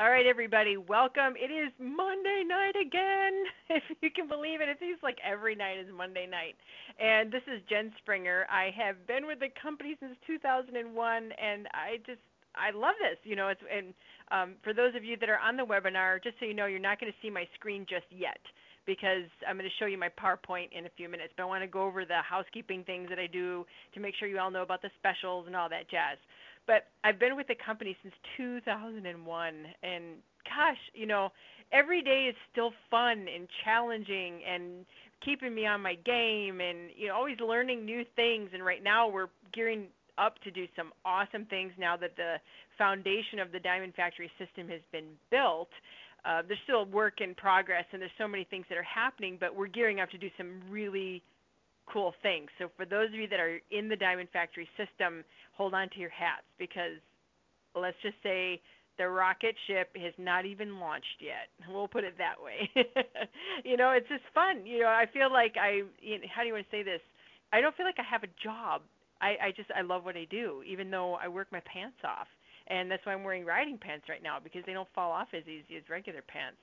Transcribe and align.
All 0.00 0.08
right, 0.08 0.24
everybody, 0.24 0.78
welcome. 0.78 1.36
It 1.36 1.52
is 1.52 1.68
Monday 1.78 2.42
night 2.48 2.72
again. 2.72 3.44
If 3.68 3.84
you 4.00 4.10
can 4.10 4.28
believe 4.28 4.62
it, 4.62 4.68
it 4.70 4.78
seems 4.80 4.96
like 5.02 5.18
every 5.20 5.54
night 5.54 5.76
is 5.76 5.92
Monday 5.94 6.26
night. 6.26 6.56
And 6.98 7.30
this 7.30 7.42
is 7.44 7.60
Jen 7.68 7.92
Springer. 7.98 8.46
I 8.48 8.72
have 8.72 9.06
been 9.06 9.26
with 9.26 9.40
the 9.40 9.52
company 9.60 9.98
since 10.00 10.16
2001, 10.26 10.72
and 11.36 11.68
I 11.74 11.98
just 12.06 12.24
I 12.56 12.72
love 12.72 12.96
this. 12.96 13.20
You 13.24 13.36
know, 13.36 13.48
it's 13.48 13.60
and 13.68 13.92
um, 14.32 14.56
for 14.64 14.72
those 14.72 14.94
of 14.96 15.04
you 15.04 15.18
that 15.18 15.28
are 15.28 15.38
on 15.38 15.58
the 15.58 15.68
webinar, 15.68 16.16
just 16.24 16.40
so 16.40 16.46
you 16.46 16.54
know, 16.54 16.64
you're 16.64 16.80
not 16.80 16.98
going 16.98 17.12
to 17.12 17.18
see 17.20 17.28
my 17.28 17.44
screen 17.52 17.84
just 17.84 18.08
yet 18.08 18.40
because 18.86 19.28
I'm 19.46 19.56
going 19.56 19.68
to 19.68 19.76
show 19.78 19.84
you 19.84 19.98
my 19.98 20.08
PowerPoint 20.16 20.72
in 20.72 20.86
a 20.86 20.90
few 20.96 21.10
minutes. 21.10 21.34
But 21.36 21.42
I 21.42 21.46
want 21.46 21.62
to 21.62 21.68
go 21.68 21.84
over 21.84 22.06
the 22.06 22.24
housekeeping 22.24 22.84
things 22.84 23.10
that 23.10 23.18
I 23.18 23.26
do 23.26 23.66
to 23.92 24.00
make 24.00 24.14
sure 24.18 24.28
you 24.28 24.38
all 24.38 24.50
know 24.50 24.62
about 24.62 24.80
the 24.80 24.90
specials 24.98 25.46
and 25.46 25.54
all 25.54 25.68
that 25.68 25.90
jazz. 25.90 26.16
But 26.66 26.86
I've 27.04 27.18
been 27.18 27.36
with 27.36 27.48
the 27.48 27.54
company 27.54 27.96
since 28.02 28.14
2001, 28.36 29.54
and 29.82 30.04
gosh, 30.44 30.78
you 30.94 31.06
know, 31.06 31.30
every 31.72 32.02
day 32.02 32.26
is 32.28 32.36
still 32.52 32.72
fun 32.90 33.26
and 33.34 33.48
challenging 33.64 34.40
and 34.44 34.84
keeping 35.24 35.54
me 35.54 35.66
on 35.66 35.82
my 35.82 35.94
game 35.94 36.60
and 36.60 36.90
you 36.96 37.08
know 37.08 37.14
always 37.14 37.38
learning 37.40 37.84
new 37.84 38.04
things. 38.16 38.50
And 38.52 38.64
right 38.64 38.82
now 38.82 39.08
we're 39.08 39.28
gearing 39.52 39.86
up 40.18 40.38
to 40.42 40.50
do 40.50 40.66
some 40.76 40.92
awesome 41.04 41.46
things 41.46 41.72
now 41.78 41.96
that 41.96 42.16
the 42.16 42.36
foundation 42.76 43.38
of 43.38 43.52
the 43.52 43.60
diamond 43.60 43.94
factory 43.94 44.30
system 44.38 44.68
has 44.68 44.80
been 44.92 45.08
built. 45.30 45.70
Uh, 46.24 46.42
there's 46.46 46.60
still 46.64 46.84
work 46.84 47.20
in 47.20 47.34
progress 47.34 47.84
and 47.92 48.02
there's 48.02 48.10
so 48.18 48.28
many 48.28 48.44
things 48.44 48.66
that 48.68 48.76
are 48.76 48.82
happening 48.82 49.38
but 49.40 49.56
we're 49.56 49.66
gearing 49.66 50.00
up 50.00 50.10
to 50.10 50.18
do 50.18 50.28
some 50.36 50.60
really 50.68 51.22
cool 51.92 52.14
things. 52.22 52.48
So 52.58 52.70
for 52.76 52.84
those 52.84 53.08
of 53.08 53.14
you 53.14 53.28
that 53.28 53.40
are 53.40 53.60
in 53.70 53.88
the 53.88 53.96
Diamond 53.96 54.28
Factory 54.32 54.68
system, 54.76 55.24
hold 55.52 55.74
on 55.74 55.88
to 55.90 55.98
your 55.98 56.10
hats 56.10 56.46
because 56.58 56.98
let's 57.74 57.96
just 58.02 58.16
say 58.22 58.60
the 58.98 59.08
rocket 59.08 59.54
ship 59.66 59.88
has 59.96 60.12
not 60.18 60.44
even 60.44 60.78
launched 60.78 61.20
yet. 61.20 61.48
We'll 61.72 61.88
put 61.88 62.04
it 62.04 62.18
that 62.18 62.36
way. 62.42 62.68
you 63.64 63.76
know, 63.76 63.92
it's 63.92 64.08
just 64.08 64.22
fun. 64.34 64.66
You 64.66 64.80
know, 64.80 64.88
I 64.88 65.06
feel 65.12 65.32
like 65.32 65.54
I 65.60 65.82
you 66.00 66.18
know, 66.18 66.26
how 66.34 66.42
do 66.42 66.48
you 66.48 66.54
want 66.54 66.66
to 66.68 66.76
say 66.76 66.82
this? 66.82 67.00
I 67.52 67.60
don't 67.60 67.74
feel 67.76 67.86
like 67.86 67.98
I 67.98 68.08
have 68.10 68.22
a 68.22 68.32
job. 68.42 68.82
I, 69.20 69.36
I 69.48 69.52
just 69.56 69.70
I 69.76 69.82
love 69.82 70.04
what 70.04 70.16
I 70.16 70.26
do, 70.30 70.62
even 70.66 70.90
though 70.90 71.14
I 71.14 71.28
work 71.28 71.48
my 71.52 71.60
pants 71.60 71.98
off. 72.04 72.28
And 72.68 72.90
that's 72.90 73.04
why 73.04 73.12
I'm 73.12 73.24
wearing 73.24 73.44
riding 73.44 73.78
pants 73.78 74.06
right 74.08 74.22
now 74.22 74.38
because 74.42 74.62
they 74.64 74.72
don't 74.72 74.88
fall 74.94 75.10
off 75.10 75.28
as 75.34 75.42
easy 75.44 75.76
as 75.76 75.82
regular 75.90 76.22
pants. 76.22 76.58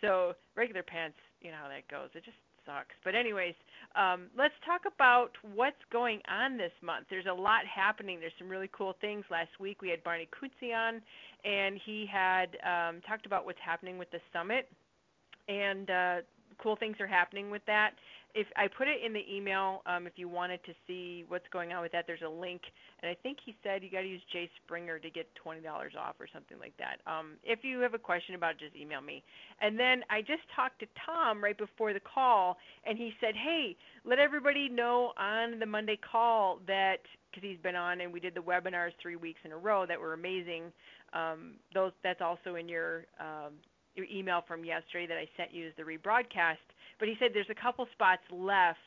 So 0.00 0.34
regular 0.56 0.82
pants, 0.82 1.16
you 1.40 1.50
know 1.50 1.56
how 1.62 1.68
that 1.68 1.88
goes. 1.88 2.10
It 2.14 2.24
just 2.24 2.36
sucks. 2.68 2.94
But 3.04 3.14
anyways, 3.14 3.54
um, 3.96 4.26
let's 4.36 4.54
talk 4.64 4.82
about 4.84 5.30
what's 5.54 5.80
going 5.90 6.20
on 6.28 6.58
this 6.58 6.72
month. 6.82 7.06
There's 7.08 7.26
a 7.26 7.32
lot 7.32 7.64
happening. 7.64 8.20
There's 8.20 8.36
some 8.38 8.48
really 8.48 8.70
cool 8.76 8.94
things. 9.00 9.24
Last 9.30 9.50
week 9.58 9.80
we 9.80 9.88
had 9.88 10.04
Barney 10.04 10.28
Coetzee 10.28 10.74
on, 10.74 11.00
and 11.44 11.80
he 11.84 12.06
had 12.06 12.56
um, 12.62 13.00
talked 13.08 13.26
about 13.26 13.46
what's 13.46 13.58
happening 13.64 13.96
with 13.96 14.10
the 14.10 14.20
summit, 14.32 14.68
and 15.48 15.90
uh, 15.90 16.16
cool 16.62 16.76
things 16.76 16.96
are 17.00 17.06
happening 17.06 17.50
with 17.50 17.62
that 17.66 17.92
if 18.34 18.46
I 18.56 18.68
put 18.68 18.88
it 18.88 19.04
in 19.04 19.12
the 19.12 19.22
email, 19.32 19.82
um, 19.86 20.06
if 20.06 20.14
you 20.16 20.28
wanted 20.28 20.62
to 20.64 20.72
see 20.86 21.24
what's 21.28 21.46
going 21.52 21.72
on 21.72 21.82
with 21.82 21.92
that, 21.92 22.04
there's 22.06 22.22
a 22.24 22.28
link, 22.28 22.60
and 23.02 23.10
I 23.10 23.16
think 23.22 23.38
he 23.44 23.56
said 23.62 23.82
you 23.82 23.90
got 23.90 24.02
to 24.02 24.08
use 24.08 24.20
Jay 24.32 24.50
Springer 24.64 24.98
to 24.98 25.10
get 25.10 25.26
twenty 25.34 25.60
dollars 25.60 25.94
off 25.98 26.16
or 26.20 26.26
something 26.32 26.58
like 26.58 26.74
that. 26.78 27.00
Um, 27.10 27.32
if 27.42 27.60
you 27.62 27.80
have 27.80 27.94
a 27.94 27.98
question 27.98 28.34
about 28.34 28.52
it, 28.52 28.58
just 28.60 28.76
email 28.76 29.00
me. 29.00 29.22
And 29.60 29.78
then 29.78 30.02
I 30.10 30.20
just 30.20 30.42
talked 30.54 30.80
to 30.80 30.86
Tom 31.06 31.42
right 31.42 31.56
before 31.56 31.92
the 31.92 32.00
call, 32.00 32.58
and 32.86 32.98
he 32.98 33.12
said, 33.20 33.34
hey, 33.34 33.76
let 34.04 34.18
everybody 34.18 34.68
know 34.68 35.12
on 35.18 35.58
the 35.58 35.66
Monday 35.66 35.98
call 35.98 36.60
that 36.66 36.98
because 37.30 37.48
he's 37.48 37.60
been 37.62 37.76
on 37.76 38.00
and 38.00 38.12
we 38.12 38.20
did 38.20 38.34
the 38.34 38.40
webinars 38.40 38.92
three 39.02 39.16
weeks 39.16 39.40
in 39.44 39.52
a 39.52 39.56
row 39.56 39.86
that 39.86 40.00
were 40.00 40.14
amazing. 40.14 40.64
Um, 41.12 41.54
those 41.74 41.92
that's 42.02 42.20
also 42.20 42.56
in 42.56 42.68
your 42.68 43.06
um, 43.18 43.54
your 43.94 44.06
email 44.12 44.44
from 44.46 44.64
yesterday 44.64 45.06
that 45.06 45.16
I 45.16 45.28
sent 45.36 45.52
you 45.52 45.66
as 45.66 45.72
the 45.76 45.82
rebroadcast 45.82 46.56
but 46.98 47.08
he 47.08 47.14
said 47.18 47.30
there's 47.34 47.50
a 47.50 47.60
couple 47.62 47.86
spots 47.92 48.22
left 48.30 48.78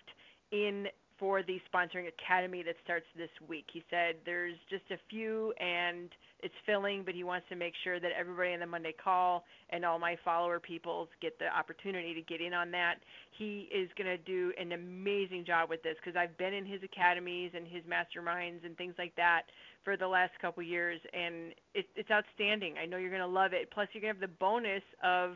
in 0.51 0.87
for 1.21 1.43
the 1.43 1.61
sponsoring 1.71 2.09
academy 2.09 2.63
that 2.63 2.73
starts 2.83 3.05
this 3.15 3.29
week. 3.47 3.65
He 3.71 3.83
said 3.91 4.15
there's 4.25 4.55
just 4.71 4.83
a 4.89 4.97
few 5.07 5.53
and 5.59 6.09
it's 6.41 6.55
filling, 6.65 7.03
but 7.05 7.13
he 7.13 7.23
wants 7.23 7.45
to 7.49 7.55
make 7.55 7.73
sure 7.83 7.99
that 7.99 8.09
everybody 8.19 8.53
in 8.53 8.59
the 8.59 8.65
Monday 8.65 8.91
call 8.91 9.45
and 9.69 9.85
all 9.85 9.99
my 9.99 10.17
follower 10.25 10.59
peoples 10.59 11.07
get 11.21 11.37
the 11.37 11.45
opportunity 11.45 12.15
to 12.15 12.21
get 12.21 12.41
in 12.41 12.55
on 12.55 12.71
that. 12.71 12.95
He 13.37 13.69
is 13.71 13.87
going 13.95 14.07
to 14.07 14.17
do 14.17 14.51
an 14.59 14.71
amazing 14.71 15.45
job 15.45 15.69
with 15.69 15.83
this 15.83 15.95
because 16.03 16.17
I've 16.17 16.35
been 16.39 16.55
in 16.55 16.65
his 16.65 16.81
academies 16.81 17.51
and 17.55 17.67
his 17.67 17.83
masterminds 17.83 18.65
and 18.65 18.75
things 18.75 18.95
like 18.97 19.15
that 19.15 19.43
for 19.83 19.97
the 19.97 20.07
last 20.07 20.31
couple 20.41 20.63
years, 20.63 20.99
and 21.13 21.53
it, 21.73 21.85
it's 21.95 22.09
outstanding. 22.09 22.75
I 22.81 22.85
know 22.85 22.97
you're 22.97 23.09
going 23.09 23.21
to 23.21 23.27
love 23.27 23.53
it. 23.53 23.69
Plus, 23.71 23.87
you're 23.93 24.01
going 24.01 24.13
to 24.13 24.19
have 24.19 24.29
the 24.29 24.35
bonus 24.39 24.83
of 25.03 25.35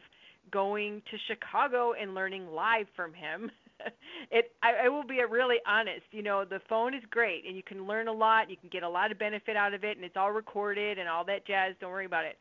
going 0.51 1.01
to 1.11 1.17
Chicago 1.27 1.93
and 1.93 2.13
learning 2.13 2.47
live 2.53 2.87
from 2.95 3.13
him. 3.13 3.51
it 4.31 4.51
I, 4.63 4.85
I 4.85 4.89
will 4.89 5.03
be 5.03 5.21
really 5.29 5.57
honest, 5.67 6.05
you 6.11 6.23
know, 6.23 6.45
the 6.45 6.61
phone 6.69 6.93
is 6.93 7.03
great 7.09 7.45
and 7.45 7.55
you 7.55 7.63
can 7.63 7.85
learn 7.85 8.07
a 8.07 8.13
lot, 8.13 8.49
you 8.49 8.57
can 8.57 8.69
get 8.69 8.83
a 8.83 8.89
lot 8.89 9.11
of 9.11 9.19
benefit 9.19 9.55
out 9.55 9.73
of 9.73 9.83
it 9.83 9.97
and 9.97 10.05
it's 10.05 10.17
all 10.17 10.31
recorded 10.31 10.97
and 10.97 11.09
all 11.09 11.25
that 11.25 11.45
jazz, 11.45 11.75
don't 11.79 11.91
worry 11.91 12.05
about 12.05 12.25
it. 12.25 12.37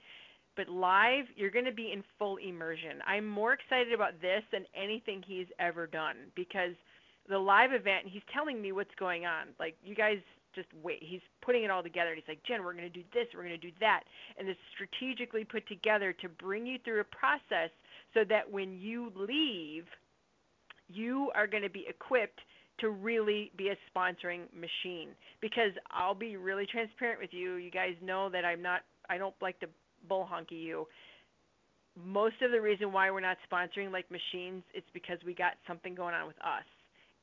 But 0.57 0.69
live, 0.69 1.25
you're 1.35 1.51
going 1.51 1.65
to 1.65 1.73
be 1.73 1.91
in 1.93 2.05
full 2.19 2.37
immersion. 2.37 3.03
I'm 3.07 3.27
more 3.27 3.53
excited 3.53 3.93
about 3.93 4.21
this 4.21 4.43
than 4.53 4.65
anything 4.75 5.25
he's 5.27 5.49
ever 5.59 5.89
done 5.89 6.17
because 6.37 6.75
the 7.29 7.39
live 7.39 7.73
event, 7.73 8.05
he's 8.07 8.23
telling 8.33 8.63
me 8.63 8.71
what's 8.71 8.95
going 8.97 9.27
on. 9.27 9.49
Like 9.59 9.77
you 9.85 9.97
guys 9.97 10.19
just 10.55 10.69
wait. 10.83 11.03
He's 11.03 11.21
putting 11.43 11.65
it 11.65 11.71
all 11.71 11.83
together. 11.83 12.11
And 12.11 12.19
he's 12.19 12.29
like, 12.29 12.43
Jen, 12.45 12.65
we're 12.65 12.73
going 12.73 12.85
to 12.85 12.89
do 12.89 13.05
this, 13.13 13.27
we're 13.35 13.43
going 13.43 13.59
to 13.61 13.67
do 13.67 13.73
that, 13.81 14.05
and 14.39 14.49
it's 14.49 14.61
strategically 14.73 15.45
put 15.45 15.67
together 15.67 16.13
to 16.13 16.29
bring 16.29 16.67
you 16.67 16.79
through 16.85 17.01
a 17.01 17.05
process 17.05 17.71
so 18.15 18.21
that 18.29 18.51
when 18.51 18.79
you 18.79 19.13
leave, 19.17 19.85
you 20.89 21.31
are 21.35 21.47
going 21.47 21.63
to 21.63 21.71
be 21.71 21.85
equipped 21.89 22.41
to 22.81 22.91
really 22.91 23.53
be 23.57 23.69
a 23.69 23.77
sponsoring 23.91 24.43
machine. 24.53 25.11
Because 25.41 25.73
I'll 25.91 26.15
be 26.15 26.37
really 26.37 26.67
transparent 26.67 27.21
with 27.21 27.31
you. 27.33 27.55
You 27.55 27.71
guys 27.71 27.95
know 28.03 28.29
that 28.31 28.45
I'm 28.45 28.63
not, 28.63 28.83
I 29.09 29.19
don't 29.19 29.35
like 29.41 29.61
to 29.61 29.67
bull 30.09 30.29
honky 30.31 30.61
you. 30.63 30.87
Most 32.05 32.37
of 32.43 32.51
the 32.51 32.61
reason 32.61 32.93
why 32.93 33.11
we're 33.11 33.21
not 33.21 33.37
sponsoring 33.51 33.93
like 33.93 34.11
machines, 34.11 34.63
it's 34.75 34.87
because 34.93 35.19
we 35.25 35.35
got 35.35 35.53
something 35.67 35.95
going 35.95 36.15
on 36.15 36.27
with 36.27 36.39
us 36.41 36.65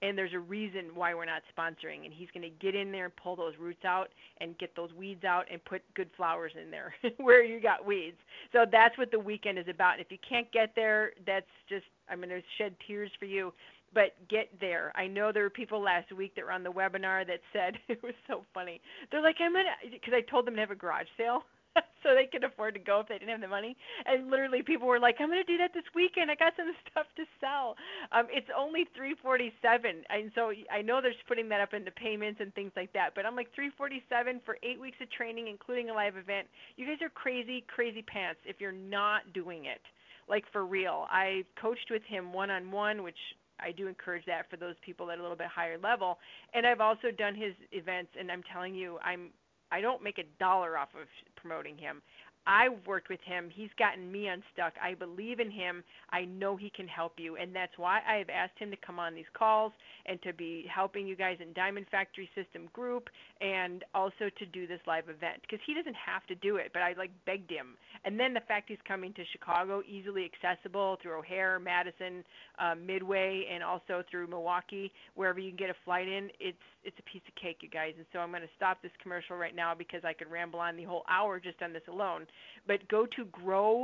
and 0.02 0.18
there's 0.18 0.34
a 0.34 0.40
reason 0.40 0.86
why 0.94 1.14
we're 1.14 1.26
not 1.26 1.42
sponsoring 1.56 2.06
and 2.06 2.14
he's 2.14 2.30
going 2.34 2.44
to 2.44 2.56
get 2.60 2.76
in 2.76 2.92
there 2.92 3.06
and 3.06 3.16
pull 3.16 3.36
those 3.36 3.54
roots 3.60 3.86
out 3.86 4.10
and 4.40 4.58
get 4.58 4.76
those 4.76 4.92
weeds 4.94 5.24
out 5.24 5.46
and 5.52 5.64
put 5.66 5.82
good 5.96 6.10
flowers 6.18 6.52
in 6.62 6.72
there 6.72 6.94
where 7.18 7.44
you 7.44 7.62
got 7.62 7.86
weeds 7.86 8.18
so 8.52 8.66
that's 8.72 8.98
what 8.98 9.12
the 9.12 9.20
weekend 9.20 9.58
is 9.58 9.68
about 9.70 9.94
and 9.94 10.02
if 10.02 10.12
you 10.12 10.18
can't 10.28 10.52
get 10.52 10.74
there 10.76 11.12
that's 11.26 11.46
just 11.70 11.86
i'm 12.10 12.18
going 12.18 12.30
to 12.30 12.42
shed 12.58 12.76
tears 12.88 13.12
for 13.20 13.26
you 13.26 13.54
but 13.94 14.16
get 14.30 14.50
there. 14.60 14.94
I 14.96 15.08
know 15.08 15.32
there 15.32 15.44
were 15.44 15.50
people 15.50 15.82
last 15.82 16.12
week 16.12 16.36
that 16.36 16.46
were 16.46 16.52
on 16.52 16.64
the 16.64 16.72
webinar 16.72 17.26
that 17.28 17.42
said 17.52 17.78
it 17.90 18.02
was 18.02 18.14
so 18.28 18.44
funny. 18.54 18.82
They're 19.12 19.22
like, 19.22 19.36
I'm 19.42 19.54
gonna, 19.54 19.70
because 19.92 20.14
I 20.14 20.22
told 20.22 20.48
them 20.48 20.56
to 20.56 20.62
have 20.62 20.72
a 20.72 20.76
garage 20.76 21.08
sale, 21.18 21.44
so 22.04 22.16
they 22.16 22.28
could 22.28 22.44
afford 22.44 22.74
to 22.74 22.80
go 22.80 23.00
if 23.00 23.08
they 23.08 23.18
didn't 23.18 23.30
have 23.30 23.42
the 23.42 23.48
money. 23.48 23.76
And 24.06 24.30
literally, 24.30 24.62
people 24.62 24.88
were 24.88 25.00
like, 25.00 25.18
"I'm 25.20 25.30
going 25.30 25.44
to 25.44 25.52
do 25.52 25.58
that 25.58 25.74
this 25.74 25.88
weekend. 25.96 26.32
I 26.32 26.36
got 26.36 26.54
some 26.58 26.72
stuff 26.92 27.08
to 27.16 27.24
sell." 27.40 27.76
Um, 28.12 28.28
it's 28.30 28.50
only 28.56 28.86
347, 28.96 30.04
and 30.10 30.32
so 30.36 30.52
I 30.72 30.82
know 30.82 31.02
they're 31.02 31.16
putting 31.28 31.50
that 31.50 31.62
up 31.62 31.74
into 31.74 31.92
payments 31.92 32.42
and 32.42 32.54
things 32.54 32.72
like 32.76 32.94
that. 32.94 33.14
But 33.16 33.26
I'm 33.26 33.36
like 33.36 33.54
347 33.56 34.42
for 34.46 34.58
eight 34.64 34.80
weeks 34.80 34.98
of 35.02 35.12
training, 35.12 35.48
including 35.48 35.90
a 35.90 35.94
live 35.94 36.18
event. 36.18 36.48
You 36.76 36.86
guys 36.86 37.02
are 37.02 37.10
crazy, 37.10 37.64
crazy 37.68 38.02
pants 38.02 38.40
if 38.46 38.58
you're 38.60 38.72
not 38.72 39.34
doing 39.34 39.66
it. 39.66 39.82
Like 40.28 40.44
for 40.52 40.66
real. 40.66 41.08
I 41.10 41.44
coached 41.60 41.90
with 41.90 42.04
him 42.08 42.32
one 42.32 42.50
on 42.50 42.72
one, 42.72 43.04
which 43.04 43.18
I 43.60 43.72
do 43.72 43.88
encourage 43.88 44.26
that 44.26 44.50
for 44.50 44.58
those 44.58 44.76
people 44.84 45.12
at 45.12 45.20
a 45.20 45.22
little 45.22 45.38
bit 45.38 45.48
higher 45.48 45.78
level. 45.78 46.18
And 46.54 46.66
I've 46.66 46.82
also 46.82 47.12
done 47.12 47.36
his 47.36 47.54
events, 47.72 48.12
and 48.18 48.32
I'm 48.32 48.44
telling 48.52 48.74
you, 48.74 48.98
I'm 49.04 49.30
I 49.72 49.80
don't 49.80 50.04
make 50.04 50.18
a 50.18 50.28
dollar 50.38 50.78
off 50.78 50.90
of 51.00 51.08
promoting 51.42 51.78
him. 51.78 52.02
I've 52.48 52.86
worked 52.88 53.10
with 53.10 53.20
him. 53.22 53.50
He's 53.54 53.70
gotten 53.78 54.12
me 54.12 54.28
unstuck. 54.28 54.74
I 54.82 54.96
believe 54.96 55.40
in 55.40 55.52
him. 55.52 55.84
I 56.12 56.26
know 56.26 56.56
he 56.56 56.72
can 56.76 56.88
help 56.88 57.14
you. 57.18 57.36
And 57.36 57.56
that's 57.56 57.78
why 57.78 58.02
I 58.08 58.18
have 58.18 58.30
asked 58.30 58.58
him 58.58 58.72
to 58.72 58.78
come 58.78 59.00
on 59.00 59.14
these 59.14 59.30
calls 59.34 59.72
and 60.06 60.22
to 60.24 60.34
be 60.34 60.66
helping 60.74 61.08
you 61.08 61.16
guys 61.16 61.38
in 61.40 61.54
Diamond 61.54 61.86
Factory 61.92 62.30
System 62.36 62.70
group 62.74 63.10
and 63.42 63.84
also 63.94 64.30
to 64.40 64.46
do 64.48 64.68
this 64.68 64.80
live 64.88 65.10
event 65.10 65.42
because 65.42 65.60
he 65.66 65.74
doesn't 65.74 65.96
have 65.96 66.26
to 66.28 66.36
do 66.36 66.58
it, 66.58 66.72
but 66.74 66.82
I 66.82 66.94
like 66.98 67.12
begged 67.26 67.52
him. 67.52 67.78
And 68.06 68.20
then 68.20 68.34
the 68.34 68.42
fact 68.42 68.70
he's 68.70 68.82
coming 68.88 69.14
to 69.14 69.24
Chicago, 69.32 69.84
easily 69.88 70.26
accessible 70.26 70.98
through 71.02 71.20
O'Hare, 71.20 71.60
Madison, 71.60 72.24
uh, 72.60 72.76
Midway, 72.76 73.46
and 73.54 73.64
also 73.64 74.04
through 74.10 74.28
Milwaukee, 74.28 74.92
wherever 75.16 75.40
you 75.40 75.52
can 75.52 75.58
get 75.58 75.70
a 75.70 75.76
flight 75.86 76.08
in, 76.08 76.30
it's 76.40 76.58
it's 76.84 76.98
a 76.98 77.04
piece 77.04 77.22
of 77.28 77.36
cake, 77.36 77.58
you 77.62 77.70
guys. 77.70 77.94
And 77.98 78.08
so 78.12 78.20
I'm 78.20 78.32
going 78.32 78.42
to 78.42 78.50
stop 78.58 78.82
this 78.82 78.92
commercial 79.04 79.38
right 79.38 79.56
now 79.56 79.76
because 79.76 80.02
I 80.04 80.14
could 80.14 80.32
ramble 80.32 80.60
on 80.60 80.76
the 80.76 80.84
whole 80.84 81.04
hour 81.08 81.40
just 81.40 81.62
on 81.62 81.74
this 81.74 81.86
alone. 81.88 82.26
But 82.68 82.88
go 82.90 83.08
to 83.16 83.26
growyl.com. 83.26 83.80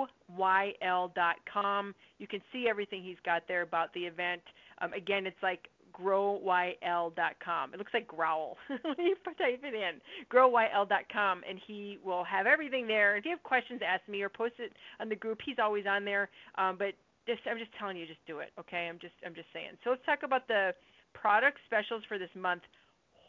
You 2.19 2.27
can 2.27 2.41
see 2.51 2.67
everything 2.69 3.03
he's 3.03 3.17
got 3.25 3.43
there 3.47 3.63
about 3.63 3.93
the 3.93 4.01
event. 4.01 4.41
Um, 4.81 4.93
again, 4.93 5.25
it's 5.25 5.41
like 5.41 5.69
growyl.com. 5.93 7.73
It 7.73 7.77
looks 7.77 7.93
like 7.93 8.07
growl 8.07 8.57
when 8.67 8.95
you 8.99 9.15
type 9.25 9.61
it 9.63 9.73
in. 9.73 9.99
Growyl.com, 10.31 11.41
and 11.47 11.59
he 11.65 11.97
will 12.03 12.23
have 12.23 12.45
everything 12.45 12.87
there. 12.87 13.17
If 13.17 13.25
you 13.25 13.31
have 13.31 13.43
questions, 13.43 13.81
ask 13.85 14.07
me 14.07 14.21
or 14.21 14.29
post 14.29 14.55
it 14.59 14.73
on 14.99 15.09
the 15.09 15.15
group. 15.15 15.39
He's 15.43 15.57
always 15.61 15.85
on 15.87 16.05
there. 16.05 16.29
Um, 16.57 16.75
but 16.77 16.93
just, 17.27 17.41
I'm 17.49 17.57
just 17.57 17.71
telling 17.79 17.97
you, 17.97 18.05
just 18.05 18.25
do 18.27 18.39
it. 18.39 18.51
Okay? 18.59 18.87
I'm 18.89 18.99
just, 18.99 19.15
I'm 19.25 19.33
just 19.33 19.47
saying. 19.53 19.71
So 19.83 19.89
let's 19.91 20.05
talk 20.05 20.19
about 20.23 20.47
the 20.47 20.73
product 21.13 21.57
specials 21.65 22.03
for 22.07 22.17
this 22.17 22.29
month. 22.35 22.61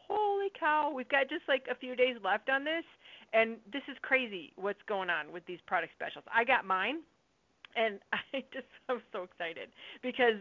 Holy 0.09 0.49
cow! 0.59 0.91
We've 0.95 1.09
got 1.09 1.29
just 1.29 1.45
like 1.49 1.65
a 1.71 1.75
few 1.77 1.95
days 1.95 2.17
left 2.25 2.49
on 2.49 2.65
this, 2.65 2.85
and 3.33 3.57
this 3.73 3.83
is 3.89 3.97
crazy. 4.03 4.53
What's 4.57 4.83
going 4.89 5.11
on 5.11 5.33
with 5.33 5.45
these 5.47 5.61
product 5.67 5.93
specials? 5.95 6.25
I 6.35 6.45
got 6.45 6.65
mine 6.65 7.01
and 7.77 7.99
I 8.13 8.45
just 8.53 8.67
I'm 8.89 9.03
so 9.13 9.23
excited 9.23 9.69
because 10.03 10.41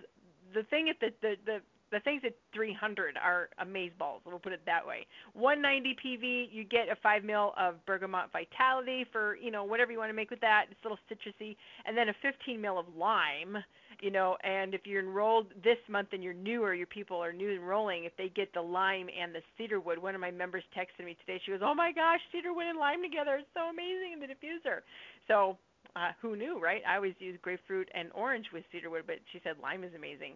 the 0.53 0.63
thing 0.63 0.89
at 0.89 0.99
the 0.99 1.11
the 1.21 1.35
the 1.45 1.59
the 1.89 2.01
things 2.01 2.21
at 2.25 2.33
300 2.53 3.15
are 3.15 3.47
amaze 3.59 3.93
balls. 3.97 4.21
We'll 4.25 4.39
put 4.39 4.51
it 4.51 4.59
that 4.65 4.85
way. 4.85 5.07
190 5.33 5.95
PV, 6.03 6.47
you 6.51 6.65
get 6.65 6.89
a 6.89 6.97
five 7.01 7.23
mil 7.23 7.53
of 7.57 7.75
bergamot 7.85 8.31
vitality 8.33 9.05
for 9.11 9.37
you 9.37 9.51
know 9.51 9.63
whatever 9.63 9.91
you 9.91 9.97
want 9.97 10.09
to 10.09 10.15
make 10.15 10.29
with 10.29 10.41
that. 10.41 10.65
It's 10.69 10.79
a 10.83 10.89
little 10.89 10.99
citrusy, 11.09 11.55
and 11.85 11.95
then 11.95 12.09
a 12.09 12.13
15 12.21 12.59
mil 12.59 12.77
of 12.77 12.85
lime. 12.97 13.57
You 13.99 14.11
know, 14.11 14.37
and 14.43 14.73
if 14.73 14.81
you're 14.85 15.01
enrolled 15.01 15.47
this 15.63 15.77
month 15.89 16.09
and 16.11 16.23
you're 16.23 16.33
new 16.33 16.63
or 16.63 16.73
your 16.75 16.87
people 16.87 17.17
are 17.17 17.33
new 17.33 17.49
enrolling, 17.51 18.05
if 18.05 18.15
they 18.15 18.29
get 18.29 18.53
the 18.53 18.61
lime 18.61 19.07
and 19.09 19.33
the 19.33 19.41
cedarwood, 19.57 19.97
one 19.97 20.13
of 20.13 20.21
my 20.21 20.29
members 20.29 20.63
texted 20.77 21.03
me 21.03 21.17
today. 21.25 21.41
She 21.43 21.51
goes, 21.51 21.61
"Oh 21.63 21.73
my 21.73 21.91
gosh, 21.91 22.19
cedarwood 22.31 22.67
and 22.67 22.77
lime 22.77 23.01
together! 23.01 23.37
It's 23.37 23.49
so 23.53 23.69
amazing 23.69 24.13
in 24.13 24.19
the 24.19 24.27
diffuser." 24.27 24.81
So 25.27 25.57
uh, 25.95 26.11
who 26.21 26.35
knew, 26.35 26.59
right? 26.61 26.81
I 26.87 26.95
always 26.95 27.15
use 27.19 27.39
grapefruit 27.41 27.89
and 27.93 28.09
orange 28.13 28.45
with 28.53 28.63
cedarwood, 28.71 29.03
but 29.07 29.17
she 29.31 29.41
said 29.43 29.55
lime 29.61 29.83
is 29.83 29.93
amazing. 29.95 30.33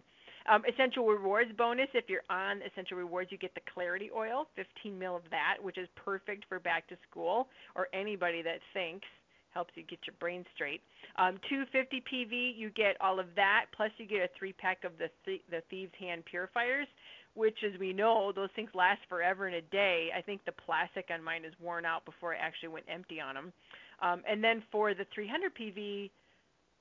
Um, 0.50 0.62
essential 0.66 1.06
rewards 1.06 1.50
bonus 1.56 1.88
if 1.94 2.06
you're 2.08 2.26
on 2.28 2.60
essential 2.62 2.96
rewards, 2.96 3.30
you 3.30 3.38
get 3.38 3.54
the 3.54 3.60
clarity 3.72 4.10
oil, 4.14 4.48
15 4.56 4.98
mil 4.98 5.14
of 5.14 5.22
that, 5.30 5.58
which 5.62 5.78
is 5.78 5.88
perfect 5.94 6.46
for 6.48 6.58
back 6.58 6.88
to 6.88 6.96
school 7.08 7.46
or 7.76 7.86
anybody 7.92 8.42
that 8.42 8.58
thinks 8.74 9.06
helps 9.54 9.70
you 9.76 9.84
get 9.84 10.00
your 10.06 10.14
brain 10.18 10.44
straight. 10.54 10.80
Um, 11.16 11.38
250 11.48 12.02
PV, 12.10 12.56
you 12.56 12.70
get 12.70 12.96
all 13.00 13.20
of 13.20 13.26
that, 13.36 13.66
plus 13.76 13.90
you 13.98 14.06
get 14.06 14.22
a 14.22 14.28
three 14.38 14.52
pack 14.52 14.84
of 14.84 14.92
the 14.98 15.08
th- 15.24 15.42
the 15.50 15.62
thieves 15.68 15.92
hand 15.98 16.24
purifiers, 16.24 16.86
which, 17.34 17.58
as 17.64 17.78
we 17.78 17.92
know, 17.92 18.32
those 18.34 18.50
things 18.56 18.70
last 18.74 19.00
forever 19.08 19.46
and 19.46 19.56
a 19.56 19.62
day. 19.62 20.08
I 20.16 20.22
think 20.22 20.44
the 20.44 20.52
plastic 20.52 21.08
on 21.12 21.22
mine 21.22 21.44
is 21.44 21.52
worn 21.60 21.84
out 21.84 22.04
before 22.04 22.34
I 22.34 22.38
actually 22.38 22.70
went 22.70 22.86
empty 22.88 23.20
on 23.20 23.34
them. 23.34 23.52
Um, 24.00 24.22
and 24.28 24.42
then 24.42 24.62
for 24.72 24.94
the 24.94 25.06
300 25.14 25.54
PV 25.54 26.10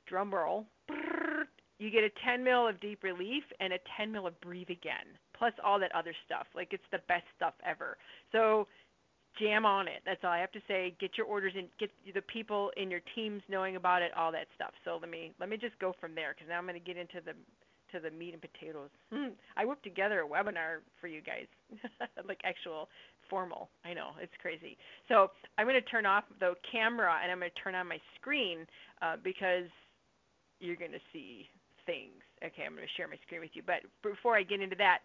drum 0.08 0.34
roll, 0.34 0.66
you 1.78 1.90
get 1.90 2.04
a 2.04 2.12
10 2.24 2.44
mil 2.44 2.68
of 2.68 2.80
deep 2.80 3.04
relief 3.04 3.44
and 3.60 3.74
a 3.74 3.80
10 3.98 4.12
mil 4.12 4.28
of 4.28 4.40
breathe 4.42 4.70
again, 4.70 5.18
plus 5.38 5.54
all 5.64 5.80
that 5.80 5.94
other 5.96 6.14
stuff. 6.26 6.48
Like 6.56 6.74
it's 6.74 6.84
the 6.92 7.00
best 7.08 7.26
stuff 7.36 7.54
ever. 7.66 7.98
So 8.32 8.68
jam 9.40 9.66
on 9.66 9.88
it. 9.88 10.02
That's 10.06 10.20
all 10.24 10.32
I 10.32 10.40
have 10.40 10.52
to 10.54 10.62
say. 10.68 10.96
Get 11.00 11.18
your 11.18 11.28
orders 11.28 11.54
in. 11.56 11.68
Get 11.80 11.92
the 12.14 12.22
people 12.22 12.72
in 12.78 12.92
your 12.92 13.02
teams 13.16 13.42
knowing 13.50 13.76
about 13.76 14.02
it. 14.02 14.12
All 14.16 14.32
that 14.32 14.48
stuff. 14.56 14.72
So 14.86 14.98
let 15.00 15.10
me 15.10 15.34
let 15.40 15.50
me 15.50 15.58
just 15.58 15.78
go 15.80 15.94
from 16.00 16.16
there 16.16 16.34
because 16.34 16.50
now 16.50 16.58
I'm 16.58 16.66
going 16.66 16.80
to 16.80 16.86
get 16.86 16.98
into 16.98 17.22
the 17.24 17.34
to 17.92 18.00
the 18.00 18.12
meat 18.12 18.34
and 18.34 18.42
potatoes. 18.42 18.90
Hmm. 19.12 19.36
I 19.58 19.66
whipped 19.66 19.84
together 19.84 20.22
a 20.22 20.28
webinar 20.28 20.80
for 21.00 21.08
you 21.08 21.22
guys, 21.22 21.46
like 22.28 22.40
actual 22.44 22.88
formal. 23.30 23.70
I 23.86 23.94
know 23.94 24.12
it's 24.22 24.34
crazy. 24.42 24.78
So 25.08 25.32
I'm 25.58 25.66
going 25.66 25.82
to 25.82 25.90
turn 25.90 26.06
off 26.06 26.24
the 26.40 26.54
camera 26.70 27.20
and 27.22 27.32
I'm 27.32 27.40
going 27.40 27.52
to 27.54 27.62
turn 27.62 27.76
on 27.76 27.88
my 27.88 28.00
screen 28.20 28.66
uh, 29.02 29.16
because 29.24 29.68
you're 30.60 30.76
going 30.76 30.92
to 30.92 31.04
see 31.12 31.48
things. 31.86 32.22
Okay, 32.44 32.64
I'm 32.66 32.74
going 32.74 32.88
to 32.88 32.96
share 32.98 33.08
my 33.08 33.20
screen 33.26 33.42
with 33.42 33.52
you. 33.54 33.62
But 33.66 33.86
before 34.02 34.36
I 34.36 34.44
get 34.44 34.62
into 34.62 34.76
that, 34.78 35.00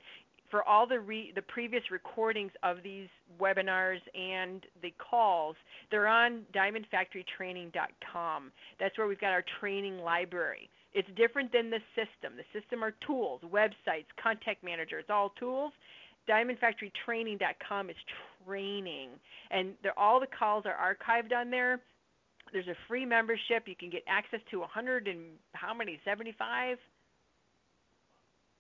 for 0.51 0.63
all 0.63 0.87
the 0.87 1.01
re- 1.01 1.33
the 1.35 1.43
previous 1.43 1.83
recordings 1.91 2.53
of 2.63 2.79
these 2.83 3.09
webinars 3.41 4.01
and 4.15 4.65
the 4.83 4.93
calls, 4.99 5.57
they're 5.91 6.07
on 6.07 6.43
diamondfactorytraining.com. 6.55 8.53
That's 8.79 8.99
where 8.99 9.07
we've 9.07 9.21
got 9.21 9.33
our 9.33 9.45
training 9.61 9.99
library. 9.99 10.71
It's 10.95 11.09
different 11.17 11.53
than 11.53 11.71
the 11.71 11.81
system. 11.95 12.35
The 12.37 12.59
system 12.59 12.83
are 12.83 12.95
tools, 13.07 13.41
websites, 13.45 14.07
contact 14.23 14.65
manager. 14.65 14.99
It's 14.99 15.11
all 15.11 15.33
tools. 15.39 15.73
DiamondFactoryTraining.com 16.29 17.91
is 17.91 17.97
training, 18.45 19.11
and 19.51 19.75
all 19.97 20.19
the 20.19 20.27
calls 20.27 20.65
are 20.67 20.75
archived 20.75 21.33
on 21.33 21.51
there. 21.51 21.81
There's 22.53 22.69
a 22.69 22.77
free 22.89 23.05
membership. 23.05 23.65
You 23.67 23.77
can 23.77 23.91
get 23.91 24.03
access 24.09 24.41
to 24.51 24.61
100 24.61 25.09
and 25.09 25.21
how 25.53 25.75
many? 25.75 26.01
75 26.05 26.79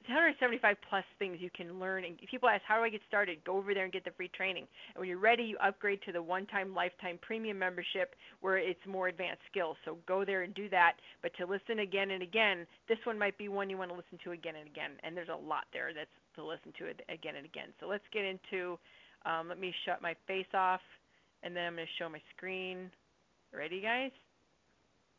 175 0.08 0.76
plus 0.88 1.04
things 1.18 1.38
you 1.40 1.50
can 1.50 1.78
learn. 1.78 2.04
And 2.04 2.18
people 2.30 2.48
ask, 2.48 2.62
how 2.66 2.76
do 2.76 2.82
I 2.82 2.90
get 2.90 3.00
started? 3.08 3.42
Go 3.44 3.56
over 3.56 3.74
there 3.74 3.84
and 3.84 3.92
get 3.92 4.04
the 4.04 4.10
free 4.12 4.30
training. 4.34 4.66
And 4.94 5.00
when 5.00 5.08
you're 5.08 5.18
ready, 5.18 5.44
you 5.44 5.56
upgrade 5.62 6.00
to 6.06 6.12
the 6.12 6.22
one-time 6.22 6.74
lifetime 6.74 7.18
premium 7.22 7.58
membership 7.58 8.14
where 8.40 8.58
it's 8.58 8.80
more 8.86 9.08
advanced 9.08 9.42
skills. 9.50 9.76
So 9.84 9.98
go 10.06 10.24
there 10.24 10.42
and 10.42 10.54
do 10.54 10.68
that. 10.70 10.94
But 11.22 11.32
to 11.38 11.46
listen 11.46 11.80
again 11.80 12.10
and 12.10 12.22
again, 12.22 12.66
this 12.88 12.98
one 13.04 13.18
might 13.18 13.36
be 13.38 13.48
one 13.48 13.70
you 13.70 13.78
want 13.78 13.90
to 13.90 13.96
listen 13.96 14.18
to 14.24 14.32
again 14.32 14.54
and 14.56 14.68
again. 14.68 14.92
And 15.02 15.16
there's 15.16 15.28
a 15.28 15.48
lot 15.48 15.64
there 15.72 15.92
that's 15.94 16.10
to 16.36 16.44
listen 16.44 16.72
to 16.78 16.86
it 16.86 17.02
again 17.08 17.36
and 17.36 17.46
again. 17.46 17.68
So 17.80 17.86
let's 17.86 18.04
get 18.12 18.24
into. 18.24 18.78
Um, 19.24 19.48
let 19.48 19.58
me 19.58 19.74
shut 19.84 20.00
my 20.00 20.14
face 20.28 20.46
off, 20.54 20.80
and 21.42 21.56
then 21.56 21.64
I'm 21.64 21.74
going 21.74 21.86
to 21.86 21.92
show 21.98 22.08
my 22.08 22.20
screen. 22.36 22.90
Ready, 23.52 23.80
guys? 23.80 24.12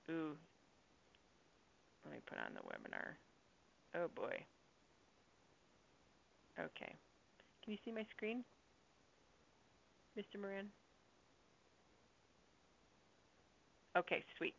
Ooh. 0.10 0.32
Let 2.06 2.14
me 2.14 2.22
put 2.26 2.38
on 2.38 2.54
the 2.54 2.62
webinar. 2.62 3.20
Oh 3.96 4.08
boy. 4.16 4.46
Okay. 6.60 6.94
Can 7.64 7.74
you 7.74 7.78
see 7.86 7.92
my 7.92 8.06
screen, 8.16 8.44
Mr. 10.18 10.40
Moran? 10.42 10.68
Okay, 13.98 14.24
sweet. 14.38 14.54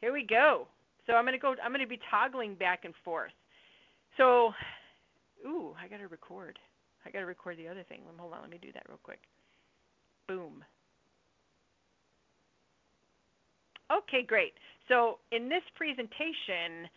Here 0.00 0.12
we 0.12 0.24
go. 0.24 0.68
So 1.06 1.14
I'm 1.14 1.24
gonna 1.24 1.38
go. 1.38 1.54
I'm 1.62 1.72
gonna 1.72 1.86
be 1.86 2.00
toggling 2.10 2.54
back 2.54 2.84
and 2.84 2.94
forth. 3.04 3.32
So, 4.16 4.52
ooh, 5.46 5.74
I 5.82 5.88
gotta 5.88 6.06
record. 6.06 6.58
I 7.06 7.10
gotta 7.10 7.26
record 7.26 7.56
the 7.56 7.68
other 7.68 7.82
thing. 7.88 8.00
Hold 8.18 8.34
on. 8.34 8.42
Let 8.42 8.50
me 8.50 8.58
do 8.60 8.72
that 8.72 8.84
real 8.88 9.00
quick. 9.02 9.20
Boom. 10.26 10.64
Okay, 13.90 14.22
great. 14.22 14.52
So 14.88 15.18
in 15.32 15.48
this 15.48 15.62
presentation, 15.74 16.88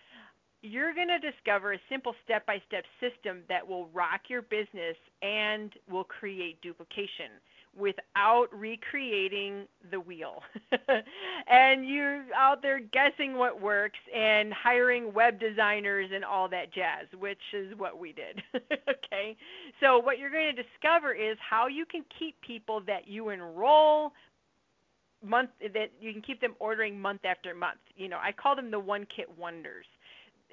you're 0.62 0.94
going 0.94 1.08
to 1.08 1.20
discover 1.20 1.74
a 1.74 1.80
simple 1.90 2.14
step 2.24 2.46
by 2.46 2.62
step 2.68 2.84
system 3.00 3.42
that 3.50 3.68
will 3.68 3.88
rock 3.88 4.22
your 4.28 4.42
business 4.42 4.96
and 5.22 5.74
will 5.90 6.04
create 6.04 6.62
duplication 6.62 7.32
without 7.76 8.48
recreating 8.52 9.66
the 9.92 10.00
wheel. 10.00 10.44
and 11.48 11.88
you're 11.88 12.26
out 12.36 12.62
there 12.62 12.80
guessing 12.80 13.38
what 13.38 13.62
works 13.62 14.00
and 14.14 14.54
hiring 14.54 15.14
web 15.14 15.40
designers 15.40 16.10
and 16.14 16.24
all 16.24 16.50
that 16.50 16.74
jazz, 16.74 17.08
which 17.18 17.40
is 17.54 17.74
what 17.78 17.98
we 17.98 18.12
did. 18.12 18.42
okay? 18.90 19.38
So, 19.80 20.00
what 20.00 20.20
you're 20.20 20.32
going 20.32 20.54
to 20.54 20.64
discover 20.64 21.14
is 21.14 21.38
how 21.40 21.68
you 21.68 21.86
can 21.86 22.04
keep 22.20 22.40
people 22.42 22.82
that 22.88 23.08
you 23.08 23.30
enroll 23.30 24.12
month 25.24 25.52
that 25.62 25.92
you 26.02 26.12
can 26.12 26.22
keep 26.22 26.42
them 26.42 26.56
ordering 26.60 27.00
month 27.00 27.26
after 27.26 27.54
month. 27.54 27.80
You 27.96 28.10
know, 28.10 28.18
I 28.18 28.32
call 28.32 28.56
them 28.56 28.72
the 28.72 28.80
one 28.80 29.06
kit 29.16 29.28
wonders 29.38 29.86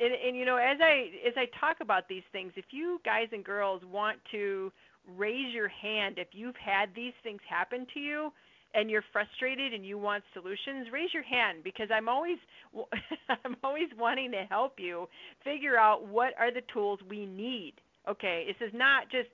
and, 0.01 0.15
and 0.15 0.37
you 0.37 0.45
know, 0.45 0.57
as 0.57 0.79
I 0.81 1.11
as 1.27 1.35
I 1.37 1.47
talk 1.59 1.79
about 1.81 2.09
these 2.09 2.23
things, 2.33 2.53
if 2.57 2.67
you 2.71 3.01
guys 3.05 3.29
and 3.33 3.45
girls 3.45 3.83
want 3.91 4.19
to 4.33 4.73
raise 5.17 5.55
your 5.55 5.69
hand 5.69 6.19
if 6.19 6.29
you've 6.33 6.57
had 6.57 6.91
these 6.95 7.15
things 7.23 7.41
happen 7.49 7.87
to 7.95 8.01
you 8.01 8.31
and 8.75 8.91
you're 8.91 9.05
frustrated 9.13 9.73
and 9.73 9.87
you 9.87 9.97
want 9.99 10.23
solutions, 10.35 10.89
raise 10.93 11.13
your 11.15 11.23
hand 11.23 11.65
because 11.65 11.89
I'm 11.93 12.09
always 12.09 12.39
I'm 13.45 13.57
always 13.65 13.89
wanting 13.99 14.31
to 14.33 14.45
help 14.51 14.75
you 14.79 15.09
figure 15.45 15.79
out 15.79 16.07
what 16.07 16.35
are 16.39 16.53
the 16.53 16.63
tools 16.73 17.01
we 17.09 17.27
need. 17.27 17.75
Okay, 18.09 18.45
this 18.47 18.69
is 18.69 18.75
not 18.75 19.11
just 19.11 19.29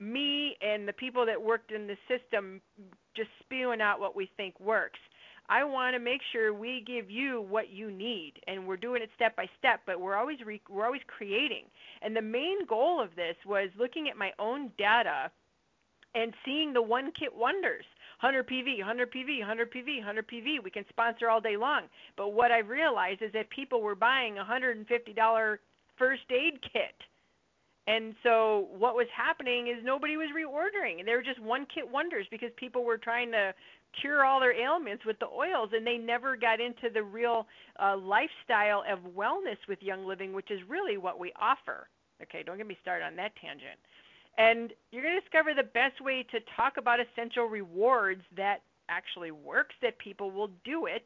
me 0.00 0.56
and 0.60 0.86
the 0.86 0.92
people 0.92 1.24
that 1.26 1.40
worked 1.40 1.70
in 1.70 1.86
the 1.86 1.96
system 2.08 2.60
just 3.14 3.28
spewing 3.40 3.80
out 3.80 4.00
what 4.00 4.16
we 4.16 4.30
think 4.36 4.58
works. 4.58 4.98
I 5.52 5.64
want 5.64 5.94
to 5.94 6.00
make 6.00 6.22
sure 6.32 6.54
we 6.54 6.82
give 6.86 7.10
you 7.10 7.44
what 7.46 7.68
you 7.68 7.90
need, 7.90 8.32
and 8.46 8.66
we're 8.66 8.78
doing 8.78 9.02
it 9.02 9.10
step 9.14 9.36
by 9.36 9.44
step. 9.58 9.80
But 9.84 10.00
we're 10.00 10.16
always 10.16 10.38
re- 10.46 10.62
we're 10.70 10.86
always 10.86 11.02
creating. 11.06 11.64
And 12.00 12.16
the 12.16 12.22
main 12.22 12.64
goal 12.66 13.02
of 13.02 13.10
this 13.16 13.36
was 13.44 13.68
looking 13.78 14.08
at 14.08 14.16
my 14.16 14.32
own 14.38 14.72
data 14.78 15.30
and 16.14 16.32
seeing 16.42 16.72
the 16.72 16.80
one 16.80 17.12
kit 17.12 17.36
wonders. 17.36 17.84
100 18.20 18.48
PV, 18.48 18.78
100 18.78 19.12
PV, 19.12 19.40
100 19.40 19.70
PV, 19.70 19.96
100 19.98 20.26
PV. 20.26 20.64
We 20.64 20.70
can 20.70 20.86
sponsor 20.88 21.28
all 21.28 21.40
day 21.42 21.58
long. 21.58 21.82
But 22.16 22.32
what 22.32 22.50
I 22.50 22.60
realized 22.60 23.20
is 23.20 23.32
that 23.34 23.50
people 23.50 23.82
were 23.82 23.94
buying 23.94 24.38
a 24.38 24.44
$150 24.44 25.58
first 25.98 26.22
aid 26.30 26.60
kit. 26.62 26.96
And 27.86 28.14
so 28.22 28.68
what 28.78 28.94
was 28.94 29.08
happening 29.14 29.66
is 29.66 29.84
nobody 29.84 30.16
was 30.16 30.28
reordering. 30.30 31.04
They 31.04 31.14
were 31.14 31.22
just 31.22 31.42
one 31.42 31.66
kit 31.74 31.84
wonders 31.90 32.26
because 32.30 32.50
people 32.56 32.84
were 32.84 32.96
trying 32.96 33.32
to 33.32 33.52
cure 34.00 34.24
all 34.24 34.40
their 34.40 34.58
ailments 34.58 35.04
with 35.04 35.18
the 35.18 35.26
oils, 35.26 35.70
and 35.72 35.86
they 35.86 35.96
never 35.96 36.36
got 36.36 36.60
into 36.60 36.90
the 36.92 37.02
real 37.02 37.46
uh, 37.82 37.96
lifestyle 37.96 38.82
of 38.90 39.00
wellness 39.14 39.58
with 39.68 39.82
Young 39.82 40.06
Living, 40.06 40.32
which 40.32 40.50
is 40.50 40.60
really 40.68 40.96
what 40.96 41.18
we 41.18 41.32
offer. 41.40 41.88
Okay, 42.22 42.42
don't 42.42 42.56
get 42.56 42.66
me 42.66 42.78
started 42.80 43.04
on 43.04 43.16
that 43.16 43.32
tangent. 43.40 43.78
And 44.38 44.72
you're 44.90 45.02
going 45.02 45.14
to 45.14 45.20
discover 45.20 45.52
the 45.54 45.62
best 45.62 46.00
way 46.00 46.24
to 46.30 46.38
talk 46.56 46.74
about 46.78 46.98
essential 47.00 47.44
rewards 47.46 48.22
that 48.36 48.62
actually 48.88 49.30
works, 49.30 49.74
that 49.82 49.98
people 49.98 50.30
will 50.30 50.50
do 50.64 50.86
it, 50.86 51.04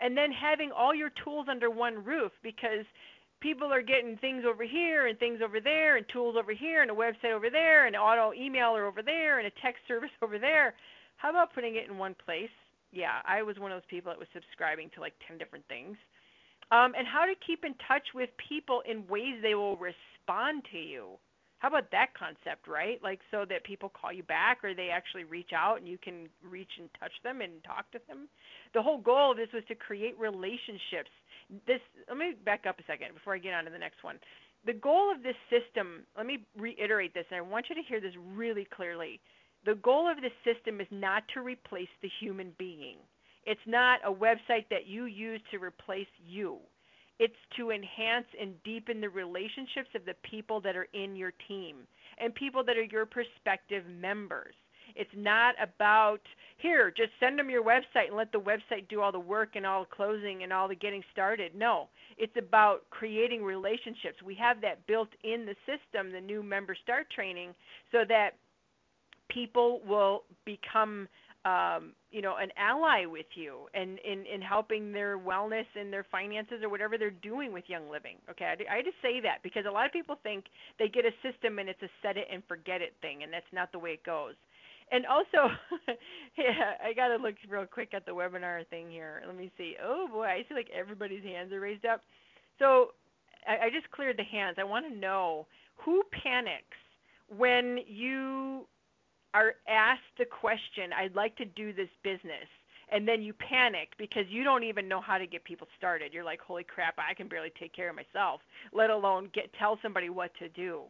and 0.00 0.16
then 0.16 0.30
having 0.32 0.70
all 0.70 0.94
your 0.94 1.10
tools 1.24 1.46
under 1.48 1.70
one 1.70 2.02
roof 2.04 2.32
because 2.42 2.84
people 3.40 3.72
are 3.72 3.82
getting 3.82 4.16
things 4.18 4.44
over 4.46 4.64
here 4.64 5.06
and 5.06 5.18
things 5.18 5.40
over 5.42 5.60
there 5.60 5.96
and 5.96 6.06
tools 6.12 6.36
over 6.38 6.52
here 6.52 6.82
and 6.82 6.90
a 6.90 6.94
website 6.94 7.32
over 7.32 7.50
there 7.50 7.86
and 7.86 7.96
auto 7.96 8.32
emailer 8.38 8.86
over 8.86 9.02
there 9.02 9.38
and 9.38 9.46
a 9.46 9.52
text 9.62 9.80
service 9.88 10.10
over 10.22 10.38
there. 10.38 10.74
How 11.20 11.28
about 11.28 11.52
putting 11.52 11.76
it 11.76 11.84
in 11.88 11.98
one 11.98 12.16
place? 12.24 12.52
Yeah, 12.92 13.20
I 13.28 13.42
was 13.42 13.58
one 13.58 13.70
of 13.70 13.76
those 13.76 13.92
people 13.92 14.10
that 14.10 14.18
was 14.18 14.28
subscribing 14.32 14.90
to 14.94 15.00
like 15.00 15.12
10 15.28 15.36
different 15.36 15.68
things. 15.68 15.96
Um, 16.72 16.94
and 16.96 17.06
how 17.06 17.26
to 17.26 17.34
keep 17.44 17.62
in 17.62 17.74
touch 17.86 18.14
with 18.14 18.30
people 18.48 18.82
in 18.88 19.06
ways 19.06 19.36
they 19.42 19.54
will 19.54 19.76
respond 19.76 20.64
to 20.72 20.78
you. 20.78 21.20
How 21.58 21.68
about 21.68 21.90
that 21.92 22.16
concept, 22.16 22.66
right? 22.66 22.96
Like 23.04 23.20
so 23.30 23.44
that 23.50 23.64
people 23.64 23.92
call 23.92 24.14
you 24.14 24.22
back 24.22 24.64
or 24.64 24.72
they 24.72 24.88
actually 24.88 25.24
reach 25.24 25.50
out 25.54 25.76
and 25.76 25.86
you 25.86 25.98
can 25.98 26.26
reach 26.40 26.72
and 26.80 26.88
touch 26.98 27.12
them 27.22 27.42
and 27.42 27.62
talk 27.64 27.90
to 27.92 28.00
them. 28.08 28.28
The 28.72 28.80
whole 28.80 28.96
goal 28.96 29.32
of 29.32 29.36
this 29.36 29.52
was 29.52 29.62
to 29.68 29.74
create 29.74 30.18
relationships. 30.18 31.12
This 31.66 31.84
let 32.08 32.16
me 32.16 32.32
back 32.46 32.64
up 32.66 32.80
a 32.80 32.84
second 32.88 33.12
before 33.12 33.34
I 33.34 33.38
get 33.38 33.52
on 33.52 33.64
to 33.66 33.70
the 33.70 33.78
next 33.78 34.02
one. 34.02 34.16
The 34.64 34.72
goal 34.72 35.12
of 35.12 35.22
this 35.22 35.36
system, 35.52 36.06
let 36.16 36.24
me 36.24 36.46
reiterate 36.56 37.12
this 37.12 37.26
and 37.30 37.36
I 37.36 37.42
want 37.42 37.66
you 37.68 37.74
to 37.74 37.84
hear 37.86 38.00
this 38.00 38.14
really 38.32 38.64
clearly. 38.64 39.20
The 39.66 39.74
goal 39.74 40.10
of 40.10 40.22
this 40.22 40.32
system 40.44 40.80
is 40.80 40.86
not 40.90 41.24
to 41.34 41.42
replace 41.42 41.88
the 42.02 42.10
human 42.20 42.52
being. 42.58 42.96
It's 43.44 43.60
not 43.66 44.00
a 44.04 44.12
website 44.12 44.66
that 44.70 44.86
you 44.86 45.04
use 45.04 45.40
to 45.50 45.58
replace 45.58 46.08
you. 46.26 46.58
It's 47.18 47.34
to 47.58 47.70
enhance 47.70 48.26
and 48.40 48.54
deepen 48.64 49.00
the 49.00 49.10
relationships 49.10 49.90
of 49.94 50.06
the 50.06 50.14
people 50.22 50.60
that 50.62 50.76
are 50.76 50.88
in 50.94 51.14
your 51.14 51.32
team 51.48 51.76
and 52.18 52.34
people 52.34 52.64
that 52.64 52.78
are 52.78 52.84
your 52.84 53.04
prospective 53.04 53.84
members. 53.86 54.54
It's 54.96 55.10
not 55.14 55.54
about 55.62 56.20
here, 56.56 56.90
just 56.90 57.10
send 57.20 57.38
them 57.38 57.50
your 57.50 57.62
website 57.62 58.08
and 58.08 58.16
let 58.16 58.32
the 58.32 58.40
website 58.40 58.88
do 58.88 59.00
all 59.00 59.12
the 59.12 59.20
work 59.20 59.50
and 59.54 59.66
all 59.66 59.84
the 59.84 59.94
closing 59.94 60.42
and 60.42 60.52
all 60.52 60.68
the 60.68 60.74
getting 60.74 61.02
started. 61.12 61.54
No, 61.54 61.88
it's 62.18 62.36
about 62.36 62.88
creating 62.90 63.42
relationships. 63.42 64.22
We 64.24 64.34
have 64.36 64.60
that 64.62 64.86
built 64.86 65.08
in 65.22 65.46
the 65.46 65.54
system, 65.66 66.12
the 66.12 66.20
new 66.20 66.42
member 66.42 66.74
start 66.82 67.10
training, 67.10 67.54
so 67.92 67.98
that 68.08 68.30
people 69.32 69.80
will 69.86 70.24
become 70.44 71.08
um, 71.44 71.92
you 72.10 72.20
know, 72.20 72.36
an 72.36 72.50
ally 72.58 73.06
with 73.06 73.26
you 73.34 73.66
and 73.72 73.98
in, 74.00 74.26
in 74.26 74.42
helping 74.42 74.92
their 74.92 75.18
wellness 75.18 75.64
and 75.74 75.90
their 75.90 76.04
finances 76.10 76.62
or 76.62 76.68
whatever 76.68 76.98
they're 76.98 77.10
doing 77.10 77.52
with 77.52 77.64
Young 77.66 77.88
Living. 77.88 78.16
Okay, 78.28 78.44
I, 78.44 78.78
I 78.78 78.82
just 78.82 78.96
say 79.00 79.20
that 79.20 79.38
because 79.42 79.64
a 79.66 79.70
lot 79.70 79.86
of 79.86 79.92
people 79.92 80.16
think 80.22 80.44
they 80.78 80.88
get 80.88 81.06
a 81.06 81.12
system 81.22 81.58
and 81.58 81.68
it's 81.68 81.80
a 81.82 81.88
set 82.02 82.18
it 82.18 82.28
and 82.30 82.42
forget 82.46 82.82
it 82.82 82.94
thing, 83.00 83.22
and 83.22 83.32
that's 83.32 83.50
not 83.52 83.72
the 83.72 83.78
way 83.78 83.90
it 83.90 84.04
goes. 84.04 84.34
And 84.92 85.06
also, 85.06 85.54
yeah, 86.36 86.76
I 86.84 86.92
gotta 86.92 87.16
look 87.16 87.36
real 87.48 87.64
quick 87.64 87.94
at 87.94 88.04
the 88.04 88.12
webinar 88.12 88.66
thing 88.66 88.90
here. 88.90 89.22
Let 89.26 89.36
me 89.36 89.50
see. 89.56 89.76
Oh 89.82 90.08
boy, 90.12 90.26
I 90.26 90.44
see 90.46 90.54
like 90.54 90.68
everybody's 90.76 91.24
hands 91.24 91.52
are 91.52 91.60
raised 91.60 91.86
up. 91.86 92.02
So 92.58 92.88
I, 93.48 93.66
I 93.66 93.70
just 93.70 93.90
cleared 93.92 94.18
the 94.18 94.24
hands. 94.24 94.56
I 94.60 94.64
want 94.64 94.84
to 94.92 94.94
know 94.94 95.46
who 95.76 96.02
panics 96.22 96.76
when 97.34 97.78
you 97.86 98.66
are 99.34 99.54
asked 99.68 100.16
the 100.18 100.24
question, 100.24 100.92
I'd 100.96 101.14
like 101.14 101.36
to 101.36 101.44
do 101.44 101.72
this 101.72 101.88
business, 102.02 102.48
and 102.92 103.06
then 103.06 103.22
you 103.22 103.32
panic 103.32 103.90
because 103.98 104.24
you 104.28 104.44
don't 104.44 104.64
even 104.64 104.88
know 104.88 105.00
how 105.00 105.18
to 105.18 105.26
get 105.26 105.44
people 105.44 105.68
started. 105.76 106.12
You're 106.12 106.24
like, 106.24 106.40
holy 106.40 106.64
crap, 106.64 106.94
I 106.98 107.14
can 107.14 107.28
barely 107.28 107.52
take 107.58 107.74
care 107.74 107.88
of 107.90 107.96
myself, 107.96 108.40
let 108.72 108.90
alone 108.90 109.30
get 109.32 109.52
tell 109.54 109.78
somebody 109.82 110.10
what 110.10 110.32
to 110.38 110.48
do. 110.48 110.82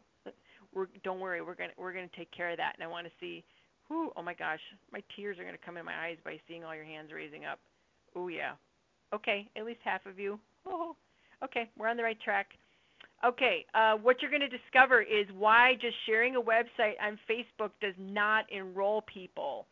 We're, 0.73 0.87
don't 1.03 1.19
worry, 1.21 1.43
we're 1.43 1.57
gonna 1.57 1.73
we're 1.77 1.93
gonna 1.93 2.09
take 2.17 2.31
care 2.31 2.51
of 2.51 2.57
that. 2.59 2.75
And 2.77 2.85
I 2.85 2.87
want 2.87 3.07
to 3.07 3.13
see, 3.19 3.45
who? 3.89 4.13
Oh 4.17 4.23
my 4.23 4.35
gosh, 4.35 4.61
my 4.93 5.03
tears 5.17 5.39
are 5.39 5.45
gonna 5.45 5.59
come 5.65 5.77
in 5.77 5.85
my 5.85 6.07
eyes 6.07 6.17
by 6.25 6.39
seeing 6.47 6.65
all 6.65 6.75
your 6.75 6.85
hands 6.85 7.11
raising 7.13 7.45
up. 7.45 7.59
Oh 8.15 8.29
yeah. 8.29 8.53
Okay, 9.13 9.49
at 9.57 9.65
least 9.65 9.81
half 9.85 10.07
of 10.07 10.19
you. 10.19 10.39
Oh, 10.65 10.95
okay, 11.45 11.69
we're 11.77 11.89
on 11.89 11.97
the 11.97 12.05
right 12.05 12.21
track. 12.21 12.51
Okay, 13.23 13.67
uh, 13.75 13.95
what 13.97 14.23
you're 14.23 14.31
going 14.31 14.41
to 14.41 14.49
discover 14.49 15.03
is 15.03 15.27
why 15.37 15.75
just 15.79 15.95
sharing 16.07 16.37
a 16.37 16.41
website 16.41 16.95
on 17.03 17.19
Facebook 17.29 17.71
does 17.81 17.95
not 17.99 18.51
enroll 18.51 19.03
people. 19.03 19.67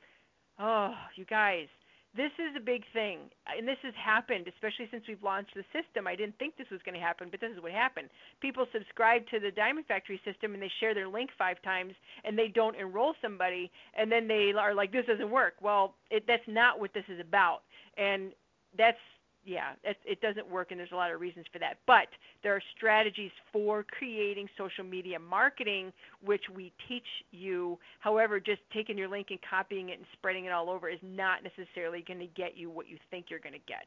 Oh, 0.58 0.92
you 1.16 1.24
guys, 1.24 1.66
this 2.14 2.32
is 2.38 2.56
a 2.56 2.60
big 2.60 2.82
thing. 2.92 3.20
And 3.46 3.66
this 3.66 3.78
has 3.82 3.94
happened, 3.94 4.48
especially 4.48 4.88
since 4.90 5.04
we've 5.08 5.22
launched 5.22 5.54
the 5.54 5.64
system. 5.72 6.06
I 6.06 6.14
didn't 6.14 6.38
think 6.38 6.56
this 6.56 6.68
was 6.70 6.80
going 6.84 6.94
to 6.94 7.00
happen, 7.00 7.28
but 7.30 7.40
this 7.40 7.52
is 7.56 7.62
what 7.62 7.72
happened. 7.72 8.10
People 8.40 8.66
subscribe 8.70 9.26
to 9.28 9.40
the 9.40 9.50
Diamond 9.50 9.86
Factory 9.86 10.20
system 10.26 10.52
and 10.52 10.62
they 10.62 10.70
share 10.80 10.92
their 10.92 11.08
link 11.08 11.30
five 11.38 11.62
times 11.62 11.94
and 12.24 12.38
they 12.38 12.48
don't 12.48 12.76
enroll 12.76 13.14
somebody, 13.22 13.70
and 13.94 14.12
then 14.12 14.28
they 14.28 14.52
are 14.58 14.74
like, 14.74 14.92
this 14.92 15.06
doesn't 15.06 15.30
work. 15.30 15.54
Well, 15.62 15.94
it, 16.10 16.24
that's 16.26 16.46
not 16.46 16.80
what 16.80 16.92
this 16.92 17.04
is 17.08 17.20
about. 17.20 17.62
And 17.96 18.32
that's 18.76 18.98
yeah, 19.44 19.72
it, 19.82 19.96
it 20.04 20.20
doesn't 20.20 20.48
work, 20.48 20.70
and 20.70 20.78
there's 20.78 20.92
a 20.92 20.96
lot 20.96 21.12
of 21.12 21.20
reasons 21.20 21.46
for 21.52 21.58
that. 21.58 21.78
But 21.86 22.08
there 22.42 22.54
are 22.54 22.62
strategies 22.76 23.30
for 23.52 23.84
creating 23.84 24.48
social 24.58 24.84
media 24.84 25.18
marketing, 25.18 25.92
which 26.22 26.42
we 26.54 26.72
teach 26.86 27.06
you. 27.30 27.78
However, 28.00 28.40
just 28.40 28.60
taking 28.74 28.98
your 28.98 29.08
link 29.08 29.28
and 29.30 29.38
copying 29.48 29.88
it 29.88 29.98
and 29.98 30.06
spreading 30.12 30.44
it 30.44 30.52
all 30.52 30.68
over 30.68 30.88
is 30.88 30.98
not 31.02 31.38
necessarily 31.42 32.04
going 32.06 32.20
to 32.20 32.26
get 32.26 32.56
you 32.56 32.70
what 32.70 32.88
you 32.88 32.98
think 33.10 33.26
you're 33.28 33.40
going 33.40 33.54
to 33.54 33.66
get. 33.66 33.86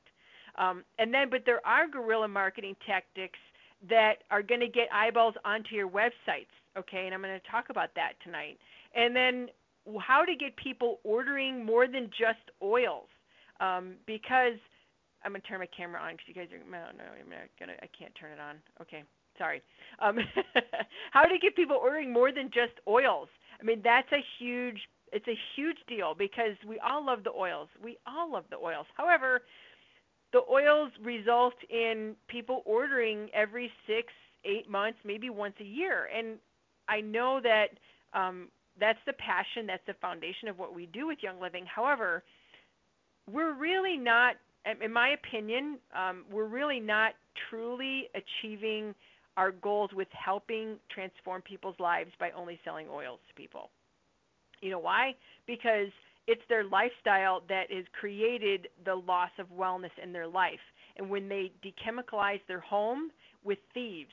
Um, 0.57 0.83
and 0.99 1.13
then, 1.13 1.29
but 1.29 1.41
there 1.45 1.65
are 1.65 1.87
guerrilla 1.87 2.27
marketing 2.27 2.75
tactics 2.85 3.39
that 3.89 4.23
are 4.29 4.43
going 4.43 4.61
to 4.61 4.67
get 4.67 4.87
eyeballs 4.93 5.35
onto 5.45 5.75
your 5.75 5.89
websites. 5.89 6.51
Okay, 6.77 7.05
and 7.05 7.13
I'm 7.13 7.21
going 7.21 7.39
to 7.39 7.51
talk 7.51 7.65
about 7.69 7.89
that 7.95 8.13
tonight. 8.23 8.57
And 8.95 9.15
then 9.15 9.47
how 9.99 10.23
to 10.25 10.35
get 10.35 10.55
people 10.57 10.99
ordering 11.03 11.65
more 11.65 11.87
than 11.87 12.09
just 12.09 12.51
oils, 12.61 13.07
um, 13.59 13.93
because 14.05 14.59
I'm 15.23 15.31
gonna 15.31 15.41
turn 15.41 15.59
my 15.59 15.67
camera 15.67 16.01
on 16.01 16.13
because 16.13 16.27
you 16.27 16.33
guys 16.33 16.47
are 16.51 16.59
no, 16.59 16.85
no, 16.97 17.05
I'm 17.19 17.29
not 17.29 17.49
gonna. 17.59 17.73
I 17.81 17.87
can't 17.97 18.13
turn 18.15 18.31
it 18.31 18.39
on. 18.39 18.57
Okay, 18.81 19.03
sorry. 19.37 19.61
Um, 19.99 20.17
how 21.11 21.23
you 21.29 21.39
get 21.39 21.55
people 21.55 21.77
ordering 21.77 22.11
more 22.11 22.31
than 22.31 22.47
just 22.47 22.73
oils? 22.87 23.29
I 23.59 23.63
mean, 23.63 23.81
that's 23.83 24.11
a 24.11 24.23
huge. 24.39 24.79
It's 25.13 25.27
a 25.27 25.37
huge 25.55 25.77
deal 25.87 26.15
because 26.17 26.55
we 26.65 26.79
all 26.79 27.05
love 27.05 27.23
the 27.23 27.31
oils. 27.31 27.67
We 27.83 27.97
all 28.07 28.31
love 28.31 28.45
the 28.49 28.57
oils. 28.57 28.85
However, 28.95 29.41
the 30.31 30.41
oils 30.49 30.91
result 31.03 31.55
in 31.69 32.15
people 32.27 32.63
ordering 32.65 33.29
every 33.33 33.69
six, 33.85 34.07
eight 34.45 34.69
months, 34.69 34.99
maybe 35.03 35.29
once 35.29 35.55
a 35.59 35.65
year, 35.65 36.09
and 36.15 36.37
I 36.87 37.01
know 37.01 37.39
that 37.43 37.67
um, 38.13 38.47
that's 38.79 38.99
the 39.05 39.13
passion. 39.13 39.67
That's 39.67 39.85
the 39.85 39.93
foundation 40.01 40.47
of 40.47 40.57
what 40.57 40.73
we 40.73 40.85
do 40.87 41.07
with 41.07 41.19
Young 41.21 41.39
Living. 41.39 41.65
However, 41.65 42.23
we're 43.31 43.53
really 43.53 43.97
not 43.97 44.35
in 44.81 44.93
my 44.93 45.09
opinion, 45.09 45.79
um, 45.95 46.25
we're 46.31 46.45
really 46.45 46.79
not 46.79 47.13
truly 47.49 48.09
achieving 48.15 48.93
our 49.37 49.51
goals 49.51 49.91
with 49.93 50.07
helping 50.11 50.75
transform 50.93 51.41
people's 51.41 51.79
lives 51.79 52.11
by 52.19 52.31
only 52.31 52.59
selling 52.63 52.87
oils 52.89 53.19
to 53.27 53.33
people. 53.33 53.69
You 54.61 54.71
know 54.71 54.79
why? 54.79 55.15
Because 55.47 55.87
it's 56.27 56.41
their 56.49 56.63
lifestyle 56.63 57.41
that 57.49 57.71
has 57.71 57.85
created 57.99 58.67
the 58.85 58.95
loss 58.95 59.31
of 59.39 59.47
wellness 59.47 59.91
in 60.01 60.13
their 60.13 60.27
life. 60.27 60.59
And 60.97 61.09
when 61.09 61.27
they 61.27 61.51
dechemicalize 61.63 62.41
their 62.47 62.59
home 62.59 63.09
with 63.43 63.57
thieves, 63.73 64.11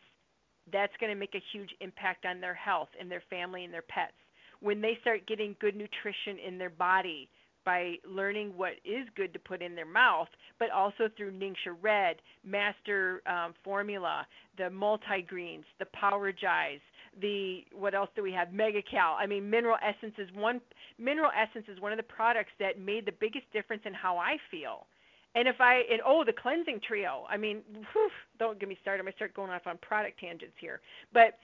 that's 0.72 0.92
going 1.00 1.12
to 1.12 1.18
make 1.18 1.34
a 1.34 1.42
huge 1.52 1.70
impact 1.80 2.24
on 2.24 2.40
their 2.40 2.54
health 2.54 2.88
and 2.98 3.10
their 3.10 3.22
family 3.28 3.64
and 3.64 3.72
their 3.72 3.82
pets. 3.82 4.14
When 4.60 4.80
they 4.80 4.98
start 5.00 5.26
getting 5.26 5.56
good 5.60 5.76
nutrition 5.76 6.38
in 6.44 6.58
their 6.58 6.70
body, 6.70 7.28
by 7.68 7.96
learning 8.08 8.50
what 8.56 8.72
is 8.82 9.06
good 9.14 9.30
to 9.34 9.38
put 9.38 9.60
in 9.60 9.74
their 9.74 9.84
mouth, 9.84 10.28
but 10.58 10.70
also 10.70 11.06
through 11.18 11.30
Ningxia 11.30 11.76
Red, 11.82 12.16
Master 12.42 13.20
um, 13.26 13.52
Formula, 13.62 14.26
the 14.56 14.70
multi 14.70 15.20
greens, 15.20 15.66
the 15.78 15.84
PowerGize, 15.94 16.80
the 17.20 17.66
what 17.76 17.94
else 17.94 18.08
do 18.16 18.22
we 18.22 18.32
have? 18.32 18.48
MegaCal. 18.48 19.16
I 19.18 19.26
mean, 19.26 19.50
Mineral 19.50 19.76
Essence 19.82 20.14
is 20.16 20.30
one. 20.34 20.62
Mineral 20.98 21.30
Essence 21.36 21.66
is 21.68 21.78
one 21.78 21.92
of 21.92 21.98
the 21.98 22.04
products 22.04 22.52
that 22.58 22.80
made 22.80 23.04
the 23.04 23.12
biggest 23.20 23.44
difference 23.52 23.82
in 23.84 23.92
how 23.92 24.16
I 24.16 24.38
feel. 24.50 24.86
And 25.34 25.46
if 25.46 25.60
I 25.60 25.82
and 25.92 26.00
oh, 26.06 26.24
the 26.24 26.32
cleansing 26.32 26.80
trio. 26.88 27.26
I 27.28 27.36
mean, 27.36 27.60
whew, 27.92 28.10
don't 28.38 28.58
get 28.58 28.70
me 28.70 28.78
started. 28.80 29.00
I'm 29.00 29.04
gonna 29.04 29.16
start 29.16 29.34
going 29.34 29.50
off 29.50 29.66
on 29.66 29.76
product 29.82 30.18
tangents 30.18 30.56
here. 30.58 30.80
But 31.12 31.36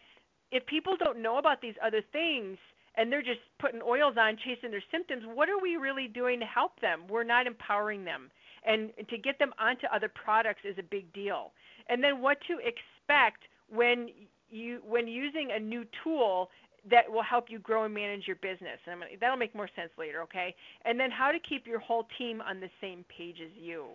if 0.52 0.64
people 0.64 0.97
don't 0.97 1.21
know 1.21 1.37
about 1.37 1.61
these 1.61 1.75
other 1.85 2.00
things, 2.14 2.57
and 2.96 3.10
they're 3.10 3.22
just 3.22 3.40
putting 3.58 3.80
oils 3.82 4.14
on, 4.18 4.36
chasing 4.44 4.70
their 4.70 4.82
symptoms, 4.90 5.24
what 5.26 5.48
are 5.48 5.58
we 5.60 5.76
really 5.76 6.06
doing 6.06 6.38
to 6.40 6.46
help 6.46 6.80
them? 6.80 7.02
We're 7.08 7.24
not 7.24 7.46
empowering 7.46 8.04
them. 8.04 8.30
And 8.66 8.90
to 9.10 9.18
get 9.18 9.38
them 9.38 9.52
onto 9.58 9.86
other 9.92 10.08
products 10.08 10.60
is 10.64 10.76
a 10.78 10.82
big 10.82 11.12
deal. 11.12 11.52
And 11.88 12.02
then 12.02 12.20
what 12.20 12.38
to 12.48 12.58
expect 12.58 13.44
when 13.68 14.08
you 14.50 14.80
when 14.86 15.08
using 15.08 15.50
a 15.54 15.58
new 15.58 15.84
tool 16.02 16.50
that 16.90 17.10
will 17.10 17.22
help 17.22 17.46
you 17.48 17.58
grow 17.58 17.84
and 17.84 17.94
manage 17.94 18.26
your 18.26 18.36
business. 18.36 18.78
And 18.86 19.00
gonna, 19.00 19.12
that'll 19.20 19.36
make 19.36 19.54
more 19.54 19.68
sense 19.74 19.90
later, 19.98 20.22
okay? 20.22 20.54
And 20.84 21.00
then 21.00 21.10
how 21.10 21.32
to 21.32 21.38
keep 21.38 21.66
your 21.66 21.78
whole 21.78 22.06
team 22.18 22.42
on 22.42 22.60
the 22.60 22.68
same 22.80 23.04
page 23.16 23.36
as 23.42 23.50
you. 23.58 23.86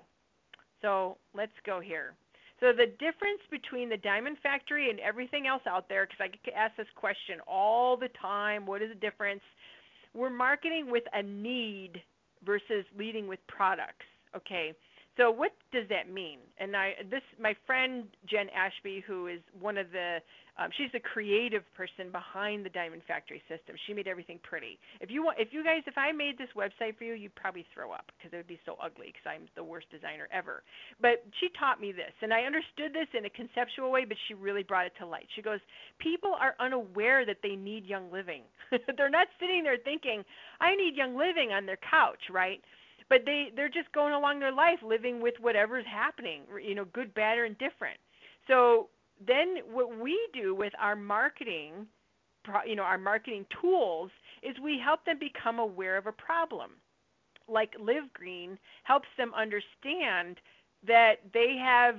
So 0.81 1.17
let's 1.35 1.51
go 1.65 1.79
here. 1.79 2.13
So 2.59 2.73
the 2.73 2.87
difference 2.87 3.41
between 3.49 3.89
the 3.89 3.97
Diamond 3.97 4.37
Factory 4.43 4.89
and 4.89 4.99
everything 4.99 5.47
else 5.47 5.61
out 5.67 5.87
there, 5.87 6.05
because 6.05 6.19
I 6.19 6.27
get 6.45 6.53
asked 6.55 6.77
this 6.77 6.87
question 6.95 7.39
all 7.47 7.95
the 7.95 8.09
time, 8.21 8.65
what 8.65 8.81
is 8.81 8.89
the 8.89 8.95
difference? 8.95 9.41
We're 10.13 10.29
marketing 10.29 10.91
with 10.91 11.03
a 11.13 11.23
need 11.23 12.01
versus 12.45 12.85
leading 12.97 13.27
with 13.27 13.39
products. 13.47 14.05
Okay. 14.35 14.73
So 15.17 15.31
what 15.31 15.51
does 15.73 15.87
that 15.89 16.11
mean? 16.11 16.39
And 16.59 16.75
I 16.75 16.93
this 17.09 17.21
my 17.41 17.53
friend 17.65 18.05
Jen 18.29 18.47
Ashby, 18.55 19.03
who 19.05 19.27
is 19.27 19.39
one 19.59 19.77
of 19.77 19.91
the 19.91 20.19
um, 20.59 20.69
she's 20.75 20.91
the 20.91 20.99
creative 20.99 21.63
person 21.73 22.11
behind 22.11 22.65
the 22.65 22.69
Diamond 22.69 23.01
Factory 23.07 23.41
system. 23.47 23.75
She 23.87 23.93
made 23.93 24.07
everything 24.07 24.39
pretty. 24.43 24.77
If 24.99 25.09
you 25.09 25.23
want, 25.23 25.39
if 25.39 25.53
you 25.53 25.63
guys, 25.63 25.83
if 25.87 25.97
I 25.97 26.11
made 26.11 26.37
this 26.37 26.49
website 26.51 26.97
for 26.97 27.05
you, 27.05 27.13
you'd 27.13 27.35
probably 27.35 27.65
throw 27.73 27.93
up 27.93 28.11
because 28.17 28.33
it 28.33 28.37
would 28.37 28.51
be 28.51 28.59
so 28.65 28.75
ugly 28.83 29.07
because 29.07 29.23
I'm 29.23 29.47
the 29.55 29.63
worst 29.63 29.87
designer 29.89 30.27
ever. 30.33 30.63
But 31.01 31.23
she 31.39 31.47
taught 31.57 31.79
me 31.79 31.93
this, 31.93 32.11
and 32.21 32.33
I 32.33 32.41
understood 32.41 32.91
this 32.91 33.07
in 33.17 33.23
a 33.23 33.29
conceptual 33.29 33.89
way, 33.89 34.03
but 34.03 34.17
she 34.27 34.33
really 34.33 34.63
brought 34.63 34.85
it 34.85 34.93
to 34.99 35.07
light. 35.07 35.27
She 35.33 35.41
goes, 35.41 35.59
people 35.97 36.35
are 36.35 36.55
unaware 36.59 37.25
that 37.25 37.37
they 37.41 37.55
need 37.55 37.85
Young 37.85 38.11
Living. 38.11 38.43
They're 38.97 39.09
not 39.09 39.27
sitting 39.39 39.63
there 39.63 39.77
thinking, 39.81 40.23
I 40.59 40.75
need 40.75 40.95
Young 40.95 41.15
Living 41.15 41.51
on 41.55 41.65
their 41.65 41.79
couch, 41.89 42.27
right? 42.29 42.59
But 43.07 43.21
they 43.25 43.47
they're 43.55 43.69
just 43.69 43.91
going 43.93 44.13
along 44.13 44.39
their 44.39 44.51
life 44.51 44.77
living 44.83 45.19
with 45.21 45.33
whatever's 45.39 45.85
happening, 45.89 46.43
you 46.61 46.75
know, 46.75 46.85
good, 46.93 47.13
bad, 47.15 47.39
or 47.39 47.45
indifferent. 47.45 47.97
So 48.47 48.89
then 49.25 49.57
what 49.69 49.99
we 49.99 50.17
do 50.33 50.55
with 50.55 50.73
our 50.79 50.95
marketing 50.95 51.88
you 52.65 52.75
know 52.75 52.83
our 52.83 52.97
marketing 52.97 53.45
tools 53.61 54.09
is 54.41 54.55
we 54.63 54.79
help 54.83 55.03
them 55.05 55.17
become 55.19 55.59
aware 55.59 55.97
of 55.97 56.07
a 56.07 56.11
problem. 56.11 56.71
Like 57.47 57.73
live 57.79 58.11
green 58.13 58.57
helps 58.83 59.07
them 59.17 59.33
understand 59.35 60.38
that 60.88 61.15
they 61.33 61.57
have 61.61 61.95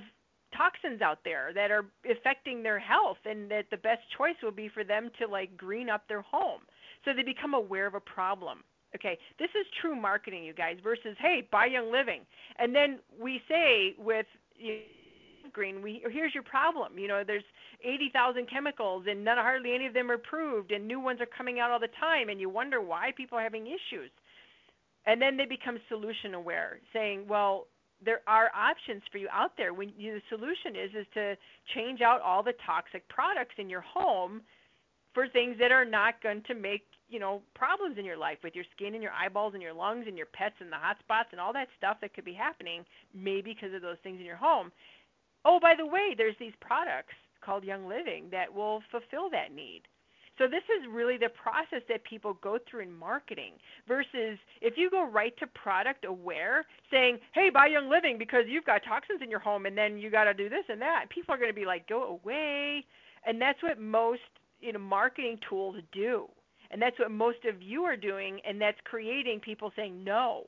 toxins 0.55 1.01
out 1.01 1.19
there 1.23 1.51
that 1.53 1.71
are 1.71 1.85
affecting 2.09 2.63
their 2.63 2.79
health 2.79 3.17
and 3.25 3.49
that 3.51 3.65
the 3.71 3.77
best 3.77 4.01
choice 4.17 4.35
will 4.43 4.51
be 4.51 4.67
for 4.67 4.83
them 4.83 5.09
to 5.19 5.27
like 5.27 5.55
green 5.55 5.89
up 5.89 6.07
their 6.07 6.21
home. 6.21 6.61
So 7.05 7.11
they 7.13 7.23
become 7.23 7.53
aware 7.53 7.87
of 7.87 7.95
a 7.95 7.99
problem. 7.99 8.63
Okay 8.95 9.17
this 9.39 9.49
is 9.49 9.65
true 9.79 9.95
marketing 9.95 10.43
you 10.43 10.53
guys 10.53 10.77
versus 10.83 11.15
hey 11.19 11.47
buy 11.51 11.67
young 11.67 11.91
living. 11.91 12.21
And 12.57 12.73
then 12.75 12.99
we 13.19 13.41
say 13.47 13.95
with 13.97 14.25
you 14.57 14.79
green. 15.53 15.81
We 15.81 16.03
here's 16.11 16.33
your 16.33 16.43
problem. 16.43 16.97
You 16.97 17.07
know, 17.07 17.23
there's 17.25 17.43
80,000 17.83 18.49
chemicals, 18.49 19.05
and 19.09 19.23
none, 19.23 19.37
hardly 19.37 19.73
any 19.73 19.87
of 19.87 19.93
them 19.93 20.11
are 20.11 20.15
approved, 20.15 20.71
and 20.71 20.87
new 20.87 20.99
ones 20.99 21.21
are 21.21 21.27
coming 21.37 21.59
out 21.59 21.71
all 21.71 21.79
the 21.79 21.89
time, 21.99 22.29
and 22.29 22.39
you 22.39 22.49
wonder 22.49 22.81
why 22.81 23.11
people 23.15 23.37
are 23.37 23.43
having 23.43 23.67
issues. 23.67 24.11
And 25.05 25.21
then 25.21 25.35
they 25.35 25.45
become 25.45 25.79
solution 25.89 26.35
aware, 26.35 26.79
saying, 26.93 27.25
well, 27.27 27.67
there 28.03 28.21
are 28.27 28.51
options 28.55 29.01
for 29.11 29.17
you 29.17 29.27
out 29.31 29.51
there. 29.57 29.73
When 29.73 29.91
you, 29.97 30.13
the 30.13 30.21
solution 30.29 30.75
is 30.75 30.91
is 30.99 31.07
to 31.13 31.35
change 31.75 32.01
out 32.01 32.21
all 32.21 32.43
the 32.43 32.53
toxic 32.65 33.07
products 33.09 33.55
in 33.57 33.69
your 33.69 33.81
home 33.81 34.41
for 35.13 35.27
things 35.27 35.55
that 35.59 35.71
are 35.71 35.85
not 35.85 36.21
going 36.23 36.41
to 36.47 36.55
make 36.55 36.83
you 37.09 37.19
know 37.19 37.41
problems 37.53 37.97
in 37.97 38.05
your 38.05 38.17
life 38.17 38.37
with 38.43 38.55
your 38.55 38.65
skin 38.75 38.93
and 38.93 39.03
your 39.03 39.11
eyeballs 39.11 39.53
and 39.53 39.61
your 39.61 39.73
lungs 39.73 40.05
and 40.07 40.17
your 40.17 40.27
pets 40.27 40.55
and 40.59 40.71
the 40.71 40.77
hot 40.77 40.97
spots 40.99 41.29
and 41.31 41.41
all 41.41 41.53
that 41.53 41.67
stuff 41.77 41.97
that 42.01 42.13
could 42.13 42.25
be 42.25 42.33
happening 42.33 42.85
maybe 43.13 43.53
because 43.53 43.75
of 43.75 43.81
those 43.81 43.97
things 44.01 44.19
in 44.19 44.25
your 44.25 44.37
home 44.37 44.71
Oh, 45.45 45.59
by 45.61 45.75
the 45.75 45.85
way, 45.85 46.13
there's 46.15 46.35
these 46.39 46.53
products 46.61 47.13
called 47.43 47.63
Young 47.63 47.87
Living 47.87 48.25
that 48.31 48.53
will 48.53 48.83
fulfill 48.91 49.29
that 49.31 49.53
need. 49.53 49.81
So 50.37 50.47
this 50.47 50.63
is 50.75 50.87
really 50.89 51.17
the 51.17 51.29
process 51.29 51.83
that 51.89 52.03
people 52.03 52.37
go 52.41 52.57
through 52.69 52.81
in 52.81 52.91
marketing 52.91 53.53
versus 53.87 54.39
if 54.61 54.73
you 54.77 54.89
go 54.89 55.05
right 55.07 55.35
to 55.37 55.47
product 55.47 56.05
aware 56.05 56.65
saying, 56.89 57.19
"Hey, 57.33 57.49
buy 57.49 57.67
Young 57.67 57.89
Living 57.89 58.17
because 58.17 58.45
you've 58.47 58.65
got 58.65 58.83
toxins 58.83 59.21
in 59.21 59.29
your 59.29 59.39
home 59.39 59.65
and 59.65 59.77
then 59.77 59.97
you 59.97 60.09
got 60.09 60.23
to 60.23 60.33
do 60.33 60.49
this 60.49 60.65
and 60.69 60.81
that." 60.81 61.09
People 61.09 61.35
are 61.35 61.37
going 61.37 61.49
to 61.49 61.59
be 61.59 61.65
like, 61.65 61.87
"Go 61.87 62.03
away." 62.03 62.85
And 63.23 63.39
that's 63.39 63.61
what 63.61 63.79
most, 63.79 64.21
you 64.61 64.73
know, 64.73 64.79
marketing 64.79 65.37
tools 65.47 65.75
do. 65.91 66.27
And 66.71 66.81
that's 66.81 66.97
what 66.97 67.11
most 67.11 67.45
of 67.45 67.61
you 67.61 67.83
are 67.83 67.97
doing 67.97 68.39
and 68.45 68.59
that's 68.59 68.79
creating 68.85 69.41
people 69.41 69.71
saying 69.75 70.03
no. 70.03 70.47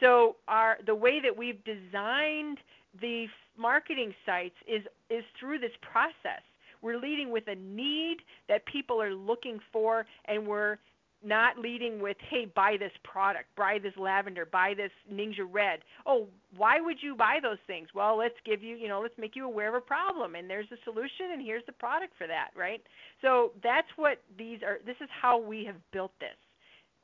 So 0.00 0.36
our 0.48 0.78
the 0.86 0.94
way 0.94 1.20
that 1.20 1.36
we've 1.36 1.62
designed 1.64 2.58
the 3.00 3.26
marketing 3.56 4.14
sites 4.24 4.54
is 4.66 4.82
is 5.10 5.24
through 5.38 5.58
this 5.58 5.72
process. 5.80 6.42
We're 6.80 6.98
leading 6.98 7.30
with 7.30 7.44
a 7.48 7.56
need 7.56 8.18
that 8.48 8.64
people 8.66 9.02
are 9.02 9.12
looking 9.12 9.58
for, 9.72 10.06
and 10.26 10.46
we're 10.46 10.78
not 11.24 11.58
leading 11.58 12.00
with, 12.00 12.16
hey, 12.30 12.46
buy 12.54 12.76
this 12.78 12.92
product, 13.02 13.46
buy 13.56 13.78
this 13.82 13.94
lavender, 13.96 14.46
buy 14.46 14.74
this 14.76 14.92
Ningxia 15.12 15.46
Red. 15.50 15.80
Oh, 16.06 16.28
why 16.56 16.80
would 16.80 16.98
you 17.02 17.16
buy 17.16 17.38
those 17.42 17.58
things? 17.66 17.88
Well, 17.92 18.16
let's 18.16 18.36
give 18.46 18.62
you, 18.62 18.76
you 18.76 18.86
know, 18.86 19.00
let's 19.00 19.18
make 19.18 19.34
you 19.34 19.44
aware 19.44 19.68
of 19.68 19.74
a 19.74 19.80
problem, 19.80 20.36
and 20.36 20.48
there's 20.48 20.70
a 20.70 20.76
solution, 20.84 21.32
and 21.32 21.42
here's 21.42 21.66
the 21.66 21.72
product 21.72 22.12
for 22.16 22.28
that, 22.28 22.50
right? 22.56 22.80
So 23.20 23.50
that's 23.64 23.88
what 23.96 24.22
these 24.38 24.62
are. 24.62 24.78
This 24.86 24.96
is 25.00 25.08
how 25.10 25.40
we 25.40 25.64
have 25.64 25.76
built 25.92 26.12
this. 26.20 26.38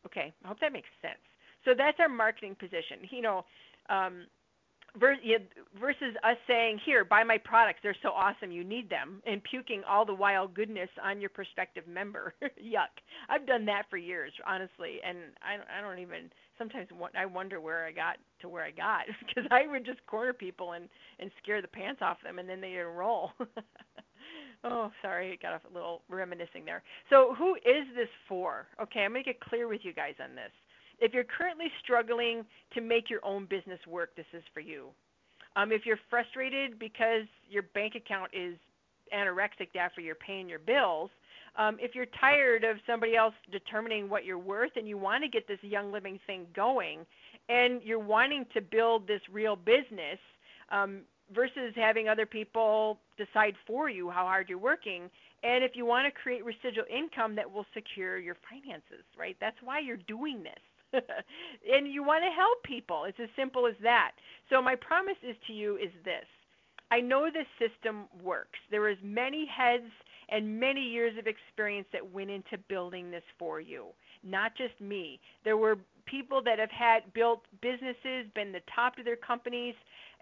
Okay, 0.07 0.33
I 0.45 0.49
hope 0.49 0.61
that 0.61 0.73
makes 0.73 0.89
sense. 1.03 1.19
So 1.65 1.73
that's 1.77 1.99
our 1.99 2.09
marketing 2.09 2.55
position. 2.55 3.09
You 3.11 3.23
know, 3.23 3.45
um, 3.89 4.27
versus 4.99 6.15
us 6.23 6.37
saying, 6.47 6.79
"Here, 6.85 7.05
buy 7.05 7.25
my 7.25 7.39
products; 7.39 7.81
they're 7.83 7.97
so 8.03 8.11
awesome, 8.11 8.51
you 8.51 8.65
need 8.65 8.89
them," 8.89 9.23
and 9.27 9.43
puking 9.43 9.83
all 9.85 10.05
the 10.05 10.15
wild 10.15 10.55
goodness 10.55 10.89
on 11.03 11.21
your 11.21 11.31
prospective 11.31 11.87
member. 11.87 12.35
Yuck! 12.43 12.95
I've 13.29 13.47
done 13.47 13.65
that 13.67 13.89
for 13.91 13.97
years, 13.97 14.33
honestly, 14.47 15.01
and 15.05 15.19
I, 15.43 15.79
I 15.79 15.81
don't 15.81 15.99
even. 15.99 16.31
Sometimes 16.57 16.89
I 17.19 17.27
wonder 17.27 17.61
where 17.61 17.85
I 17.85 17.91
got 17.91 18.19
to 18.41 18.49
where 18.49 18.63
I 18.63 18.71
got 18.71 19.07
because 19.27 19.45
I 19.51 19.67
would 19.67 19.85
just 19.85 20.05
corner 20.07 20.33
people 20.33 20.73
and 20.73 20.89
and 21.19 21.31
scare 21.43 21.61
the 21.61 21.69
pants 21.69 22.01
off 22.03 22.19
them, 22.23 22.39
and 22.39 22.49
then 22.49 22.61
they 22.61 22.75
enroll. 22.75 23.33
oh, 24.65 24.93
sorry, 25.03 25.39
got 25.43 25.55
a 25.55 25.75
little 25.75 26.03
reminiscing 26.09 26.65
there. 26.65 26.83
So, 27.11 27.35
who 27.37 27.57
is 27.57 27.87
this 27.97 28.09
for? 28.29 28.67
Okay, 28.81 29.01
I'm 29.01 29.13
gonna 29.13 29.25
get 29.25 29.41
clear 29.41 29.69
with 29.69 29.81
you 29.85 29.93
guys 29.93 30.15
on 30.23 30.35
this. 30.35 30.53
If 31.01 31.13
you're 31.13 31.25
currently 31.25 31.67
struggling 31.83 32.45
to 32.75 32.81
make 32.81 33.11
your 33.11 33.25
own 33.25 33.47
business 33.47 33.81
work, 33.87 34.15
this 34.17 34.27
is 34.33 34.43
for 34.53 34.61
you. 34.61 34.89
Um, 35.57 35.73
if 35.73 35.87
you're 35.87 35.99
frustrated 36.11 36.79
because 36.79 37.27
your 37.49 37.63
bank 37.75 37.95
account 37.95 38.31
is 38.33 38.57
anorexic 39.15 39.77
after 39.79 40.01
you're 40.01 40.15
paying 40.15 40.49
your 40.49 40.59
bills, 40.59 41.11
um, 41.57 41.77
if 41.81 41.95
you're 41.95 42.07
tired 42.21 42.65
of 42.65 42.79
somebody 42.87 43.15
else 43.15 43.35
determining 43.53 44.09
what 44.09 44.25
you're 44.25 44.39
worth 44.39 44.73
and 44.77 44.89
you 44.89 44.99
want 44.99 45.23
to 45.23 45.29
get 45.29 45.47
this 45.47 45.59
young 45.63 45.93
living 45.93 46.19
thing 46.27 46.47
going 46.55 47.07
and 47.49 47.81
you're 47.85 48.01
wanting 48.01 48.45
to 48.55 48.61
build 48.61 49.07
this 49.07 49.21
real 49.31 49.55
business 49.55 50.19
um, 50.71 51.03
versus 51.33 51.73
having 51.77 52.09
other 52.09 52.27
people 52.27 52.99
decide 53.17 53.55
for 53.67 53.89
you 53.89 54.11
how 54.11 54.25
hard 54.25 54.49
you're 54.49 54.59
working, 54.59 55.09
and 55.43 55.63
if 55.63 55.73
you 55.75 55.85
want 55.85 56.07
to 56.07 56.11
create 56.11 56.45
residual 56.45 56.85
income 56.91 57.37
that 57.37 57.51
will 57.51 57.67
secure 57.75 58.19
your 58.19 58.37
finances, 58.51 59.05
right? 59.17 59.37
That's 59.41 59.57
why 59.63 59.81
you're 59.81 59.99
doing 60.09 60.43
this. 60.43 60.63
and 61.73 61.87
you 61.93 62.03
want 62.03 62.25
to 62.25 62.31
help 62.31 62.63
people. 62.65 63.05
It's 63.05 63.19
as 63.21 63.29
simple 63.37 63.67
as 63.67 63.75
that. 63.83 64.13
So 64.51 64.63
my 64.63 64.75
promise 64.77 65.17
is 65.23 65.37
to 65.47 65.53
you 65.53 65.77
is 65.77 65.91
this. 66.05 66.27
I 66.91 67.01
know 67.01 67.29
this 67.33 67.47
system 67.59 68.05
works. 68.23 68.59
There 68.71 68.89
is 68.89 68.99
many 69.03 69.47
heads 69.47 69.91
and 70.29 70.59
many 70.59 70.81
years 70.81 71.17
of 71.19 71.27
experience 71.27 71.87
that 71.93 72.13
went 72.13 72.31
into 72.31 72.59
building 72.69 73.11
this 73.11 73.23
for 73.39 73.61
you. 73.61 73.87
Not 74.23 74.53
just 74.57 74.81
me. 74.81 75.21
There 75.45 75.57
were 75.57 75.79
people 76.07 76.43
that 76.45 76.59
have 76.59 76.71
had 76.71 77.13
built 77.13 77.43
businesses, 77.61 78.27
been 78.35 78.53
the 78.53 78.63
top 78.75 78.99
of 78.99 79.05
their 79.05 79.17
companies, 79.17 79.75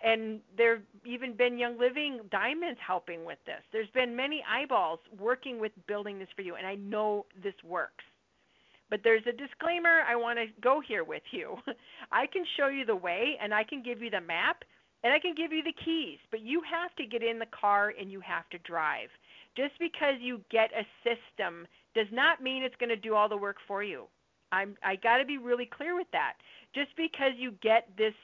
and 0.05 0.41
there've 0.57 0.83
even 1.05 1.35
been 1.35 1.59
Young 1.59 1.79
Living 1.79 2.21
Diamonds 2.31 2.81
helping 2.85 3.25
with 3.25 3.39
this. 3.47 3.61
There's 3.73 3.91
been 3.91 4.15
many 4.17 4.43
eyeballs 4.49 4.99
working 5.19 5.61
with 5.61 5.73
building 5.87 6.19
this 6.19 6.29
for 6.35 6.43
you, 6.43 6.57
and 6.57 6.67
I 6.67 6.75
know 6.75 7.27
this 7.43 7.55
works. 7.65 8.05
But 8.93 9.01
there's 9.03 9.25
a 9.27 9.33
disclaimer 9.33 10.03
I 10.07 10.17
want 10.17 10.39
to 10.39 10.45
go 10.61 10.83
here 10.87 11.03
with 11.03 11.23
you. 11.31 11.57
I 12.13 12.27
can 12.27 12.45
show 12.59 12.69
you 12.69 12.85
the 12.85 12.95
way 12.95 13.39
and 13.43 13.55
I 13.55 13.65
can 13.65 13.83
give 13.83 14.03
you 14.03 14.11
the 14.11 14.21
map 14.21 14.65
and 15.03 15.15
I 15.15 15.19
can 15.19 15.35
give 15.35 15.51
you 15.51 15.63
the 15.63 15.73
keys, 15.83 16.19
but 16.31 16.41
you 16.41 16.61
have 16.71 16.95
to 16.97 17.07
get 17.07 17.23
in 17.23 17.39
the 17.39 17.47
car 17.59 17.95
and 17.99 18.13
you 18.13 18.21
have 18.21 18.47
to 18.51 18.59
drive. 18.59 19.09
Just 19.57 19.73
because 19.81 20.17
you 20.21 20.43
get 20.51 20.71
a 20.77 20.85
system 21.09 21.67
does 21.95 22.09
not 22.13 22.43
mean 22.43 22.63
it's 22.63 22.77
going 22.77 22.91
to 22.91 22.97
do 22.97 23.15
all 23.15 23.31
the 23.31 23.37
work 23.37 23.57
for 23.67 23.83
you. 23.83 24.09
I'm 24.53 24.77
I 24.85 24.97
got 24.97 25.17
to 25.17 25.25
be 25.25 25.39
really 25.39 25.65
clear 25.65 25.97
with 25.97 26.11
that. 26.13 26.35
Just 26.75 26.95
because 26.95 27.33
you 27.39 27.55
get 27.63 27.89
this 27.97 28.15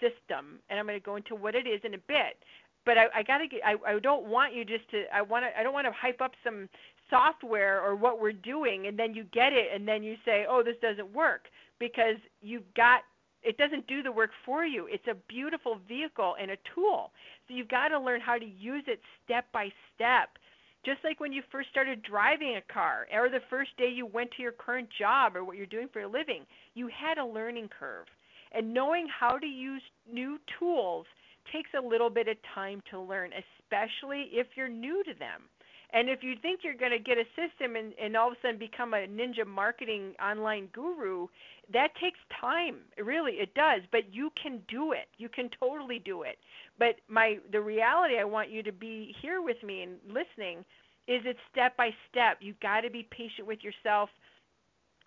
system, 0.00 0.58
and 0.70 0.80
I'm 0.80 0.86
going 0.86 0.98
to 0.98 1.04
go 1.04 1.16
into 1.16 1.34
what 1.34 1.54
it 1.54 1.66
is 1.66 1.80
in 1.84 1.92
a 1.92 1.98
bit, 2.08 2.40
but 2.84 2.98
I, 2.98 3.06
I 3.14 3.22
got 3.22 3.38
to 3.38 3.46
get. 3.46 3.60
I, 3.64 3.76
I 3.86 3.98
don't 3.98 4.26
want 4.26 4.54
you 4.54 4.64
just 4.64 4.88
to. 4.90 5.04
I 5.14 5.22
want 5.22 5.44
to. 5.44 5.58
I 5.58 5.62
don't 5.62 5.72
want 5.72 5.86
to 5.86 5.92
hype 5.92 6.20
up 6.20 6.32
some 6.42 6.68
software 7.10 7.80
or 7.80 7.94
what 7.94 8.20
we're 8.20 8.32
doing 8.32 8.86
and 8.86 8.98
then 8.98 9.14
you 9.14 9.24
get 9.24 9.52
it 9.52 9.68
and 9.74 9.86
then 9.86 10.02
you 10.02 10.16
say, 10.24 10.46
"Oh, 10.48 10.62
this 10.62 10.76
doesn't 10.80 11.12
work." 11.12 11.48
Because 11.78 12.16
you've 12.40 12.72
got 12.74 13.04
it 13.44 13.58
doesn't 13.58 13.86
do 13.86 14.02
the 14.02 14.10
work 14.10 14.30
for 14.44 14.64
you. 14.64 14.86
It's 14.86 15.06
a 15.06 15.14
beautiful 15.28 15.76
vehicle 15.86 16.34
and 16.40 16.50
a 16.50 16.56
tool. 16.74 17.12
So 17.46 17.54
you've 17.54 17.68
got 17.68 17.88
to 17.88 17.98
learn 17.98 18.20
how 18.20 18.38
to 18.38 18.46
use 18.46 18.84
it 18.86 19.00
step 19.22 19.44
by 19.52 19.70
step. 19.94 20.38
Just 20.84 21.04
like 21.04 21.20
when 21.20 21.32
you 21.32 21.42
first 21.50 21.70
started 21.70 22.02
driving 22.02 22.56
a 22.56 22.72
car 22.72 23.06
or 23.12 23.28
the 23.28 23.40
first 23.48 23.76
day 23.76 23.88
you 23.88 24.06
went 24.06 24.30
to 24.32 24.42
your 24.42 24.52
current 24.52 24.88
job 24.98 25.36
or 25.36 25.44
what 25.44 25.56
you're 25.56 25.66
doing 25.66 25.88
for 25.92 26.02
a 26.02 26.08
living, 26.08 26.46
you 26.74 26.88
had 26.88 27.18
a 27.18 27.24
learning 27.24 27.68
curve. 27.68 28.06
And 28.52 28.72
knowing 28.72 29.08
how 29.08 29.38
to 29.38 29.46
use 29.46 29.82
new 30.10 30.38
tools 30.58 31.06
takes 31.52 31.70
a 31.76 31.86
little 31.86 32.10
bit 32.10 32.28
of 32.28 32.36
time 32.54 32.82
to 32.90 33.00
learn, 33.00 33.30
especially 33.32 34.28
if 34.32 34.46
you're 34.56 34.68
new 34.68 35.02
to 35.04 35.14
them. 35.18 35.42
And 35.94 36.10
if 36.10 36.24
you 36.24 36.34
think 36.42 36.60
you're 36.64 36.74
going 36.74 36.90
to 36.90 36.98
get 36.98 37.18
a 37.18 37.24
system 37.36 37.76
and, 37.76 37.94
and 38.02 38.16
all 38.16 38.28
of 38.28 38.34
a 38.34 38.36
sudden 38.42 38.58
become 38.58 38.94
a 38.94 39.06
ninja 39.06 39.46
marketing 39.46 40.14
online 40.20 40.68
guru, 40.72 41.28
that 41.72 41.94
takes 42.02 42.18
time. 42.40 42.78
Really, 42.98 43.34
it 43.34 43.54
does. 43.54 43.80
But 43.92 44.12
you 44.12 44.30
can 44.40 44.60
do 44.68 44.90
it. 44.90 45.06
You 45.18 45.28
can 45.28 45.48
totally 45.60 46.00
do 46.04 46.22
it. 46.22 46.36
But 46.80 46.96
my 47.08 47.38
the 47.52 47.60
reality 47.60 48.18
I 48.18 48.24
want 48.24 48.50
you 48.50 48.60
to 48.64 48.72
be 48.72 49.14
here 49.22 49.40
with 49.40 49.62
me 49.62 49.82
and 49.82 49.92
listening 50.08 50.64
is 51.06 51.22
it's 51.24 51.38
step 51.52 51.76
by 51.76 51.90
step. 52.10 52.38
You've 52.40 52.58
got 52.58 52.80
to 52.80 52.90
be 52.90 53.06
patient 53.10 53.46
with 53.46 53.62
yourself. 53.62 54.10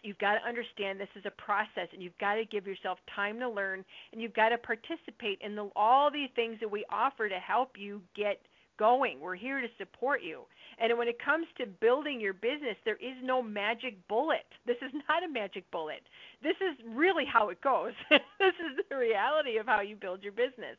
You've 0.03 0.19
got 0.19 0.35
to 0.35 0.47
understand 0.47 1.01
this 1.01 1.09
is 1.17 1.25
a 1.25 1.31
process, 1.31 1.89
and 1.91 2.01
you've 2.01 2.17
got 2.19 2.35
to 2.35 2.45
give 2.45 2.65
yourself 2.65 2.99
time 3.13 3.39
to 3.39 3.49
learn, 3.49 3.83
and 4.13 4.21
you've 4.21 4.35
got 4.35 4.49
to 4.49 4.57
participate 4.57 5.39
in 5.41 5.55
the, 5.55 5.69
all 5.75 6.11
these 6.11 6.29
things 6.35 6.57
that 6.61 6.69
we 6.69 6.85
offer 6.89 7.27
to 7.27 7.39
help 7.39 7.71
you 7.77 8.01
get 8.15 8.39
going. 8.77 9.19
We're 9.19 9.35
here 9.35 9.61
to 9.61 9.67
support 9.77 10.21
you. 10.23 10.43
And 10.79 10.95
when 10.97 11.07
it 11.07 11.17
comes 11.23 11.47
to 11.57 11.65
building 11.65 12.21
your 12.21 12.33
business, 12.33 12.77
there 12.85 12.97
is 12.97 13.15
no 13.23 13.41
magic 13.41 13.95
bullet. 14.07 14.45
This 14.65 14.77
is 14.81 14.91
not 15.09 15.23
a 15.23 15.29
magic 15.29 15.69
bullet. 15.71 16.01
This 16.43 16.55
is 16.61 16.77
really 16.95 17.25
how 17.25 17.49
it 17.49 17.61
goes. 17.61 17.93
this 18.09 18.21
is 18.39 18.85
the 18.89 18.97
reality 18.97 19.57
of 19.57 19.65
how 19.65 19.81
you 19.81 19.95
build 19.95 20.21
your 20.21 20.33
business. 20.33 20.77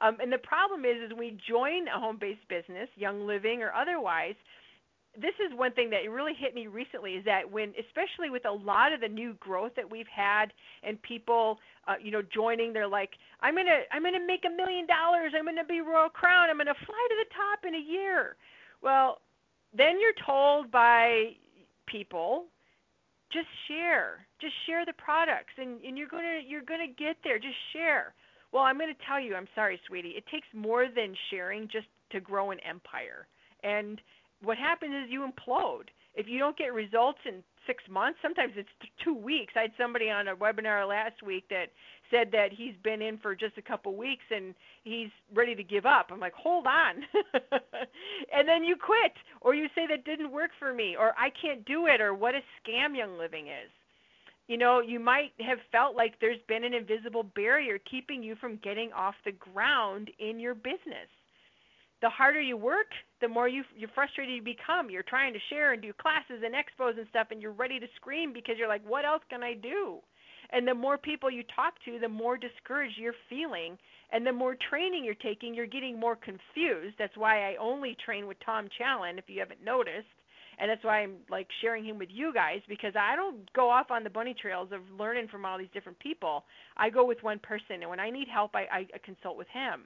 Um, 0.00 0.16
and 0.20 0.32
the 0.32 0.38
problem 0.38 0.84
is, 0.84 1.10
is 1.10 1.18
we 1.18 1.36
join 1.48 1.88
a 1.88 1.98
home-based 1.98 2.48
business, 2.48 2.88
Young 2.96 3.26
Living 3.26 3.62
or 3.62 3.72
otherwise, 3.74 4.34
this 5.16 5.34
is 5.44 5.56
one 5.56 5.72
thing 5.72 5.90
that 5.90 6.08
really 6.08 6.34
hit 6.38 6.54
me 6.54 6.66
recently 6.68 7.14
is 7.14 7.24
that 7.24 7.50
when 7.50 7.74
especially 7.78 8.30
with 8.30 8.46
a 8.46 8.52
lot 8.52 8.92
of 8.92 9.00
the 9.00 9.08
new 9.08 9.34
growth 9.40 9.72
that 9.74 9.90
we've 9.90 10.06
had 10.06 10.52
and 10.84 11.00
people 11.02 11.58
uh, 11.88 11.94
you 12.00 12.10
know 12.10 12.22
joining 12.22 12.72
they're 12.72 12.86
like 12.86 13.10
i'm 13.40 13.54
going 13.54 13.66
to 13.66 13.82
i'm 13.92 14.02
going 14.02 14.14
to 14.14 14.24
make 14.24 14.44
a 14.46 14.50
million 14.50 14.86
dollars. 14.86 15.32
I'm 15.36 15.44
going 15.44 15.56
to 15.56 15.64
be 15.64 15.80
royal 15.80 16.08
crown. 16.08 16.48
I'm 16.48 16.56
going 16.56 16.66
to 16.66 16.86
fly 16.86 17.06
to 17.08 17.16
the 17.18 17.34
top 17.34 17.66
in 17.66 17.74
a 17.74 17.78
year. 17.78 18.36
Well 18.82 19.18
then 19.76 19.98
you're 20.00 20.18
told 20.24 20.70
by 20.70 21.34
people 21.86 22.44
just 23.32 23.48
share. 23.68 24.26
Just 24.40 24.54
share 24.66 24.86
the 24.86 24.94
products. 24.94 25.54
And 25.58 25.82
and 25.82 25.98
you're 25.98 26.08
going 26.08 26.24
to 26.24 26.48
you're 26.48 26.62
going 26.62 26.86
to 26.86 26.94
get 26.94 27.16
there. 27.24 27.38
Just 27.38 27.58
share. 27.72 28.14
Well 28.52 28.62
i'm 28.62 28.78
going 28.78 28.94
to 28.94 29.00
tell 29.08 29.18
you 29.18 29.34
i'm 29.34 29.48
sorry 29.56 29.80
sweetie 29.88 30.14
it 30.16 30.24
takes 30.30 30.46
more 30.54 30.86
than 30.86 31.16
sharing 31.30 31.66
just 31.66 31.86
to 32.12 32.20
grow 32.20 32.52
an 32.52 32.58
empire. 32.68 33.26
And 33.62 34.00
what 34.42 34.58
happens 34.58 34.92
is 35.04 35.10
you 35.10 35.28
implode. 35.28 35.88
If 36.14 36.26
you 36.28 36.38
don't 36.38 36.56
get 36.56 36.74
results 36.74 37.18
in 37.24 37.42
six 37.66 37.84
months, 37.88 38.18
sometimes 38.20 38.52
it's 38.56 38.68
two 39.02 39.14
weeks. 39.14 39.52
I 39.56 39.62
had 39.62 39.72
somebody 39.78 40.10
on 40.10 40.28
a 40.28 40.36
webinar 40.36 40.88
last 40.88 41.22
week 41.22 41.44
that 41.50 41.66
said 42.10 42.30
that 42.32 42.52
he's 42.52 42.74
been 42.82 43.00
in 43.00 43.18
for 43.18 43.34
just 43.36 43.56
a 43.58 43.62
couple 43.62 43.94
weeks 43.94 44.24
and 44.30 44.54
he's 44.82 45.10
ready 45.32 45.54
to 45.54 45.62
give 45.62 45.86
up. 45.86 46.08
I'm 46.10 46.18
like, 46.18 46.32
hold 46.32 46.66
on. 46.66 47.02
and 48.32 48.48
then 48.48 48.64
you 48.64 48.74
quit, 48.76 49.12
or 49.40 49.54
you 49.54 49.68
say 49.74 49.86
that 49.88 50.04
didn't 50.04 50.32
work 50.32 50.50
for 50.58 50.74
me, 50.74 50.96
or 50.98 51.14
I 51.16 51.30
can't 51.40 51.64
do 51.64 51.86
it, 51.86 52.00
or 52.00 52.12
what 52.12 52.34
a 52.34 52.40
scam 52.60 52.96
Young 52.96 53.16
Living 53.16 53.46
is. 53.46 53.70
You 54.48 54.58
know, 54.58 54.80
you 54.80 54.98
might 54.98 55.30
have 55.38 55.58
felt 55.70 55.94
like 55.94 56.14
there's 56.20 56.40
been 56.48 56.64
an 56.64 56.74
invisible 56.74 57.22
barrier 57.22 57.78
keeping 57.88 58.20
you 58.20 58.34
from 58.34 58.58
getting 58.64 58.92
off 58.92 59.14
the 59.24 59.30
ground 59.30 60.10
in 60.18 60.40
your 60.40 60.56
business 60.56 61.06
the 62.02 62.08
harder 62.08 62.40
you 62.40 62.56
work, 62.56 62.88
the 63.20 63.28
more 63.28 63.48
you 63.48 63.62
you're 63.76 63.90
frustrated 63.94 64.34
you 64.34 64.42
become. 64.42 64.90
You're 64.90 65.02
trying 65.02 65.32
to 65.34 65.38
share 65.50 65.72
and 65.72 65.82
do 65.82 65.92
classes 65.92 66.42
and 66.44 66.54
expos 66.54 66.98
and 66.98 67.06
stuff, 67.10 67.28
and 67.30 67.42
you're 67.42 67.52
ready 67.52 67.78
to 67.78 67.86
scream 67.96 68.32
because 68.32 68.56
you're 68.58 68.68
like, 68.68 68.86
what 68.88 69.04
else 69.04 69.22
can 69.28 69.42
I 69.42 69.54
do? 69.54 69.98
And 70.52 70.66
the 70.66 70.74
more 70.74 70.98
people 70.98 71.30
you 71.30 71.44
talk 71.54 71.74
to, 71.84 71.98
the 72.00 72.08
more 72.08 72.36
discouraged 72.36 72.98
you're 72.98 73.14
feeling, 73.28 73.78
and 74.12 74.26
the 74.26 74.32
more 74.32 74.56
training 74.68 75.04
you're 75.04 75.14
taking, 75.14 75.54
you're 75.54 75.66
getting 75.66 76.00
more 76.00 76.16
confused. 76.16 76.96
That's 76.98 77.16
why 77.16 77.52
I 77.52 77.56
only 77.60 77.96
train 78.04 78.26
with 78.26 78.38
Tom 78.44 78.68
Challen, 78.76 79.18
if 79.18 79.24
you 79.28 79.38
haven't 79.38 79.62
noticed. 79.62 80.08
And 80.58 80.68
that's 80.68 80.84
why 80.84 81.02
I'm 81.02 81.16
like 81.30 81.46
sharing 81.62 81.84
him 81.84 81.98
with 81.98 82.10
you 82.10 82.34
guys 82.34 82.60
because 82.68 82.92
I 82.94 83.16
don't 83.16 83.50
go 83.54 83.70
off 83.70 83.90
on 83.90 84.04
the 84.04 84.10
bunny 84.10 84.34
trails 84.34 84.68
of 84.72 84.80
learning 84.98 85.28
from 85.28 85.46
all 85.46 85.56
these 85.56 85.72
different 85.72 85.98
people. 86.00 86.44
I 86.76 86.90
go 86.90 87.04
with 87.06 87.22
one 87.22 87.38
person, 87.38 87.80
and 87.80 87.88
when 87.88 88.00
I 88.00 88.10
need 88.10 88.28
help, 88.28 88.54
I, 88.54 88.66
I 88.70 88.98
consult 89.04 89.38
with 89.38 89.48
him 89.48 89.84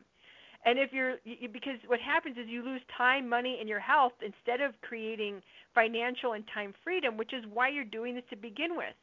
and 0.64 0.78
if 0.78 0.92
you're 0.92 1.16
because 1.52 1.76
what 1.86 2.00
happens 2.00 2.36
is 2.38 2.48
you 2.48 2.64
lose 2.64 2.80
time, 2.96 3.28
money, 3.28 3.58
and 3.60 3.68
your 3.68 3.80
health 3.80 4.12
instead 4.24 4.60
of 4.60 4.72
creating 4.80 5.42
financial 5.74 6.32
and 6.32 6.44
time 6.54 6.72
freedom, 6.82 7.16
which 7.16 7.32
is 7.32 7.44
why 7.52 7.68
you're 7.68 7.84
doing 7.84 8.14
this 8.14 8.24
to 8.30 8.36
begin 8.36 8.76
with. 8.76 8.94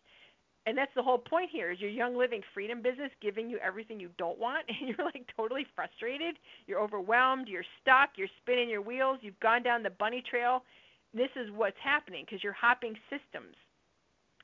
And 0.66 0.78
that's 0.78 0.92
the 0.96 1.02
whole 1.02 1.18
point 1.18 1.50
here 1.52 1.72
is 1.72 1.80
your 1.80 1.90
young 1.90 2.16
living 2.16 2.42
freedom 2.54 2.82
business 2.82 3.10
giving 3.22 3.50
you 3.50 3.58
everything 3.58 4.00
you 4.00 4.10
don't 4.18 4.38
want 4.38 4.66
and 4.70 4.90
you're 4.90 5.06
like 5.06 5.30
totally 5.36 5.66
frustrated, 5.76 6.36
you're 6.68 6.80
overwhelmed, 6.80 7.48
you're 7.48 7.66
stuck, 7.82 8.12
you're 8.16 8.30
spinning 8.42 8.70
your 8.70 8.82
wheels, 8.82 9.20
you've 9.22 9.40
gone 9.40 9.64
down 9.64 9.84
the 9.84 9.90
bunny 9.90 10.24
trail. 10.28 10.64
This 11.14 11.30
is 11.36 11.50
what's 11.56 11.78
happening 11.84 12.26
because 12.26 12.44
you're 12.44 12.54
hopping 12.54 12.96
systems. 13.10 13.56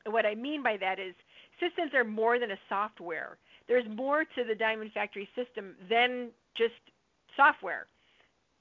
And 0.05 0.13
what 0.13 0.25
I 0.25 0.35
mean 0.35 0.63
by 0.63 0.77
that 0.77 0.99
is 0.99 1.13
systems 1.59 1.93
are 1.93 2.03
more 2.03 2.39
than 2.39 2.51
a 2.51 2.59
software. 2.67 3.37
There's 3.67 3.85
more 3.89 4.23
to 4.23 4.43
the 4.47 4.55
Diamond 4.55 4.91
Factory 4.93 5.29
system 5.35 5.75
than 5.89 6.29
just 6.57 6.73
software. 7.37 7.87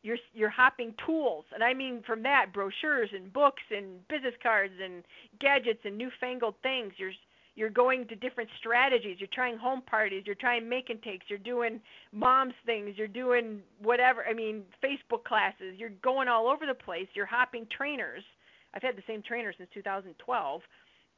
You're 0.03 0.19
you're 0.35 0.51
hopping 0.51 0.95
tools, 1.05 1.45
and 1.53 1.65
I 1.65 1.75
mean 1.75 2.05
from 2.07 2.23
that 2.23 2.53
brochures 2.53 3.11
and 3.13 3.33
books 3.33 3.63
and 3.75 4.07
business 4.07 4.35
cards 4.41 4.75
and 4.81 5.03
gadgets 5.41 5.81
and 5.85 5.99
newfangled 5.99 6.55
things. 6.63 6.93
You're 6.97 7.13
you're 7.57 7.71
going 7.71 8.07
to 8.09 8.15
different 8.15 8.51
strategies. 8.59 9.17
You're 9.19 9.31
trying 9.33 9.57
home 9.57 9.81
parties. 9.81 10.25
You're 10.27 10.35
trying 10.35 10.69
make 10.69 10.91
and 10.91 11.03
takes. 11.03 11.25
You're 11.29 11.39
doing 11.39 11.81
mom's 12.13 12.55
things. 12.67 12.95
You're 12.97 13.09
doing 13.09 13.61
whatever. 13.83 14.25
I 14.29 14.35
mean, 14.35 14.63
Facebook 14.85 15.25
classes. 15.25 15.75
You're 15.77 15.97
going 16.03 16.29
all 16.29 16.49
over 16.49 16.67
the 16.67 16.75
place. 16.75 17.09
You're 17.15 17.27
hopping 17.27 17.67
trainers. 17.75 18.23
I've 18.75 18.83
had 18.83 18.95
the 18.95 19.03
same 19.07 19.23
trainer 19.23 19.55
since 19.57 19.71
2012. 19.73 20.61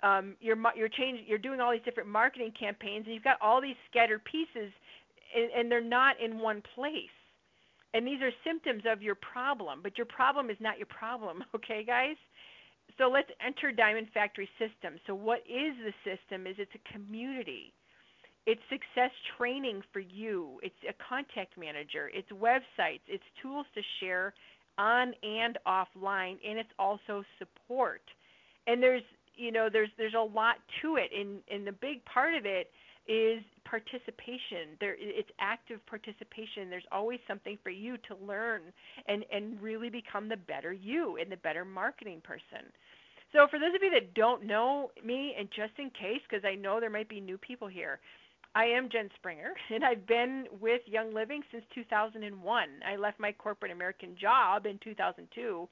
Um, 0.05 0.37
you're 0.41 0.57
you're 0.77 0.89
changing. 0.89 1.27
You're 1.27 1.39
doing 1.39 1.61
all 1.61 1.73
these 1.73 1.83
different 1.85 2.09
marketing 2.09 2.53
campaigns, 2.59 3.05
and 3.07 3.15
you've 3.15 3.25
got 3.25 3.37
all 3.43 3.61
these 3.61 3.77
scattered 3.91 4.25
pieces, 4.25 4.73
and, 5.37 5.51
and 5.57 5.71
they're 5.71 5.81
not 5.81 6.21
in 6.21 6.39
one 6.39 6.63
place. 6.77 7.18
And 7.99 8.07
these 8.07 8.23
are 8.23 8.31
symptoms 8.47 8.85
of 8.87 9.03
your 9.03 9.17
problem, 9.17 9.81
but 9.83 9.99
your 9.99 10.07
problem 10.07 10.51
is 10.51 10.57
not 10.61 10.79
your 10.79 10.87
problem, 10.87 11.43
okay, 11.57 11.83
guys? 11.85 12.15
So 12.97 13.11
let's 13.11 13.29
enter 13.45 13.73
Diamond 13.73 14.07
Factory 14.15 14.49
System. 14.57 15.01
So 15.05 15.17
what 15.17 15.41
is 15.41 15.75
the 15.83 15.93
system? 16.07 16.47
Is 16.47 16.55
it's 16.59 16.71
a 16.77 16.93
community. 16.93 17.75
It's 18.47 18.61
success 18.71 19.11
training 19.37 19.83
for 19.93 19.99
you. 19.99 20.61
It's 20.63 20.79
a 20.89 20.95
contact 21.09 21.59
manager. 21.59 22.09
It's 22.15 22.31
websites. 22.31 23.03
It's 23.09 23.25
tools 23.43 23.67
to 23.75 23.83
share 23.99 24.33
on 24.79 25.13
and 25.25 25.59
offline, 25.67 26.37
and 26.49 26.57
it's 26.57 26.71
also 26.79 27.25
support. 27.41 28.03
And 28.69 28.81
there's 28.81 29.03
you 29.35 29.51
know 29.51 29.69
there's 29.71 29.91
there's 29.99 30.15
a 30.15 30.23
lot 30.23 30.59
to 30.83 30.97
it, 30.97 31.11
and 31.13 31.41
and 31.51 31.67
the 31.67 31.73
big 31.73 32.05
part 32.05 32.35
of 32.35 32.47
it 32.47 32.71
is 33.09 33.43
participation. 33.69 34.77
There, 34.81 34.97
it's 34.99 35.31
active 35.39 35.85
participation. 35.87 36.71
There's 36.71 36.89
always 36.91 37.21
something 37.29 37.59
for 37.63 37.71
you 37.71 37.97
to 38.09 38.17
learn 38.25 38.63
and 39.07 39.25
and 39.31 39.61
really 39.61 39.91
become 39.91 40.29
the 40.29 40.37
better 40.37 40.73
you 40.73 41.19
and 41.21 41.31
the 41.31 41.37
better 41.37 41.65
marketing 41.65 42.23
person. 42.23 42.73
So 43.33 43.47
for 43.51 43.59
those 43.59 43.75
of 43.75 43.83
you 43.83 43.91
that 43.91 44.15
don't 44.15 44.45
know 44.45 44.91
me, 45.05 45.35
and 45.39 45.49
just 45.51 45.73
in 45.79 45.91
case, 45.91 46.23
because 46.29 46.45
I 46.47 46.55
know 46.55 46.81
there 46.81 46.89
might 46.89 47.11
be 47.11 47.21
new 47.21 47.37
people 47.37 47.69
here, 47.69 48.01
I 48.55 48.65
am 48.65 48.89
Jen 48.91 49.11
Springer, 49.17 49.53
and 49.71 49.85
I've 49.85 50.07
been 50.07 50.47
with 50.61 50.81
Young 50.87 51.13
Living 51.13 51.43
since 51.53 51.65
2001. 51.75 52.69
I 52.87 52.97
left 52.97 53.21
my 53.21 53.33
corporate 53.33 53.73
American 53.73 54.17
job 54.19 54.65
in 54.65 54.79
2002, 54.83 55.69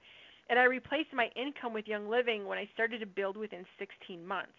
and 0.50 0.58
I 0.58 0.64
replaced 0.64 1.14
my 1.14 1.30
income 1.34 1.72
with 1.72 1.88
Young 1.88 2.08
Living 2.10 2.46
when 2.46 2.58
I 2.58 2.68
started 2.74 3.00
to 3.00 3.06
build 3.06 3.38
within 3.38 3.64
16 3.78 4.24
months. 4.26 4.52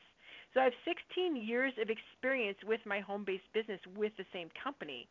So 0.54 0.62
I 0.62 0.66
have 0.66 0.74
16 0.86 1.36
years 1.36 1.74
of 1.82 1.90
experience 1.90 2.58
with 2.66 2.80
my 2.86 3.00
home 3.00 3.24
based 3.26 3.52
business 3.54 3.80
with 3.96 4.14
the 4.18 4.26
same 4.34 4.50
company. 4.62 5.08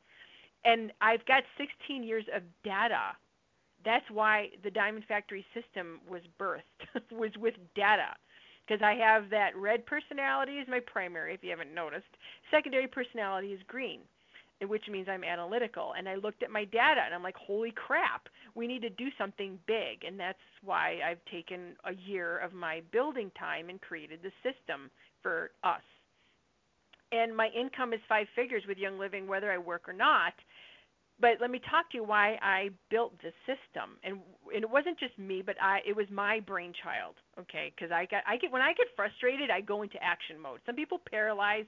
And 0.64 0.92
I've 1.00 1.24
got 1.26 1.44
16 1.58 2.02
years 2.02 2.24
of 2.34 2.42
data. 2.64 3.14
That's 3.84 4.08
why 4.10 4.50
the 4.64 4.70
Diamond 4.70 5.04
Factory 5.06 5.46
system 5.54 6.00
was 6.10 6.22
birthed, 6.40 7.02
was 7.12 7.30
with 7.38 7.54
data. 7.74 8.16
Because 8.66 8.82
I 8.82 8.94
have 8.94 9.30
that 9.30 9.56
red 9.56 9.86
personality 9.86 10.58
as 10.58 10.66
my 10.66 10.80
primary, 10.80 11.34
if 11.34 11.44
you 11.44 11.50
haven't 11.50 11.72
noticed. 11.72 12.16
Secondary 12.50 12.88
personality 12.88 13.52
is 13.52 13.60
green, 13.68 14.00
which 14.60 14.88
means 14.90 15.06
I'm 15.08 15.22
analytical. 15.22 15.94
And 15.96 16.08
I 16.08 16.16
looked 16.16 16.42
at 16.42 16.50
my 16.50 16.64
data 16.64 17.02
and 17.04 17.14
I'm 17.14 17.22
like, 17.22 17.36
holy 17.36 17.70
crap, 17.70 18.28
we 18.56 18.66
need 18.66 18.82
to 18.82 18.90
do 18.90 19.08
something 19.16 19.60
big. 19.68 20.02
And 20.04 20.18
that's 20.18 20.38
why 20.64 20.98
I've 21.08 21.24
taken 21.30 21.76
a 21.84 21.94
year 21.94 22.38
of 22.38 22.52
my 22.52 22.82
building 22.90 23.30
time 23.38 23.68
and 23.68 23.80
created 23.80 24.18
the 24.24 24.32
system 24.42 24.90
for 25.26 25.50
us. 25.64 25.82
And 27.10 27.36
my 27.36 27.48
income 27.48 27.92
is 27.92 27.98
five 28.08 28.28
figures 28.36 28.62
with 28.68 28.78
Young 28.78 28.96
Living, 28.96 29.26
whether 29.26 29.50
I 29.50 29.58
work 29.58 29.88
or 29.88 29.92
not. 29.92 30.34
But 31.18 31.40
let 31.40 31.50
me 31.50 31.58
talk 31.58 31.90
to 31.90 31.98
you 31.98 32.04
why 32.04 32.38
I 32.42 32.70
built 32.90 33.12
this 33.22 33.34
system, 33.42 33.96
and, 34.04 34.20
and 34.54 34.62
it 34.62 34.70
wasn't 34.70 35.00
just 35.00 35.18
me, 35.18 35.42
but 35.44 35.56
I 35.60 35.80
it 35.88 35.96
was 35.96 36.06
my 36.12 36.40
brainchild. 36.40 37.16
Okay, 37.40 37.72
because 37.74 37.90
I 37.90 38.04
got 38.04 38.22
I 38.28 38.36
get 38.36 38.52
when 38.52 38.60
I 38.60 38.74
get 38.74 38.86
frustrated, 38.94 39.50
I 39.50 39.62
go 39.62 39.82
into 39.82 39.96
action 40.02 40.38
mode. 40.38 40.60
Some 40.66 40.76
people 40.76 41.00
paralyze 41.10 41.64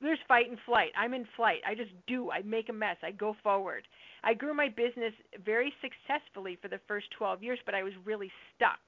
there's 0.00 0.18
fight 0.26 0.48
and 0.48 0.58
flight. 0.66 0.90
I'm 0.98 1.14
in 1.14 1.26
flight. 1.36 1.62
I 1.66 1.74
just 1.74 1.90
do. 2.06 2.30
I 2.30 2.42
make 2.42 2.68
a 2.68 2.72
mess. 2.72 2.96
I 3.02 3.12
go 3.12 3.36
forward. 3.42 3.86
I 4.24 4.34
grew 4.34 4.54
my 4.54 4.68
business 4.68 5.12
very 5.44 5.72
successfully 5.80 6.58
for 6.60 6.68
the 6.68 6.80
first 6.88 7.06
12 7.18 7.42
years, 7.42 7.58
but 7.64 7.74
I 7.74 7.82
was 7.82 7.92
really 8.04 8.30
stuck. 8.54 8.80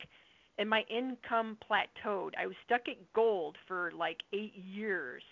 And 0.59 0.69
my 0.69 0.85
income 0.88 1.59
plateaued. 1.69 2.31
I 2.38 2.47
was 2.47 2.57
stuck 2.64 2.83
at 2.88 3.12
gold 3.12 3.57
for 3.67 3.93
like 3.97 4.19
eight 4.33 4.55
years. 4.55 5.23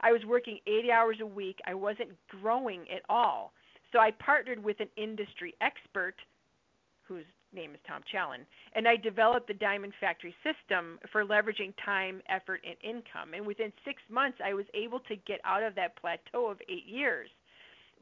I 0.00 0.12
was 0.12 0.20
working 0.24 0.58
80 0.66 0.92
hours 0.92 1.16
a 1.20 1.26
week. 1.26 1.58
I 1.66 1.74
wasn't 1.74 2.10
growing 2.28 2.82
at 2.94 3.02
all. 3.08 3.52
So 3.92 3.98
I 3.98 4.10
partnered 4.12 4.62
with 4.62 4.78
an 4.80 4.88
industry 4.96 5.54
expert 5.60 6.14
whose 7.02 7.24
name 7.54 7.72
is 7.72 7.80
Tom 7.86 8.02
Challen, 8.12 8.46
and 8.74 8.86
I 8.86 8.96
developed 8.96 9.48
the 9.48 9.54
Diamond 9.54 9.94
Factory 9.98 10.34
system 10.44 10.98
for 11.10 11.24
leveraging 11.24 11.72
time, 11.82 12.20
effort, 12.28 12.60
and 12.66 12.76
income. 12.82 13.32
And 13.34 13.46
within 13.46 13.72
six 13.84 14.02
months, 14.10 14.38
I 14.44 14.52
was 14.52 14.66
able 14.74 15.00
to 15.00 15.16
get 15.16 15.40
out 15.44 15.62
of 15.62 15.74
that 15.76 15.96
plateau 15.96 16.48
of 16.48 16.60
eight 16.68 16.86
years. 16.86 17.30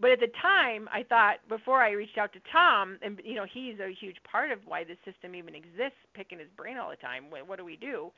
But 0.00 0.10
at 0.10 0.20
the 0.20 0.32
time, 0.42 0.88
I 0.92 1.02
thought 1.02 1.36
before 1.48 1.82
I 1.82 1.92
reached 1.92 2.18
out 2.18 2.32
to 2.34 2.40
Tom, 2.52 2.98
and 3.02 3.20
you 3.24 3.34
know 3.34 3.46
he's 3.50 3.80
a 3.80 3.92
huge 3.92 4.16
part 4.30 4.50
of 4.50 4.58
why 4.66 4.84
this 4.84 4.98
system 5.04 5.34
even 5.34 5.54
exists, 5.54 5.98
picking 6.14 6.38
his 6.38 6.48
brain 6.56 6.76
all 6.76 6.90
the 6.90 6.96
time. 6.96 7.30
What, 7.30 7.48
what 7.48 7.58
do 7.58 7.64
we 7.64 7.76
do? 7.76 8.12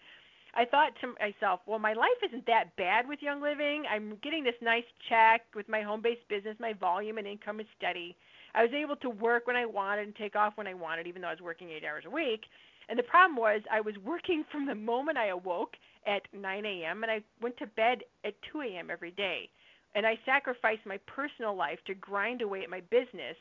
I 0.54 0.64
thought 0.64 0.92
to 1.02 1.14
myself, 1.20 1.60
well, 1.66 1.78
my 1.78 1.92
life 1.92 2.18
isn't 2.26 2.46
that 2.46 2.74
bad 2.76 3.06
with 3.06 3.20
Young 3.22 3.40
Living. 3.40 3.84
I'm 3.88 4.16
getting 4.22 4.42
this 4.42 4.54
nice 4.62 4.86
check 5.08 5.42
with 5.54 5.68
my 5.68 5.82
home-based 5.82 6.26
business. 6.28 6.56
My 6.58 6.72
volume 6.72 7.18
and 7.18 7.26
income 7.26 7.60
is 7.60 7.66
steady. 7.76 8.16
I 8.54 8.62
was 8.62 8.72
able 8.72 8.96
to 8.96 9.10
work 9.10 9.46
when 9.46 9.56
I 9.56 9.66
wanted 9.66 10.06
and 10.06 10.16
take 10.16 10.34
off 10.34 10.56
when 10.56 10.66
I 10.66 10.74
wanted, 10.74 11.06
even 11.06 11.22
though 11.22 11.28
I 11.28 11.32
was 11.32 11.42
working 11.42 11.68
eight 11.70 11.84
hours 11.84 12.04
a 12.06 12.10
week. 12.10 12.44
And 12.88 12.98
the 12.98 13.02
problem 13.02 13.36
was 13.36 13.60
I 13.70 13.82
was 13.82 13.94
working 14.04 14.44
from 14.50 14.66
the 14.66 14.74
moment 14.74 15.18
I 15.18 15.28
awoke 15.28 15.74
at 16.06 16.22
9 16.32 16.64
a.m. 16.64 17.02
and 17.02 17.12
I 17.12 17.20
went 17.42 17.58
to 17.58 17.66
bed 17.66 17.98
at 18.24 18.34
2 18.50 18.62
a.m. 18.62 18.90
every 18.90 19.10
day. 19.10 19.50
And 19.94 20.06
I 20.06 20.18
sacrificed 20.24 20.86
my 20.86 20.98
personal 21.06 21.56
life 21.56 21.78
to 21.86 21.94
grind 21.94 22.42
away 22.42 22.62
at 22.62 22.70
my 22.70 22.80
business. 22.90 23.36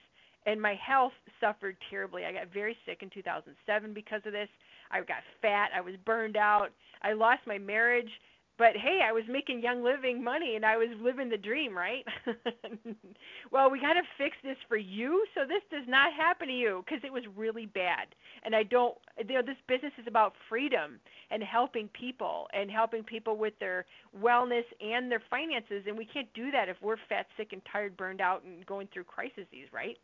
And 0.46 0.62
my 0.62 0.76
health 0.76 1.12
suffered 1.42 1.76
terribly. 1.90 2.24
I 2.26 2.32
got 2.32 2.54
very 2.54 2.78
sick 2.86 3.00
in 3.02 3.10
2007 3.10 3.94
because 3.94 4.22
of 4.26 4.32
this. 4.32 4.48
I 4.92 5.00
got 5.00 5.24
fat. 5.42 5.70
I 5.76 5.82
was 5.82 5.96
burned 6.06 6.38
out. 6.38 6.70
I 7.04 7.14
lost 7.14 7.42
my 7.46 7.58
marriage 7.58 8.10
but 8.58 8.76
hey, 8.76 9.02
I 9.04 9.12
was 9.12 9.24
making 9.30 9.62
Young 9.62 9.84
Living 9.84 10.24
money 10.24 10.56
and 10.56 10.66
I 10.66 10.78
was 10.78 10.90
living 11.02 11.30
the 11.30 11.38
dream, 11.38 11.78
right? 11.78 12.04
well, 13.52 13.70
we 13.70 13.80
got 13.80 13.94
to 13.94 14.02
fix 14.18 14.36
this 14.44 14.58
for 14.68 14.78
you 14.78 15.26
so 15.36 15.42
this 15.48 15.62
does 15.70 15.88
not 15.88 16.14
happen 16.14 16.48
to 16.48 16.54
you 16.54 16.84
because 16.86 17.04
it 17.04 17.14
was 17.14 17.24
really 17.36 17.68
bad. 17.68 18.08
And 18.44 18.56
I 18.56 18.64
don't, 18.64 18.98
you 19.18 19.36
know, 19.36 19.42
this 19.42 19.58
business 19.68 19.94
is 20.00 20.08
about 20.08 20.34
freedom 20.50 21.00
and 21.30 21.44
helping 21.44 21.88
people 21.90 22.48
and 22.54 22.72
helping 22.72 23.04
people 23.04 23.38
with 23.38 23.54
their 23.60 23.86
wellness 24.20 24.66
and 24.82 25.12
their 25.12 25.22
finances. 25.30 25.84
And 25.86 25.98
we 25.98 26.06
can't 26.06 26.32
do 26.34 26.50
that 26.52 26.70
if 26.70 26.78
we're 26.82 26.98
fat, 27.10 27.28
sick, 27.38 27.54
and 27.54 27.62
tired, 27.72 27.96
burned 27.96 28.22
out, 28.22 28.44
and 28.44 28.66
going 28.66 28.88
through 28.92 29.04
crises, 29.04 29.46
right? 29.72 29.98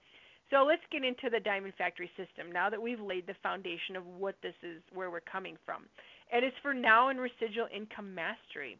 So 0.51 0.63
let's 0.63 0.83
get 0.91 1.03
into 1.03 1.31
the 1.31 1.39
Diamond 1.39 1.73
Factory 1.77 2.11
system 2.15 2.51
now 2.51 2.69
that 2.69 2.79
we've 2.79 2.99
laid 2.99 3.25
the 3.25 3.33
foundation 3.41 3.95
of 3.95 4.05
what 4.05 4.35
this 4.43 4.53
is, 4.61 4.81
where 4.93 5.09
we're 5.09 5.21
coming 5.21 5.57
from 5.65 5.85
and 6.33 6.43
it's 6.43 6.57
for 6.61 6.73
now 6.73 7.09
and 7.09 7.19
residual 7.19 7.67
income 7.73 8.13
mastery. 8.13 8.77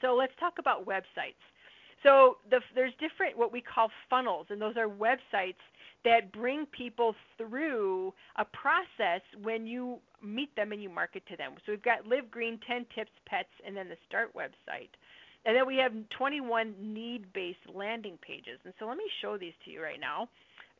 So 0.00 0.14
let's 0.14 0.32
talk 0.38 0.54
about 0.58 0.86
websites. 0.86 1.42
So 2.04 2.36
the, 2.48 2.60
there's 2.76 2.92
different 3.00 3.36
what 3.36 3.52
we 3.52 3.60
call 3.60 3.90
funnels, 4.08 4.46
and 4.50 4.62
those 4.62 4.76
are 4.76 4.88
websites 4.88 5.58
that 6.04 6.30
bring 6.32 6.64
people 6.66 7.16
through 7.36 8.14
a 8.36 8.44
process 8.44 9.20
when 9.42 9.66
you 9.66 9.98
meet 10.22 10.54
them 10.54 10.70
and 10.70 10.80
you 10.80 10.88
market 10.88 11.24
to 11.28 11.36
them. 11.36 11.54
So 11.66 11.72
we've 11.72 11.82
got 11.82 12.06
Live 12.06 12.30
Green, 12.30 12.60
10 12.64 12.86
Tips, 12.94 13.10
Pets, 13.26 13.48
and 13.66 13.76
then 13.76 13.88
the 13.88 13.96
Start 14.06 14.32
website. 14.36 14.90
And 15.44 15.56
then 15.56 15.66
we 15.66 15.76
have 15.76 15.92
21 16.16 16.74
need-based 16.80 17.74
landing 17.74 18.18
pages. 18.24 18.60
And 18.64 18.72
so 18.78 18.86
let 18.86 18.96
me 18.96 19.04
show 19.20 19.36
these 19.36 19.54
to 19.64 19.70
you 19.70 19.82
right 19.82 20.00
now. 20.00 20.28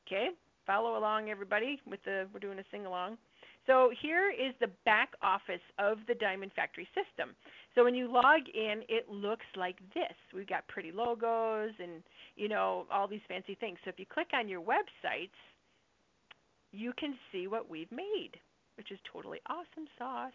Okay, 0.06 0.28
follow 0.66 0.96
along, 0.96 1.30
everybody. 1.30 1.80
With 1.86 2.02
the 2.04 2.26
we're 2.32 2.40
doing 2.40 2.58
a 2.58 2.64
sing 2.70 2.86
along. 2.86 3.18
So 3.68 3.90
here 4.00 4.30
is 4.30 4.54
the 4.60 4.70
back 4.86 5.10
office 5.20 5.60
of 5.78 5.98
the 6.08 6.14
Diamond 6.14 6.52
Factory 6.56 6.88
system. 6.94 7.36
So 7.74 7.84
when 7.84 7.94
you 7.94 8.10
log 8.10 8.40
in, 8.54 8.80
it 8.88 9.10
looks 9.10 9.44
like 9.56 9.76
this. 9.92 10.16
We've 10.34 10.48
got 10.48 10.66
pretty 10.68 10.90
logos 10.90 11.72
and 11.78 12.02
you 12.34 12.48
know 12.48 12.86
all 12.90 13.06
these 13.06 13.20
fancy 13.28 13.54
things. 13.60 13.78
So 13.84 13.90
if 13.90 13.98
you 13.98 14.06
click 14.06 14.28
on 14.32 14.48
your 14.48 14.62
websites, 14.62 15.36
you 16.72 16.94
can 16.98 17.14
see 17.30 17.46
what 17.46 17.68
we've 17.68 17.92
made, 17.92 18.40
which 18.78 18.90
is 18.90 18.98
totally 19.12 19.38
awesome 19.50 19.86
sauce. 19.98 20.32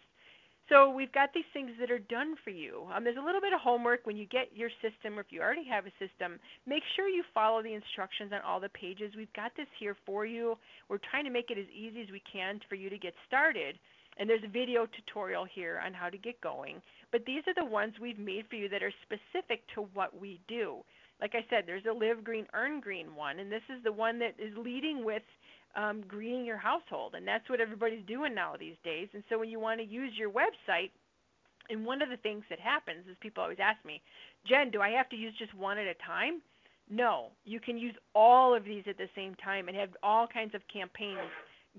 So 0.69 0.89
we've 0.89 1.11
got 1.11 1.33
these 1.33 1.47
things 1.51 1.71
that 1.79 1.91
are 1.91 1.99
done 1.99 2.35
for 2.43 2.49
you. 2.49 2.87
Um, 2.95 3.03
there's 3.03 3.17
a 3.17 3.25
little 3.25 3.41
bit 3.41 3.51
of 3.53 3.59
homework 3.59 4.05
when 4.05 4.15
you 4.15 4.25
get 4.25 4.55
your 4.55 4.69
system, 4.81 5.17
or 5.17 5.21
if 5.21 5.27
you 5.29 5.41
already 5.41 5.65
have 5.65 5.85
a 5.85 5.91
system, 5.99 6.39
make 6.65 6.83
sure 6.95 7.09
you 7.09 7.23
follow 7.33 7.61
the 7.61 7.73
instructions 7.73 8.31
on 8.31 8.39
all 8.41 8.59
the 8.59 8.69
pages. 8.69 9.13
We've 9.15 9.33
got 9.33 9.51
this 9.57 9.67
here 9.77 9.95
for 10.05 10.25
you. 10.25 10.57
We're 10.89 11.03
trying 11.11 11.25
to 11.25 11.31
make 11.31 11.51
it 11.51 11.57
as 11.57 11.67
easy 11.69 12.01
as 12.01 12.11
we 12.11 12.23
can 12.31 12.59
for 12.69 12.75
you 12.75 12.89
to 12.89 12.97
get 12.97 13.13
started. 13.27 13.77
And 14.17 14.29
there's 14.29 14.43
a 14.43 14.47
video 14.47 14.85
tutorial 14.85 15.45
here 15.45 15.81
on 15.85 15.93
how 15.93 16.09
to 16.09 16.17
get 16.17 16.39
going. 16.39 16.81
But 17.11 17.25
these 17.25 17.43
are 17.47 17.53
the 17.53 17.69
ones 17.69 17.93
we've 18.01 18.19
made 18.19 18.45
for 18.49 18.55
you 18.55 18.69
that 18.69 18.83
are 18.83 18.93
specific 19.03 19.63
to 19.75 19.89
what 19.93 20.17
we 20.19 20.39
do. 20.47 20.77
Like 21.19 21.35
I 21.35 21.45
said, 21.49 21.63
there's 21.65 21.85
a 21.89 21.93
Live 21.93 22.23
Green, 22.23 22.45
Earn 22.53 22.79
Green 22.79 23.15
one, 23.15 23.39
and 23.39 23.51
this 23.51 23.61
is 23.69 23.83
the 23.83 23.91
one 23.91 24.19
that 24.19 24.35
is 24.39 24.55
leading 24.57 25.05
with 25.05 25.23
um, 25.75 26.03
greening 26.07 26.45
your 26.45 26.57
household, 26.57 27.15
and 27.15 27.27
that's 27.27 27.49
what 27.49 27.61
everybody's 27.61 28.05
doing 28.07 28.35
now 28.35 28.53
these 28.59 28.75
days. 28.83 29.07
And 29.13 29.23
so 29.29 29.39
when 29.39 29.49
you 29.49 29.59
want 29.59 29.79
to 29.79 29.85
use 29.85 30.13
your 30.17 30.29
website, 30.29 30.91
and 31.69 31.85
one 31.85 32.01
of 32.01 32.09
the 32.09 32.17
things 32.17 32.43
that 32.49 32.59
happens 32.59 33.05
is 33.09 33.15
people 33.21 33.41
always 33.41 33.59
ask 33.61 33.83
me, 33.85 34.01
Jen, 34.47 34.69
do 34.71 34.81
I 34.81 34.89
have 34.89 35.09
to 35.09 35.15
use 35.15 35.33
just 35.39 35.53
one 35.53 35.77
at 35.77 35.87
a 35.87 35.95
time? 36.05 36.41
No, 36.89 37.27
you 37.45 37.59
can 37.59 37.77
use 37.77 37.95
all 38.13 38.55
of 38.55 38.65
these 38.65 38.83
at 38.87 38.97
the 38.97 39.07
same 39.15 39.35
time 39.35 39.67
and 39.67 39.77
have 39.77 39.89
all 40.03 40.27
kinds 40.27 40.53
of 40.53 40.61
campaigns 40.71 41.31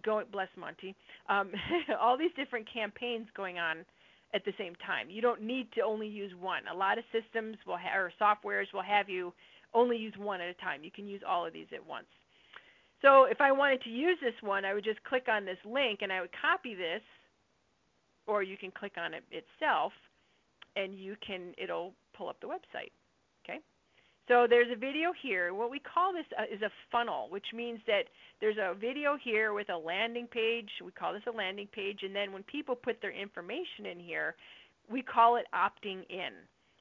going. 0.02 0.26
Bless 0.32 0.48
Monty, 0.56 0.94
um, 1.28 1.52
all 2.00 2.16
these 2.16 2.32
different 2.36 2.66
campaigns 2.72 3.26
going 3.36 3.58
on 3.58 3.84
at 4.32 4.44
the 4.44 4.52
same 4.58 4.74
time. 4.84 5.10
You 5.10 5.20
don't 5.20 5.42
need 5.42 5.70
to 5.74 5.82
only 5.82 6.08
use 6.08 6.32
one. 6.40 6.62
A 6.72 6.76
lot 6.76 6.98
of 6.98 7.04
systems 7.12 7.56
will 7.66 7.76
ha- 7.76 7.96
or 7.96 8.12
softwares 8.20 8.72
will 8.72 8.82
have 8.82 9.08
you 9.08 9.32
only 9.74 9.96
use 9.96 10.14
one 10.18 10.40
at 10.40 10.48
a 10.48 10.54
time. 10.54 10.82
You 10.82 10.90
can 10.90 11.06
use 11.06 11.22
all 11.26 11.46
of 11.46 11.52
these 11.52 11.66
at 11.72 11.86
once. 11.86 12.06
So 13.04 13.24
if 13.24 13.42
I 13.42 13.52
wanted 13.52 13.82
to 13.82 13.90
use 13.90 14.16
this 14.22 14.34
one, 14.40 14.64
I 14.64 14.72
would 14.72 14.82
just 14.84 15.02
click 15.04 15.26
on 15.28 15.44
this 15.44 15.58
link 15.66 16.00
and 16.00 16.10
I 16.10 16.22
would 16.22 16.30
copy 16.40 16.74
this, 16.74 17.02
or 18.26 18.42
you 18.42 18.56
can 18.56 18.70
click 18.70 18.92
on 18.96 19.12
it 19.12 19.22
itself, 19.30 19.92
and 20.74 20.94
you 20.94 21.14
can 21.24 21.52
it'll 21.58 21.92
pull 22.16 22.30
up 22.30 22.40
the 22.40 22.46
website. 22.46 22.92
Okay. 23.44 23.60
So 24.26 24.46
there's 24.48 24.72
a 24.72 24.78
video 24.78 25.12
here. 25.22 25.52
What 25.52 25.70
we 25.70 25.78
call 25.78 26.14
this 26.14 26.24
uh, 26.38 26.44
is 26.50 26.62
a 26.62 26.70
funnel, 26.90 27.26
which 27.28 27.44
means 27.54 27.78
that 27.86 28.04
there's 28.40 28.56
a 28.56 28.74
video 28.74 29.18
here 29.22 29.52
with 29.52 29.68
a 29.68 29.76
landing 29.76 30.26
page. 30.26 30.70
We 30.82 30.90
call 30.90 31.12
this 31.12 31.22
a 31.28 31.36
landing 31.36 31.68
page, 31.74 32.00
and 32.04 32.16
then 32.16 32.32
when 32.32 32.42
people 32.44 32.74
put 32.74 33.02
their 33.02 33.12
information 33.12 33.84
in 33.84 34.00
here, 34.00 34.34
we 34.90 35.02
call 35.02 35.36
it 35.36 35.44
opting 35.54 36.08
in. 36.08 36.32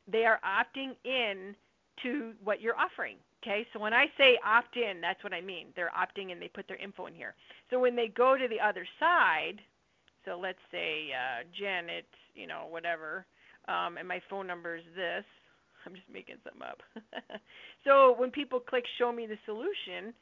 They 0.09 0.23
are 0.23 0.39
opting 0.39 0.95
in 1.03 1.53
to 2.03 2.31
what 2.45 2.61
you're 2.61 2.77
offering. 2.77 3.17
Okay, 3.43 3.67
so 3.73 3.79
when 3.79 3.93
I 3.93 4.05
say 4.17 4.39
opt 4.45 4.77
in, 4.77 5.01
that's 5.01 5.21
what 5.21 5.33
I 5.33 5.41
mean. 5.41 5.67
They're 5.75 5.91
opting 5.91 6.31
in, 6.31 6.39
they 6.39 6.47
put 6.47 6.65
their 6.65 6.77
info 6.77 7.07
in 7.07 7.13
here. 7.13 7.35
So 7.69 7.77
when 7.77 7.93
they 7.93 8.07
go 8.07 8.37
to 8.37 8.47
the 8.47 8.59
other 8.65 8.87
side, 9.01 9.59
so 10.23 10.39
let's 10.41 10.63
say 10.71 11.09
uh, 11.11 11.43
Janet, 11.59 12.05
you 12.35 12.47
know, 12.47 12.67
whatever, 12.69 13.25
um, 13.67 13.97
and 13.97 14.07
my 14.07 14.21
phone 14.29 14.47
number 14.47 14.77
is 14.77 14.83
this. 14.95 15.25
I'm 15.85 15.93
just 15.93 16.07
making 16.11 16.37
something 16.45 16.61
up. 16.61 16.79
so 17.83 18.15
when 18.17 18.31
people 18.31 18.61
click 18.61 18.85
show 18.97 19.11
me 19.11 19.27
the 19.27 19.37
solution, 19.45 20.13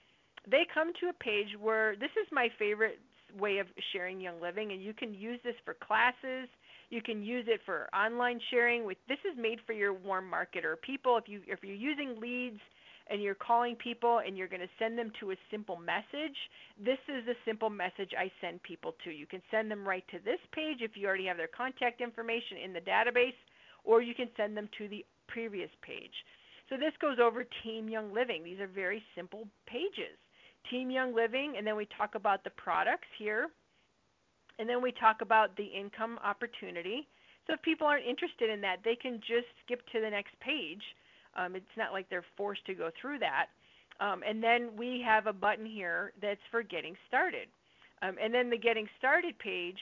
they 0.49 0.65
come 0.73 0.91
to 1.01 1.10
a 1.10 1.23
page 1.23 1.49
where 1.62 1.95
this 1.95 2.10
is 2.19 2.27
my 2.31 2.49
favorite 2.57 2.97
way 3.38 3.60
of 3.60 3.67
sharing 3.93 4.19
Young 4.19 4.41
Living, 4.41 4.71
and 4.71 4.81
you 4.81 4.95
can 4.95 5.13
use 5.13 5.39
this 5.43 5.55
for 5.63 5.75
classes. 5.75 6.49
You 6.89 7.03
can 7.03 7.21
use 7.21 7.45
it 7.47 7.62
for 7.67 7.88
online 7.95 8.39
sharing. 8.49 8.84
With 8.84 8.97
this 9.07 9.19
is 9.31 9.38
made 9.39 9.60
for 9.67 9.73
your 9.73 9.93
warm 9.93 10.27
market 10.27 10.65
or 10.65 10.75
people. 10.75 11.17
If 11.17 11.29
you 11.29 11.41
if 11.47 11.60
you're 11.62 11.75
using 11.75 12.19
leads 12.19 12.60
and 13.12 13.21
you're 13.21 13.36
calling 13.36 13.76
people 13.76 14.21
and 14.26 14.38
you're 14.38 14.47
going 14.47 14.62
to 14.62 14.80
send 14.80 14.97
them 14.97 15.12
to 15.19 15.32
a 15.32 15.36
simple 15.52 15.78
message, 15.78 16.38
this 16.84 16.97
is 17.10 17.28
a 17.28 17.36
simple 17.45 17.69
message 17.69 18.12
I 18.17 18.32
send 18.39 18.63
people 18.63 18.95
to. 19.04 19.12
You 19.12 19.26
can 19.26 19.41
send 19.52 19.69
them 19.69 19.86
right 19.86 20.06
to 20.12 20.19
this 20.24 20.39
page 20.54 20.78
if 20.80 20.91
you 20.95 21.08
already 21.08 21.26
have 21.26 21.38
their 21.38 21.52
contact 21.52 22.00
information 22.00 22.58
in 22.63 22.71
the 22.71 22.80
database, 22.80 23.36
or 23.84 24.02
you 24.02 24.15
can 24.15 24.30
send 24.38 24.56
them 24.56 24.69
to 24.78 24.88
the 24.88 25.06
previous 25.28 25.69
page. 25.82 26.13
So 26.69 26.78
this 26.78 26.93
goes 27.02 27.17
over 27.21 27.43
Team 27.63 27.89
Young 27.89 28.13
Living. 28.13 28.45
These 28.45 28.62
are 28.62 28.67
very 28.67 29.04
simple 29.13 29.45
pages. 29.67 30.15
Team 30.69 30.89
Young 30.89 31.13
Living, 31.13 31.56
and 31.58 31.67
then 31.67 31.76
we 31.76 31.88
talk 31.97 32.15
about 32.15 32.45
the 32.45 32.52
products 32.52 33.08
here, 33.19 33.47
and 34.58 34.69
then 34.69 34.82
we 34.82 34.93
talk 34.93 35.17
about 35.21 35.58
the 35.58 35.65
income 35.65 36.17
opportunity. 36.24 37.08
So 37.47 37.54
if 37.54 37.62
people 37.62 37.88
aren't 37.88 38.06
interested 38.06 38.50
in 38.50 38.62
that, 38.62 38.78
they 38.86 38.95
can 38.95 39.19
just 39.19 39.47
skip 39.65 39.82
to 39.91 40.00
the 40.00 40.10
next 40.10 40.39
page 40.39 40.84
um, 41.36 41.56
it's 41.56 41.65
not 41.78 41.91
like 41.91 42.10
they're 42.10 42.26
forced 42.38 42.65
to 42.65 42.74
go 42.74 42.89
through 43.00 43.20
that. 43.20 43.48
Um, 44.00 44.24
and 44.28 44.44
then 44.44 44.70
we 44.76 45.04
have 45.06 45.28
a 45.28 45.34
button 45.34 45.65
here 45.65 46.13
that's 46.22 46.41
for 46.50 46.63
getting 46.63 46.96
started. 47.08 47.48
Um, 48.02 48.15
and 48.22 48.34
then 48.34 48.50
the 48.50 48.58
getting 48.58 48.88
started 48.98 49.38
page 49.39 49.78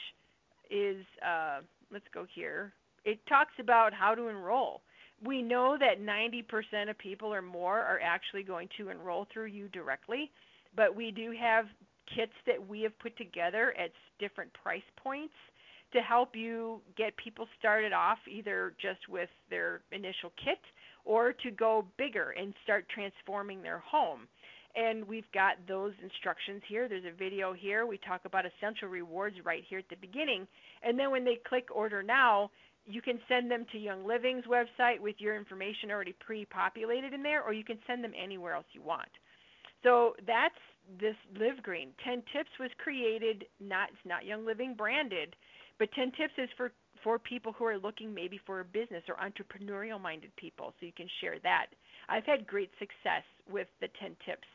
is, 0.69 1.05
uh, 1.25 1.59
let's 1.91 2.05
go 2.13 2.25
here. 2.33 2.73
It 3.05 3.19
talks 3.27 3.53
about 3.59 3.93
how 3.93 4.13
to 4.13 4.27
enroll. 4.27 4.81
We 5.25 5.41
know 5.41 5.77
that 5.79 6.01
90% 6.01 6.89
of 6.89 6.97
people 6.97 7.33
or 7.33 7.41
more 7.41 7.79
are 7.79 7.99
actually 8.03 8.43
going 8.43 8.69
to 8.77 8.89
enroll 8.89 9.27
through 9.33 9.47
you 9.47 9.69
directly, 9.69 10.31
but 10.75 10.95
we 10.95 11.11
do 11.11 11.33
have 11.39 11.65
kits 12.15 12.33
that 12.45 12.67
we 12.67 12.81
have 12.81 12.97
put 12.99 13.17
together 13.17 13.73
at 13.77 13.91
different 14.19 14.51
price 14.53 14.81
points 15.01 15.33
to 15.93 16.01
help 16.01 16.35
you 16.35 16.81
get 16.97 17.15
people 17.17 17.47
started 17.57 17.93
off 17.93 18.19
either 18.29 18.73
just 18.81 19.09
with 19.09 19.29
their 19.49 19.81
initial 19.91 20.31
kit 20.43 20.59
or 21.09 21.33
to 21.33 21.49
go 21.49 21.83
bigger 21.97 22.35
and 22.39 22.53
start 22.63 22.85
transforming 22.93 23.63
their 23.63 23.79
home. 23.79 24.27
And 24.75 25.07
we've 25.07 25.29
got 25.33 25.55
those 25.67 25.93
instructions 26.03 26.61
here. 26.69 26.87
There's 26.87 27.03
a 27.03 27.17
video 27.17 27.51
here. 27.51 27.87
We 27.87 27.97
talk 27.97 28.21
about 28.25 28.45
essential 28.45 28.87
rewards 28.89 29.35
right 29.43 29.63
here 29.67 29.79
at 29.79 29.89
the 29.89 29.95
beginning. 29.95 30.47
And 30.83 30.99
then 30.99 31.09
when 31.09 31.25
they 31.25 31.39
click 31.49 31.69
order 31.73 32.03
now, 32.03 32.51
you 32.85 33.01
can 33.01 33.17
send 33.27 33.49
them 33.49 33.65
to 33.71 33.79
Young 33.79 34.05
Living's 34.05 34.45
website 34.45 34.99
with 34.99 35.15
your 35.17 35.35
information 35.35 35.89
already 35.89 36.13
pre 36.19 36.45
populated 36.45 37.11
in 37.11 37.23
there, 37.23 37.41
or 37.41 37.53
you 37.53 37.63
can 37.63 37.79
send 37.87 38.03
them 38.03 38.13
anywhere 38.15 38.53
else 38.53 38.65
you 38.73 38.83
want. 38.83 39.09
So 39.81 40.13
that's 40.27 40.61
this 40.99 41.15
Live 41.39 41.63
Green. 41.63 41.89
10 42.05 42.21
Tips 42.31 42.51
was 42.59 42.69
created, 42.77 43.45
not 43.59 43.89
it's 43.89 44.05
not 44.05 44.25
Young 44.25 44.45
Living 44.45 44.75
branded, 44.75 45.35
but 45.79 45.91
10 45.93 46.11
Tips 46.11 46.33
is 46.37 46.49
for 46.55 46.71
for 47.03 47.19
people 47.19 47.53
who 47.53 47.65
are 47.65 47.77
looking 47.77 48.13
maybe 48.13 48.39
for 48.45 48.59
a 48.59 48.65
business 48.65 49.03
or 49.07 49.15
entrepreneurial 49.15 49.99
minded 49.99 50.35
people, 50.35 50.73
so 50.79 50.85
you 50.85 50.91
can 50.95 51.09
share 51.21 51.39
that. 51.43 51.67
I've 52.07 52.25
had 52.25 52.47
great 52.47 52.71
success 52.79 53.23
with 53.49 53.67
the 53.81 53.87
10 53.99 54.15
tips. 54.25 54.47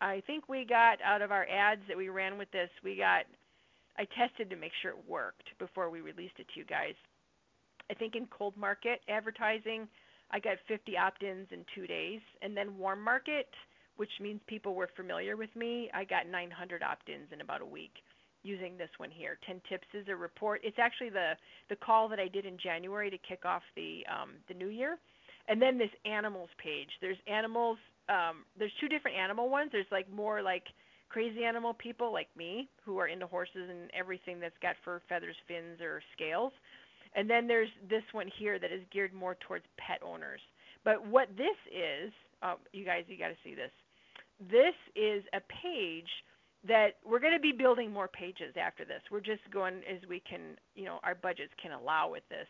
I 0.00 0.22
think 0.26 0.48
we 0.48 0.64
got 0.64 0.98
out 1.04 1.22
of 1.22 1.30
our 1.30 1.46
ads 1.48 1.82
that 1.88 1.96
we 1.96 2.08
ran 2.08 2.38
with 2.38 2.50
this, 2.50 2.70
we 2.82 2.96
got 2.96 3.24
I 3.98 4.06
tested 4.16 4.48
to 4.48 4.56
make 4.56 4.72
sure 4.80 4.92
it 4.92 5.08
worked 5.08 5.50
before 5.58 5.90
we 5.90 6.00
released 6.00 6.38
it 6.38 6.46
to 6.54 6.60
you 6.60 6.64
guys. 6.64 6.94
I 7.90 7.94
think 7.94 8.16
in 8.16 8.26
cold 8.26 8.56
market 8.56 9.00
advertising, 9.06 9.86
I 10.30 10.40
got 10.40 10.56
50 10.66 10.96
opt-ins 10.96 11.48
in 11.50 11.64
2 11.74 11.86
days, 11.86 12.20
and 12.40 12.56
then 12.56 12.78
warm 12.78 13.02
market, 13.02 13.48
which 13.96 14.10
means 14.18 14.40
people 14.46 14.74
were 14.74 14.88
familiar 14.96 15.36
with 15.36 15.54
me, 15.54 15.90
I 15.92 16.04
got 16.04 16.26
900 16.26 16.82
opt-ins 16.82 17.28
in 17.32 17.42
about 17.42 17.60
a 17.60 17.66
week 17.66 17.92
using 18.42 18.76
this 18.76 18.90
one 18.98 19.10
here. 19.10 19.38
10 19.46 19.60
tips 19.68 19.86
is 19.94 20.06
a 20.08 20.16
report. 20.16 20.60
It's 20.64 20.78
actually 20.78 21.10
the 21.10 21.32
the 21.68 21.76
call 21.76 22.08
that 22.08 22.18
I 22.18 22.28
did 22.28 22.44
in 22.44 22.58
January 22.58 23.10
to 23.10 23.18
kick 23.18 23.44
off 23.44 23.62
the 23.76 24.04
um, 24.10 24.30
the 24.48 24.54
new 24.54 24.68
year. 24.68 24.98
And 25.48 25.60
then 25.60 25.78
this 25.78 25.90
animals 26.04 26.50
page. 26.62 26.90
There's 27.00 27.18
animals. 27.26 27.78
Um, 28.08 28.44
there's 28.58 28.72
two 28.80 28.88
different 28.88 29.16
animal 29.16 29.48
ones. 29.48 29.70
There's 29.72 29.90
like 29.90 30.10
more 30.10 30.42
like 30.42 30.64
crazy 31.08 31.44
animal 31.44 31.74
people 31.74 32.12
like 32.12 32.28
me 32.36 32.68
who 32.84 32.98
are 32.98 33.06
into 33.06 33.26
horses 33.26 33.68
and 33.68 33.90
everything 33.92 34.40
that's 34.40 34.56
got 34.62 34.76
fur, 34.84 35.00
feathers, 35.08 35.36
fins, 35.46 35.80
or 35.80 36.00
scales. 36.16 36.52
And 37.14 37.28
then 37.28 37.46
there's 37.46 37.68
this 37.90 38.02
one 38.12 38.30
here 38.38 38.58
that 38.58 38.72
is 38.72 38.80
geared 38.90 39.12
more 39.12 39.36
towards 39.46 39.64
pet 39.76 40.00
owners. 40.02 40.40
But 40.84 41.06
what 41.06 41.28
this 41.36 41.58
is, 41.70 42.12
oh, 42.42 42.54
you 42.72 42.84
guys, 42.84 43.04
you 43.08 43.18
got 43.18 43.28
to 43.28 43.36
see 43.44 43.54
this. 43.54 43.70
This 44.50 44.74
is 44.96 45.22
a 45.34 45.40
page 45.62 46.08
that 46.66 46.98
we're 47.04 47.18
going 47.18 47.32
to 47.32 47.40
be 47.40 47.52
building 47.52 47.90
more 47.90 48.08
pages 48.08 48.54
after 48.56 48.84
this. 48.84 49.02
We're 49.10 49.20
just 49.20 49.42
going 49.52 49.82
as 49.90 49.98
we 50.08 50.22
can, 50.28 50.56
you 50.74 50.84
know, 50.84 51.00
our 51.02 51.14
budgets 51.14 51.52
can 51.60 51.72
allow 51.72 52.10
with 52.10 52.22
this. 52.28 52.46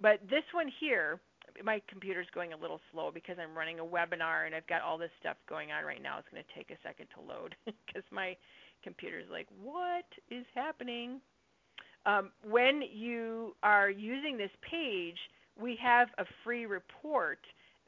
But 0.00 0.20
this 0.28 0.44
one 0.52 0.70
here, 0.80 1.20
my 1.62 1.80
computer's 1.88 2.26
going 2.34 2.52
a 2.52 2.56
little 2.56 2.80
slow 2.92 3.10
because 3.12 3.36
I'm 3.40 3.56
running 3.56 3.80
a 3.80 3.84
webinar 3.84 4.46
and 4.46 4.54
I've 4.54 4.66
got 4.66 4.82
all 4.82 4.98
this 4.98 5.10
stuff 5.20 5.36
going 5.48 5.72
on 5.72 5.84
right 5.84 6.02
now. 6.02 6.18
It's 6.18 6.28
going 6.30 6.42
to 6.42 6.54
take 6.54 6.70
a 6.70 6.80
second 6.86 7.06
to 7.14 7.20
load 7.20 7.54
because 7.64 8.04
my 8.10 8.36
computer's 8.82 9.26
like, 9.30 9.48
what 9.62 10.04
is 10.30 10.44
happening? 10.54 11.20
Um, 12.06 12.30
when 12.48 12.82
you 12.92 13.56
are 13.62 13.88
using 13.88 14.36
this 14.36 14.50
page, 14.68 15.16
we 15.58 15.78
have 15.82 16.08
a 16.18 16.24
free 16.42 16.66
report 16.66 17.38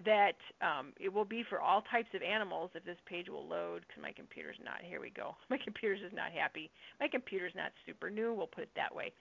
that 0.04 0.36
um, 0.60 0.92
it 1.00 1.12
will 1.12 1.24
be 1.24 1.42
for 1.48 1.60
all 1.60 1.82
types 1.90 2.08
of 2.14 2.22
animals. 2.22 2.70
If 2.74 2.84
this 2.84 2.98
page 3.06 3.28
will 3.28 3.46
load 3.46 3.84
because 3.86 4.02
my 4.02 4.12
computer's 4.12 4.56
not 4.62 4.84
here 4.84 5.00
we 5.00 5.10
go. 5.10 5.36
My 5.50 5.58
computer's 5.62 6.00
just 6.00 6.14
not 6.14 6.32
happy. 6.32 6.70
My 7.00 7.08
computer's 7.08 7.52
not 7.56 7.72
super 7.86 8.10
new 8.10 8.34
we'll 8.34 8.46
put 8.46 8.64
it 8.64 8.70
that 8.76 8.94
way. 8.94 9.12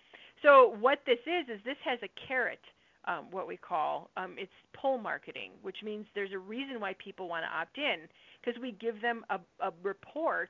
So 0.44 0.76
what 0.80 1.00
this 1.06 1.20
is 1.26 1.48
is 1.48 1.64
this 1.64 1.80
has 1.86 2.00
a 2.04 2.28
carrot 2.28 2.60
um, 3.08 3.28
what 3.32 3.48
we 3.48 3.56
call 3.56 4.10
um, 4.18 4.36
it's 4.38 4.52
pull 4.74 4.98
marketing 4.98 5.52
which 5.62 5.78
means 5.84 6.06
there's 6.16 6.34
a 6.34 6.40
reason 6.40 6.80
why 6.80 6.96
people 7.04 7.30
want 7.30 7.46
to 7.46 7.58
opt 7.58 7.78
in 7.78 8.08
because 8.42 8.60
we 8.62 8.72
give 8.74 9.02
them 9.02 9.24
a, 9.30 9.40
a 9.64 9.72
report 9.84 10.50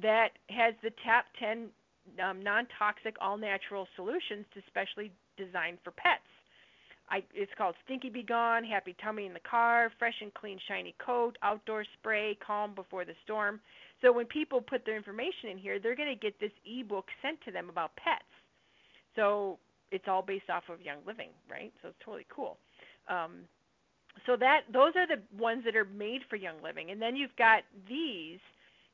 that 0.00 0.30
has 0.50 0.74
the 0.82 0.90
top 1.04 1.24
10 1.40 1.68
um, 2.22 2.42
non-toxic 2.42 3.16
all-natural 3.20 3.88
solutions 3.96 4.44
to 4.52 4.60
specially 4.66 5.10
designed 5.36 5.78
for 5.82 5.90
pets 5.92 6.28
I, 7.10 7.22
it's 7.34 7.52
called 7.56 7.74
Stinky 7.84 8.08
Be 8.08 8.22
Gone, 8.22 8.64
Happy 8.64 8.96
Tummy 9.02 9.26
in 9.26 9.34
the 9.34 9.40
Car, 9.40 9.92
Fresh 9.98 10.14
and 10.20 10.32
Clean 10.34 10.58
Shiny 10.66 10.94
Coat, 11.04 11.36
Outdoor 11.42 11.84
Spray, 11.98 12.38
Calm 12.44 12.74
Before 12.74 13.04
the 13.04 13.14
Storm. 13.24 13.60
So 14.02 14.12
when 14.12 14.26
people 14.26 14.60
put 14.60 14.84
their 14.84 14.96
information 14.96 15.50
in 15.50 15.58
here, 15.58 15.78
they're 15.78 15.96
going 15.96 16.08
to 16.08 16.20
get 16.20 16.38
this 16.40 16.52
ebook 16.64 17.06
sent 17.22 17.40
to 17.44 17.50
them 17.50 17.68
about 17.68 17.94
pets. 17.96 18.24
So 19.16 19.58
it's 19.90 20.04
all 20.08 20.22
based 20.22 20.50
off 20.50 20.64
of 20.68 20.80
Young 20.80 20.98
Living, 21.06 21.30
right? 21.50 21.72
So 21.82 21.88
it's 21.88 21.98
totally 22.04 22.26
cool. 22.34 22.56
Um, 23.08 23.46
so 24.26 24.36
that 24.36 24.62
those 24.72 24.92
are 24.96 25.06
the 25.06 25.20
ones 25.38 25.62
that 25.64 25.76
are 25.76 25.84
made 25.84 26.22
for 26.30 26.36
Young 26.36 26.56
Living, 26.62 26.90
and 26.90 27.00
then 27.00 27.16
you've 27.16 27.36
got 27.36 27.62
these, 27.88 28.38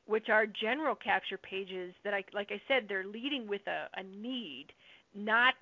which 0.05 0.29
are 0.29 0.45
general 0.45 0.95
capture 0.95 1.37
pages 1.37 1.93
that 2.03 2.13
I, 2.13 2.23
like 2.33 2.51
I 2.51 2.61
said, 2.67 2.85
they're 2.87 3.05
leading 3.05 3.47
with 3.47 3.61
a, 3.67 3.87
a 3.99 4.03
need, 4.03 4.67
not 5.15 5.53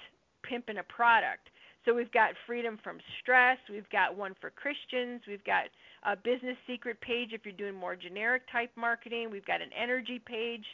pimping 0.43 0.77
a 0.77 0.83
product. 0.83 1.49
So 1.89 1.95
we've 1.95 2.11
got 2.11 2.35
freedom 2.45 2.77
from 2.83 2.99
stress. 3.19 3.57
We've 3.67 3.89
got 3.89 4.15
one 4.15 4.35
for 4.39 4.51
Christians. 4.51 5.21
We've 5.27 5.43
got 5.43 5.63
a 6.05 6.15
business 6.15 6.55
secret 6.67 7.01
page 7.01 7.29
if 7.33 7.41
you're 7.43 7.55
doing 7.57 7.73
more 7.73 7.95
generic 7.95 8.43
type 8.51 8.69
marketing. 8.75 9.31
We've 9.31 9.45
got 9.45 9.59
an 9.59 9.71
energy 9.75 10.21
page. 10.23 10.65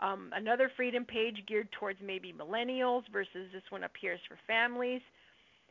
Um, 0.00 0.32
another 0.34 0.72
freedom 0.76 1.04
page 1.04 1.36
geared 1.46 1.70
towards 1.78 2.00
maybe 2.04 2.34
millennials 2.36 3.02
versus 3.12 3.46
this 3.52 3.62
one 3.70 3.84
up 3.84 3.92
here 4.00 4.14
is 4.14 4.20
for 4.26 4.36
families. 4.48 5.00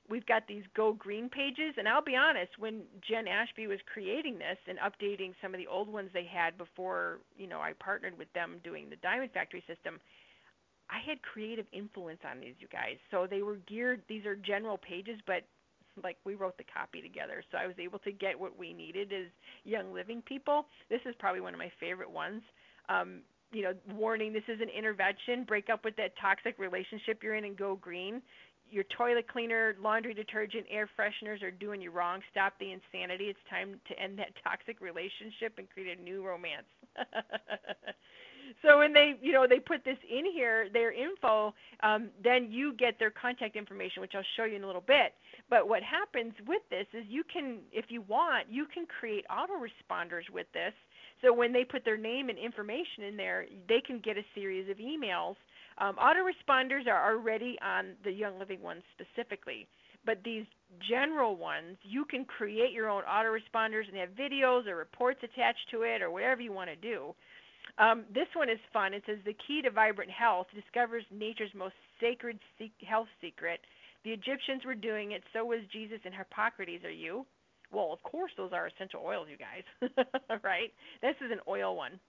We've 0.10 0.26
got 0.26 0.48
these 0.48 0.64
Go 0.74 0.94
Green 0.94 1.28
pages, 1.28 1.76
and 1.78 1.86
I'll 1.86 2.04
be 2.04 2.16
honest, 2.16 2.58
when 2.58 2.84
Jen 3.06 3.28
Ashby 3.28 3.68
was 3.68 3.80
creating 3.92 4.38
this 4.40 4.58
and 4.70 4.78
updating 4.80 5.34
some 5.42 5.54
of 5.54 5.60
the 5.60 5.68
old 5.68 5.92
ones 5.92 6.12
they 6.14 6.26
had 6.26 6.58
before, 6.58 7.20
you 7.38 7.48
know, 7.48 7.60
I 7.60 7.74
partnered 7.78 8.18
with 8.18 8.32
them 8.32 8.62
doing 8.64 8.90
the 8.90 8.98
Diamond 8.98 9.32
Factory 9.34 9.64
system, 9.68 10.00
I 10.90 11.00
had 11.08 11.22
creative 11.22 11.66
influence 11.72 12.20
on 12.30 12.40
these, 12.40 12.56
you 12.60 12.68
guys. 12.72 12.98
So 13.12 13.28
they 13.30 13.42
were 13.42 13.58
geared. 13.68 14.02
These 14.08 14.26
are 14.26 14.36
general 14.36 14.78
pages, 14.78 15.20
but 15.26 15.44
like 16.02 16.18
we 16.26 16.36
wrote 16.36 16.58
the 16.58 16.64
copy 16.64 17.02
together, 17.02 17.44
so 17.52 17.58
I 17.58 17.68
was 17.68 17.76
able 17.78 18.00
to 18.00 18.12
get 18.12 18.40
what 18.40 18.58
we 18.58 18.74
needed 18.74 19.14
as 19.14 19.28
young 19.64 19.94
living 19.94 20.24
people. 20.26 20.66
This 20.90 21.02
is 21.06 21.14
probably 21.20 21.42
one 21.42 21.54
of 21.54 21.60
my 21.60 21.72
favorite 21.80 22.10
ones. 22.10 22.42
Um, 22.90 23.22
you 23.52 23.62
know, 23.62 23.74
warning: 23.92 24.34
this 24.34 24.48
is 24.48 24.60
an 24.62 24.70
intervention. 24.70 25.44
Break 25.44 25.70
up 25.70 25.86
with 25.86 25.96
that 25.98 26.14
toxic 26.20 26.58
relationship 26.58 27.22
you're 27.22 27.36
in 27.36 27.46
and 27.46 27.56
go 27.56 27.76
green. 27.76 28.22
Your 28.72 28.86
toilet 28.98 29.28
cleaner, 29.28 29.76
laundry 29.80 30.16
detergent, 30.16 30.66
air 30.72 30.90
fresheners 30.98 31.44
are 31.44 31.52
doing 31.52 31.80
you 31.80 31.92
wrong. 31.92 32.22
Stop 32.32 32.54
the 32.60 32.72
insanity. 32.72 33.26
It's 33.26 33.40
time 33.50 33.80
to 33.88 34.00
end 34.00 34.18
that 34.18 34.30
toxic 34.44 34.82
relationship 34.82 35.54
and 35.60 35.70
create 35.70 36.00
a 36.00 36.02
new 36.02 36.26
romance. 36.26 36.66
so 38.62 38.80
when 38.80 38.94
they 38.94 39.16
you 39.22 39.32
know 39.32 39.46
they 39.48 39.60
put 39.60 39.84
this 39.84 39.98
in 40.10 40.26
here 40.26 40.68
their 40.72 40.92
info 40.92 41.54
um, 41.82 42.10
then 42.24 42.52
you 42.52 42.74
get 42.74 43.00
their 43.00 43.12
contact 43.12 43.56
information 43.56 44.02
which 44.02 44.14
i'll 44.16 44.24
show 44.38 44.44
you 44.44 44.56
in 44.56 44.64
a 44.64 44.68
little 44.68 44.84
bit. 44.86 45.14
But 45.50 45.68
what 45.68 45.84
happens 45.84 46.34
with 46.48 46.62
this 46.70 46.88
is 46.94 47.04
you 47.08 47.24
can 47.24 47.60
if 47.72 47.86
you 47.90 48.02
want 48.02 48.48
you 48.50 48.66
can 48.66 48.86
create 48.86 49.26
autoresponders 49.30 50.30
with 50.32 50.48
this. 50.54 50.74
So 51.22 51.34
when 51.34 51.54
they 51.54 51.64
put 51.64 51.86
their 51.86 51.98
name 51.98 52.30
and 52.30 52.38
information 52.38 53.04
in 53.08 53.18
there 53.18 53.46
they 53.68 53.82
can 53.82 54.00
get 54.00 54.18
a 54.18 54.24
series 54.36 54.70
of 54.70 54.78
emails. 54.78 55.36
Um, 55.80 55.96
autoresponders 55.96 56.88
are 56.88 57.12
already 57.12 57.58
on 57.62 57.94
the 58.04 58.12
young 58.12 58.38
living 58.38 58.62
ones 58.62 58.84
specifically. 58.94 59.68
But 60.06 60.20
these 60.24 60.46
general 60.88 61.36
ones 61.36 61.78
you 61.84 62.06
can 62.06 62.26
create 62.26 62.72
your 62.72 62.90
own 62.90 63.04
autoresponders 63.04 63.88
and 63.88 63.98
have 63.98 64.10
videos 64.10 64.68
or 64.68 64.76
reports 64.76 65.20
attached 65.24 65.70
to 65.72 65.84
it 65.84 66.02
or 66.02 66.12
whatever 66.12 66.42
you 66.42 66.52
want 66.52 66.70
to 66.70 66.76
do 66.76 67.16
um, 67.78 68.06
this 68.14 68.28
one 68.36 68.50
is 68.50 68.60
fun. 68.72 68.94
It 68.94 69.04
says 69.06 69.18
the 69.26 69.36
key 69.48 69.62
to 69.64 69.72
vibrant 69.72 70.12
health 70.12 70.48
discovers 70.54 71.04
nature's 71.12 71.52
most 71.56 71.76
sacred 72.00 72.40
health 72.88 73.08
secret. 73.22 73.60
The 74.04 74.12
Egyptians 74.12 74.64
were 74.66 74.76
doing 74.76 75.12
it, 75.12 75.24
so 75.34 75.46
was 75.46 75.60
Jesus 75.72 76.00
and 76.06 76.14
Hippocrates. 76.14 76.84
Are 76.84 76.92
you? 76.92 77.26
Well, 77.72 77.92
of 77.92 78.04
course, 78.04 78.32
those 78.38 78.52
are 78.54 78.68
essential 78.68 79.02
oils, 79.04 79.28
you 79.32 79.38
guys. 79.38 79.90
right? 80.44 80.72
This 81.02 81.16
is 81.26 81.32
an 81.32 81.40
oil 81.48 81.76
one. 81.76 82.00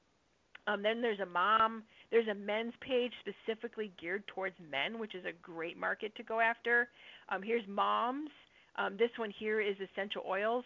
Um, 0.67 0.83
then 0.83 1.01
there's 1.01 1.21
a 1.21 1.27
mom. 1.27 1.85
There's 2.11 2.29
a 2.29 2.35
men's 2.35 2.75
page 2.81 3.13
specifically 3.21 3.93
geared 4.01 4.27
towards 4.27 4.57
men, 4.71 4.99
which 4.99 5.15
is 5.15 5.25
a 5.25 5.33
great 5.43 5.79
market 5.79 6.15
to 6.17 6.23
go 6.23 6.41
after. 6.41 6.89
Um, 7.29 7.43
here's 7.43 7.67
moms. 7.69 8.31
Um, 8.77 8.97
this 8.99 9.11
one 9.17 9.33
here 9.39 9.61
is 9.61 9.77
essential 9.81 10.23
oils 10.29 10.65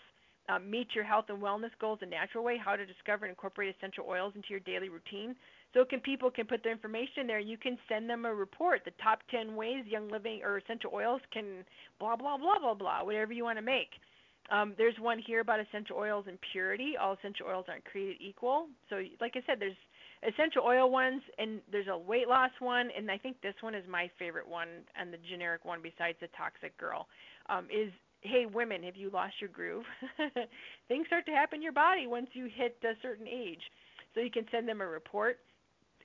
um, 0.49 0.71
meet 0.71 0.89
your 0.95 1.05
health 1.05 1.27
and 1.29 1.43
wellness 1.43 1.71
goals 1.81 1.99
a 2.03 2.07
natural 2.07 2.45
way, 2.45 2.57
how 2.63 2.77
to 2.77 2.87
discover 2.87 3.25
and 3.25 3.31
incorporate 3.31 3.75
essential 3.77 4.05
oils 4.09 4.33
into 4.35 4.49
your 4.51 4.61
daily 4.61 4.89
routine. 4.89 5.35
So 5.75 5.85
can 5.85 6.01
people 6.01 6.31
can 6.31 6.47
put 6.47 6.63
their 6.63 6.73
information 6.73 7.27
there. 7.27 7.39
You 7.39 7.59
can 7.59 7.77
send 7.89 8.09
them 8.09 8.25
a 8.25 8.35
report, 8.35 8.83
the 8.85 8.93
top 9.03 9.21
10 9.31 9.55
ways 9.55 9.85
young 9.87 10.09
living 10.09 10.41
or 10.43 10.59
essential 10.59 10.91
oils 10.95 11.21
can 11.33 11.65
blah 12.01 12.17
blah 12.17 12.39
blah 12.39 12.59
blah 12.59 12.75
blah, 12.75 13.05
whatever 13.05 13.33
you 13.33 13.45
want 13.45 13.59
to 13.59 13.63
make. 13.63 13.91
Um, 14.51 14.75
there's 14.79 14.95
one 14.99 15.19
here 15.19 15.41
about 15.41 15.61
essential 15.61 15.97
oils 15.97 16.25
and 16.27 16.39
purity. 16.53 16.95
All 16.99 17.13
essential 17.13 17.47
oils 17.47 17.67
aren't 17.69 17.85
created 17.85 18.17
equal. 18.21 18.67
So, 18.89 19.03
like 19.21 19.35
I 19.37 19.43
said, 19.47 19.61
there's 19.61 19.77
essential 20.27 20.63
oil 20.65 20.91
ones, 20.91 21.21
and 21.39 21.61
there's 21.71 21.89
a 21.89 21.99
weight 21.99 22.29
loss 22.29 22.51
one, 22.59 22.89
and 22.97 23.11
I 23.11 23.19
think 23.19 23.41
this 23.43 23.55
one 23.61 23.75
is 23.75 23.85
my 23.89 24.11
favorite 24.19 24.49
one, 24.49 24.69
and 24.99 25.13
the 25.13 25.19
generic 25.31 25.65
one 25.65 25.81
besides 25.83 26.17
the 26.21 26.29
Toxic 26.37 26.77
Girl. 26.79 27.07
Um, 27.51 27.67
is 27.67 27.93
hey 28.23 28.47
women, 28.47 28.83
have 28.83 28.97
you 28.97 29.11
lost 29.11 29.35
your 29.41 29.51
groove? 29.51 29.85
Things 30.89 31.07
start 31.07 31.27
to 31.27 31.33
happen 31.33 31.57
in 31.57 31.63
your 31.63 31.73
body 31.73 32.07
once 32.07 32.29
you 32.33 32.49
hit 32.53 32.77
a 32.83 32.95
certain 33.03 33.27
age. 33.29 33.63
So 34.15 34.21
you 34.21 34.31
can 34.31 34.47
send 34.51 34.69
them 34.69 34.81
a 34.81 34.87
report, 34.87 35.39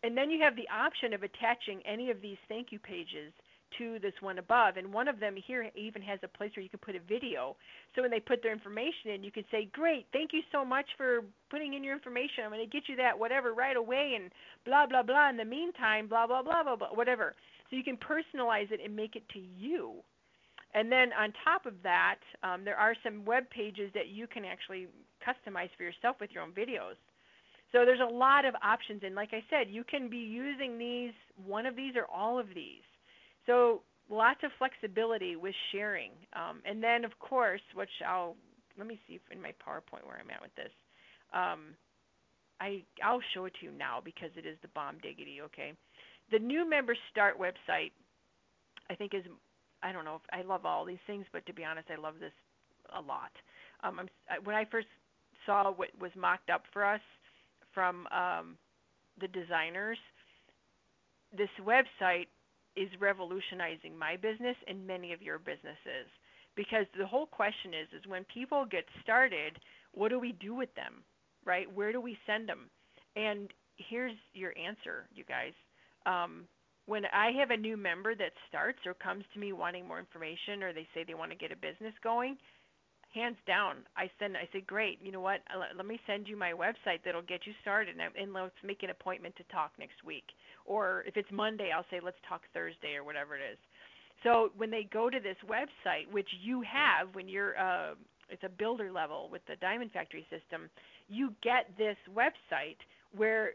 and 0.04 0.16
then 0.16 0.30
you 0.30 0.42
have 0.44 0.56
the 0.56 0.68
option 0.70 1.14
of 1.14 1.24
attaching 1.24 1.82
any 1.86 2.12
of 2.12 2.22
these 2.22 2.38
thank 2.48 2.72
you 2.72 2.80
pages 2.80 3.34
to 3.78 3.98
this 4.00 4.14
one 4.20 4.38
above. 4.38 4.78
And 4.78 4.94
one 4.94 5.08
of 5.08 5.20
them 5.20 5.36
here 5.36 5.70
even 5.76 6.02
has 6.04 6.20
a 6.24 6.28
place 6.28 6.52
where 6.56 6.64
you 6.64 6.70
can 6.70 6.80
put 6.80 6.96
a 6.96 7.00
video. 7.00 7.56
So 7.96 8.02
when 8.02 8.12
they 8.12 8.20
put 8.20 8.44
their 8.44 8.54
information 8.54 9.12
in, 9.16 9.24
you 9.24 9.32
can 9.32 9.46
say, 9.50 9.70
Great, 9.72 10.06
thank 10.14 10.32
you 10.34 10.42
so 10.52 10.64
much 10.64 10.86
for 10.98 11.22
putting 11.50 11.74
in 11.74 11.84
your 11.84 11.94
information. 11.96 12.44
I'm 12.44 12.52
going 12.52 12.60
to 12.60 12.70
get 12.70 12.88
you 12.88 12.96
that 12.98 13.18
whatever 13.18 13.54
right 13.54 13.78
away 13.78 14.18
and 14.20 14.32
blah, 14.66 14.86
blah, 14.86 15.04
blah. 15.04 15.30
In 15.30 15.38
the 15.38 15.46
meantime, 15.46 16.08
blah, 16.08 16.28
blah, 16.28 16.44
blah, 16.44 16.64
blah, 16.64 16.76
blah, 16.76 16.90
whatever. 16.94 17.36
So 17.70 17.76
you 17.76 17.84
can 17.84 17.98
personalize 17.98 18.72
it 18.72 18.80
and 18.84 18.96
make 18.96 19.16
it 19.16 19.28
to 19.30 19.40
you. 19.40 20.04
And 20.74 20.92
then 20.92 21.14
on 21.14 21.34
top 21.44 21.66
of 21.66 21.74
that, 21.84 22.20
um, 22.42 22.66
there 22.66 22.78
are 22.78 22.96
some 23.04 23.26
web 23.26 23.50
pages 23.50 23.92
that 23.94 24.08
you 24.08 24.28
can 24.28 24.44
actually 24.44 24.88
customize 25.22 25.70
for 25.78 25.84
yourself 25.84 26.18
with 26.20 26.32
your 26.32 26.44
own 26.44 26.52
videos. 26.52 26.98
So 27.72 27.86
there's 27.86 28.02
a 28.02 28.14
lot 28.14 28.46
of 28.46 28.54
options, 28.64 29.02
and 29.04 29.16
like 29.16 29.30
I 29.34 29.44
said, 29.50 29.68
you 29.70 29.84
can 29.84 30.10
be 30.10 30.18
using 30.18 30.78
these, 30.78 31.14
one 31.44 31.66
of 31.66 31.76
these 31.76 31.94
or 31.96 32.06
all 32.06 32.38
of 32.40 32.48
these. 32.54 32.86
So 33.46 33.82
lots 34.10 34.40
of 34.44 34.52
flexibility 34.58 35.36
with 35.36 35.56
sharing. 35.72 36.12
Um, 36.34 36.62
and 36.66 36.84
then, 36.84 37.04
of 37.04 37.18
course, 37.20 37.62
which 37.74 37.90
I'll 38.08 38.36
let 38.78 38.88
me 38.88 39.00
see 39.08 39.16
if 39.16 39.22
in 39.32 39.42
my 39.42 39.54
PowerPoint 39.66 40.06
where 40.06 40.18
I'm 40.20 40.30
at 40.30 40.42
with 40.42 40.56
this. 40.56 40.72
Um, 41.34 41.76
I 42.60 42.84
I'll 43.04 43.22
show 43.34 43.46
it 43.46 43.54
to 43.60 43.66
you 43.66 43.72
now 43.72 44.00
because 44.04 44.30
it 44.36 44.46
is 44.46 44.58
the 44.62 44.68
bomb 44.70 44.98
diggity. 45.02 45.42
Okay, 45.42 45.74
the 46.32 46.40
new 46.40 46.68
member 46.68 46.96
start 47.12 47.40
website, 47.40 47.92
I 48.90 48.96
think 48.96 49.14
is 49.14 49.24
I 49.84 49.92
don't 49.92 50.06
know 50.06 50.16
if 50.16 50.22
I 50.32 50.48
love 50.48 50.66
all 50.66 50.86
these 50.86 51.04
things, 51.06 51.26
but 51.32 51.46
to 51.46 51.54
be 51.54 51.64
honest, 51.64 51.90
I 51.92 52.00
love 52.00 52.16
this 52.20 52.32
a 52.98 53.02
lot. 53.02 53.32
Um, 53.84 54.00
I'm, 54.00 54.44
when 54.44 54.56
I 54.56 54.66
first 54.66 54.88
saw 55.46 55.72
what 55.72 55.90
was 56.00 56.12
mocked 56.16 56.50
up 56.50 56.64
for 56.72 56.86
us 56.86 57.02
from 57.74 58.08
um, 58.08 58.58
the 59.20 59.28
designers, 59.28 59.98
this 61.36 61.50
website 61.62 62.28
is 62.76 62.90
revolutionizing 63.00 63.98
my 63.98 64.16
business 64.16 64.56
and 64.68 64.88
many 64.88 65.14
of 65.14 65.22
your 65.22 65.38
businesses. 65.38 66.08
Because 66.56 66.86
the 66.98 67.06
whole 67.06 67.26
question 67.26 67.74
is 67.74 67.88
is 68.00 68.08
when 68.08 68.26
people 68.34 68.66
get 68.66 68.86
started 69.02 69.60
what 69.94 70.10
do 70.10 70.20
we 70.20 70.32
do 70.32 70.56
with 70.56 70.74
them 70.76 71.04
right? 71.46 71.74
Where 71.74 71.92
do 71.92 72.02
we 72.02 72.18
send 72.26 72.48
them? 72.48 72.70
And 73.16 73.50
here's 73.78 74.16
your 74.34 74.54
answer 74.58 75.08
you 75.14 75.24
guys. 75.24 75.54
Um, 76.06 76.46
when 76.86 77.04
i 77.08 77.32
have 77.32 77.52
a 77.52 77.58
new 77.58 77.78
member 77.78 78.16
that 78.16 78.32
starts 78.50 78.80
or 78.86 78.94
comes 78.94 79.24
to 79.34 79.40
me 79.40 79.54
wanting 79.54 79.88
more 79.88 80.00
information 80.00 80.64
or 80.64 80.74
they 80.74 80.88
say 80.94 81.04
they 81.06 81.14
want 81.14 81.32
to 81.32 81.38
get 81.38 81.52
a 81.52 81.56
business 81.56 81.94
going 82.04 82.38
hands 83.14 83.38
down 83.46 83.78
i 83.96 84.10
send 84.20 84.36
i 84.36 84.48
say 84.52 84.62
great 84.62 85.00
you 85.02 85.12
know 85.12 85.22
what? 85.22 85.42
Let, 85.58 85.78
let 85.78 85.86
me 85.86 86.00
send 86.08 86.28
you 86.28 86.36
my 86.36 86.52
website 86.52 87.00
that'll 87.06 87.22
get 87.22 87.46
you 87.46 87.54
started 87.62 87.96
and, 87.98 88.16
and 88.20 88.34
let's 88.34 88.56
make 88.64 88.84
an 88.84 88.90
appointment 88.90 89.36
to 89.38 89.44
talk 89.52 89.72
next 89.80 90.04
week. 90.04 90.26
Or 90.66 91.04
if 91.08 91.16
it's 91.16 91.30
monday 91.32 91.70
i'll 91.76 91.86
say 91.92 92.00
let's 92.04 92.18
talk 92.28 92.42
thursday 92.54 92.96
or 92.96 93.04
whatever 93.04 93.36
it 93.36 93.42
is. 93.52 93.58
So 94.24 94.50
when 94.58 94.72
they 94.72 94.88
go 94.92 95.10
to 95.10 95.20
this 95.20 95.38
website 95.48 96.12
which 96.12 96.30
you 96.44 96.62
have 96.62 97.14
when 97.14 97.28
you're 97.28 97.58
uh, 97.58 97.94
it's 98.30 98.44
a 98.44 98.50
builder 98.50 98.92
level 98.92 99.30
with 99.32 99.42
the 99.48 99.56
diamond 99.58 99.92
factory 99.92 100.26
system 100.30 100.70
you 101.08 101.34
get 101.44 101.70
this 101.78 101.98
website 102.16 102.78
where 103.16 103.52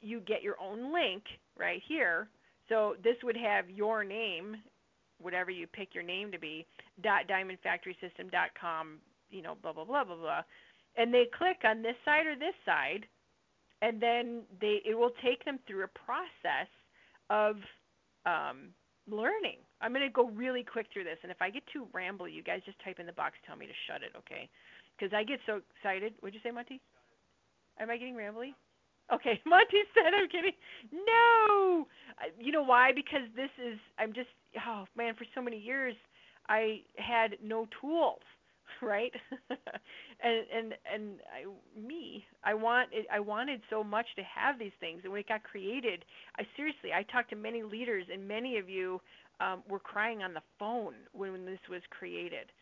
you 0.00 0.20
get 0.20 0.42
your 0.42 0.56
own 0.60 0.92
link 0.92 1.24
right 1.58 1.82
here 1.88 2.28
so 2.68 2.96
this 3.02 3.16
would 3.22 3.36
have 3.36 3.68
your 3.70 4.04
name 4.04 4.56
whatever 5.22 5.50
you 5.50 5.66
pick 5.66 5.94
your 5.94 6.04
name 6.04 6.30
to 6.32 6.38
be, 6.38 6.66
dot 7.02 7.28
diamondfactorysystem.com, 7.28 8.98
you 9.30 9.42
know, 9.42 9.56
blah 9.62 9.72
blah 9.72 9.84
blah 9.84 10.04
blah 10.04 10.16
blah, 10.16 10.42
and 10.96 11.12
they 11.14 11.24
click 11.36 11.58
on 11.64 11.82
this 11.82 11.96
side 12.04 12.26
or 12.26 12.34
this 12.34 12.54
side, 12.66 13.06
and 13.80 14.00
then 14.00 14.42
they 14.60 14.82
it 14.84 14.98
will 14.98 15.12
take 15.24 15.44
them 15.44 15.58
through 15.66 15.84
a 15.84 15.98
process 16.04 16.68
of 17.30 17.56
um, 18.26 18.74
learning. 19.08 19.58
I'm 19.80 19.92
going 19.92 20.06
to 20.06 20.12
go 20.12 20.28
really 20.28 20.62
quick 20.62 20.86
through 20.92 21.04
this, 21.04 21.18
and 21.22 21.32
if 21.32 21.40
I 21.40 21.50
get 21.50 21.62
too 21.72 21.86
rambly, 21.94 22.32
you 22.32 22.42
guys 22.42 22.60
just 22.64 22.78
type 22.84 22.98
in 23.00 23.06
the 23.06 23.12
box, 23.12 23.34
tell 23.46 23.56
me 23.56 23.66
to 23.66 23.72
shut 23.88 24.02
it, 24.02 24.12
okay? 24.16 24.48
Because 24.96 25.12
I 25.14 25.24
get 25.24 25.40
so 25.46 25.60
excited. 25.74 26.14
What'd 26.20 26.34
you 26.34 26.40
say, 26.44 26.52
Monty? 26.52 26.80
Am 27.80 27.90
I 27.90 27.96
getting 27.96 28.14
rambly? 28.14 28.52
Okay, 29.12 29.40
Monty 29.46 29.82
said 29.94 30.12
I'm 30.14 30.28
kidding. 30.28 30.52
No, 30.92 31.86
you 32.38 32.52
know 32.52 32.62
why? 32.62 32.92
Because 32.94 33.22
this 33.34 33.50
is 33.64 33.78
I'm 33.98 34.12
just 34.12 34.28
oh 34.66 34.84
man, 34.96 35.14
for 35.14 35.24
so 35.34 35.42
many 35.42 35.58
years 35.58 35.94
I 36.48 36.80
had 36.96 37.36
no 37.42 37.66
tools, 37.80 38.20
right? 38.82 39.12
and 39.50 40.46
and 40.54 40.74
and 40.92 41.20
I, 41.32 41.78
me, 41.80 42.24
I 42.44 42.54
want 42.54 42.90
I 43.12 43.20
wanted 43.20 43.60
so 43.70 43.82
much 43.82 44.06
to 44.16 44.22
have 44.22 44.58
these 44.58 44.72
things, 44.80 45.00
and 45.04 45.12
when 45.12 45.20
it 45.20 45.28
got 45.28 45.42
created, 45.42 46.04
I 46.38 46.42
seriously 46.56 46.92
I 46.94 47.02
talked 47.04 47.30
to 47.30 47.36
many 47.36 47.62
leaders, 47.62 48.06
and 48.12 48.26
many 48.26 48.58
of 48.58 48.68
you 48.68 49.00
um, 49.40 49.62
were 49.68 49.80
crying 49.80 50.22
on 50.22 50.34
the 50.34 50.42
phone 50.58 50.94
when, 51.12 51.32
when 51.32 51.44
this 51.44 51.60
was 51.68 51.82
created. 51.90 52.52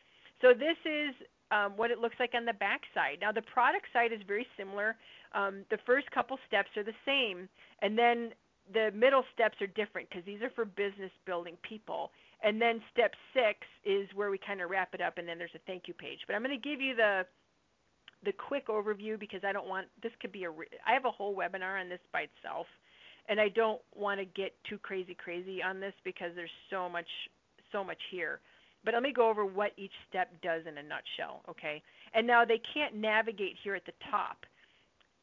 So 0.40 0.54
this 0.54 0.76
is 0.86 1.14
um, 1.50 1.72
what 1.76 1.90
it 1.90 1.98
looks 1.98 2.16
like 2.20 2.32
on 2.34 2.44
the 2.44 2.52
back 2.52 2.82
side. 2.94 3.18
Now 3.20 3.32
the 3.32 3.42
product 3.42 3.86
side 3.92 4.12
is 4.12 4.20
very 4.26 4.46
similar. 4.56 4.96
Um, 5.34 5.64
the 5.70 5.78
first 5.86 6.10
couple 6.10 6.38
steps 6.46 6.70
are 6.76 6.84
the 6.84 6.96
same, 7.04 7.48
and 7.82 7.96
then 7.96 8.30
the 8.72 8.90
middle 8.94 9.24
steps 9.34 9.56
are 9.60 9.66
different 9.66 10.08
because 10.08 10.24
these 10.24 10.42
are 10.42 10.50
for 10.50 10.64
business 10.64 11.10
building 11.26 11.56
people. 11.62 12.10
And 12.42 12.60
then 12.60 12.80
step 12.92 13.12
six 13.34 13.58
is 13.84 14.08
where 14.14 14.30
we 14.30 14.38
kind 14.38 14.60
of 14.60 14.70
wrap 14.70 14.94
it 14.94 15.00
up, 15.00 15.18
and 15.18 15.28
then 15.28 15.38
there's 15.38 15.54
a 15.54 15.60
thank 15.66 15.88
you 15.88 15.94
page. 15.94 16.20
But 16.26 16.34
I'm 16.34 16.42
going 16.42 16.58
to 16.58 16.68
give 16.68 16.80
you 16.80 16.94
the 16.94 17.26
the 18.22 18.32
quick 18.32 18.68
overview 18.68 19.18
because 19.18 19.40
I 19.44 19.52
don't 19.52 19.66
want 19.66 19.86
this 20.02 20.12
could 20.20 20.32
be 20.32 20.44
a 20.44 20.50
I 20.86 20.92
have 20.92 21.04
a 21.04 21.10
whole 21.10 21.34
webinar 21.34 21.80
on 21.80 21.88
this 21.88 22.00
by 22.12 22.28
itself, 22.28 22.66
and 23.28 23.40
I 23.40 23.48
don't 23.48 23.80
want 23.94 24.20
to 24.20 24.26
get 24.26 24.52
too 24.68 24.78
crazy 24.78 25.14
crazy 25.14 25.62
on 25.62 25.80
this 25.80 25.94
because 26.04 26.32
there's 26.34 26.50
so 26.70 26.88
much 26.88 27.08
so 27.72 27.84
much 27.84 27.98
here. 28.10 28.40
But 28.84 28.94
let 28.94 29.02
me 29.02 29.12
go 29.12 29.28
over 29.28 29.44
what 29.44 29.72
each 29.76 29.92
step 30.08 30.30
does 30.42 30.62
in 30.66 30.78
a 30.78 30.82
nutshell, 30.82 31.42
okay? 31.48 31.82
And 32.14 32.26
now 32.26 32.44
they 32.44 32.60
can't 32.72 32.94
navigate 32.94 33.56
here 33.62 33.74
at 33.74 33.84
the 33.84 33.92
top. 34.10 34.38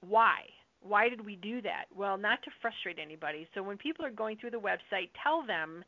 Why? 0.01 0.41
Why 0.81 1.09
did 1.09 1.25
we 1.25 1.35
do 1.35 1.61
that? 1.63 1.85
Well, 1.95 2.17
not 2.17 2.43
to 2.43 2.51
frustrate 2.61 2.99
anybody. 3.01 3.47
So 3.55 3.63
when 3.63 3.77
people 3.77 4.05
are 4.05 4.11
going 4.11 4.37
through 4.37 4.51
the 4.51 4.57
website, 4.57 5.09
tell 5.23 5.45
them 5.45 5.83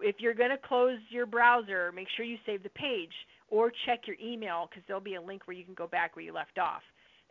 if 0.00 0.16
you're 0.18 0.34
going 0.34 0.50
to 0.50 0.56
close 0.56 0.98
your 1.10 1.26
browser, 1.26 1.92
make 1.92 2.08
sure 2.16 2.24
you 2.24 2.38
save 2.46 2.62
the 2.62 2.70
page 2.70 3.12
or 3.48 3.70
check 3.84 4.06
your 4.06 4.16
email 4.22 4.66
because 4.68 4.82
there'll 4.86 5.02
be 5.02 5.16
a 5.16 5.22
link 5.22 5.46
where 5.46 5.56
you 5.56 5.64
can 5.64 5.74
go 5.74 5.86
back 5.86 6.16
where 6.16 6.24
you 6.24 6.32
left 6.32 6.58
off. 6.58 6.82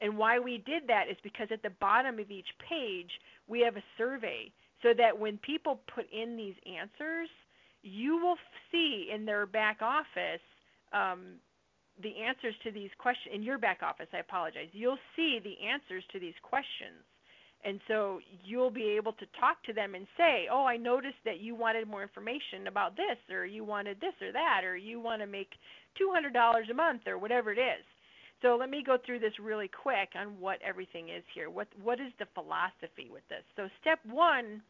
And 0.01 0.17
why 0.17 0.39
we 0.39 0.59
did 0.65 0.83
that 0.87 1.05
is 1.09 1.17
because 1.23 1.47
at 1.51 1.63
the 1.63 1.71
bottom 1.79 2.19
of 2.19 2.29
each 2.29 2.47
page, 2.67 3.09
we 3.47 3.61
have 3.61 3.77
a 3.77 3.83
survey 3.97 4.51
so 4.83 4.93
that 4.97 5.17
when 5.17 5.37
people 5.39 5.79
put 5.93 6.05
in 6.11 6.37
these 6.37 6.55
answers, 6.65 7.29
you 7.83 8.17
will 8.17 8.37
see 8.71 9.09
in 9.13 9.25
their 9.25 9.45
back 9.45 9.81
office 9.81 10.41
um, 10.93 11.39
the 12.01 12.13
answers 12.23 12.55
to 12.63 12.71
these 12.71 12.89
questions 12.97 13.33
in 13.35 13.43
your 13.43 13.57
back 13.57 13.79
office. 13.83 14.07
I 14.13 14.17
apologize. 14.19 14.69
You'll 14.71 15.01
see 15.15 15.39
the 15.43 15.55
answers 15.67 16.03
to 16.11 16.19
these 16.19 16.33
questions. 16.41 17.03
And 17.63 17.79
so 17.87 18.19
you'll 18.43 18.71
be 18.71 18.97
able 18.97 19.13
to 19.13 19.25
talk 19.39 19.61
to 19.65 19.73
them 19.73 19.93
and 19.93 20.07
say, 20.17 20.47
"Oh, 20.49 20.65
I 20.65 20.77
noticed 20.77 21.23
that 21.25 21.39
you 21.39 21.53
wanted 21.53 21.87
more 21.87 22.01
information 22.01 22.65
about 22.67 22.95
this 22.95 23.17
or 23.29 23.45
you 23.45 23.63
wanted 23.63 24.01
this 24.01 24.15
or 24.19 24.31
that 24.31 24.61
or 24.63 24.75
you 24.75 24.99
want 24.99 25.21
to 25.21 25.27
make 25.27 25.53
$200 25.95 26.69
a 26.69 26.73
month 26.73 27.07
or 27.07 27.19
whatever 27.19 27.51
it 27.51 27.59
is." 27.59 27.85
So 28.41 28.55
let 28.55 28.71
me 28.71 28.81
go 28.83 28.97
through 28.97 29.19
this 29.19 29.37
really 29.39 29.67
quick 29.67 30.09
on 30.15 30.39
what 30.39 30.59
everything 30.63 31.09
is 31.09 31.23
here. 31.35 31.49
What 31.51 31.67
what 31.83 31.99
is 31.99 32.11
the 32.17 32.25
philosophy 32.33 33.09
with 33.11 33.27
this? 33.29 33.43
So 33.55 33.69
step 33.79 33.99
1 34.05 34.61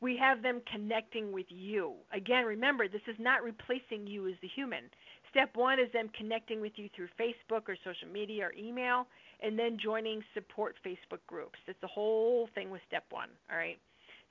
we 0.00 0.16
have 0.16 0.42
them 0.42 0.60
connecting 0.70 1.32
with 1.32 1.46
you. 1.48 1.94
Again, 2.12 2.44
remember, 2.44 2.88
this 2.88 3.02
is 3.06 3.16
not 3.18 3.42
replacing 3.42 4.06
you 4.06 4.28
as 4.28 4.34
the 4.42 4.48
human. 4.48 4.84
Step 5.30 5.56
one 5.56 5.80
is 5.80 5.90
them 5.92 6.10
connecting 6.16 6.60
with 6.60 6.72
you 6.76 6.88
through 6.94 7.08
Facebook 7.18 7.68
or 7.68 7.76
social 7.84 8.08
media 8.12 8.46
or 8.46 8.52
email, 8.52 9.06
and 9.42 9.58
then 9.58 9.78
joining 9.82 10.22
support 10.32 10.76
Facebook 10.86 11.18
groups. 11.26 11.58
It's 11.66 11.80
the 11.80 11.88
whole 11.88 12.48
thing 12.54 12.70
with 12.70 12.80
step 12.86 13.04
one. 13.10 13.28
All 13.50 13.58
right. 13.58 13.78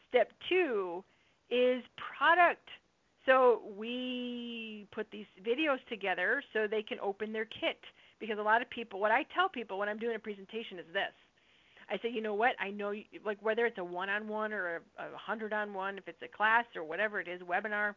Step 0.10 0.32
two 0.48 1.04
is 1.50 1.84
product. 2.18 2.68
So 3.26 3.62
we 3.78 4.88
put 4.92 5.08
these 5.12 5.26
videos 5.46 5.80
together 5.90 6.44
so 6.54 6.68
they 6.68 6.84
can 6.84 7.00
open 7.00 7.34
their 7.34 7.46
kit. 7.46 7.80
Because 8.20 8.38
a 8.40 8.42
lot 8.42 8.62
of 8.62 8.70
people, 8.70 9.00
what 9.00 9.12
I 9.12 9.26
tell 9.36 9.50
people 9.50 9.78
when 9.78 9.90
I'm 9.90 9.98
doing 9.98 10.16
a 10.16 10.20
presentation 10.20 10.80
is 10.80 10.86
this 10.94 11.12
I 11.94 11.98
say, 12.02 12.10
you 12.10 12.22
know 12.22 12.34
what? 12.34 12.54
I 12.60 12.72
know, 12.72 12.90
you, 12.90 13.04
like 13.24 13.38
whether 13.42 13.68
it's 13.68 13.78
a 13.78 13.84
one-on-one 13.84 14.52
or 14.52 14.78
a, 14.98 15.04
a 15.04 15.18
hundred-on-one, 15.18 16.00
if 16.00 16.08
it's 16.08 16.22
a 16.24 16.38
class 16.38 16.66
or 16.76 16.84
whatever 16.84 17.22
it 17.22 17.28
is, 17.28 17.40
webinar, 17.42 17.94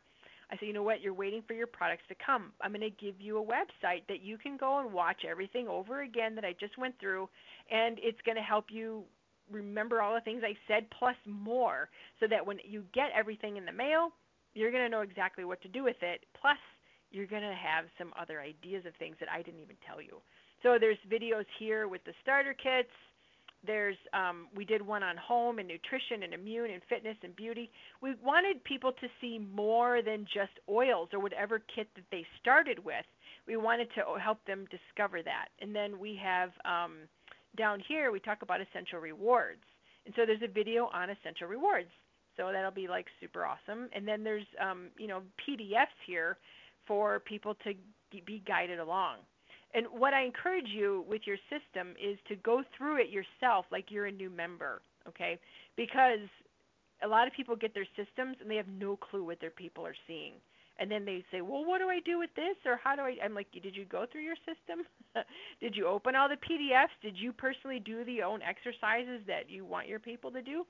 I 0.51 0.57
say, 0.59 0.67
you 0.67 0.75
know 0.75 0.83
what? 0.83 1.01
You're 1.01 1.15
waiting 1.15 1.43
for 1.49 1.55
your 1.55 1.67
products 1.67 2.03
to 2.09 2.15
come. 2.25 2.53
I'm 2.61 2.73
going 2.73 2.83
to 2.83 3.05
give 3.05 3.21
you 3.21 3.39
a 3.39 3.45
website 3.45 4.03
that 4.09 4.23
you 4.23 4.37
can 4.37 4.57
go 4.59 4.81
and 4.81 4.93
watch 4.93 5.25
everything 5.29 5.67
over 5.67 6.03
again 6.03 6.35
that 6.35 6.45
I 6.45 6.55
just 6.61 6.77
went 6.79 6.95
through, 7.01 7.29
and 7.71 7.99
it's 8.03 8.21
going 8.27 8.37
to 8.37 8.43
help 8.43 8.67
you 8.69 9.03
remember 9.51 10.03
all 10.03 10.15
the 10.15 10.21
things 10.21 10.43
I 10.45 10.55
said 10.69 10.87
plus 10.97 11.17
more, 11.25 11.89
so 12.21 12.27
that 12.29 12.47
when 12.47 12.59
you 12.65 12.85
get 12.93 13.11
everything 13.17 13.57
in 13.57 13.65
the 13.65 13.73
mail, 13.73 14.11
you're 14.55 14.71
going 14.71 14.85
to 14.85 14.91
know 14.91 15.01
exactly 15.01 15.45
what 15.45 15.63
to 15.63 15.69
do 15.69 15.83
with 15.83 16.01
it. 16.03 16.27
Plus, 16.41 16.59
you're 17.11 17.27
going 17.27 17.43
to 17.43 17.55
have 17.55 17.87
some 17.99 18.13
other 18.21 18.41
ideas 18.41 18.85
of 18.87 18.93
things 18.99 19.17
that 19.21 19.31
I 19.31 19.43
didn't 19.43 19.61
even 19.61 19.77
tell 19.87 20.03
you. 20.03 20.19
So 20.63 20.77
there's 20.79 20.99
videos 21.11 21.47
here 21.59 21.89
with 21.89 22.05
the 22.05 22.13
starter 22.23 22.55
kits 22.55 22.91
there's 23.65 23.97
um, 24.13 24.49
we 24.55 24.65
did 24.65 24.83
one 24.83 25.03
on 25.03 25.17
home 25.17 25.59
and 25.59 25.69
nutrition 25.69 26.23
and 26.23 26.35
immune 26.35 26.71
and 26.71 26.83
fitness 26.89 27.17
and 27.23 27.35
beauty. 27.37 27.71
We 28.03 28.15
wanted 28.23 28.63
people 28.65 28.93
to 28.93 29.09
see 29.21 29.39
more 29.39 30.03
than 30.03 30.27
just 30.33 30.53
oils 30.69 31.09
or 31.13 31.21
whatever 31.21 31.61
kit 31.75 31.89
that 31.97 32.05
they 32.11 32.25
started 32.41 32.85
with. 32.85 33.05
We 33.47 33.57
wanted 33.57 33.89
to 33.95 34.19
help 34.21 34.45
them 34.47 34.67
discover 34.71 35.23
that. 35.23 35.49
And 35.61 35.75
then 35.75 35.99
we 35.99 36.19
have 36.23 36.51
um, 36.65 37.09
down 37.57 37.83
here 37.87 38.13
we 38.13 38.21
talk 38.21 38.43
about 38.43 38.61
essential 38.61 38.99
rewards. 38.99 39.63
And 40.05 40.15
so 40.15 40.23
there's 40.27 40.43
a 40.43 40.53
video 40.53 40.89
on 40.93 41.11
essential 41.11 41.49
rewards. 41.49 41.91
So 42.37 42.51
that'll 42.53 42.71
be 42.71 42.87
like 42.89 43.07
super 43.21 43.45
awesome. 43.47 43.89
And 43.95 44.07
then 44.07 44.23
there's 44.23 44.47
um, 44.61 44.89
you 44.99 45.07
know 45.07 45.23
PDFs 45.49 45.97
here 46.07 46.37
for 46.87 47.21
people 47.21 47.55
to 47.65 47.73
be 48.25 48.43
guided 48.47 48.79
along. 48.79 49.17
And 49.77 49.87
what 49.93 50.15
I 50.15 50.25
encourage 50.25 50.69
you 50.69 51.05
with 51.07 51.23
your 51.27 51.37
system 51.51 51.95
is 52.03 52.17
to 52.29 52.37
go 52.37 52.65
through 52.77 52.97
it 52.97 53.11
yourself 53.11 53.67
like 53.71 53.91
you're 53.91 54.07
a 54.07 54.11
new 54.11 54.31
member, 54.31 54.81
okay? 55.07 55.39
Because 55.77 56.25
a 57.03 57.07
lot 57.07 57.27
of 57.27 57.35
people 57.35 57.55
get 57.55 57.75
their 57.75 57.87
systems 57.95 58.39
and 58.41 58.51
they 58.51 58.57
have 58.57 58.69
no 58.69 58.97
clue 58.97 59.23
what 59.23 59.39
their 59.39 59.51
people 59.51 59.87
are 59.87 59.95
seeing. 60.07 60.33
And 60.79 60.91
then 60.91 61.05
they 61.05 61.23
say, 61.31 61.43
"Well, 61.43 61.63
what 61.63 61.79
do 61.79 61.91
I 61.91 62.01
do 62.01 62.19
with 62.19 62.35
this?" 62.35 62.57
or 62.65 62.77
"How 62.77 62.97
do 62.97 63.03
I?" 63.03 63.19
I'm 63.23 63.35
like, 63.35 63.51
"Did 63.53 63.77
you 63.77 63.85
go 63.85 64.07
through 64.07 64.23
your 64.23 64.37
system? 64.49 64.87
Did 65.61 65.77
you 65.77 65.87
open 65.87 66.17
all 66.17 66.29
the 66.29 66.37
PDFs? 66.37 66.97
Did 67.03 67.17
you 67.19 67.33
personally 67.33 67.79
do 67.79 68.03
the 68.05 68.23
own 68.23 68.41
exercises 68.41 69.21
that 69.27 69.51
you 69.51 69.67
want 69.67 69.89
your 69.89 69.99
people 69.99 70.31
to 70.33 70.43
do?" 70.43 70.67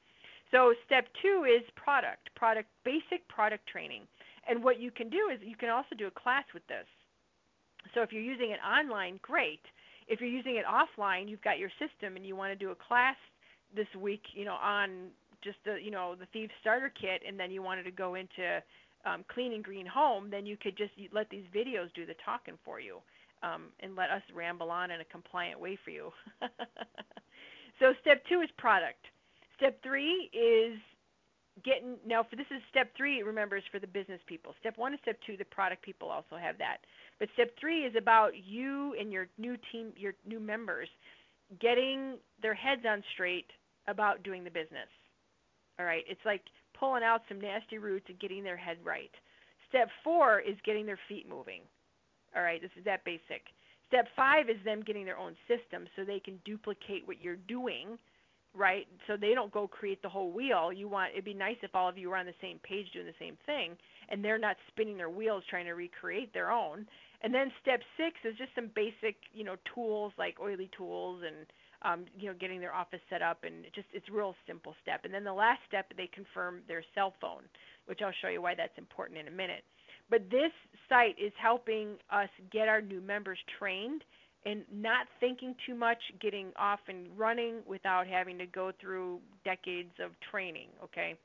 So 0.50 0.74
step 0.84 1.06
two 1.22 1.44
is 1.44 1.62
product, 1.74 2.34
product, 2.34 2.68
basic 2.84 3.26
product 3.28 3.68
training. 3.68 4.02
And 4.48 4.62
what 4.62 4.80
you 4.80 4.90
can 4.90 5.08
do 5.10 5.28
is 5.28 5.40
you 5.42 5.56
can 5.56 5.70
also 5.70 5.94
do 5.96 6.06
a 6.06 6.10
class 6.12 6.44
with 6.54 6.66
this. 6.68 6.86
So 7.94 8.02
if 8.02 8.12
you're 8.12 8.22
using 8.22 8.50
it 8.50 8.60
online, 8.64 9.18
great. 9.22 9.60
If 10.08 10.20
you're 10.20 10.30
using 10.30 10.56
it 10.56 10.64
offline, 10.64 11.28
you've 11.28 11.42
got 11.42 11.58
your 11.58 11.70
system 11.78 12.16
and 12.16 12.24
you 12.24 12.36
want 12.36 12.52
to 12.52 12.56
do 12.56 12.70
a 12.70 12.74
class 12.74 13.16
this 13.74 13.88
week, 13.98 14.22
you 14.34 14.44
know, 14.44 14.54
on 14.54 15.08
just 15.42 15.58
the, 15.64 15.76
you 15.82 15.90
know, 15.90 16.14
the 16.18 16.26
Thieves 16.32 16.52
Starter 16.60 16.92
Kit, 17.00 17.22
and 17.26 17.38
then 17.38 17.50
you 17.50 17.62
wanted 17.62 17.84
to 17.84 17.90
go 17.90 18.14
into 18.14 18.62
um, 19.04 19.24
clean 19.32 19.52
and 19.52 19.62
green 19.62 19.86
home, 19.86 20.30
then 20.30 20.46
you 20.46 20.56
could 20.56 20.76
just 20.76 20.92
let 21.12 21.28
these 21.30 21.44
videos 21.54 21.92
do 21.94 22.06
the 22.06 22.14
talking 22.24 22.58
for 22.64 22.80
you, 22.80 22.98
um, 23.42 23.66
and 23.80 23.94
let 23.96 24.10
us 24.10 24.22
ramble 24.34 24.70
on 24.70 24.90
in 24.90 25.00
a 25.00 25.04
compliant 25.04 25.60
way 25.60 25.78
for 25.84 25.90
you. 25.90 26.10
so 27.78 27.92
step 28.00 28.22
two 28.28 28.40
is 28.40 28.48
product. 28.58 29.04
Step 29.56 29.82
three 29.82 30.30
is 30.32 30.78
getting 31.64 31.96
now 32.06 32.22
for 32.28 32.36
this 32.36 32.46
is 32.50 32.60
step 32.70 32.90
three 32.96 33.22
remember 33.22 33.56
is 33.56 33.62
for 33.70 33.78
the 33.78 33.86
business 33.86 34.20
people. 34.26 34.54
Step 34.60 34.76
one 34.76 34.92
and 34.92 35.00
step 35.02 35.18
two 35.26 35.36
the 35.36 35.44
product 35.44 35.82
people 35.82 36.08
also 36.08 36.36
have 36.40 36.58
that. 36.58 36.78
But 37.18 37.28
step 37.34 37.52
three 37.58 37.84
is 37.84 37.94
about 37.96 38.32
you 38.36 38.94
and 38.98 39.12
your 39.12 39.28
new 39.38 39.56
team 39.72 39.92
your 39.96 40.14
new 40.26 40.40
members 40.40 40.88
getting 41.60 42.16
their 42.42 42.54
heads 42.54 42.82
on 42.88 43.02
straight 43.14 43.46
about 43.88 44.22
doing 44.22 44.44
the 44.44 44.50
business. 44.50 44.90
All 45.78 45.86
right? 45.86 46.04
It's 46.08 46.24
like 46.24 46.42
pulling 46.78 47.02
out 47.02 47.22
some 47.28 47.40
nasty 47.40 47.78
roots 47.78 48.06
and 48.08 48.18
getting 48.18 48.42
their 48.42 48.56
head 48.56 48.78
right. 48.84 49.10
Step 49.68 49.88
four 50.02 50.40
is 50.40 50.56
getting 50.64 50.86
their 50.86 50.98
feet 51.08 51.28
moving. 51.28 51.60
All 52.34 52.42
right? 52.42 52.60
This 52.60 52.70
is 52.78 52.84
that 52.84 53.04
basic. 53.04 53.46
Step 53.88 54.06
five 54.16 54.50
is 54.50 54.56
them 54.64 54.82
getting 54.84 55.04
their 55.04 55.18
own 55.18 55.36
system 55.46 55.86
so 55.94 56.04
they 56.04 56.20
can 56.20 56.40
duplicate 56.44 57.06
what 57.06 57.22
you're 57.22 57.36
doing 57.48 57.98
right? 58.56 58.86
So 59.06 59.16
they 59.16 59.34
don't 59.34 59.52
go 59.52 59.68
create 59.68 60.02
the 60.02 60.08
whole 60.08 60.32
wheel. 60.32 60.72
You 60.72 60.88
want 60.88 61.12
it'd 61.12 61.24
be 61.24 61.34
nice 61.34 61.56
if 61.62 61.74
all 61.74 61.88
of 61.88 61.98
you 61.98 62.10
were 62.10 62.16
on 62.16 62.26
the 62.26 62.34
same 62.40 62.58
page 62.62 62.86
doing 62.92 63.06
the 63.06 63.12
same 63.18 63.36
thing, 63.46 63.76
and 64.08 64.24
they're 64.24 64.38
not 64.38 64.56
spinning 64.68 64.96
their 64.96 65.10
wheels 65.10 65.44
trying 65.48 65.66
to 65.66 65.72
recreate 65.72 66.32
their 66.32 66.50
own. 66.50 66.86
And 67.22 67.34
then 67.34 67.50
step 67.62 67.80
six 67.96 68.16
is 68.24 68.36
just 68.36 68.54
some 68.54 68.70
basic, 68.74 69.16
you 69.32 69.44
know, 69.44 69.56
tools 69.74 70.12
like 70.18 70.36
oily 70.40 70.70
tools 70.76 71.22
and 71.26 71.46
um, 71.82 72.06
you 72.18 72.26
know, 72.26 72.34
getting 72.38 72.60
their 72.60 72.74
office 72.74 73.00
set 73.10 73.22
up, 73.22 73.44
and 73.44 73.64
it 73.64 73.74
just 73.74 73.88
it's 73.92 74.08
real 74.08 74.34
simple 74.46 74.74
step. 74.82 75.04
And 75.04 75.12
then 75.12 75.24
the 75.24 75.32
last 75.32 75.60
step, 75.68 75.92
they 75.96 76.08
confirm 76.12 76.60
their 76.66 76.82
cell 76.94 77.14
phone, 77.20 77.42
which 77.86 78.00
I'll 78.02 78.14
show 78.22 78.28
you 78.28 78.42
why 78.42 78.54
that's 78.54 78.76
important 78.78 79.18
in 79.18 79.28
a 79.28 79.30
minute. 79.30 79.62
But 80.08 80.30
this 80.30 80.52
site 80.88 81.16
is 81.18 81.32
helping 81.40 81.96
us 82.10 82.28
get 82.52 82.68
our 82.68 82.80
new 82.80 83.00
members 83.00 83.38
trained 83.58 84.02
and 84.46 84.62
not 84.72 85.06
thinking 85.18 85.54
too 85.66 85.74
much, 85.74 85.98
getting 86.22 86.52
off 86.56 86.78
and 86.88 87.08
running 87.18 87.56
without 87.66 88.06
having 88.06 88.38
to 88.38 88.46
go 88.46 88.72
through 88.80 89.18
decades 89.44 89.92
of 90.02 90.12
training. 90.30 90.68
Okay, 90.82 91.16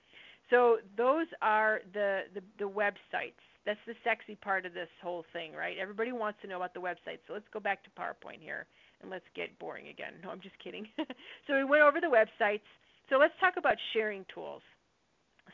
so 0.50 0.78
those 0.98 1.28
are 1.42 1.80
the, 1.94 2.22
the 2.34 2.42
the 2.60 2.70
websites. 2.70 3.40
That's 3.64 3.80
the 3.86 3.94
sexy 4.04 4.36
part 4.36 4.66
of 4.66 4.74
this 4.74 4.90
whole 5.04 5.24
thing, 5.32 5.54
right? 5.54 5.78
Everybody 5.80 6.12
wants 6.12 6.40
to 6.42 6.48
know 6.48 6.58
about 6.58 6.74
the 6.74 6.82
website. 6.82 7.22
So 7.28 7.34
let's 7.34 7.46
go 7.54 7.60
back 7.60 7.84
to 7.84 7.90
PowerPoint 7.92 8.42
here 8.42 8.66
and 9.02 9.12
let's 9.12 9.26
get 9.36 9.58
boring 9.60 9.90
again. 9.90 10.14
No, 10.24 10.32
I'm 10.32 10.42
just 10.42 10.58
kidding. 10.64 10.88
so 11.46 11.54
we 11.54 11.64
went 11.64 11.84
over 11.84 12.02
the 12.02 12.10
websites. 12.10 12.66
So 13.10 13.18
let's 13.18 13.34
talk 13.40 13.54
about 13.58 13.76
sharing 13.94 14.26
tools. 14.34 14.64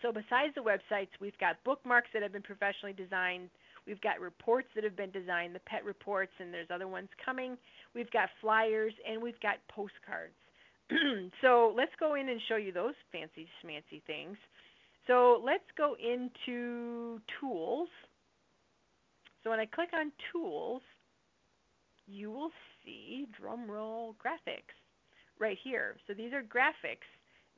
So 0.01 0.13
besides 0.13 0.55
the 0.55 0.61
websites, 0.61 1.11
we've 1.19 1.37
got 1.37 1.61
bookmarks 1.65 2.07
that 2.13 2.23
have 2.23 2.31
been 2.31 2.43
professionally 2.43 2.93
designed 2.93 3.49
We've 3.87 4.01
got 4.01 4.19
reports 4.19 4.67
that 4.75 4.83
have 4.83 4.97
been 4.97 5.11
designed, 5.11 5.55
the 5.55 5.61
pet 5.65 5.85
reports, 5.85 6.33
and 6.39 6.53
there's 6.53 6.67
other 6.69 6.87
ones 6.87 7.07
coming. 7.23 7.57
We've 7.95 8.11
got 8.11 8.29
flyers, 8.41 8.93
and 9.09 9.21
we've 9.21 9.39
got 9.39 9.55
postcards. 9.69 10.35
so 11.41 11.73
let's 11.75 11.91
go 11.99 12.15
in 12.15 12.27
and 12.29 12.39
show 12.49 12.57
you 12.57 12.73
those 12.73 12.93
fancy 13.11 13.47
schmancy 13.63 14.03
things. 14.05 14.37
So 15.07 15.41
let's 15.43 15.63
go 15.77 15.95
into 15.95 17.21
Tools. 17.39 17.87
So 19.43 19.49
when 19.49 19.59
I 19.59 19.65
click 19.65 19.89
on 19.97 20.11
Tools, 20.31 20.81
you 22.07 22.29
will 22.29 22.51
see 22.83 23.27
drumroll 23.41 24.15
graphics 24.15 24.75
right 25.39 25.57
here. 25.63 25.95
So 26.07 26.13
these 26.13 26.33
are 26.33 26.41
graphics 26.41 27.07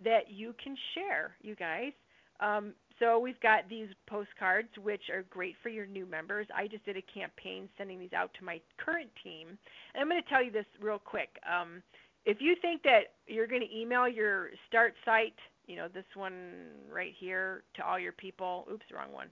that 0.04 0.30
you 0.30 0.54
can 0.64 0.76
share, 0.94 1.36
you 1.42 1.56
guys. 1.56 1.92
Um, 2.40 2.74
so 3.00 3.18
we've 3.18 3.40
got 3.40 3.70
these 3.70 3.88
postcards, 4.08 4.70
which 4.82 5.10
are 5.12 5.24
great 5.30 5.56
for 5.64 5.70
your 5.70 5.86
new 5.86 6.06
members. 6.06 6.48
I 6.56 6.68
just 6.68 6.86
did 6.86 6.98
a 6.98 7.02
campaign 7.02 7.70
sending 7.78 8.00
these 8.00 8.14
out 8.14 8.32
to 8.40 8.46
my 8.46 8.60
current 8.78 9.10
team. 9.24 9.58
And 9.94 10.02
I'm 10.02 10.10
going 10.10 10.22
to 10.22 10.30
tell 10.30 10.44
you 10.44 10.52
this 10.52 10.66
real 10.82 11.00
quick. 11.00 11.30
Um, 11.50 11.82
if 12.26 12.38
you 12.42 12.56
think 12.62 12.84
that 12.84 13.14
you're 13.28 13.48
going 13.48 13.62
to 13.62 13.76
email 13.76 14.08
your 14.08 14.50
start 14.68 14.94
site, 15.06 15.36
you 15.66 15.78
know, 15.78 15.88
this 15.88 16.06
one 16.16 16.68
right 16.92 17.14
here 17.18 17.64
to 17.76 17.86
all 17.86 17.98
your 17.98 18.12
people, 18.12 18.68
oops, 18.72 18.86
wrong 18.94 19.12
one, 19.12 19.28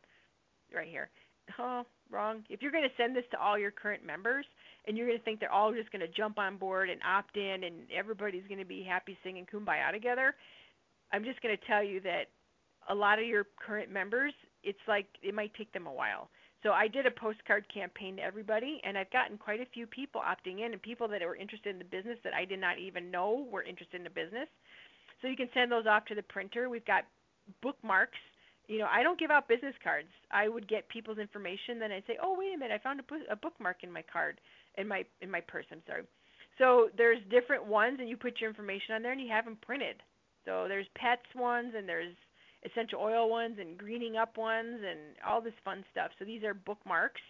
right 0.74 0.88
here. 0.88 1.10
Oh, 1.60 1.86
wrong. 2.12 2.44
If 2.50 2.62
you're 2.62 2.74
going 2.74 2.84
to 2.84 3.02
send 3.02 3.16
this 3.16 3.24
to 3.32 3.40
all 3.40 3.58
your 3.58 3.72
current 3.72 4.06
members 4.06 4.46
and 4.86 4.98
you're 4.98 5.08
going 5.08 5.18
to 5.18 5.24
think 5.24 5.40
they're 5.40 5.50
all 5.50 5.74
just 5.74 5.90
going 5.94 6.02
to 6.02 6.08
jump 6.10 6.38
on 6.38 6.58
board 6.58 6.90
and 6.90 7.00
opt 7.08 7.38
in 7.38 7.64
and 7.64 7.90
everybody's 7.90 8.44
going 8.50 8.60
to 8.60 8.66
be 8.66 8.84
happy 8.84 9.18
singing 9.24 9.46
kumbaya 9.46 9.94
together, 9.94 10.36
I'm 11.14 11.24
just 11.24 11.42
going 11.42 11.56
to 11.58 11.66
tell 11.66 11.82
you 11.82 12.02
that 12.02 12.28
a 12.90 12.96
lot 12.96 13.20
of 13.20 13.26
your 13.26 13.46
current 13.66 13.92
members, 13.92 14.34
it's 14.64 14.80
like 14.88 15.08
it 15.22 15.34
might 15.34 15.54
take 15.56 15.72
them 15.74 15.88
a 15.88 15.94
while. 15.94 16.30
So 16.64 16.72
I 16.72 16.88
did 16.88 17.06
a 17.06 17.12
postcard 17.12 17.66
campaign 17.72 18.18
to 18.18 18.24
everybody, 18.24 18.82
and 18.84 18.98
I've 18.98 19.12
gotten 19.12 19.38
quite 19.38 19.62
a 19.62 19.66
few 19.74 19.86
people 19.86 20.22
opting 20.22 20.66
in, 20.66 20.74
and 20.74 20.82
people 20.82 21.08
that 21.08 21.22
were 21.22 21.36
interested 21.36 21.70
in 21.70 21.80
the 21.80 21.86
business 21.86 22.18
that 22.24 22.34
I 22.34 22.46
did 22.46 22.60
not 22.60 22.80
even 22.80 23.12
know 23.12 23.48
were 23.52 23.64
interested 23.64 23.98
in 23.98 24.04
the 24.04 24.10
business. 24.10 24.50
So 25.22 25.28
you 25.28 25.36
can 25.36 25.50
send 25.54 25.72
those 25.72 25.86
off 25.86 26.06
to 26.06 26.16
the 26.16 26.24
printer. 26.24 26.70
We've 26.70 26.86
got 26.86 27.06
bookmarks. 27.62 28.18
You 28.68 28.80
know, 28.80 28.88
I 28.92 29.04
don't 29.04 29.20
give 29.20 29.32
out 29.32 29.48
business 29.48 29.76
cards. 29.84 30.10
I 30.32 30.50
would 30.50 30.68
get 30.68 30.90
people's 30.90 31.20
information, 31.20 31.80
then 31.80 31.92
I'd 31.92 32.06
say, 32.06 32.18
"Oh, 32.22 32.36
wait 32.38 32.54
a 32.54 32.58
minute, 32.58 32.74
I 32.74 32.84
found 32.84 33.00
a, 33.00 33.32
a 33.32 33.36
bookmark 33.36 33.84
in 33.84 33.92
my 33.92 34.04
card, 34.12 34.42
in 34.78 34.88
my 34.88 35.06
in 35.22 35.32
my 35.32 35.42
purse." 35.42 35.66
I'm 35.72 35.82
sorry. 35.88 36.04
So 36.58 36.90
there's 36.98 37.20
different 37.30 37.66
ones, 37.66 38.00
and 38.00 38.10
you 38.10 38.18
put 38.18 38.42
your 38.42 38.50
information 38.50 38.96
on 38.96 39.04
there, 39.04 39.12
and 39.12 39.22
you 39.22 39.30
have 39.30 39.46
them 39.46 39.58
printed. 39.62 40.04
So 40.44 40.66
there's 40.68 40.88
pets 40.96 41.28
ones, 41.36 41.74
and 41.78 41.88
there's 41.88 42.16
essential 42.66 43.00
oil 43.00 43.30
ones 43.30 43.58
and 43.60 43.78
greening 43.78 44.18
up 44.18 44.38
ones 44.38 44.82
and 44.88 45.00
all 45.28 45.42
this 45.42 45.54
fun 45.64 45.84
stuff. 45.92 46.12
So 46.20 46.26
these 46.26 46.44
are 46.44 46.54
bookmarks. 46.54 47.22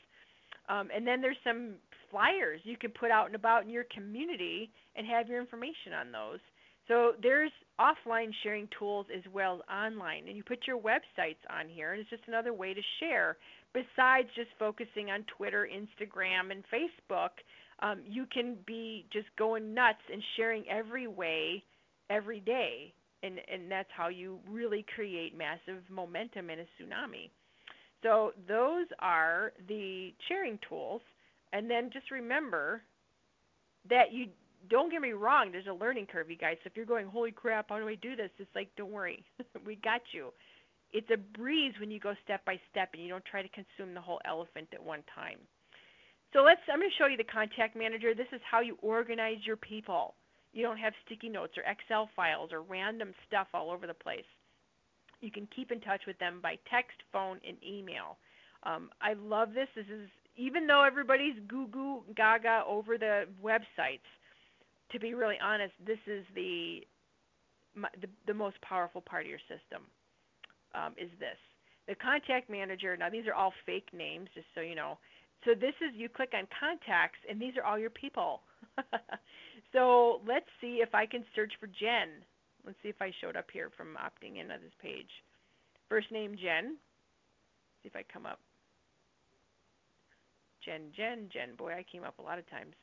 Um, 0.69 0.89
and 0.93 1.07
then 1.07 1.21
there's 1.21 1.38
some 1.43 1.75
flyers 2.11 2.59
you 2.63 2.78
can 2.78 2.91
put 2.91 3.11
out 3.11 3.28
and 3.28 3.36
about 3.36 3.63
in 3.63 3.69
your 3.69 3.86
community 3.93 4.69
and 4.95 5.07
have 5.07 5.28
your 5.28 5.39
information 5.39 5.93
on 5.99 6.11
those. 6.11 6.39
So 6.88 7.11
there's 7.21 7.51
offline 7.80 8.32
sharing 8.43 8.67
tools 8.78 9.07
as 9.15 9.23
well 9.34 9.55
as 9.55 9.61
online. 9.69 10.28
And 10.28 10.38
you 10.38 10.43
put 10.43 10.59
your 10.65 10.80
websites 10.80 11.43
on 11.49 11.67
here, 11.67 11.91
and 11.91 12.01
it's 12.01 12.09
just 12.09 12.23
another 12.28 12.53
way 12.53 12.73
to 12.73 12.82
share. 12.99 13.38
Besides 13.73 14.30
just 14.36 14.49
focusing 14.57 15.11
on 15.11 15.25
Twitter, 15.38 15.67
Instagram, 15.71 16.51
and 16.51 16.63
Facebook, 16.73 17.32
um, 17.80 17.99
you 18.07 18.25
can 18.32 18.55
be 18.65 19.05
just 19.11 19.28
going 19.38 19.73
nuts 19.73 19.99
and 20.11 20.23
sharing 20.36 20.63
every 20.69 21.07
way 21.07 21.63
every 22.09 22.39
day 22.39 22.93
and 23.24 23.39
and 23.51 23.72
that's 23.72 23.89
how 23.95 24.09
you 24.09 24.39
really 24.49 24.86
create 24.95 25.38
massive 25.38 25.84
momentum 25.89 26.49
in 26.49 26.59
a 26.59 26.63
tsunami. 26.63 27.30
So 28.03 28.32
those 28.47 28.88
are 28.99 29.53
the 29.68 30.13
sharing 30.28 30.59
tools. 30.68 31.01
And 31.53 31.70
then 31.70 31.89
just 31.91 32.11
remember 32.11 32.82
that 33.89 34.11
you 34.11 34.28
don't 34.70 34.91
get 34.91 35.01
me 35.01 35.11
wrong, 35.11 35.51
there's 35.51 35.68
a 35.68 35.74
learning 35.74 36.07
curve, 36.11 36.30
you 36.30 36.38
guys. 36.38 36.57
So 36.63 36.68
if 36.68 36.76
you're 36.76 36.86
going, 36.86 37.07
holy 37.07 37.32
crap, 37.32 37.70
how 37.70 37.80
do 37.80 37.88
I 37.88 37.95
do 37.95 38.15
this? 38.15 38.30
It's 38.38 38.53
like, 38.53 38.70
don't 38.76 38.91
worry, 38.91 39.24
we 39.65 39.76
got 39.76 40.01
you. 40.11 40.34
It's 40.91 41.09
a 41.11 41.18
breeze 41.18 41.74
when 41.80 41.91
you 41.91 41.99
go 41.99 42.13
step 42.24 42.43
by 42.45 42.59
step 42.72 42.89
and 42.93 43.01
you 43.01 43.09
don't 43.09 43.26
try 43.26 43.41
to 43.41 43.49
consume 43.49 43.93
the 43.93 44.01
whole 44.01 44.20
elephant 44.26 44.68
at 44.74 44.84
one 44.84 45.03
time. 45.13 45.38
So 46.34 46.41
let's. 46.43 46.61
I'm 46.72 46.80
going 46.80 46.89
to 46.89 46.95
show 46.97 47.07
you 47.07 47.18
the 47.18 47.24
contact 47.24 47.76
manager. 47.76 48.13
This 48.13 48.28
is 48.34 48.41
how 48.49 48.59
you 48.59 48.78
organize 48.82 49.38
your 49.45 49.55
people. 49.55 50.15
You 50.54 50.64
don't 50.64 50.78
have 50.78 50.93
sticky 51.06 51.30
notes 51.30 51.54
or 51.58 51.64
Excel 51.70 52.10
files 52.16 52.52
or 52.52 52.62
random 52.62 53.14
stuff 53.28 53.48
all 53.54 53.72
over 53.72 53.86
the 53.88 53.93
place. 53.93 54.26
You 55.22 55.32
can 55.32 55.48
keep 55.56 55.72
in 55.72 55.82
touch 55.82 56.02
with 56.06 56.18
them 56.20 56.39
by 56.41 56.58
text, 56.70 56.98
phone, 57.12 57.39
and 57.48 57.58
email. 57.68 58.18
Um, 58.64 58.89
I 59.02 59.14
love 59.14 59.54
this. 59.54 59.68
This 59.76 59.86
is 59.88 60.10
even 60.36 60.68
though 60.68 60.84
everybody's 60.84 61.36
goo 61.48 61.68
goo 61.68 62.04
gaga 62.16 62.64
over 62.68 62.98
the 62.98 63.26
websites. 63.43 64.06
To 64.91 65.00
be 65.00 65.14
really 65.14 65.38
honest, 65.43 65.74
this 65.86 66.00
is 66.08 66.24
the 66.36 66.82
the, 67.76 68.08
the 68.26 68.34
most 68.34 68.60
powerful 68.62 69.02
part 69.02 69.26
of 69.26 69.30
your 69.30 69.39
system. 69.48 69.84
Um, 70.74 70.93
is 70.98 71.10
this 71.20 71.38
the 71.88 71.95
contact 71.95 72.50
manager? 72.50 72.95
Now 72.98 73.10
these 73.10 73.28
are 73.28 73.34
all 73.34 73.54
fake 73.66 73.89
names, 73.93 74.30
just 74.34 74.48
so 74.56 74.62
you 74.62 74.76
know. 74.76 74.98
So 75.45 75.52
this 75.54 75.74
is 75.82 75.95
you 75.95 76.10
click 76.10 76.34
on 76.34 76.48
contacts, 76.60 77.20
and 77.30 77.41
these 77.41 77.54
are 77.58 77.64
all 77.64 77.78
your 77.78 77.89
people. 77.91 78.41
so 79.74 80.22
let's 80.28 80.45
see 80.61 80.80
if 80.82 80.93
I 80.93 81.05
can 81.05 81.24
search 81.36 81.53
for 81.59 81.68
Jen. 81.68 82.24
Let's 82.65 82.78
see 82.84 82.89
if 82.89 83.01
I 83.01 83.11
showed 83.22 83.36
up 83.36 83.47
here 83.51 83.70
from 83.76 83.97
opting 83.97 84.39
in 84.39 84.51
on 84.51 84.59
this 84.61 84.74
page. 84.82 85.09
First 85.89 86.11
name 86.11 86.36
Jen. 86.41 86.78
See 87.82 87.89
if 87.89 87.95
I 87.95 88.03
come 88.11 88.26
up. 88.26 88.39
Jen, 90.63 90.91
Jen, 90.95 91.30
Jen. 91.32 91.55
Boy, 91.57 91.74
I 91.74 91.86
came 91.89 92.03
up 92.03 92.20
a 92.20 92.22
lot 92.22 92.39
of 92.39 92.49
times. 92.49 92.74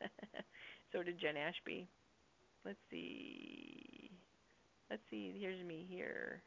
so 0.92 1.02
did 1.02 1.20
Jen 1.20 1.36
Ashby. 1.36 1.86
Let's 2.64 2.78
see. 2.90 4.10
Let's 4.90 5.02
see. 5.10 5.34
Here's 5.38 5.64
me 5.64 5.86
here. 5.88 6.42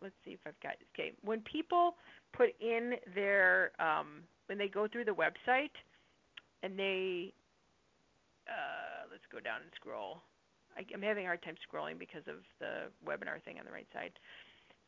Let's 0.00 0.14
see 0.24 0.32
if 0.32 0.40
I've 0.46 0.58
got. 0.62 0.74
Okay, 0.94 1.12
when 1.22 1.40
people 1.40 1.94
put 2.32 2.48
in 2.60 2.94
their 3.14 3.72
um, 3.78 4.22
when 4.46 4.58
they 4.58 4.68
go 4.68 4.88
through 4.88 5.04
the 5.04 5.12
website 5.12 5.70
and 6.62 6.78
they 6.78 7.32
uh, 8.48 9.08
let's 9.10 9.26
go 9.30 9.40
down 9.40 9.62
and 9.62 9.70
scroll. 9.76 10.22
I, 10.76 10.84
I'm 10.94 11.02
having 11.02 11.24
a 11.24 11.28
hard 11.28 11.42
time 11.42 11.56
scrolling 11.60 11.98
because 11.98 12.24
of 12.26 12.42
the 12.58 12.88
webinar 13.04 13.42
thing 13.44 13.58
on 13.58 13.66
the 13.66 13.72
right 13.72 13.88
side. 13.92 14.12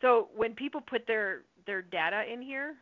So 0.01 0.29
when 0.35 0.55
people 0.55 0.81
put 0.81 1.07
their 1.07 1.43
their 1.67 1.83
data 1.83 2.25
in 2.31 2.43
here, 2.43 2.75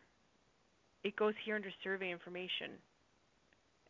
it 1.05 1.17
goes 1.17 1.35
here 1.45 1.57
under 1.57 1.71
survey 1.83 2.11
information. 2.11 2.79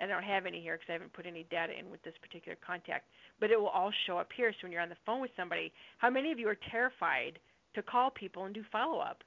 I 0.01 0.07
don't 0.07 0.25
have 0.25 0.47
any 0.47 0.61
here 0.61 0.75
because 0.75 0.89
I 0.89 0.93
haven't 0.95 1.13
put 1.13 1.27
any 1.27 1.47
data 1.51 1.73
in 1.79 1.91
with 1.91 2.03
this 2.03 2.15
particular 2.21 2.59
contact. 2.67 3.07
But 3.39 3.51
it 3.51 3.61
will 3.61 3.69
all 3.69 3.93
show 4.07 4.19
up 4.19 4.29
here. 4.37 4.51
So 4.53 4.59
when 4.65 4.73
you're 4.73 4.81
on 4.81 4.89
the 4.89 4.97
phone 5.07 5.21
with 5.21 5.31
somebody, 5.37 5.73
how 5.99 6.11
many 6.11 6.33
of 6.33 6.41
you 6.41 6.49
are 6.49 6.59
terrified 6.71 7.39
to 7.75 7.83
call 7.83 8.11
people 8.11 8.45
and 8.45 8.55
do 8.55 8.65
follow 8.73 8.99
up? 8.99 9.23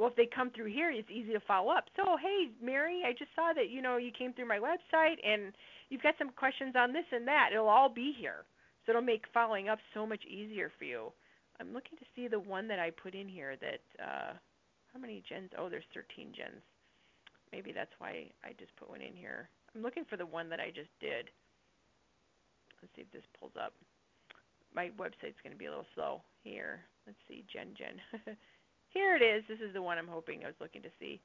Well, 0.00 0.08
if 0.08 0.16
they 0.16 0.24
come 0.24 0.48
through 0.48 0.72
here, 0.72 0.88
it's 0.90 1.12
easy 1.12 1.36
to 1.36 1.44
follow 1.44 1.68
up. 1.68 1.84
So, 1.94 2.16
hey, 2.16 2.48
Mary, 2.64 3.02
I 3.04 3.12
just 3.12 3.36
saw 3.36 3.52
that 3.52 3.68
you 3.68 3.82
know 3.82 3.98
you 3.98 4.10
came 4.10 4.32
through 4.32 4.48
my 4.48 4.56
website 4.56 5.20
and 5.20 5.52
you've 5.90 6.00
got 6.00 6.14
some 6.16 6.30
questions 6.30 6.72
on 6.74 6.94
this 6.94 7.04
and 7.12 7.28
that. 7.28 7.50
It'll 7.52 7.68
all 7.68 7.92
be 7.92 8.16
here, 8.16 8.48
so 8.80 8.92
it'll 8.92 9.02
make 9.02 9.28
following 9.34 9.68
up 9.68 9.78
so 9.92 10.06
much 10.06 10.24
easier 10.24 10.72
for 10.78 10.86
you. 10.86 11.12
I'm 11.60 11.74
looking 11.74 11.98
to 11.98 12.06
see 12.16 12.28
the 12.28 12.40
one 12.40 12.66
that 12.68 12.78
I 12.78 12.88
put 12.88 13.14
in 13.14 13.28
here. 13.28 13.56
That 13.60 13.84
uh, 14.00 14.32
how 14.94 14.98
many 14.98 15.22
Jens? 15.28 15.50
Oh, 15.58 15.68
there's 15.68 15.84
13 15.92 16.32
Jens. 16.32 16.64
Maybe 17.52 17.70
that's 17.70 17.92
why 17.98 18.32
I 18.42 18.56
just 18.58 18.74
put 18.76 18.88
one 18.88 19.02
in 19.02 19.12
here. 19.12 19.50
I'm 19.76 19.82
looking 19.82 20.06
for 20.08 20.16
the 20.16 20.24
one 20.24 20.48
that 20.48 20.60
I 20.60 20.72
just 20.72 20.88
did. 20.98 21.28
Let's 22.80 22.96
see 22.96 23.02
if 23.02 23.12
this 23.12 23.28
pulls 23.38 23.52
up. 23.60 23.74
My 24.74 24.88
website's 24.96 25.44
going 25.44 25.52
to 25.52 25.60
be 25.60 25.66
a 25.66 25.70
little 25.70 25.92
slow 25.94 26.22
here. 26.42 26.80
Let's 27.06 27.20
see, 27.28 27.44
Jen 27.52 27.76
Jen. 27.76 28.00
Here 28.90 29.16
it 29.16 29.22
is. 29.22 29.44
This 29.48 29.60
is 29.60 29.72
the 29.72 29.82
one 29.82 29.98
I'm 29.98 30.08
hoping 30.08 30.42
I 30.42 30.48
was 30.48 30.60
looking 30.60 30.82
to 30.82 30.90
see. 30.98 31.20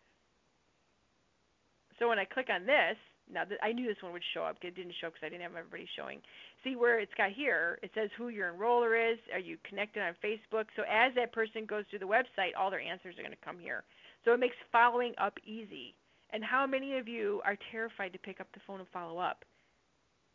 So 2.00 2.08
when 2.10 2.20
I 2.20 2.26
click 2.26 2.48
on 2.54 2.66
this, 2.66 2.98
now 3.32 3.46
that 3.46 3.58
I 3.64 3.72
knew 3.72 3.88
this 3.88 4.02
one 4.02 4.14
would 4.14 4.24
show 4.34 4.44
up. 4.44 4.58
It 4.62 4.76
didn't 4.76 4.94
show 5.02 5.08
because 5.08 5.26
I 5.26 5.30
didn't 5.30 5.44
have 5.44 5.56
everybody 5.56 5.88
showing. 5.96 6.22
See 6.64 6.76
where 6.76 7.00
it's 7.00 7.14
got 7.18 7.32
here? 7.32 7.80
It 7.82 7.92
says 7.96 8.10
who 8.18 8.30
your 8.30 8.54
enroller 8.54 8.94
is. 8.94 9.18
Are 9.34 9.40
you 9.40 9.58
connected 9.68 10.04
on 10.04 10.14
Facebook? 10.24 10.66
So 10.76 10.84
as 10.84 11.14
that 11.16 11.34
person 11.34 11.66
goes 11.66 11.86
through 11.90 12.00
the 12.00 12.06
website, 12.06 12.54
all 12.58 12.70
their 12.70 12.82
answers 12.82 13.18
are 13.18 13.24
going 13.24 13.34
to 13.36 13.46
come 13.46 13.58
here. 13.58 13.84
So 14.24 14.34
it 14.34 14.40
makes 14.40 14.56
following 14.72 15.14
up 15.18 15.38
easy. 15.46 15.96
And 16.32 16.44
how 16.44 16.68
many 16.68 16.98
of 16.98 17.08
you 17.08 17.42
are 17.46 17.58
terrified 17.72 18.14
to 18.14 18.20
pick 18.20 18.40
up 18.40 18.48
the 18.54 18.60
phone 18.68 18.80
and 18.80 18.90
follow 18.90 19.18
up? 19.18 19.46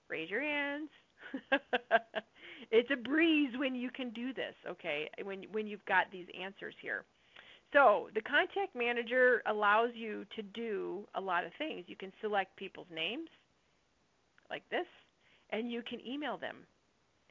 Raise 0.09 0.31
your 0.31 0.43
hands. 0.43 0.89
it's 2.71 2.91
a 2.91 2.97
breeze 2.97 3.51
when 3.57 3.75
you 3.75 3.91
can 3.91 4.11
do 4.11 4.33
this, 4.33 4.55
okay? 4.69 5.09
When 5.23 5.45
when 5.53 5.67
you've 5.67 5.85
got 5.85 6.07
these 6.11 6.27
answers 6.41 6.75
here. 6.81 7.05
So 7.73 8.09
the 8.15 8.21
contact 8.21 8.75
manager 8.75 9.43
allows 9.47 9.91
you 9.95 10.25
to 10.37 10.43
do 10.43 11.07
a 11.15 11.21
lot 11.21 11.45
of 11.45 11.53
things. 11.57 11.85
You 11.87 11.97
can 11.97 12.13
select 12.21 12.57
people's 12.57 12.91
names, 12.93 13.29
like 14.51 14.69
this, 14.71 14.87
and 15.51 15.71
you 15.71 15.83
can 15.83 16.05
email 16.07 16.37
them. 16.37 16.57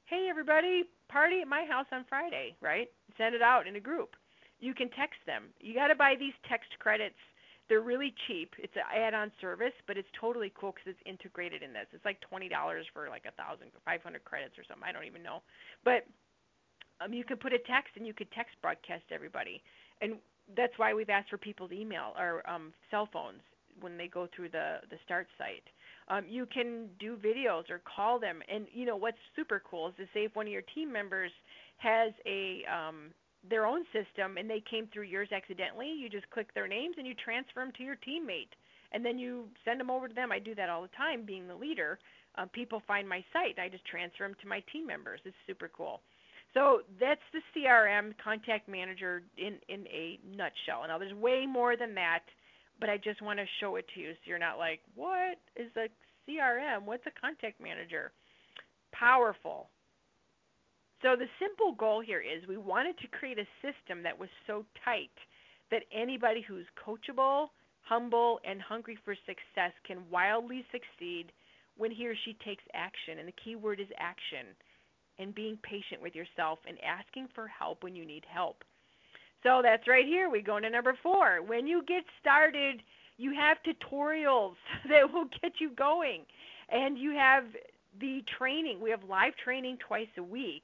Hey, 0.06 0.28
everybody, 0.30 0.84
party 1.10 1.42
at 1.42 1.48
my 1.48 1.66
house 1.70 1.86
on 1.92 2.06
Friday, 2.08 2.56
right? 2.62 2.88
Send 3.18 3.36
it 3.36 3.42
out 3.42 3.68
in 3.68 3.76
a 3.76 3.80
group. 3.80 4.16
You 4.60 4.74
can 4.74 4.90
text 4.90 5.20
them. 5.26 5.52
You 5.60 5.74
got 5.74 5.88
to 5.88 5.96
buy 5.96 6.16
these 6.18 6.34
text 6.48 6.70
credits. 6.80 7.20
They're 7.68 7.82
really 7.82 8.16
cheap. 8.26 8.56
It's 8.58 8.76
an 8.76 8.88
add-on 8.90 9.32
service, 9.40 9.76
but 9.88 9.98
it's 9.98 10.08
totally 10.20 10.52
cool 10.60 10.72
because 10.72 10.96
it's 10.98 11.06
integrated 11.06 11.62
in 11.62 11.72
this. 11.72 11.86
It's 11.94 12.04
like 12.04 12.20
twenty 12.22 12.50
dollars 12.50 12.88
for 12.92 13.10
like 13.10 13.26
a 13.30 13.36
thousand, 13.38 13.70
five 13.86 14.02
hundred 14.02 14.24
credits 14.26 14.58
or 14.58 14.64
something. 14.68 14.88
I 14.88 14.92
don't 14.92 15.06
even 15.06 15.22
know, 15.22 15.44
but 15.86 16.08
um, 17.00 17.14
you 17.14 17.24
can 17.24 17.38
put 17.38 17.54
a 17.54 17.60
text 17.60 17.94
and 17.96 18.08
you 18.08 18.14
could 18.14 18.32
text 18.32 18.56
broadcast 18.62 19.04
everybody 19.12 19.62
and 20.02 20.16
that's 20.56 20.74
why 20.78 20.94
we've 20.94 21.10
asked 21.10 21.30
for 21.30 21.38
people's 21.38 21.72
email 21.72 22.14
or 22.18 22.48
um, 22.50 22.74
cell 22.90 23.08
phones 23.12 23.42
when 23.82 23.98
they 23.98 24.08
go 24.08 24.28
through 24.36 24.50
the 24.50 24.78
the 24.90 24.98
start 25.06 25.28
site. 25.38 25.64
Um, 26.08 26.26
you 26.28 26.48
can 26.48 26.88
do 27.00 27.18
videos 27.18 27.70
or 27.70 27.82
call 27.96 28.20
them, 28.20 28.42
and 28.52 28.66
you 28.74 28.86
know 28.86 28.96
what's 28.96 29.18
super 29.36 29.62
cool 29.70 29.90
is 29.90 29.94
to 29.98 30.06
say 30.14 30.26
if 30.26 30.36
one 30.36 30.48
of 30.48 30.52
your 30.52 30.64
team 30.74 30.92
members 30.92 31.32
has 31.78 32.12
a 32.26 32.64
um, 32.66 33.12
their 33.50 33.66
own 33.66 33.84
system 33.94 34.38
and 34.38 34.50
they 34.50 34.62
came 34.70 34.88
through 34.92 35.04
yours 35.04 35.30
accidentally, 35.32 35.88
you 35.88 36.10
just 36.10 36.30
click 36.32 36.54
their 36.54 36.68
names 36.68 36.96
and 36.98 37.08
you 37.08 37.14
transfer 37.14 37.60
them 37.62 37.72
to 37.78 37.84
your 37.84 37.96
teammate, 37.98 38.50
and 38.92 39.06
then 39.06 39.18
you 39.20 39.46
send 39.64 39.80
them 39.80 39.90
over 39.90 40.08
to 40.08 40.14
them. 40.14 40.32
I 40.32 40.40
do 40.40 40.56
that 40.56 40.70
all 40.70 40.82
the 40.82 40.90
time, 40.98 41.24
being 41.26 41.48
the 41.48 41.56
leader. 41.56 42.00
Uh, 42.38 42.46
people 42.52 42.82
find 42.88 43.08
my 43.08 43.24
site, 43.34 43.56
and 43.58 43.64
I 43.64 43.70
just 43.70 43.86
transfer 43.86 44.24
them 44.24 44.36
to 44.42 44.48
my 44.48 44.64
team 44.72 44.86
members. 44.88 45.20
It's 45.26 45.36
super 45.48 45.70
cool. 45.76 46.02
So 46.54 46.82
that's 47.00 47.22
the 47.32 47.42
CRM 47.54 48.14
contact 48.24 48.68
manager 48.68 49.22
in 49.38 49.58
in 49.68 49.86
a 49.88 50.20
nutshell. 50.26 50.84
Now 50.88 50.98
there's 50.98 51.14
way 51.14 51.46
more 51.46 51.78
than 51.78 51.94
that, 51.96 52.24
but 52.80 52.90
I 52.90 52.98
just 52.98 53.22
want 53.22 53.40
to 53.40 53.46
show 53.60 53.76
it 53.76 53.86
to 53.94 54.00
you 54.00 54.14
so 54.14 54.20
you're 54.26 54.40
not 54.40 54.58
like, 54.58 54.82
what 54.96 55.38
is 55.56 55.70
a 55.78 55.88
CRM? 56.28 56.86
What's 56.86 57.06
a 57.06 57.22
contact 57.22 57.62
manager? 57.62 58.12
Powerful. 58.92 59.70
So 61.02 61.16
the 61.16 61.28
simple 61.40 61.74
goal 61.74 62.02
here 62.02 62.20
is 62.20 62.48
we 62.48 62.58
wanted 62.58 62.98
to 63.00 63.08
create 63.08 63.40
a 63.40 63.48
system 63.62 64.04
that 64.04 64.18
was 64.18 64.30
so 64.48 64.66
tight 64.84 65.16
that 65.72 65.84
anybody 65.94 66.42
who's 66.42 66.66
coachable, 66.76 67.48
humble, 67.82 68.40
and 68.44 68.60
hungry 68.62 68.98
for 69.06 69.16
success 69.26 69.72
can 69.88 70.00
wildly 70.12 70.66
succeed 70.72 71.32
when 71.78 71.92
he 71.92 72.08
or 72.08 72.16
she 72.26 72.36
takes 72.44 72.64
action. 72.74 73.20
And 73.20 73.28
the 73.28 73.40
key 73.44 73.56
word 73.56 73.80
is 73.80 73.88
action 73.98 74.58
and 75.20 75.36
being 75.36 75.58
patient 75.62 76.02
with 76.02 76.16
yourself 76.16 76.60
and 76.68 76.78
asking 76.84 77.28
for 77.36 77.48
help 77.48 77.84
when 77.84 77.96
you 77.96 78.06
need 78.06 78.26
help. 78.28 78.64
So 79.44 79.62
that's 79.62 79.88
right 79.88 80.06
here. 80.06 80.30
We 80.30 80.42
go 80.42 80.58
into 80.58 80.70
number 80.70 80.98
four. 81.02 81.42
When 81.46 81.68
you 81.68 81.84
get 81.88 82.04
started, 82.20 82.82
you 83.18 83.34
have 83.34 83.58
tutorials 83.64 84.56
that 84.90 85.14
will 85.14 85.28
get 85.42 85.60
you 85.60 85.70
going. 85.72 86.22
And 86.70 86.98
you 86.98 87.12
have 87.12 87.46
the 88.00 88.24
training. 88.38 88.80
We 88.80 88.90
have 88.92 89.04
live 89.08 89.36
training 89.36 89.78
twice 89.78 90.10
a 90.18 90.24
week 90.24 90.64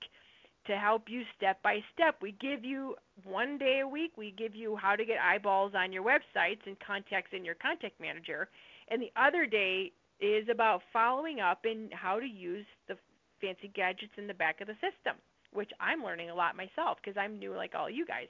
to 0.68 0.78
help 0.78 1.10
you 1.10 1.24
step 1.38 1.62
by 1.62 1.84
step. 1.93 2.16
We 2.22 2.34
give 2.34 2.66
you 2.66 2.95
one 3.24 3.58
day 3.58 3.82
a 3.82 3.88
week, 3.88 4.14
we 4.18 4.32
give 4.32 4.56
you 4.56 4.76
how 4.76 4.95
to 4.95 5.06
get 5.06 5.20
eyeballs 5.20 5.74
on 5.76 5.91
your 5.91 6.03
websites 6.03 6.66
and 6.66 6.76
contacts 6.80 7.32
in 7.34 7.45
your 7.45 7.56
contact 7.56 7.99
manager. 8.01 8.49
And 8.88 9.01
the 9.01 9.12
other 9.16 9.45
day 9.45 9.91
is 10.20 10.47
about 10.49 10.82
following 10.91 11.39
up 11.39 11.66
and 11.66 11.93
how 11.93 12.20
to 12.20 12.26
use 12.26 12.66
the 12.88 12.97
fancy 13.45 13.71
gadgets 13.73 14.13
in 14.17 14.27
the 14.27 14.33
back 14.33 14.61
of 14.61 14.67
the 14.67 14.73
system, 14.75 15.17
which 15.53 15.71
I'm 15.79 16.03
learning 16.03 16.29
a 16.29 16.35
lot 16.35 16.55
myself 16.55 16.97
because 17.03 17.17
I'm 17.17 17.37
new 17.37 17.53
like 17.55 17.73
all 17.75 17.89
you 17.89 18.05
guys. 18.05 18.27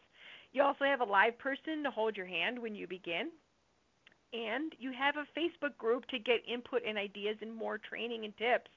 You 0.51 0.63
also 0.63 0.86
have 0.86 1.01
a 1.01 1.05
live 1.05 1.38
person 1.39 1.84
to 1.84 1.91
hold 1.91 2.16
your 2.16 2.26
hand 2.26 2.59
when 2.59 2.76
you 2.76 2.88
begin. 2.88 3.30
And 4.34 4.74
you 4.80 4.91
have 4.91 5.16
a 5.16 5.39
Facebook 5.39 5.78
group 5.78 6.05
to 6.07 6.20
get 6.20 6.41
input 6.51 6.82
and 6.86 6.97
ideas 6.97 7.38
and 7.41 7.55
more 7.55 7.78
training 7.78 8.26
and 8.26 8.36
tips. 8.38 8.70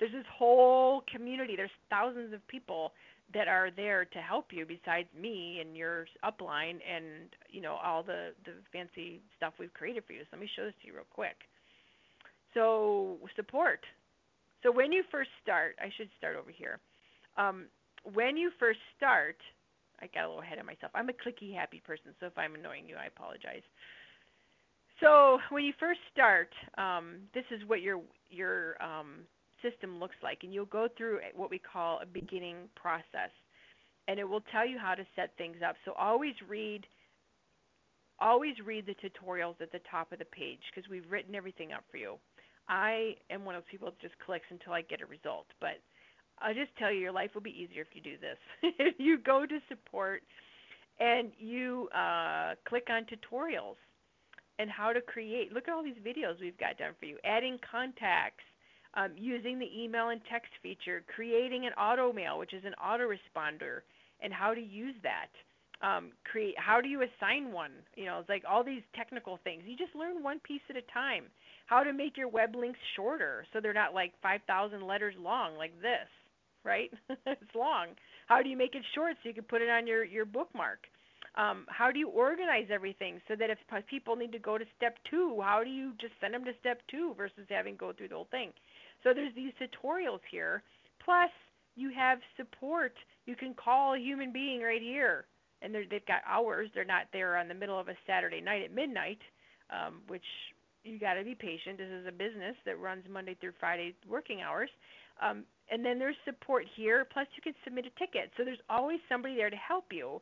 There's 0.00 0.12
this 0.12 0.26
whole 0.32 1.04
community. 1.12 1.54
There's 1.56 1.70
thousands 1.88 2.32
of 2.34 2.46
people 2.48 2.92
that 3.32 3.48
are 3.48 3.70
there 3.74 4.04
to 4.04 4.18
help 4.18 4.46
you 4.50 4.66
besides 4.66 5.08
me 5.18 5.58
and 5.60 5.76
your 5.76 6.06
upline 6.24 6.78
and 6.84 7.30
you 7.48 7.60
know 7.60 7.78
all 7.82 8.02
the 8.02 8.30
the 8.44 8.52
fancy 8.72 9.20
stuff 9.36 9.54
we've 9.58 9.72
created 9.72 10.04
for 10.06 10.12
you. 10.12 10.20
So 10.22 10.28
let 10.32 10.40
me 10.40 10.50
show 10.54 10.64
this 10.64 10.74
to 10.82 10.88
you 10.88 10.94
real 10.94 11.06
quick. 11.14 11.36
So 12.52 13.16
support. 13.36 13.80
So 14.64 14.72
when 14.72 14.92
you 14.92 15.04
first 15.12 15.28
start, 15.42 15.76
I 15.78 15.90
should 15.96 16.08
start 16.16 16.36
over 16.36 16.50
here. 16.50 16.80
Um, 17.36 17.66
when 18.14 18.36
you 18.36 18.50
first 18.58 18.78
start, 18.96 19.36
I 20.00 20.06
got 20.06 20.24
a 20.24 20.28
little 20.28 20.42
ahead 20.42 20.58
of 20.58 20.64
myself. 20.64 20.90
I'm 20.94 21.10
a 21.10 21.12
clicky 21.12 21.54
happy 21.54 21.82
person, 21.86 22.16
so 22.18 22.26
if 22.26 22.36
I'm 22.38 22.54
annoying 22.54 22.88
you, 22.88 22.96
I 22.96 23.06
apologize. 23.06 23.62
So 25.00 25.38
when 25.50 25.64
you 25.64 25.74
first 25.78 26.00
start, 26.12 26.48
um, 26.78 27.16
this 27.34 27.44
is 27.50 27.60
what 27.66 27.82
your 27.82 28.00
your 28.30 28.82
um, 28.82 29.26
system 29.62 30.00
looks 30.00 30.16
like, 30.22 30.38
and 30.42 30.54
you'll 30.54 30.66
go 30.66 30.88
through 30.96 31.18
what 31.36 31.50
we 31.50 31.58
call 31.58 32.00
a 32.00 32.06
beginning 32.06 32.56
process, 32.74 33.30
and 34.08 34.18
it 34.18 34.24
will 34.24 34.42
tell 34.52 34.66
you 34.66 34.78
how 34.78 34.94
to 34.94 35.04
set 35.14 35.36
things 35.36 35.58
up. 35.66 35.76
So 35.84 35.92
always 35.92 36.34
read 36.48 36.86
always 38.20 38.54
read 38.64 38.86
the 38.86 38.94
tutorials 38.94 39.60
at 39.60 39.72
the 39.72 39.80
top 39.90 40.12
of 40.12 40.20
the 40.20 40.24
page 40.26 40.60
because 40.72 40.88
we've 40.88 41.10
written 41.10 41.34
everything 41.34 41.72
up 41.72 41.84
for 41.90 41.98
you. 41.98 42.16
I 42.68 43.16
am 43.30 43.44
one 43.44 43.54
of 43.54 43.62
those 43.62 43.70
people 43.70 43.88
that 43.88 44.00
just 44.00 44.18
clicks 44.24 44.46
until 44.50 44.72
I 44.72 44.82
get 44.82 45.02
a 45.02 45.06
result, 45.06 45.46
but 45.60 45.80
I'll 46.40 46.54
just 46.54 46.74
tell 46.78 46.92
you 46.92 47.00
your 47.00 47.12
life 47.12 47.30
will 47.34 47.42
be 47.42 47.50
easier 47.50 47.82
if 47.82 47.88
you 47.94 48.00
do 48.00 48.16
this. 48.18 48.38
if 48.78 48.94
you 48.98 49.18
go 49.18 49.46
to 49.46 49.58
support 49.68 50.22
and 51.00 51.30
you 51.38 51.88
uh, 51.94 52.54
click 52.68 52.88
on 52.90 53.04
tutorials 53.04 53.76
and 54.58 54.70
how 54.70 54.92
to 54.92 55.00
create. 55.00 55.52
Look 55.52 55.68
at 55.68 55.74
all 55.74 55.82
these 55.82 55.98
videos 56.04 56.40
we've 56.40 56.58
got 56.58 56.78
done 56.78 56.92
for 56.98 57.06
you. 57.06 57.18
Adding 57.24 57.58
contacts, 57.68 58.44
um, 58.94 59.10
using 59.16 59.58
the 59.58 59.68
email 59.76 60.10
and 60.10 60.20
text 60.30 60.52
feature, 60.62 61.02
creating 61.14 61.66
an 61.66 61.72
auto 61.72 62.12
mail, 62.12 62.38
which 62.38 62.54
is 62.54 62.62
an 62.64 62.74
autoresponder, 62.82 63.80
and 64.20 64.32
how 64.32 64.54
to 64.54 64.60
use 64.60 64.94
that. 65.02 65.30
Um, 65.82 66.12
create 66.24 66.54
how 66.56 66.80
do 66.80 66.88
you 66.88 67.02
assign 67.02 67.52
one? 67.52 67.72
You 67.96 68.06
know, 68.06 68.20
it's 68.20 68.28
like 68.28 68.44
all 68.48 68.62
these 68.62 68.82
technical 68.94 69.38
things. 69.42 69.64
You 69.66 69.76
just 69.76 69.94
learn 69.94 70.22
one 70.22 70.38
piece 70.40 70.62
at 70.70 70.76
a 70.76 70.82
time. 70.92 71.24
How 71.66 71.82
to 71.82 71.92
make 71.92 72.16
your 72.16 72.28
web 72.28 72.54
links 72.54 72.78
shorter 72.94 73.46
so 73.52 73.60
they're 73.60 73.72
not 73.72 73.94
like 73.94 74.12
5,000 74.22 74.86
letters 74.86 75.14
long 75.18 75.56
like 75.56 75.74
this, 75.80 76.08
right? 76.64 76.90
it's 77.26 77.54
long. 77.54 77.88
How 78.26 78.42
do 78.42 78.48
you 78.48 78.56
make 78.56 78.74
it 78.74 78.82
short 78.94 79.16
so 79.22 79.28
you 79.28 79.34
can 79.34 79.44
put 79.44 79.62
it 79.62 79.70
on 79.70 79.86
your 79.86 80.04
your 80.04 80.24
bookmark? 80.24 80.86
Um, 81.36 81.66
how 81.68 81.90
do 81.90 81.98
you 81.98 82.08
organize 82.08 82.68
everything 82.70 83.20
so 83.26 83.34
that 83.36 83.50
if 83.50 83.58
people 83.88 84.14
need 84.14 84.30
to 84.32 84.38
go 84.38 84.56
to 84.56 84.64
step 84.76 84.98
two, 85.10 85.40
how 85.42 85.64
do 85.64 85.70
you 85.70 85.92
just 86.00 86.12
send 86.20 86.32
them 86.32 86.44
to 86.44 86.52
step 86.60 86.80
two 86.88 87.12
versus 87.16 87.46
having 87.48 87.76
go 87.76 87.92
through 87.92 88.08
the 88.08 88.14
whole 88.14 88.28
thing? 88.30 88.52
So 89.02 89.12
there's 89.12 89.34
these 89.34 89.52
tutorials 89.60 90.20
here. 90.30 90.62
Plus, 91.04 91.30
you 91.74 91.90
have 91.90 92.18
support. 92.36 92.94
You 93.26 93.34
can 93.34 93.52
call 93.54 93.94
a 93.94 93.98
human 93.98 94.32
being 94.32 94.62
right 94.62 94.80
here, 94.80 95.24
and 95.60 95.74
they've 95.74 96.06
got 96.06 96.22
hours. 96.26 96.70
They're 96.72 96.84
not 96.84 97.06
there 97.12 97.36
on 97.36 97.48
the 97.48 97.54
middle 97.54 97.78
of 97.78 97.88
a 97.88 97.94
Saturday 98.06 98.40
night 98.40 98.62
at 98.62 98.72
midnight, 98.72 99.18
um, 99.70 100.02
which 100.06 100.24
you 100.84 100.98
got 100.98 101.14
to 101.14 101.24
be 101.24 101.34
patient. 101.34 101.78
This 101.78 101.90
is 101.90 102.06
a 102.06 102.12
business 102.12 102.56
that 102.66 102.78
runs 102.78 103.04
Monday 103.10 103.36
through 103.40 103.52
Friday 103.58 103.94
working 104.08 104.42
hours. 104.42 104.70
Um, 105.22 105.44
and 105.70 105.84
then 105.84 105.98
there's 105.98 106.16
support 106.24 106.64
here. 106.76 107.06
Plus, 107.12 107.26
you 107.36 107.42
can 107.42 107.54
submit 107.64 107.86
a 107.86 107.98
ticket. 107.98 108.30
So 108.36 108.44
there's 108.44 108.62
always 108.68 109.00
somebody 109.08 109.34
there 109.34 109.50
to 109.50 109.56
help 109.56 109.86
you. 109.92 110.20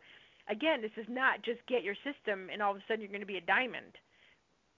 Again, 0.49 0.81
this 0.81 0.95
is 0.97 1.07
not 1.09 1.43
just 1.43 1.59
get 1.67 1.83
your 1.83 1.97
system 2.03 2.49
and 2.53 2.63
all 2.63 2.73
of 2.73 2.77
a 2.77 2.83
sudden 2.89 3.01
you're 3.01 3.11
going 3.11 3.21
to 3.21 3.27
be 3.27 3.39
a 3.39 3.47
diamond 3.47 3.93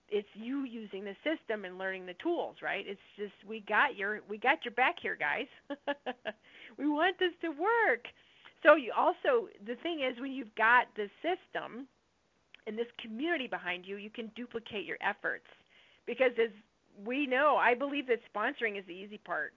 it's 0.09 0.29
you 0.35 0.65
using 0.65 1.05
the 1.05 1.17
system 1.25 1.65
and 1.65 1.79
learning 1.79 2.07
the 2.07 2.15
tools, 2.23 2.57
right? 2.63 2.85
It's 2.87 3.01
just 3.17 3.33
we 3.49 3.65
got 3.67 3.97
your 3.97 4.21
we 4.29 4.39
got 4.39 4.65
your 4.65 4.75
back 4.75 4.97
here, 5.01 5.17
guys. 5.19 5.47
we 6.79 6.87
want 6.87 7.19
this 7.19 7.33
to 7.43 7.49
work. 7.49 8.05
So 8.63 8.77
you 8.77 8.93
also 8.97 9.49
the 9.67 9.77
thing 9.83 10.01
is 10.01 10.21
when 10.21 10.33
you've 10.33 10.55
got 10.55 10.87
the 10.97 11.09
system 11.23 11.87
and 12.67 12.79
this 12.79 12.87
community 13.01 13.47
behind 13.47 13.85
you, 13.87 13.97
you 13.97 14.11
can 14.11 14.31
duplicate 14.37 14.85
your 14.85 14.99
efforts. 15.03 15.47
Because 16.07 16.33
as 16.43 16.51
we 17.05 17.27
know, 17.27 17.57
I 17.57 17.75
believe 17.75 18.07
that 18.09 18.21
sponsoring 18.35 18.79
is 18.79 18.85
the 18.87 18.95
easy 18.95 19.19
part, 19.19 19.53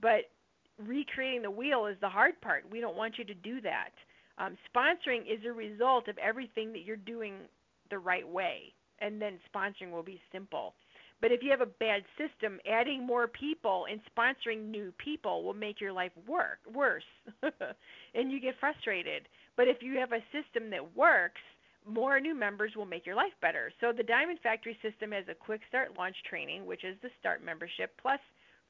but 0.00 0.30
recreating 0.78 1.42
the 1.42 1.50
wheel 1.50 1.86
is 1.86 1.96
the 2.00 2.08
hard 2.08 2.40
part. 2.40 2.64
We 2.70 2.80
don't 2.80 2.96
want 2.96 3.18
you 3.18 3.24
to 3.24 3.34
do 3.34 3.60
that. 3.60 3.90
Um, 4.38 4.56
sponsoring 4.74 5.22
is 5.22 5.44
a 5.46 5.52
result 5.52 6.08
of 6.08 6.18
everything 6.18 6.72
that 6.72 6.80
you're 6.80 6.96
doing 6.96 7.34
the 7.90 7.98
right 7.98 8.26
way 8.26 8.72
and 9.02 9.20
then 9.20 9.38
sponsoring 9.54 9.90
will 9.90 10.02
be 10.02 10.20
simple. 10.32 10.74
But 11.20 11.30
if 11.30 11.42
you 11.42 11.50
have 11.50 11.60
a 11.60 11.66
bad 11.66 12.02
system, 12.18 12.58
adding 12.68 13.06
more 13.06 13.28
people 13.28 13.86
and 13.90 14.00
sponsoring 14.10 14.70
new 14.70 14.92
people 14.98 15.44
will 15.44 15.54
make 15.54 15.80
your 15.80 15.92
life 15.92 16.12
work 16.26 16.58
worse, 16.72 17.04
and 18.14 18.32
you 18.32 18.40
get 18.40 18.54
frustrated. 18.58 19.28
But 19.56 19.68
if 19.68 19.82
you 19.82 19.98
have 19.98 20.12
a 20.12 20.24
system 20.32 20.70
that 20.70 20.96
works, 20.96 21.40
more 21.86 22.20
new 22.20 22.34
members 22.34 22.72
will 22.76 22.86
make 22.86 23.06
your 23.06 23.14
life 23.14 23.32
better. 23.40 23.72
So 23.80 23.92
the 23.96 24.02
Diamond 24.02 24.38
Factory 24.42 24.76
system 24.82 25.12
has 25.12 25.24
a 25.28 25.34
quick 25.34 25.60
start 25.68 25.96
launch 25.98 26.16
training, 26.28 26.66
which 26.66 26.84
is 26.84 26.96
the 27.02 27.10
start 27.18 27.44
membership. 27.44 27.92
Plus, 28.00 28.20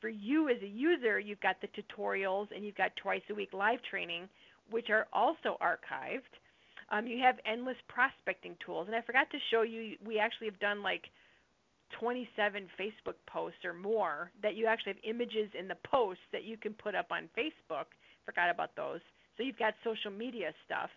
for 0.01 0.09
you 0.09 0.49
as 0.49 0.57
a 0.63 0.67
user, 0.67 1.19
you've 1.19 1.41
got 1.41 1.57
the 1.61 1.69
tutorials 1.69 2.49
and 2.55 2.65
you've 2.65 2.77
got 2.77 2.95
twice 2.97 3.23
a 3.31 3.35
week 3.35 3.53
live 3.53 3.79
training, 3.89 4.29
which 4.71 4.91
are 4.91 5.07
also 5.13 5.57
archived. 5.63 6.33
Um, 6.91 7.07
you 7.07 7.23
have 7.23 7.37
endless 7.47 7.77
prospecting 7.89 8.57
tools, 8.65 8.87
and 8.87 8.97
I 8.97 9.01
forgot 9.01 9.31
to 9.31 9.39
show 9.51 9.63
you. 9.63 9.97
We 10.05 10.19
actually 10.19 10.49
have 10.49 10.59
done 10.59 10.83
like 10.83 11.05
27 12.01 12.67
Facebook 12.79 13.17
posts 13.27 13.65
or 13.65 13.73
more 13.73 14.31
that 14.43 14.57
you 14.57 14.67
actually 14.67 14.95
have 14.95 15.05
images 15.05 15.51
in 15.59 15.69
the 15.69 15.77
posts 15.85 16.25
that 16.33 16.45
you 16.45 16.57
can 16.57 16.75
put 16.75 16.95
up 16.95 17.07
on 17.11 17.29
Facebook. 17.39 17.87
Forgot 18.27 18.51
about 18.51 18.75
those. 18.77 19.01
So 19.37 19.43
you've 19.43 19.59
got 19.59 19.75
social 19.85 20.11
media 20.11 20.53
stuff. 20.67 20.91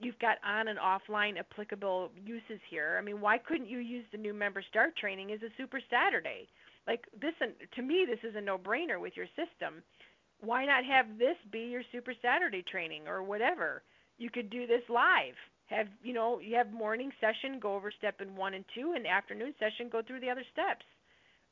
You've 0.00 0.18
got 0.18 0.38
on 0.44 0.68
and 0.68 0.78
offline 0.78 1.38
applicable 1.38 2.10
uses 2.24 2.60
here. 2.68 2.96
I 2.98 3.02
mean, 3.02 3.20
why 3.20 3.38
couldn't 3.38 3.68
you 3.68 3.78
use 3.78 4.04
the 4.12 4.18
new 4.18 4.34
member 4.34 4.62
start 4.68 4.96
training 4.96 5.32
as 5.32 5.40
a 5.42 5.54
super 5.56 5.80
Saturday? 5.88 6.48
Like 6.86 7.04
this, 7.20 7.32
to 7.40 7.82
me, 7.82 8.04
this 8.06 8.18
is 8.28 8.36
a 8.36 8.40
no-brainer 8.40 9.00
with 9.00 9.16
your 9.16 9.26
system. 9.28 9.82
Why 10.40 10.66
not 10.66 10.84
have 10.84 11.18
this 11.18 11.36
be 11.50 11.60
your 11.60 11.82
super 11.92 12.12
Saturday 12.20 12.62
training 12.62 13.08
or 13.08 13.22
whatever? 13.22 13.82
you 14.18 14.30
could 14.30 14.50
do 14.50 14.66
this 14.66 14.82
live. 14.88 15.34
Have 15.66 15.88
you 16.02 16.12
know 16.12 16.40
you 16.40 16.56
have 16.56 16.72
morning 16.72 17.10
session 17.20 17.58
go 17.58 17.74
over 17.74 17.90
step 17.90 18.20
in 18.20 18.36
one 18.36 18.54
and 18.54 18.64
two, 18.74 18.92
and 18.94 19.06
afternoon 19.06 19.54
session 19.58 19.88
go 19.90 20.02
through 20.02 20.20
the 20.20 20.30
other 20.30 20.44
steps. 20.52 20.84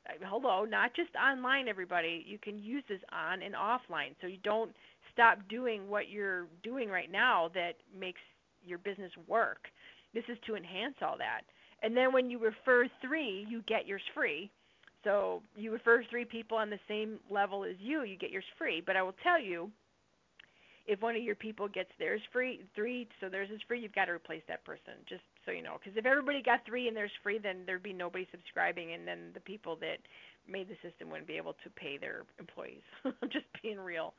Uh, 0.07 0.25
hello, 0.27 0.65
not 0.65 0.93
just 0.95 1.09
online, 1.15 1.67
everybody. 1.67 2.23
You 2.27 2.37
can 2.37 2.59
use 2.59 2.83
this 2.87 2.99
on 3.11 3.41
and 3.41 3.55
offline, 3.55 4.15
so 4.21 4.27
you 4.27 4.37
don't 4.43 4.71
stop 5.11 5.39
doing 5.49 5.89
what 5.89 6.09
you're 6.09 6.47
doing 6.63 6.89
right 6.89 7.11
now 7.11 7.49
that 7.53 7.73
makes 7.97 8.19
your 8.65 8.77
business 8.79 9.11
work. 9.27 9.67
This 10.13 10.23
is 10.29 10.37
to 10.47 10.55
enhance 10.55 10.95
all 11.01 11.17
that. 11.17 11.41
And 11.81 11.95
then 11.95 12.13
when 12.13 12.29
you 12.29 12.39
refer 12.39 12.87
three, 13.01 13.45
you 13.49 13.61
get 13.67 13.85
yours 13.85 14.01
free. 14.13 14.49
So 15.03 15.41
you 15.55 15.71
refer 15.71 16.03
three 16.09 16.25
people 16.25 16.57
on 16.57 16.69
the 16.69 16.79
same 16.87 17.19
level 17.29 17.65
as 17.65 17.75
you, 17.79 18.03
you 18.03 18.17
get 18.17 18.31
yours 18.31 18.45
free. 18.57 18.81
But 18.85 18.95
I 18.95 19.01
will 19.01 19.15
tell 19.23 19.41
you, 19.41 19.69
if 20.85 21.01
one 21.01 21.15
of 21.15 21.23
your 21.23 21.35
people 21.35 21.67
gets 21.67 21.89
theirs 21.97 22.21
free, 22.31 22.61
three, 22.75 23.07
so 23.21 23.29
theirs 23.29 23.49
is 23.53 23.61
free, 23.67 23.79
you've 23.79 23.95
got 23.95 24.05
to 24.05 24.11
replace 24.11 24.41
that 24.47 24.65
person, 24.65 24.93
just 25.07 25.21
so 25.45 25.51
you 25.51 25.61
know. 25.61 25.77
Because 25.79 25.97
if 25.97 26.05
everybody 26.05 26.41
got 26.41 26.65
three 26.65 26.87
and 26.87 26.95
theirs 26.95 27.11
free, 27.21 27.39
then 27.39 27.63
there'd 27.65 27.83
be 27.83 27.93
nobody 27.93 28.27
subscribing, 28.31 28.93
and 28.93 29.07
then 29.07 29.31
the 29.33 29.39
people 29.39 29.77
that 29.77 29.99
made 30.47 30.67
the 30.67 30.75
system 30.87 31.09
wouldn't 31.09 31.27
be 31.27 31.37
able 31.37 31.53
to 31.63 31.69
pay 31.75 31.97
their 31.97 32.23
employees. 32.37 32.83
I'm 33.05 33.29
just 33.31 33.45
being 33.61 33.79
real. 33.79 34.13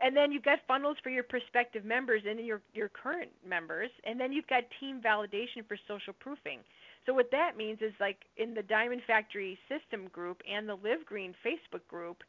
And 0.00 0.16
then 0.16 0.32
you've 0.32 0.44
got 0.44 0.58
funnels 0.66 0.96
for 1.02 1.10
your 1.10 1.22
prospective 1.22 1.84
members 1.84 2.22
and 2.28 2.40
your 2.40 2.60
your 2.74 2.88
current 2.88 3.30
members, 3.46 3.90
and 4.04 4.18
then 4.18 4.32
you've 4.32 4.46
got 4.46 4.64
team 4.80 5.00
validation 5.04 5.66
for 5.66 5.76
social 5.86 6.14
proofing. 6.18 6.60
So 7.06 7.12
what 7.12 7.30
that 7.32 7.56
means 7.56 7.78
is 7.82 7.92
like 8.00 8.18
in 8.36 8.54
the 8.54 8.62
Diamond 8.62 9.02
Factory 9.06 9.58
system 9.68 10.08
group 10.08 10.40
and 10.50 10.68
the 10.68 10.74
Live 10.74 11.04
Green 11.04 11.34
Facebook 11.44 11.86
group, 11.88 12.22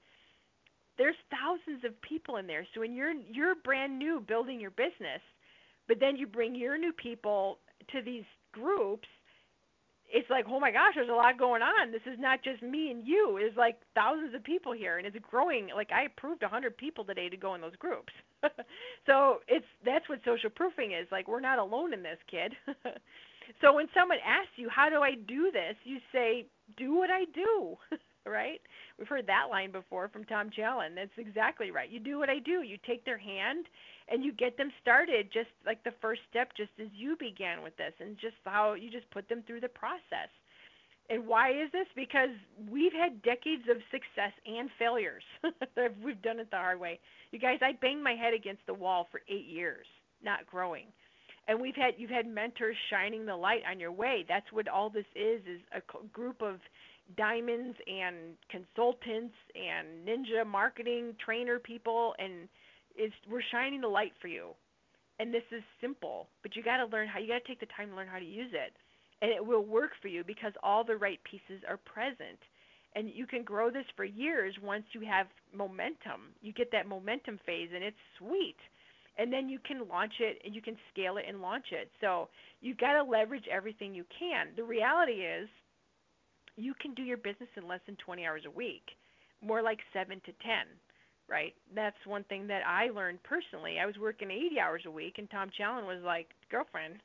there's 0.97 1.15
thousands 1.31 1.83
of 1.85 1.99
people 2.01 2.37
in 2.37 2.47
there. 2.47 2.65
So 2.73 2.81
when 2.81 2.93
you're 2.93 3.13
you're 3.13 3.55
brand 3.63 3.97
new 3.97 4.19
building 4.19 4.59
your 4.59 4.71
business, 4.71 5.21
but 5.87 5.99
then 5.99 6.17
you 6.17 6.27
bring 6.27 6.55
your 6.55 6.77
new 6.77 6.93
people 6.93 7.59
to 7.91 8.01
these 8.01 8.25
groups, 8.51 9.07
it's 10.13 10.29
like, 10.29 10.45
oh 10.47 10.59
my 10.59 10.71
gosh, 10.71 10.93
there's 10.93 11.09
a 11.09 11.13
lot 11.13 11.39
going 11.39 11.63
on. 11.63 11.91
This 11.91 12.05
is 12.05 12.19
not 12.19 12.43
just 12.43 12.61
me 12.61 12.91
and 12.91 13.05
you. 13.05 13.35
There's 13.39 13.57
like 13.57 13.77
thousands 13.95 14.35
of 14.35 14.43
people 14.43 14.71
here, 14.71 14.99
and 14.99 15.07
it's 15.07 15.17
growing. 15.29 15.69
Like 15.75 15.89
I 15.91 16.03
approved 16.03 16.43
100 16.43 16.77
people 16.77 17.03
today 17.03 17.29
to 17.29 17.35
go 17.35 17.55
in 17.55 17.61
those 17.61 17.75
groups. 17.77 18.13
so 19.07 19.39
it's 19.47 19.65
that's 19.83 20.07
what 20.07 20.19
social 20.23 20.51
proofing 20.51 20.91
is. 20.91 21.07
Like 21.11 21.27
we're 21.27 21.41
not 21.41 21.57
alone 21.57 21.93
in 21.93 22.03
this, 22.03 22.19
kid. 22.29 22.53
so 23.61 23.73
when 23.73 23.87
someone 23.97 24.19
asks 24.23 24.53
you, 24.55 24.69
how 24.69 24.87
do 24.87 25.01
I 25.01 25.15
do 25.15 25.51
this? 25.51 25.75
You 25.83 25.97
say, 26.13 26.45
do 26.77 26.93
what 26.93 27.09
I 27.09 27.25
do. 27.33 27.75
right? 28.25 28.61
We've 28.99 29.07
heard 29.07 29.25
that 29.27 29.47
line 29.49 29.71
before 29.71 30.09
from 30.09 30.25
Tom 30.25 30.51
Challen. 30.55 30.93
That's 30.95 31.17
exactly 31.17 31.71
right. 31.71 31.89
You 31.89 31.99
do 31.99 32.19
what 32.19 32.29
I 32.29 32.37
do. 32.39 32.61
You 32.61 32.77
take 32.85 33.03
their 33.03 33.17
hand 33.17 33.65
and 34.09 34.23
you 34.23 34.31
get 34.33 34.57
them 34.57 34.71
started 34.81 35.29
just 35.33 35.49
like 35.65 35.83
the 35.83 35.93
first 36.01 36.21
step 36.29 36.51
just 36.55 36.71
as 36.81 36.87
you 36.93 37.15
began 37.19 37.63
with 37.63 37.75
this 37.77 37.93
and 37.99 38.17
just 38.19 38.35
how 38.45 38.73
you 38.73 38.89
just 38.89 39.09
put 39.11 39.27
them 39.29 39.43
through 39.45 39.61
the 39.61 39.69
process. 39.69 40.29
And 41.09 41.27
why 41.27 41.51
is 41.51 41.71
this? 41.71 41.87
Because 41.95 42.29
we've 42.69 42.93
had 42.93 43.21
decades 43.23 43.63
of 43.69 43.77
success 43.91 44.31
and 44.45 44.69
failures. 44.79 45.23
we've 46.03 46.21
done 46.21 46.39
it 46.39 46.49
the 46.49 46.57
hard 46.57 46.79
way. 46.79 46.99
You 47.31 47.39
guys, 47.39 47.59
I 47.61 47.73
banged 47.73 48.03
my 48.03 48.13
head 48.13 48.33
against 48.33 48.65
the 48.67 48.73
wall 48.73 49.07
for 49.11 49.21
eight 49.27 49.47
years, 49.47 49.85
not 50.23 50.45
growing. 50.45 50.87
And 51.47 51.59
we've 51.59 51.75
had 51.75 51.95
you've 51.97 52.09
had 52.09 52.25
mentors 52.25 52.77
shining 52.89 53.25
the 53.25 53.35
light 53.35 53.63
on 53.69 53.79
your 53.79 53.91
way. 53.91 54.25
That's 54.27 54.49
what 54.53 54.69
all 54.69 54.89
this 54.89 55.05
is 55.13 55.41
is 55.41 55.59
a 55.75 55.81
group 56.13 56.41
of 56.41 56.59
diamonds 57.17 57.77
and 57.85 58.15
consultants 58.49 59.35
and 59.53 60.07
ninja 60.07 60.47
marketing 60.47 61.15
trainer 61.23 61.59
people 61.59 62.15
and 62.17 62.47
it's 62.95 63.13
we're 63.29 63.41
shining 63.51 63.81
the 63.81 63.87
light 63.87 64.13
for 64.21 64.27
you. 64.27 64.49
And 65.19 65.33
this 65.33 65.43
is 65.51 65.61
simple, 65.79 66.27
but 66.41 66.55
you 66.55 66.63
got 66.63 66.77
to 66.77 66.85
learn 66.85 67.07
how 67.07 67.19
you 67.19 67.27
got 67.27 67.43
to 67.43 67.47
take 67.47 67.59
the 67.59 67.67
time 67.77 67.89
to 67.89 67.95
learn 67.95 68.07
how 68.07 68.19
to 68.19 68.25
use 68.25 68.51
it 68.51 68.73
and 69.23 69.31
it 69.31 69.43
will 69.43 69.63
work 69.63 69.91
for 70.01 70.09
you 70.09 70.21
because 70.25 70.51
all 70.61 70.83
the 70.83 70.97
right 70.97 71.19
pieces 71.23 71.63
are 71.67 71.77
present. 71.77 72.37
And 72.93 73.09
you 73.09 73.25
can 73.25 73.43
grow 73.43 73.71
this 73.71 73.85
for 73.95 74.03
years 74.03 74.53
once 74.61 74.83
you 74.91 74.99
have 75.07 75.27
momentum. 75.55 76.35
You 76.41 76.51
get 76.51 76.71
that 76.73 76.87
momentum 76.87 77.39
phase, 77.45 77.69
and 77.73 77.83
it's 77.83 77.97
sweet. 78.19 78.57
And 79.17 79.31
then 79.31 79.47
you 79.47 79.59
can 79.65 79.87
launch 79.87 80.13
it 80.19 80.41
and 80.43 80.53
you 80.53 80.61
can 80.61 80.75
scale 80.91 81.17
it 81.17 81.25
and 81.27 81.41
launch 81.41 81.67
it. 81.71 81.89
So 82.01 82.27
you've 82.59 82.79
got 82.79 82.93
to 82.93 83.03
leverage 83.03 83.45
everything 83.49 83.95
you 83.95 84.03
can. 84.19 84.47
The 84.57 84.63
reality 84.63 85.23
is, 85.23 85.47
you 86.57 86.73
can 86.81 86.93
do 86.93 87.01
your 87.01 87.17
business 87.17 87.49
in 87.55 87.65
less 87.65 87.79
than 87.85 87.95
20 87.95 88.25
hours 88.25 88.43
a 88.45 88.51
week, 88.51 88.83
more 89.41 89.61
like 89.61 89.79
7 89.93 90.19
to 90.19 90.31
10 90.31 90.35
right? 91.29 91.53
That's 91.75 91.95
one 92.05 92.23
thing 92.25 92.47
that 92.47 92.61
I 92.67 92.89
learned 92.89 93.19
personally. 93.23 93.79
I 93.79 93.85
was 93.85 93.95
working 93.97 94.29
80 94.31 94.59
hours 94.59 94.83
a 94.85 94.91
week, 94.91 95.15
and 95.17 95.29
Tom 95.29 95.49
Challen 95.57 95.85
was 95.85 96.01
like, 96.03 96.29
"Girlfriend, 96.49 96.95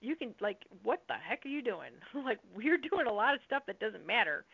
you 0.00 0.16
can 0.16 0.34
like 0.40 0.58
what 0.82 1.02
the 1.08 1.14
heck 1.14 1.44
are 1.44 1.48
you 1.48 1.62
doing? 1.62 1.92
Like 2.24 2.38
we're 2.54 2.78
doing 2.78 3.06
a 3.06 3.12
lot 3.12 3.34
of 3.34 3.40
stuff 3.46 3.62
that 3.66 3.80
doesn't 3.80 4.06
matter. 4.06 4.44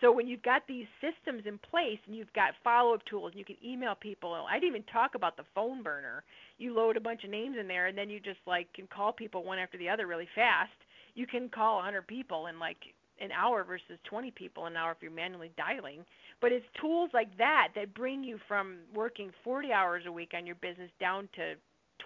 So 0.00 0.10
when 0.10 0.26
you've 0.26 0.42
got 0.42 0.62
these 0.66 0.86
systems 1.00 1.44
in 1.46 1.58
place 1.58 1.98
and 2.06 2.16
you've 2.16 2.32
got 2.32 2.54
follow 2.64 2.94
up 2.94 3.04
tools 3.04 3.30
and 3.32 3.38
you 3.38 3.44
can 3.44 3.56
email 3.64 3.94
people 3.94 4.32
i 4.32 4.54
didn't 4.54 4.70
even 4.70 4.82
talk 4.92 5.14
about 5.14 5.36
the 5.36 5.44
PhoneBurner. 5.56 6.22
You 6.58 6.74
load 6.74 6.96
a 6.96 7.00
bunch 7.00 7.22
of 7.24 7.30
names 7.30 7.56
in 7.58 7.68
there 7.68 7.86
and 7.86 7.96
then 7.96 8.10
you 8.10 8.18
just 8.18 8.40
like 8.46 8.72
can 8.72 8.86
call 8.88 9.12
people 9.12 9.44
one 9.44 9.58
after 9.58 9.78
the 9.78 9.88
other 9.88 10.06
really 10.06 10.28
fast. 10.34 10.72
You 11.14 11.26
can 11.26 11.48
call 11.48 11.74
a 11.74 11.84
100 11.84 12.06
people 12.06 12.48
in 12.48 12.58
like 12.58 12.78
an 13.20 13.30
hour 13.30 13.62
versus 13.64 13.98
20 14.04 14.32
people 14.32 14.66
an 14.66 14.76
hour 14.76 14.90
if 14.90 14.98
you're 15.00 15.10
manually 15.12 15.52
dialing 15.56 16.04
but 16.42 16.52
it's 16.52 16.66
tools 16.78 17.08
like 17.14 17.38
that 17.38 17.68
that 17.74 17.94
bring 17.94 18.22
you 18.22 18.38
from 18.46 18.78
working 18.94 19.30
40 19.44 19.72
hours 19.72 20.02
a 20.06 20.12
week 20.12 20.32
on 20.36 20.44
your 20.44 20.56
business 20.56 20.90
down 21.00 21.28
to 21.36 21.54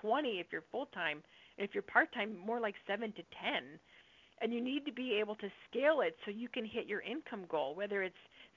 20 0.01 0.29
if 0.39 0.47
you're 0.53 0.63
full 0.71 0.87
time 0.87 1.23
and 1.59 1.67
if 1.67 1.75
you're 1.75 1.83
part 1.83 2.13
time, 2.13 2.37
more 2.39 2.61
like 2.61 2.75
seven 2.87 3.13
to 3.13 3.23
ten. 3.43 3.65
And 4.43 4.53
you 4.53 4.61
need 4.61 4.85
to 4.85 4.93
be 4.93 5.15
able 5.15 5.35
to 5.37 5.49
scale 5.69 6.03
it 6.03 6.17
so 6.25 6.31
you 6.31 6.49
can 6.49 6.67
hit 6.67 6.87
your 6.87 7.01
income 7.01 7.45
goal, 7.49 7.75
whether 7.75 8.03
it's 8.03 8.15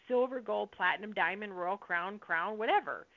silver, 0.07 0.41
gold, 0.41 0.71
platinum, 0.75 1.13
diamond, 1.13 1.57
royal 1.57 1.77
crown, 1.77 2.19
crown, 2.19 2.57
whatever. 2.57 3.07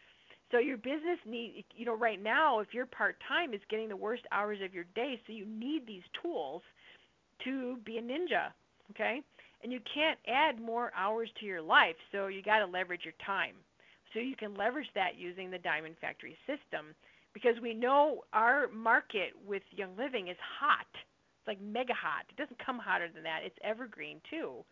So 0.53 0.59
your 0.59 0.77
business 0.77 1.19
need 1.27 1.65
you 1.75 1.85
know 1.85 1.97
right 1.97 2.23
now 2.23 2.61
if 2.61 2.69
you're 2.73 2.87
part 2.87 3.17
time 3.27 3.55
is 3.55 3.61
getting 3.69 3.89
the 3.89 3.97
worst 3.97 4.23
hours 4.31 4.59
of 4.65 4.73
your 4.73 4.85
day, 4.95 5.21
so 5.27 5.33
you 5.33 5.47
need 5.47 5.87
these 5.87 6.03
tools 6.23 6.63
to 7.45 7.79
be 7.85 7.99
a 7.99 8.03
ninja, 8.03 8.53
okay? 8.91 9.23
And 9.63 9.73
you 9.73 9.81
can't 9.95 10.19
add 10.27 10.61
more 10.61 10.91
hours 10.97 11.31
to 11.39 11.47
your 11.47 11.63
life, 11.63 11.97
so 12.11 12.27
you 12.27 12.43
got 12.43 12.59
to 12.59 12.67
leverage 12.67 13.03
your 13.05 13.15
time. 13.25 13.55
So 14.13 14.19
you 14.19 14.37
can 14.37 14.55
leverage 14.55 14.89
that 14.95 15.17
using 15.17 15.51
the 15.51 15.59
Diamond 15.59 15.97
Factory 16.01 16.37
system 16.47 16.95
because 17.33 17.55
we 17.63 17.73
know 17.73 18.25
our 18.33 18.69
market 18.69 19.33
with 19.47 19.63
Young 19.71 19.97
Living 19.97 20.29
is 20.29 20.37
hot. 20.61 20.87
It's 20.93 21.49
like 21.49 21.61
mega 21.61 21.95
hot. 21.95 22.25
It 22.29 22.37
doesn't 22.37 22.65
come 22.65 22.79
hotter 22.79 23.09
than 23.13 23.23
that. 23.23 23.41
It's 23.45 23.57
evergreen 23.65 24.21
too. 24.29 24.65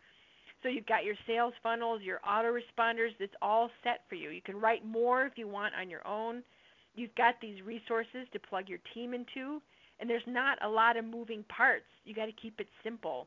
So 0.62 0.68
you've 0.68 0.86
got 0.86 1.04
your 1.04 1.14
sales 1.26 1.54
funnels, 1.62 2.02
your 2.02 2.20
autoresponders. 2.28 3.10
It's 3.18 3.34
all 3.40 3.70
set 3.82 4.02
for 4.08 4.14
you. 4.14 4.30
You 4.30 4.42
can 4.42 4.60
write 4.60 4.84
more 4.84 5.24
if 5.24 5.32
you 5.36 5.48
want 5.48 5.74
on 5.74 5.88
your 5.88 6.06
own. 6.06 6.42
You've 6.94 7.14
got 7.14 7.36
these 7.40 7.62
resources 7.62 8.26
to 8.32 8.38
plug 8.38 8.68
your 8.68 8.80
team 8.92 9.14
into, 9.14 9.62
and 9.98 10.10
there's 10.10 10.22
not 10.26 10.58
a 10.62 10.68
lot 10.68 10.96
of 10.96 11.04
moving 11.04 11.44
parts. 11.44 11.86
You 12.04 12.14
got 12.14 12.26
to 12.26 12.32
keep 12.32 12.60
it 12.60 12.68
simple. 12.84 13.26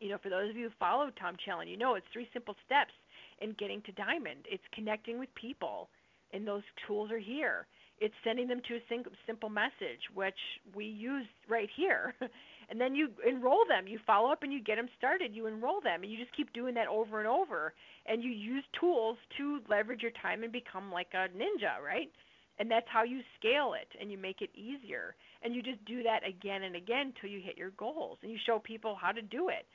You 0.00 0.10
know, 0.10 0.18
for 0.22 0.28
those 0.28 0.50
of 0.50 0.56
you 0.56 0.68
who 0.68 0.74
follow 0.78 1.10
Tom 1.18 1.36
Challen, 1.44 1.68
you 1.68 1.76
know 1.76 1.94
it's 1.94 2.06
three 2.12 2.28
simple 2.32 2.54
steps 2.64 2.92
in 3.40 3.54
getting 3.58 3.82
to 3.82 3.92
diamond. 3.92 4.46
It's 4.50 4.64
connecting 4.74 5.18
with 5.18 5.34
people, 5.34 5.88
and 6.32 6.46
those 6.46 6.62
tools 6.86 7.10
are 7.10 7.18
here 7.18 7.66
it's 7.98 8.14
sending 8.24 8.46
them 8.46 8.60
to 8.68 8.74
a 8.74 9.12
simple 9.26 9.48
message, 9.48 10.04
which 10.14 10.38
we 10.74 10.84
use 10.84 11.26
right 11.48 11.68
here. 11.76 12.14
and 12.70 12.80
then 12.80 12.94
you 12.94 13.08
enroll 13.26 13.64
them. 13.68 13.86
You 13.86 13.98
follow 14.06 14.30
up 14.30 14.42
and 14.42 14.52
you 14.52 14.62
get 14.62 14.76
them 14.76 14.88
started. 14.98 15.34
You 15.34 15.46
enroll 15.46 15.80
them, 15.80 16.02
and 16.02 16.12
you 16.12 16.18
just 16.18 16.36
keep 16.36 16.52
doing 16.52 16.74
that 16.74 16.88
over 16.88 17.18
and 17.18 17.28
over. 17.28 17.72
And 18.06 18.22
you 18.22 18.30
use 18.30 18.64
tools 18.78 19.16
to 19.38 19.60
leverage 19.68 20.02
your 20.02 20.12
time 20.22 20.42
and 20.42 20.52
become 20.52 20.92
like 20.92 21.08
a 21.14 21.28
ninja, 21.36 21.80
right? 21.84 22.10
And 22.58 22.70
that's 22.70 22.86
how 22.88 23.02
you 23.02 23.20
scale 23.38 23.74
it 23.74 23.88
and 24.00 24.10
you 24.10 24.16
make 24.16 24.40
it 24.40 24.50
easier. 24.54 25.14
And 25.42 25.54
you 25.54 25.62
just 25.62 25.84
do 25.84 26.02
that 26.02 26.26
again 26.26 26.62
and 26.62 26.74
again 26.74 27.12
until 27.14 27.30
you 27.30 27.40
hit 27.44 27.58
your 27.58 27.70
goals. 27.72 28.18
And 28.22 28.32
you 28.32 28.38
show 28.46 28.58
people 28.58 28.96
how 29.00 29.12
to 29.12 29.20
do 29.20 29.48
it. 29.48 29.66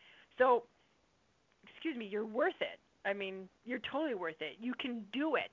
So, 0.42 0.64
excuse 1.70 1.96
me, 1.96 2.08
you're 2.08 2.26
worth 2.26 2.60
it. 2.62 2.80
I 3.06 3.14
mean, 3.14 3.48
you're 3.64 3.82
totally 3.92 4.16
worth 4.16 4.42
it. 4.42 4.58
You 4.60 4.74
can 4.80 5.06
do 5.14 5.36
it. 5.36 5.52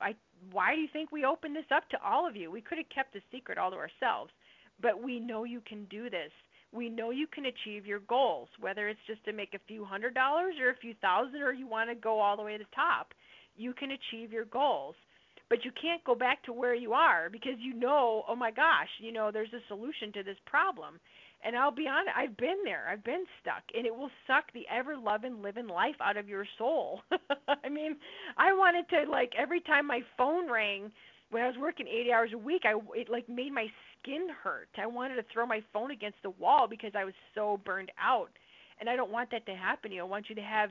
I 0.00 0.14
why 0.50 0.74
do 0.74 0.80
you 0.80 0.88
think 0.90 1.12
we 1.12 1.26
opened 1.26 1.54
this 1.54 1.70
up 1.74 1.86
to 1.90 1.98
all 2.02 2.26
of 2.26 2.34
you? 2.34 2.50
We 2.50 2.62
could 2.62 2.78
have 2.78 2.88
kept 2.88 3.12
the 3.12 3.20
secret 3.30 3.58
all 3.58 3.70
to 3.70 3.76
ourselves, 3.76 4.30
but 4.80 5.02
we 5.02 5.20
know 5.20 5.44
you 5.44 5.60
can 5.68 5.84
do 5.90 6.08
this. 6.08 6.32
We 6.72 6.88
know 6.88 7.10
you 7.10 7.26
can 7.26 7.44
achieve 7.44 7.84
your 7.84 7.98
goals, 8.00 8.48
whether 8.58 8.88
it's 8.88 9.00
just 9.06 9.22
to 9.26 9.34
make 9.34 9.52
a 9.52 9.66
few 9.68 9.84
hundred 9.84 10.14
dollars 10.14 10.54
or 10.58 10.70
a 10.70 10.76
few 10.76 10.94
thousand 11.02 11.42
or 11.42 11.52
you 11.52 11.66
want 11.66 11.90
to 11.90 11.94
go 11.94 12.20
all 12.20 12.38
the 12.38 12.42
way 12.42 12.56
to 12.56 12.64
the 12.64 12.74
top. 12.74 13.12
You 13.56 13.74
can 13.74 13.90
achieve 13.90 14.32
your 14.32 14.46
goals. 14.46 14.94
But 15.50 15.64
you 15.64 15.72
can't 15.82 16.02
go 16.04 16.14
back 16.14 16.44
to 16.44 16.52
where 16.52 16.76
you 16.76 16.92
are 16.92 17.28
because 17.28 17.58
you 17.58 17.74
know, 17.74 18.22
oh 18.28 18.36
my 18.36 18.52
gosh, 18.52 18.88
you 19.00 19.10
know, 19.10 19.30
there's 19.32 19.52
a 19.52 19.66
solution 19.66 20.12
to 20.12 20.22
this 20.22 20.38
problem. 20.46 21.00
And 21.42 21.56
I'll 21.56 21.70
be 21.70 21.88
honest, 21.88 22.10
I've 22.16 22.36
been 22.36 22.58
there. 22.64 22.86
I've 22.90 23.02
been 23.02 23.24
stuck, 23.40 23.62
and 23.74 23.86
it 23.86 23.96
will 23.96 24.10
suck 24.26 24.52
the 24.52 24.64
ever 24.70 24.96
loving, 24.96 25.40
living 25.40 25.68
life 25.68 25.94
out 26.00 26.18
of 26.18 26.28
your 26.28 26.44
soul. 26.58 27.00
I 27.64 27.68
mean, 27.68 27.96
I 28.36 28.52
wanted 28.52 28.88
to 28.90 29.10
like 29.10 29.32
every 29.38 29.60
time 29.60 29.86
my 29.86 30.00
phone 30.18 30.50
rang 30.50 30.92
when 31.30 31.42
I 31.42 31.46
was 31.46 31.56
working 31.58 31.86
80 31.86 32.12
hours 32.12 32.30
a 32.34 32.38
week, 32.38 32.62
I 32.64 32.74
it 32.94 33.08
like 33.08 33.28
made 33.28 33.52
my 33.52 33.68
skin 34.02 34.28
hurt. 34.42 34.68
I 34.76 34.86
wanted 34.86 35.16
to 35.16 35.24
throw 35.32 35.46
my 35.46 35.60
phone 35.72 35.90
against 35.92 36.18
the 36.22 36.30
wall 36.30 36.66
because 36.68 36.92
I 36.94 37.04
was 37.04 37.14
so 37.34 37.60
burned 37.64 37.92
out, 37.98 38.30
and 38.78 38.88
I 38.88 38.96
don't 38.96 39.10
want 39.10 39.30
that 39.30 39.46
to 39.46 39.54
happen. 39.54 39.92
You 39.92 39.98
know, 39.98 40.06
I 40.06 40.08
want 40.08 40.28
you 40.28 40.34
to 40.34 40.42
have 40.42 40.70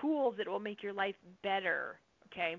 tools 0.00 0.34
that 0.38 0.48
will 0.48 0.60
make 0.60 0.82
your 0.82 0.92
life 0.92 1.14
better. 1.42 1.96
Okay. 2.32 2.56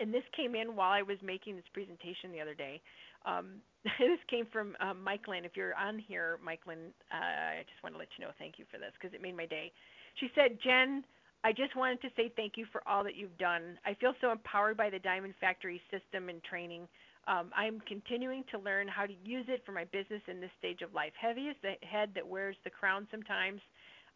And 0.00 0.14
this 0.14 0.22
came 0.36 0.54
in 0.54 0.76
while 0.76 0.92
I 0.92 1.02
was 1.02 1.18
making 1.22 1.56
this 1.56 1.64
presentation 1.72 2.30
the 2.32 2.40
other 2.40 2.54
day. 2.54 2.80
Um, 3.28 3.60
this 3.84 4.18
came 4.28 4.46
from 4.52 4.76
um, 4.80 5.04
Mike 5.04 5.28
Lynn. 5.28 5.44
If 5.44 5.56
you're 5.56 5.74
on 5.74 5.98
here, 5.98 6.38
Mike 6.44 6.60
Lynn, 6.66 6.90
uh, 7.12 7.60
I 7.60 7.64
just 7.68 7.82
want 7.82 7.94
to 7.94 7.98
let 7.98 8.08
you 8.16 8.24
know 8.24 8.32
thank 8.38 8.58
you 8.58 8.64
for 8.70 8.78
this 8.78 8.92
because 9.00 9.14
it 9.14 9.22
made 9.22 9.36
my 9.36 9.46
day. 9.46 9.70
She 10.18 10.28
said, 10.34 10.58
Jen, 10.64 11.04
I 11.44 11.52
just 11.52 11.76
wanted 11.76 12.00
to 12.02 12.08
say 12.16 12.32
thank 12.34 12.56
you 12.56 12.66
for 12.72 12.82
all 12.88 13.04
that 13.04 13.14
you've 13.14 13.36
done. 13.38 13.78
I 13.86 13.94
feel 13.94 14.14
so 14.20 14.32
empowered 14.32 14.76
by 14.76 14.90
the 14.90 14.98
Diamond 14.98 15.34
Factory 15.40 15.80
system 15.90 16.28
and 16.28 16.42
training. 16.42 16.88
Um, 17.28 17.50
I'm 17.54 17.80
continuing 17.86 18.42
to 18.50 18.58
learn 18.58 18.88
how 18.88 19.06
to 19.06 19.12
use 19.22 19.46
it 19.48 19.62
for 19.64 19.72
my 19.72 19.84
business 19.84 20.22
in 20.26 20.40
this 20.40 20.50
stage 20.58 20.82
of 20.82 20.94
life. 20.94 21.12
Heavy 21.20 21.42
is 21.42 21.56
the 21.62 21.74
head 21.86 22.10
that 22.14 22.26
wears 22.26 22.56
the 22.64 22.70
crown 22.70 23.06
sometimes. 23.10 23.60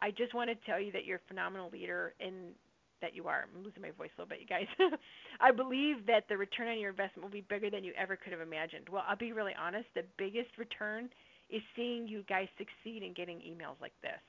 I 0.01 0.11
just 0.11 0.35
want 0.35 0.51
to 0.51 0.57
tell 0.67 0.81
you 0.81 0.91
that 0.93 1.05
you're 1.05 1.21
a 1.23 1.29
phenomenal 1.29 1.71
leader 1.71 2.15
and 2.19 2.57
that 3.03 3.15
you 3.15 3.29
are. 3.29 3.45
I'm 3.45 3.63
losing 3.63 3.83
my 3.83 3.91
voice 3.91 4.11
a 4.17 4.23
little 4.23 4.31
bit, 4.31 4.41
you 4.41 4.47
guys. 4.47 4.67
I 5.41 5.53
believe 5.53 6.07
that 6.07 6.25
the 6.29 6.37
return 6.37 6.69
on 6.69 6.81
your 6.81 6.91
investment 6.91 7.23
will 7.23 7.33
be 7.33 7.45
bigger 7.47 7.69
than 7.69 7.85
you 7.85 7.93
ever 7.99 8.17
could 8.17 8.33
have 8.33 8.41
imagined. 8.41 8.89
Well, 8.91 9.05
I'll 9.07 9.17
be 9.17 9.33
really 9.33 9.53
honest. 9.61 9.87
The 9.95 10.05
biggest 10.17 10.57
return 10.59 11.11
is 11.51 11.63
seeing 11.77 12.09
you 12.09 12.25
guys 12.29 12.49
succeed 12.57 13.03
in 13.03 13.13
getting 13.13 13.39
emails 13.39 13.77
like 13.81 13.93
this, 14.03 14.21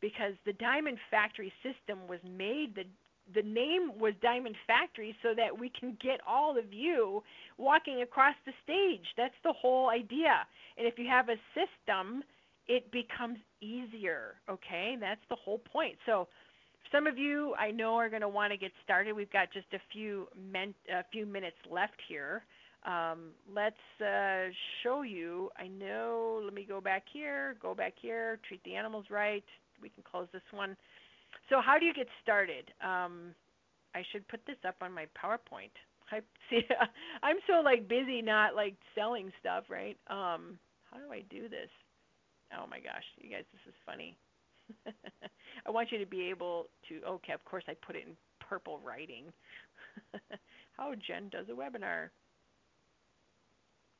because 0.00 0.34
the 0.46 0.52
Diamond 0.54 0.98
Factory 1.10 1.52
system 1.62 2.06
was 2.08 2.20
made. 2.24 2.74
The 2.76 2.84
the 3.34 3.42
name 3.42 3.92
was 3.98 4.14
Diamond 4.22 4.56
Factory 4.66 5.14
so 5.22 5.34
that 5.36 5.58
we 5.58 5.70
can 5.78 5.98
get 6.02 6.18
all 6.26 6.58
of 6.58 6.72
you 6.72 7.22
walking 7.58 8.00
across 8.00 8.34
the 8.46 8.52
stage. 8.64 9.04
That's 9.18 9.34
the 9.44 9.52
whole 9.52 9.90
idea. 9.90 10.46
And 10.78 10.86
if 10.86 10.98
you 10.98 11.06
have 11.08 11.28
a 11.28 11.36
system, 11.52 12.22
it 12.68 12.90
becomes 12.92 13.38
easier. 13.60 14.36
Okay, 14.48 14.96
that's 15.00 15.20
the 15.28 15.36
whole 15.36 15.58
point. 15.58 15.96
So 16.06 16.28
some 16.92 17.06
of 17.06 17.18
you 17.18 17.54
I 17.58 17.70
know 17.70 17.94
are 17.96 18.08
going 18.08 18.22
to 18.22 18.28
want 18.28 18.52
to 18.52 18.56
get 18.58 18.72
started. 18.84 19.12
We've 19.14 19.32
got 19.32 19.52
just 19.52 19.66
a 19.72 19.78
few 19.92 20.28
men, 20.50 20.74
a 20.92 21.04
few 21.12 21.26
minutes 21.26 21.56
left 21.70 22.00
here. 22.08 22.44
Um, 22.84 23.30
let's 23.52 23.76
uh, 24.00 24.48
show 24.82 25.02
you. 25.02 25.50
I 25.58 25.66
know. 25.66 26.40
Let 26.44 26.54
me 26.54 26.64
go 26.68 26.80
back 26.80 27.04
here. 27.12 27.56
Go 27.60 27.74
back 27.74 27.94
here. 28.00 28.38
Treat 28.46 28.62
the 28.64 28.74
animals 28.74 29.06
right. 29.10 29.44
We 29.82 29.88
can 29.88 30.02
close 30.08 30.28
this 30.32 30.42
one. 30.52 30.76
So 31.50 31.60
how 31.64 31.78
do 31.78 31.86
you 31.86 31.94
get 31.94 32.06
started? 32.22 32.70
Um, 32.82 33.34
I 33.94 34.02
should 34.12 34.26
put 34.28 34.40
this 34.46 34.56
up 34.66 34.76
on 34.80 34.92
my 34.92 35.06
PowerPoint. 35.22 35.74
I 36.10 36.20
see. 36.50 36.62
I'm 37.22 37.36
so 37.46 37.60
like 37.62 37.88
busy 37.88 38.22
not 38.22 38.54
like 38.54 38.76
selling 38.94 39.32
stuff, 39.40 39.64
right? 39.68 39.96
Um, 40.08 40.58
how 40.90 40.98
do 40.98 41.12
I 41.12 41.22
do 41.28 41.48
this? 41.48 41.68
Oh 42.56 42.66
my 42.66 42.78
gosh, 42.78 43.04
you 43.20 43.30
guys, 43.30 43.44
this 43.52 43.60
is 43.68 43.74
funny. 43.84 44.16
I 45.66 45.70
want 45.70 45.92
you 45.92 45.98
to 45.98 46.06
be 46.06 46.28
able 46.30 46.66
to. 46.88 47.00
Okay, 47.06 47.32
of 47.32 47.44
course 47.44 47.64
I 47.68 47.74
put 47.74 47.96
it 47.96 48.04
in 48.06 48.16
purple 48.40 48.80
writing. 48.84 49.24
How 50.76 50.94
Jen 51.06 51.28
does 51.30 51.46
a 51.48 51.52
webinar. 51.52 52.10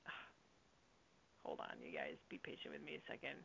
Hold 1.44 1.60
on, 1.60 1.76
you 1.82 1.96
guys. 1.96 2.16
Be 2.30 2.40
patient 2.42 2.72
with 2.72 2.84
me 2.84 2.96
a 2.96 3.02
second. 3.10 3.36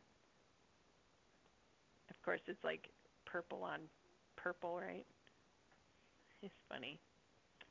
Of 2.10 2.16
course, 2.24 2.40
it's 2.46 2.62
like 2.64 2.88
purple 3.26 3.62
on 3.62 3.80
purple, 4.36 4.76
right? 4.76 5.06
It's 6.42 6.52
funny. 6.68 7.00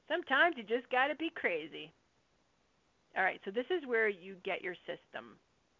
Sometimes 0.10 0.56
you 0.58 0.64
just 0.64 0.90
got 0.90 1.08
to 1.08 1.16
be 1.16 1.30
crazy. 1.36 1.94
All 3.16 3.24
right, 3.24 3.40
so 3.46 3.52
this 3.52 3.70
is 3.70 3.86
where 3.86 4.10
you 4.10 4.36
get 4.44 4.64
your 4.64 4.74
system. 4.90 5.38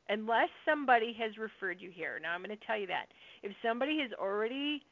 Unless 0.10 0.50
somebody 0.66 1.16
has 1.20 1.38
referred 1.38 1.80
you 1.80 1.90
here. 1.90 2.20
Now, 2.22 2.34
I'm 2.34 2.44
going 2.44 2.58
to 2.58 2.66
tell 2.66 2.78
you 2.78 2.88
that. 2.88 3.08
If 3.42 3.54
somebody 3.64 4.00
has 4.02 4.12
already 4.20 4.84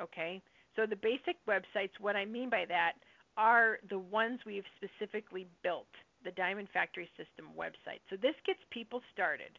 Okay? 0.00 0.42
So 0.76 0.86
the 0.86 0.96
basic 0.96 1.36
websites, 1.46 1.90
what 2.00 2.16
I 2.16 2.24
mean 2.24 2.50
by 2.50 2.64
that, 2.68 2.92
are 3.36 3.78
the 3.88 3.98
ones 3.98 4.40
we've 4.44 4.64
specifically 4.76 5.46
built, 5.62 5.88
the 6.24 6.32
Diamond 6.32 6.68
Factory 6.72 7.08
System 7.16 7.50
website. 7.58 8.00
So 8.10 8.16
this 8.16 8.34
gets 8.46 8.60
people 8.70 9.00
started. 9.12 9.58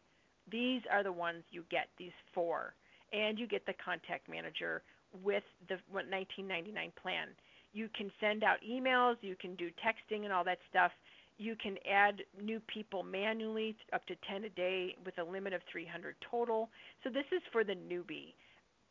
These 0.52 0.82
are 0.92 1.04
the 1.04 1.12
ones 1.12 1.44
you 1.52 1.64
get, 1.70 1.88
these 1.98 2.12
four. 2.34 2.74
And 3.12 3.38
you 3.38 3.48
get 3.48 3.66
the 3.66 3.74
contact 3.84 4.30
manager 4.30 4.82
with 5.24 5.44
the 5.70 5.78
1999 5.92 6.92
plan. 7.02 7.28
You 7.74 7.90
can 7.96 8.12
send 8.20 8.44
out 8.44 8.58
emails, 8.68 9.18
you 9.22 9.36
can 9.36 9.56
do 9.56 9.70
texting 9.84 10.24
and 10.24 10.34
all 10.34 10.44
that 10.44 10.60
stuff. 10.70 10.92
You 11.38 11.56
can 11.56 11.78
add 11.92 12.22
new 12.42 12.60
people 12.68 13.02
manually 13.04 13.76
up 13.92 14.06
to 14.06 14.16
10 14.30 14.46
a 14.46 14.50
day 14.50 14.96
with 15.04 15.18
a 15.18 15.24
limit 15.24 15.54
of 15.54 15.62
300 15.72 16.16
total. 16.30 16.70
So 17.04 17.10
this 17.10 17.26
is 17.32 17.42
for 17.52 17.64
the 17.64 17.74
newbie. 17.74 18.34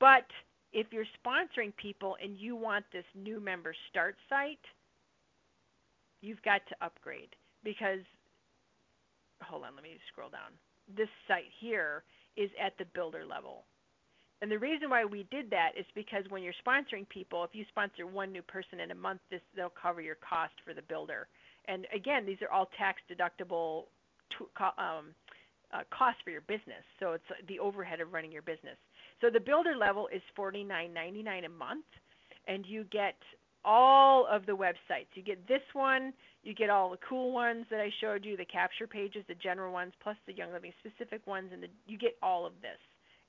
But 0.01 0.27
if 0.73 0.87
you're 0.91 1.07
sponsoring 1.25 1.75
people 1.77 2.17
and 2.23 2.39
you 2.39 2.57
want 2.57 2.85
this 2.93 3.05
new 3.15 3.41
member 3.41 3.75
start 3.91 4.17
site, 4.29 4.59
you've 6.21 6.43
got 6.43 6.63
to 6.69 6.85
upgrade 6.85 7.35
because 7.65 8.01
hold 9.43 9.65
on, 9.65 9.75
let 9.75 9.83
me 9.83 9.99
scroll 10.11 10.31
down. 10.31 10.53
This 10.97 11.09
site 11.29 11.51
here 11.61 12.05
is 12.37 12.51
at 12.63 12.77
the 12.79 12.85
builder 12.95 13.25
level. 13.25 13.65
And 14.41 14.51
the 14.51 14.59
reason 14.59 14.91
why 14.91 15.05
we 15.05 15.27
did 15.31 15.51
that 15.51 15.71
is 15.79 15.87
because 15.95 16.25
when 16.29 16.43
you're 16.43 16.55
sponsoring 16.67 17.09
people, 17.09 17.45
if 17.45 17.51
you 17.53 17.65
sponsor 17.69 18.07
one 18.07 18.33
new 18.33 18.43
person 18.43 18.81
in 18.81 18.91
a 18.91 18.95
month, 18.95 19.21
this 19.31 19.41
they'll 19.55 19.71
cover 19.71 20.01
your 20.01 20.17
cost 20.17 20.55
for 20.65 20.75
the 20.75 20.83
builder. 20.83 21.29
And 21.67 21.87
again, 21.95 22.27
these 22.27 22.39
are 22.43 22.51
all 22.51 22.69
tax 22.77 23.01
deductible 23.09 23.85
to, 24.39 24.49
um, 24.83 25.15
uh, 25.73 25.83
costs 25.91 26.21
for 26.25 26.31
your 26.31 26.41
business. 26.43 26.83
So 26.99 27.13
it's 27.13 27.25
the 27.49 27.59
overhead 27.61 28.01
of 28.01 28.13
running 28.13 28.33
your 28.33 28.43
business. 28.43 28.77
So 29.23 29.31
the 29.31 29.41
builder 29.41 29.77
level 29.77 30.09
is 30.13 30.21
$49.99 30.37 31.47
a 31.47 31.49
month, 31.49 31.85
and 32.49 32.67
you 32.67 32.85
get 32.91 33.15
all 33.65 34.27
of 34.29 34.47
the 34.47 34.53
websites. 34.53 35.07
You 35.15 35.23
get 35.23 35.47
this 35.47 35.63
one, 35.75 36.13
you 36.43 36.55
get 36.55 36.71
all 36.71 36.91
the 36.91 36.99
cool 37.09 37.33
ones 37.33 37.65
that 37.71 37.79
I 37.79 37.89
showed 38.01 38.25
you, 38.25 38.37
the 38.37 38.45
capture 38.45 38.89
pages, 38.89 39.25
the 39.29 39.37
general 39.37 39.73
ones, 39.73 39.93
plus 40.03 40.17
the 40.27 40.33
Young 40.33 40.53
Living 40.53 40.73
specific 40.81 41.25
ones, 41.25 41.51
and 41.53 41.63
the, 41.63 41.69
you 41.87 41.97
get 41.97 42.17
all 42.21 42.45
of 42.45 42.53
this 42.61 42.81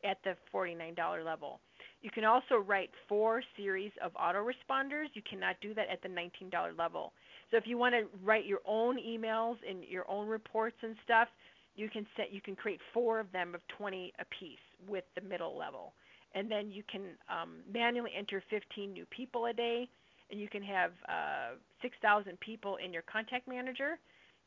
at 0.04 0.18
the 0.24 0.36
$49 0.52 1.24
level. 1.24 1.60
You 2.02 2.10
can 2.10 2.26
also 2.26 2.56
write 2.56 2.90
four 3.08 3.44
series 3.56 3.92
of 4.04 4.12
autoresponders. 4.16 5.14
You 5.14 5.22
cannot 5.30 5.58
do 5.62 5.76
that 5.76 5.90
at 5.92 6.02
the 6.02 6.10
$19 6.10 6.76
level. 6.76 7.14
So 7.52 7.58
if 7.58 7.68
you 7.68 7.78
want 7.78 7.94
to 7.94 8.08
write 8.26 8.46
your 8.48 8.62
own 8.66 8.98
emails 8.98 9.58
and 9.70 9.84
your 9.84 10.10
own 10.10 10.28
reports 10.28 10.76
and 10.82 10.96
stuff, 11.04 11.28
you 11.76 11.88
can 11.88 12.06
set 12.18 12.34
you 12.34 12.42
can 12.42 12.56
create 12.56 12.80
four 12.94 13.20
of 13.20 13.32
them 13.32 13.56
of 13.56 13.62
20 13.78 14.12
apiece 14.20 14.58
with 14.88 15.04
the 15.16 15.22
middle 15.22 15.58
level 15.58 15.94
and 16.36 16.50
then 16.50 16.72
you 16.72 16.84
can 16.92 17.02
um, 17.30 17.58
manually 17.72 18.12
enter 18.18 18.44
15 18.50 18.92
new 18.92 19.06
people 19.06 19.46
a 19.46 19.54
day 19.54 19.88
and 20.32 20.40
you 20.40 20.48
can 20.48 20.64
have 20.64 20.92
uh, 21.08 21.56
6000 21.82 22.40
people 22.40 22.78
in 22.84 22.94
your 22.94 23.04
contact 23.04 23.48
manager 23.48 24.00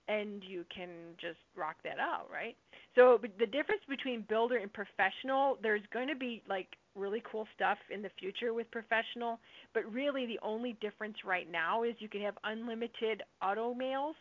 and 0.08 0.42
you 0.44 0.64
can 0.74 0.88
just 1.20 1.38
rock 1.56 1.76
that 1.82 1.98
out 1.98 2.28
right 2.32 2.56
so 2.94 3.18
the 3.38 3.46
difference 3.46 3.82
between 3.88 4.24
builder 4.28 4.56
and 4.56 4.72
professional 4.72 5.58
there's 5.62 5.82
going 5.92 6.08
to 6.08 6.16
be 6.16 6.42
like 6.48 6.68
really 6.94 7.22
cool 7.30 7.46
stuff 7.54 7.78
in 7.92 8.02
the 8.02 8.10
future 8.18 8.54
with 8.54 8.70
professional 8.70 9.38
but 9.74 9.90
really 9.92 10.26
the 10.26 10.38
only 10.42 10.76
difference 10.80 11.16
right 11.24 11.50
now 11.50 11.82
is 11.82 11.94
you 11.98 12.08
can 12.08 12.22
have 12.22 12.34
unlimited 12.44 13.22
auto 13.42 13.74
mails 13.74 14.16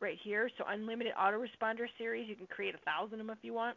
right 0.00 0.18
here. 0.22 0.50
So 0.58 0.64
unlimited 0.68 1.12
autoresponder 1.18 1.86
series. 1.96 2.28
You 2.28 2.36
can 2.36 2.46
create 2.46 2.74
a 2.74 2.78
thousand 2.78 3.20
of 3.20 3.26
them 3.26 3.30
if 3.30 3.42
you 3.42 3.54
want. 3.54 3.76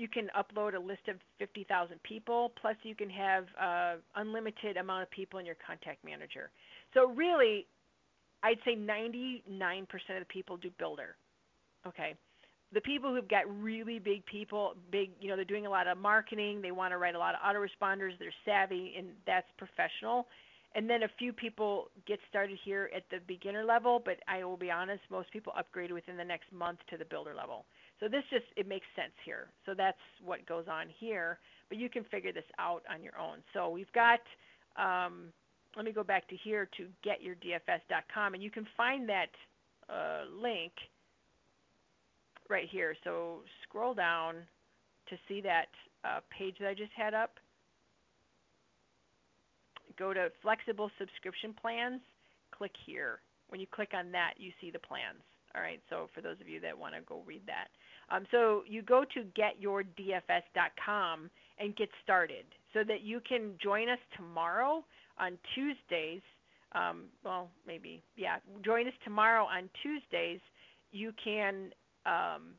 You 0.00 0.08
can 0.08 0.30
upload 0.36 0.74
a 0.74 0.78
list 0.78 1.08
of 1.08 1.16
50,000 1.38 2.02
people. 2.02 2.52
Plus, 2.60 2.76
you 2.82 2.94
can 2.94 3.10
have 3.10 3.44
uh, 3.60 3.94
unlimited 4.16 4.78
amount 4.78 5.02
of 5.02 5.10
people 5.10 5.38
in 5.38 5.44
your 5.46 5.56
contact 5.64 6.04
manager. 6.04 6.50
So 6.94 7.08
really, 7.08 7.66
I'd 8.42 8.58
say 8.64 8.74
99% 8.74 9.42
of 9.44 10.20
the 10.20 10.24
people 10.26 10.56
do 10.56 10.70
Builder. 10.78 11.16
Okay. 11.86 12.14
The 12.72 12.80
people 12.80 13.14
who've 13.14 13.28
got 13.28 13.44
really 13.62 13.98
big 13.98 14.24
people, 14.24 14.74
big, 14.90 15.10
you 15.20 15.28
know, 15.28 15.36
they're 15.36 15.44
doing 15.44 15.66
a 15.66 15.70
lot 15.70 15.86
of 15.86 15.98
marketing. 15.98 16.62
They 16.62 16.70
want 16.70 16.92
to 16.92 16.98
write 16.98 17.14
a 17.14 17.18
lot 17.18 17.34
of 17.34 17.40
autoresponders. 17.42 18.18
They're 18.18 18.32
savvy, 18.46 18.94
and 18.96 19.08
that's 19.26 19.48
professional 19.58 20.26
and 20.74 20.88
then 20.88 21.02
a 21.02 21.08
few 21.18 21.32
people 21.32 21.88
get 22.06 22.20
started 22.28 22.58
here 22.64 22.90
at 22.94 23.02
the 23.10 23.18
beginner 23.26 23.64
level, 23.64 24.00
but 24.04 24.18
I 24.28 24.44
will 24.44 24.56
be 24.56 24.70
honest, 24.70 25.00
most 25.10 25.30
people 25.32 25.52
upgrade 25.58 25.90
within 25.90 26.16
the 26.16 26.24
next 26.24 26.52
month 26.52 26.78
to 26.90 26.96
the 26.96 27.04
builder 27.04 27.34
level. 27.34 27.64
So 28.00 28.08
this 28.08 28.24
just 28.30 28.46
it 28.56 28.66
makes 28.66 28.86
sense 28.96 29.12
here. 29.24 29.48
So 29.66 29.74
that's 29.76 30.00
what 30.24 30.46
goes 30.46 30.64
on 30.70 30.86
here, 30.98 31.38
but 31.68 31.78
you 31.78 31.90
can 31.90 32.04
figure 32.04 32.32
this 32.32 32.44
out 32.58 32.82
on 32.92 33.02
your 33.02 33.18
own. 33.18 33.38
So 33.52 33.68
we've 33.68 33.92
got 33.92 34.20
um, 34.76 35.32
let 35.76 35.84
me 35.84 35.92
go 35.92 36.02
back 36.02 36.26
to 36.28 36.36
here 36.36 36.68
to 36.76 36.86
getyourdfs.com, 37.06 38.34
and 38.34 38.42
you 38.42 38.50
can 38.50 38.66
find 38.76 39.08
that 39.08 39.30
uh, 39.88 40.24
link 40.34 40.72
right 42.48 42.68
here. 42.70 42.94
So 43.04 43.40
scroll 43.62 43.94
down 43.94 44.36
to 45.08 45.16
see 45.28 45.40
that 45.42 45.68
uh, 46.04 46.20
page 46.36 46.56
that 46.60 46.68
I 46.68 46.74
just 46.74 46.92
had 46.96 47.14
up, 47.14 47.34
go 49.98 50.12
to 50.12 50.30
flexible 50.42 50.90
subscription 50.98 51.54
plans, 51.60 52.00
click 52.56 52.72
here. 52.86 53.20
When 53.48 53.60
you 53.60 53.66
click 53.70 53.90
on 53.94 54.12
that, 54.12 54.34
you 54.38 54.52
see 54.60 54.70
the 54.70 54.78
plans. 54.78 55.22
All 55.54 55.60
right, 55.60 55.80
so 55.90 56.08
for 56.14 56.20
those 56.20 56.40
of 56.40 56.48
you 56.48 56.60
that 56.60 56.78
want 56.78 56.94
to 56.94 57.00
go 57.02 57.22
read 57.26 57.42
that. 57.46 57.68
Um, 58.10 58.26
so 58.30 58.62
you 58.66 58.82
go 58.82 59.04
to 59.14 59.24
getyourdfs.com 59.40 61.30
and 61.58 61.76
get 61.76 61.88
started 62.02 62.44
so 62.72 62.82
that 62.86 63.02
you 63.02 63.20
can 63.26 63.52
join 63.62 63.88
us 63.88 63.98
tomorrow 64.16 64.84
on 65.18 65.38
Tuesdays. 65.54 66.22
Um, 66.72 67.04
well, 67.24 67.50
maybe, 67.66 68.02
yeah, 68.16 68.36
join 68.64 68.86
us 68.86 68.94
tomorrow 69.04 69.44
on 69.44 69.68
Tuesdays. 69.82 70.40
You 70.92 71.12
can 71.22 71.72
um, 72.06 72.54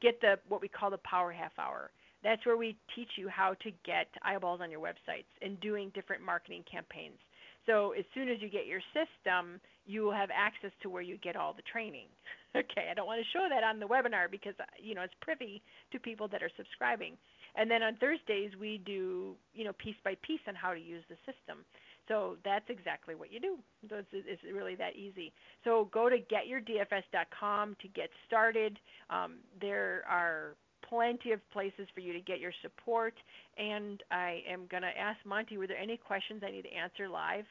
get 0.00 0.20
the 0.20 0.38
what 0.48 0.60
we 0.60 0.68
call 0.68 0.90
the 0.90 0.98
Power 0.98 1.32
Half 1.32 1.58
Hour. 1.58 1.90
That's 2.22 2.44
where 2.46 2.56
we 2.56 2.76
teach 2.94 3.10
you 3.16 3.28
how 3.28 3.54
to 3.62 3.70
get 3.84 4.08
eyeballs 4.22 4.60
on 4.62 4.70
your 4.70 4.80
websites 4.80 5.28
and 5.42 5.60
doing 5.60 5.90
different 5.94 6.22
marketing 6.22 6.64
campaigns. 6.70 7.18
So 7.66 7.92
as 7.92 8.04
soon 8.14 8.28
as 8.28 8.40
you 8.40 8.48
get 8.48 8.66
your 8.66 8.80
system, 8.92 9.60
you 9.86 10.02
will 10.02 10.12
have 10.12 10.30
access 10.34 10.70
to 10.82 10.90
where 10.90 11.02
you 11.02 11.18
get 11.18 11.36
all 11.36 11.52
the 11.52 11.62
training. 11.70 12.06
okay, 12.56 12.88
I 12.90 12.94
don't 12.94 13.06
want 13.06 13.20
to 13.20 13.38
show 13.38 13.46
that 13.48 13.64
on 13.64 13.80
the 13.80 13.86
webinar 13.86 14.30
because 14.30 14.54
you 14.78 14.94
know 14.94 15.02
it's 15.02 15.14
privy 15.20 15.62
to 15.92 15.98
people 15.98 16.28
that 16.28 16.42
are 16.42 16.50
subscribing. 16.56 17.16
And 17.56 17.70
then 17.70 17.82
on 17.82 17.96
Thursdays 17.96 18.52
we 18.58 18.80
do 18.84 19.34
you 19.52 19.64
know 19.64 19.72
piece 19.74 19.96
by 20.04 20.16
piece 20.22 20.40
on 20.48 20.54
how 20.54 20.72
to 20.72 20.80
use 20.80 21.04
the 21.08 21.16
system. 21.24 21.64
So 22.08 22.36
that's 22.44 22.68
exactly 22.68 23.14
what 23.14 23.32
you 23.32 23.40
do. 23.40 23.56
It's 23.90 24.42
really 24.52 24.74
that 24.74 24.94
easy. 24.94 25.32
So 25.64 25.88
go 25.92 26.10
to 26.10 26.16
getyourdfs.com 26.16 27.76
to 27.80 27.88
get 27.88 28.10
started. 28.26 28.78
Um, 29.08 29.36
there 29.58 30.04
are 30.08 30.54
plenty 30.88 31.32
of 31.32 31.40
places 31.50 31.88
for 31.94 32.00
you 32.00 32.12
to 32.12 32.20
get 32.20 32.40
your 32.40 32.52
support. 32.62 33.14
And 33.56 34.02
I 34.10 34.42
am 34.48 34.66
going 34.70 34.82
to 34.82 34.98
ask 34.98 35.18
Monty, 35.24 35.56
were 35.56 35.66
there 35.66 35.78
any 35.78 35.96
questions 35.96 36.42
I 36.46 36.50
need 36.50 36.62
to 36.62 36.74
answer 36.74 37.08
live? 37.08 37.46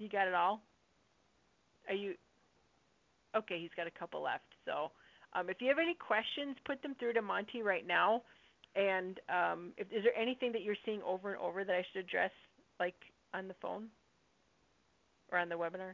You 0.00 0.08
got 0.08 0.26
it 0.26 0.34
all? 0.34 0.62
Are 1.86 1.94
you 1.94 2.14
okay? 3.36 3.60
He's 3.60 3.70
got 3.76 3.86
a 3.86 3.90
couple 3.90 4.22
left. 4.22 4.46
So 4.64 4.90
um, 5.34 5.50
if 5.50 5.58
you 5.60 5.68
have 5.68 5.78
any 5.78 5.94
questions, 5.94 6.56
put 6.64 6.82
them 6.82 6.96
through 6.98 7.12
to 7.12 7.22
Monty 7.22 7.62
right 7.62 7.86
now. 7.86 8.22
And 8.74 9.20
um, 9.28 9.72
if, 9.76 9.86
is 9.88 10.02
there 10.02 10.16
anything 10.16 10.52
that 10.52 10.62
you're 10.62 10.76
seeing 10.86 11.02
over 11.02 11.32
and 11.32 11.40
over 11.40 11.64
that 11.64 11.74
I 11.74 11.84
should 11.92 12.04
address, 12.04 12.30
like 12.78 12.94
on 13.34 13.46
the 13.46 13.54
phone 13.60 13.88
or 15.30 15.38
on 15.38 15.50
the 15.50 15.56
webinar? 15.56 15.92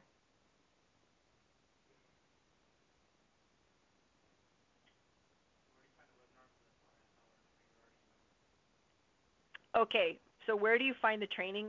Okay, 9.77 10.19
so 10.47 10.55
where 10.55 10.79
do 10.79 10.85
you 10.85 10.95
find 11.03 11.21
the 11.21 11.27
training 11.27 11.67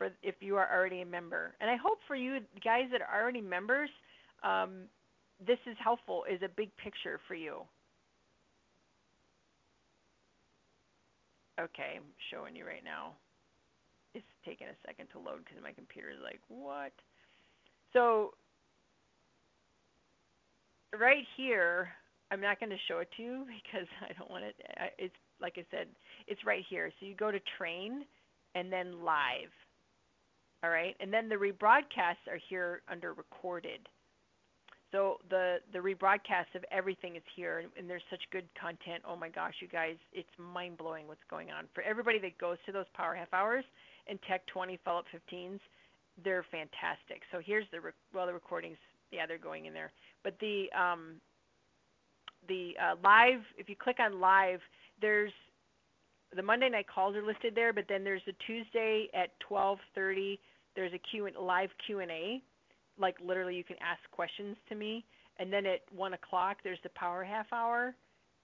for 0.00 0.08
if 0.22 0.36
you 0.40 0.56
are 0.56 0.66
already 0.74 1.02
a 1.02 1.06
member? 1.06 1.52
And 1.60 1.70
I 1.70 1.76
hope 1.76 1.98
for 2.08 2.16
you 2.16 2.38
guys 2.64 2.84
that 2.90 3.02
are 3.02 3.22
already 3.22 3.42
members, 3.42 3.90
um, 4.42 4.88
this 5.46 5.58
is 5.66 5.76
helpful. 5.82 6.24
Is 6.24 6.40
a 6.42 6.48
big 6.48 6.74
picture 6.82 7.20
for 7.28 7.34
you. 7.34 7.60
Okay, 11.60 11.96
I'm 11.96 12.08
showing 12.32 12.56
you 12.56 12.64
right 12.64 12.82
now. 12.82 13.12
It's 14.14 14.24
taking 14.42 14.68
a 14.68 14.86
second 14.86 15.08
to 15.12 15.18
load 15.18 15.44
because 15.44 15.62
my 15.62 15.72
computer 15.72 16.08
is 16.08 16.16
like, 16.24 16.40
what? 16.48 16.92
So 17.92 18.32
right 20.98 21.24
here, 21.36 21.88
I'm 22.30 22.40
not 22.40 22.58
going 22.58 22.70
to 22.70 22.80
show 22.88 23.00
it 23.00 23.08
to 23.18 23.22
you 23.22 23.44
because 23.62 23.86
I 24.00 24.18
don't 24.18 24.30
want 24.30 24.44
it. 24.44 24.56
It's 24.98 25.14
like 25.40 25.54
I 25.58 25.64
said, 25.70 25.88
it's 26.26 26.40
right 26.46 26.64
here. 26.70 26.90
So 26.98 27.06
you 27.06 27.14
go 27.14 27.30
to 27.30 27.40
train 27.58 28.06
and 28.54 28.72
then 28.72 29.04
live. 29.04 29.52
All 30.62 30.70
right, 30.70 30.94
and 31.00 31.12
then 31.12 31.28
the 31.28 31.36
rebroadcasts 31.36 32.28
are 32.28 32.38
here 32.48 32.82
under 32.90 33.14
recorded. 33.14 33.80
So 34.92 35.18
the 35.30 35.58
the 35.72 35.78
rebroadcast 35.78 36.54
of 36.54 36.64
everything 36.70 37.16
is 37.16 37.22
here, 37.36 37.60
and, 37.60 37.68
and, 37.78 37.88
there's 37.88 38.02
such 38.10 38.20
good 38.32 38.44
content. 38.60 39.02
Oh 39.08 39.16
my 39.16 39.28
gosh, 39.28 39.54
you 39.60 39.68
guys, 39.68 39.96
it's 40.12 40.28
mind 40.36 40.78
blowing 40.78 41.06
what's 41.06 41.24
going 41.30 41.50
on. 41.50 41.66
For 41.74 41.82
everybody 41.82 42.18
that 42.18 42.36
goes 42.38 42.58
to 42.66 42.72
those 42.72 42.86
Power 42.94 43.14
Half 43.14 43.32
Hours 43.32 43.64
and 44.08 44.18
Tech 44.28 44.44
20 44.48 44.78
Follow 44.84 44.98
Up 45.00 45.04
15s, 45.14 45.60
they're 46.24 46.44
fantastic. 46.50 47.22
So 47.30 47.40
here's 47.44 47.66
the 47.72 47.78
well 48.12 48.26
the 48.26 48.34
recordings. 48.34 48.78
Yeah, 49.12 49.26
they're 49.26 49.38
going 49.38 49.66
in 49.66 49.72
there. 49.72 49.92
But 50.24 50.34
the 50.40 50.66
um, 50.78 51.20
the 52.48 52.72
uh, 52.82 52.96
live, 53.02 53.40
if 53.56 53.68
you 53.68 53.76
click 53.76 53.98
on 54.00 54.20
live, 54.20 54.60
there's 55.00 55.32
the 56.34 56.42
Monday 56.42 56.68
night 56.68 56.86
calls 56.92 57.16
are 57.16 57.22
listed 57.22 57.54
there, 57.54 57.72
but 57.72 57.84
then 57.88 58.04
there's 58.04 58.22
a 58.28 58.32
Tuesday 58.46 59.08
at 59.14 59.30
12:30. 59.48 60.38
There's 60.76 60.92
a 60.92 60.98
Q 60.98 61.26
and 61.26 61.36
live 61.36 61.70
Q 61.86 62.00
and 62.00 62.10
A, 62.10 62.42
like 62.98 63.16
literally 63.24 63.56
you 63.56 63.64
can 63.64 63.76
ask 63.80 64.00
questions 64.12 64.56
to 64.68 64.74
me. 64.74 65.04
And 65.38 65.52
then 65.52 65.66
at 65.66 65.80
one 65.94 66.14
o'clock 66.14 66.58
there's 66.62 66.78
the 66.82 66.90
Power 66.90 67.24
Half 67.24 67.46
Hour, 67.52 67.94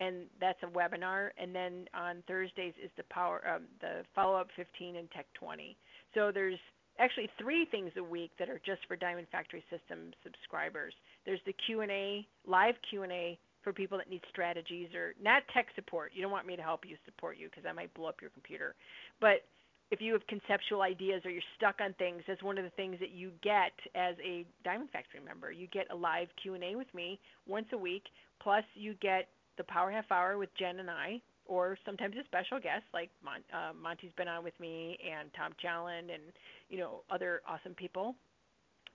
and 0.01 0.25
that's 0.41 0.59
a 0.63 0.67
webinar. 0.67 1.31
And 1.39 1.55
then 1.55 1.87
on 1.95 2.23
Thursdays 2.27 2.75
is 2.83 2.91
the 2.97 3.05
Power 3.11 3.43
um, 3.49 3.63
the 3.81 4.03
Follow 4.15 4.37
Up 4.37 4.49
15 4.57 4.97
and 4.97 5.11
Tech 5.11 5.27
20. 5.35 5.77
So 6.15 6.31
there's 6.33 6.59
actually 6.99 7.29
three 7.39 7.67
things 7.71 7.93
a 7.97 8.03
week 8.03 8.31
that 8.39 8.49
are 8.49 8.61
just 8.65 8.81
for 8.89 8.97
Diamond 8.97 9.27
Factory 9.31 9.63
System 9.71 10.13
subscribers. 10.23 10.95
There's 11.25 11.41
the 11.47 11.55
Q 11.67 11.83
and 11.83 11.91
A, 11.91 12.27
live 12.47 12.75
Q 12.89 13.03
and 13.03 13.13
A 13.13 13.39
for 13.63 13.73
people 13.73 13.99
that 13.99 14.09
need 14.09 14.23
strategies 14.31 14.95
or 14.95 15.15
not 15.21 15.43
tech 15.53 15.67
support. 15.75 16.13
You 16.15 16.23
don't 16.23 16.31
want 16.31 16.47
me 16.47 16.55
to 16.55 16.63
help 16.63 16.85
you 16.87 16.97
support 17.05 17.37
you 17.37 17.49
because 17.49 17.65
I 17.69 17.73
might 17.73 17.93
blow 17.95 18.07
up 18.07 18.21
your 18.21 18.31
computer. 18.31 18.77
But 19.21 19.43
if 19.91 20.01
you 20.01 20.13
have 20.13 20.27
conceptual 20.27 20.83
ideas 20.83 21.23
or 21.25 21.31
you're 21.31 21.43
stuck 21.57 21.77
on 21.81 21.95
things, 21.95 22.23
that's 22.27 22.43
one 22.43 22.59
of 22.59 22.65
the 22.65 22.71
things 22.71 22.97
that 23.01 23.11
you 23.11 23.31
get 23.43 23.73
as 23.95 24.17
a 24.25 24.45
Diamond 24.65 24.91
Factory 24.91 25.21
member. 25.25 25.53
You 25.53 25.69
get 25.69 25.87
a 25.91 25.97
live 25.97 26.29
Q&A 26.43 26.75
with 26.75 26.93
me 26.93 27.21
once 27.47 27.67
a 27.73 27.79
week, 27.79 28.03
plus 28.43 28.65
you 28.75 28.95
get 29.01 29.29
the 29.59 29.65
Power 29.65 29.91
Half 29.91 30.11
Hour 30.11 30.39
with 30.39 30.51
Jen 30.59 30.81
and 30.81 30.91
I, 30.91 31.21
or 31.47 31.79
sometimes 31.87 32.17
a 32.21 32.25
special 32.25 32.59
guest 32.59 32.83
like 32.93 33.11
Mon- 33.25 33.47
uh, 33.55 33.73
Monty's 33.81 34.11
been 34.17 34.29
on 34.29 34.43
with 34.43 34.59
me 34.59 34.99
and 35.07 35.31
Tom 35.37 35.53
Challen 35.63 36.11
and 36.11 36.23
you 36.69 36.79
know 36.79 37.03
other 37.11 37.43
awesome 37.49 37.75
people. 37.75 38.17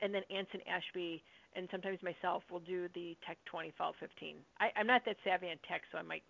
And 0.02 0.14
then 0.14 0.24
Anson 0.30 0.60
Ashby 0.68 1.24
and 1.56 1.68
sometimes 1.72 2.00
myself 2.02 2.44
will 2.52 2.60
do 2.60 2.88
the 2.96 3.16
Tech 3.26 3.38
20 3.46 3.72
Fall 3.78 3.94
15. 4.00 4.36
I, 4.60 4.70
I'm 4.76 4.88
not 4.88 5.04
that 5.06 5.18
savvy 5.24 5.48
on 5.48 5.58
tech, 5.68 5.82
so 5.92 5.98
I 6.00 6.02
might, 6.02 6.24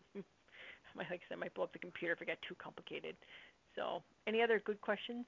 like 0.95 1.07
I 1.07 1.20
said, 1.30 1.34
I 1.34 1.36
might 1.36 1.53
blow 1.53 1.64
up 1.64 1.74
the 1.74 1.80
computer 1.80 2.14
if 2.14 2.22
it 2.22 2.28
got 2.28 2.41
too 2.47 2.55
complicated. 2.62 3.16
So, 3.76 4.04
any 4.28 4.42
other 4.42 4.62
good 4.66 4.82
questions? 4.82 5.26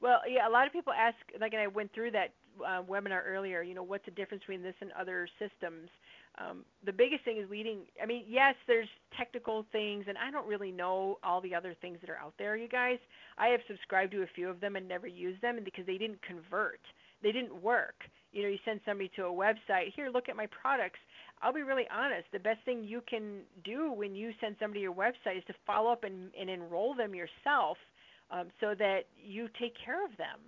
Well, 0.00 0.20
yeah, 0.28 0.48
a 0.48 0.50
lot 0.50 0.66
of 0.66 0.72
people 0.72 0.92
ask, 0.92 1.16
like, 1.40 1.52
and 1.52 1.60
I 1.60 1.66
went 1.66 1.92
through 1.94 2.12
that 2.12 2.32
uh, 2.64 2.82
webinar 2.82 3.22
earlier. 3.26 3.62
You 3.62 3.74
know, 3.74 3.82
what's 3.82 4.04
the 4.06 4.10
difference 4.10 4.42
between 4.42 4.62
this 4.62 4.74
and 4.80 4.90
other 4.92 5.28
systems? 5.38 5.88
Um, 6.38 6.64
the 6.86 6.92
biggest 6.92 7.24
thing 7.24 7.36
is 7.38 7.50
leading. 7.50 7.80
I 8.02 8.06
mean, 8.06 8.24
yes, 8.26 8.54
there's 8.66 8.88
technical 9.16 9.66
things, 9.72 10.06
and 10.08 10.16
I 10.16 10.30
don't 10.30 10.46
really 10.46 10.70
know 10.72 11.18
all 11.22 11.40
the 11.40 11.54
other 11.54 11.74
things 11.82 11.98
that 12.00 12.08
are 12.08 12.16
out 12.16 12.34
there, 12.38 12.56
you 12.56 12.68
guys. 12.68 12.98
I 13.36 13.48
have 13.48 13.60
subscribed 13.68 14.12
to 14.12 14.22
a 14.22 14.26
few 14.34 14.48
of 14.48 14.60
them 14.60 14.76
and 14.76 14.88
never 14.88 15.06
used 15.06 15.42
them 15.42 15.58
because 15.64 15.84
they 15.86 15.98
didn't 15.98 16.22
convert. 16.22 16.80
They 17.22 17.32
didn't 17.32 17.62
work. 17.62 17.96
You 18.32 18.42
know, 18.44 18.48
you 18.48 18.58
send 18.64 18.80
somebody 18.86 19.10
to 19.16 19.26
a 19.26 19.32
website, 19.32 19.92
here, 19.94 20.08
look 20.08 20.28
at 20.28 20.36
my 20.36 20.46
products. 20.46 20.98
I'll 21.42 21.52
be 21.52 21.62
really 21.62 21.86
honest. 21.92 22.26
The 22.32 22.38
best 22.38 22.58
thing 22.64 22.84
you 22.84 23.02
can 23.08 23.40
do 23.64 23.92
when 23.92 24.14
you 24.14 24.32
send 24.40 24.56
somebody 24.60 24.80
your 24.80 24.94
website 24.94 25.38
is 25.38 25.44
to 25.46 25.54
follow 25.66 25.90
up 25.90 26.04
and, 26.04 26.30
and 26.38 26.50
enroll 26.50 26.94
them 26.94 27.14
yourself 27.14 27.76
um, 28.30 28.48
so 28.60 28.74
that 28.78 29.02
you 29.16 29.48
take 29.58 29.74
care 29.82 30.04
of 30.04 30.10
them. 30.16 30.38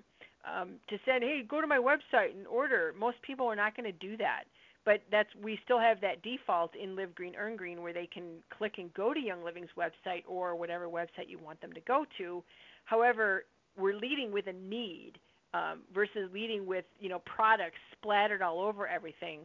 Um, 0.45 0.71
to 0.89 0.99
send, 1.07 1.23
hey, 1.23 1.43
go 1.49 1.61
to 1.61 1.69
my 1.69 1.79
website 1.79 2.35
and 2.37 2.47
order. 2.49 2.93
Most 2.99 3.23
people 3.23 3.47
are 3.47 3.55
not 3.55 3.77
going 3.77 3.91
to 3.91 3.99
do 3.99 4.17
that 4.17 4.45
but 4.85 5.03
that's 5.11 5.29
we 5.43 5.59
still 5.65 5.79
have 5.79 6.01
that 6.01 6.23
default 6.23 6.75
in 6.75 6.97
Live 6.97 7.15
Green 7.15 7.35
Earn 7.37 7.57
Green 7.57 7.83
where 7.83 7.93
they 7.93 8.09
can 8.13 8.43
click 8.57 8.75
and 8.79 8.93
go 8.95 9.15
to 9.15 9.21
Young 9.21 9.45
Living's 9.45 9.71
website 9.77 10.25
or 10.27 10.57
whatever 10.57 10.89
website 10.89 11.29
you 11.29 11.39
want 11.39 11.61
them 11.61 11.73
to 11.73 11.81
go 11.81 12.05
to. 12.19 12.43
However, 12.85 13.45
we're 13.77 13.95
leading 13.95 14.33
with 14.33 14.47
a 14.49 14.53
need 14.53 15.13
um, 15.55 15.81
versus 15.95 16.29
leading 16.33 16.67
with 16.67 16.85
you 16.99 17.09
know 17.09 17.21
products 17.21 17.79
splattered 17.93 18.43
all 18.43 18.61
over 18.61 18.87
everything 18.87 19.41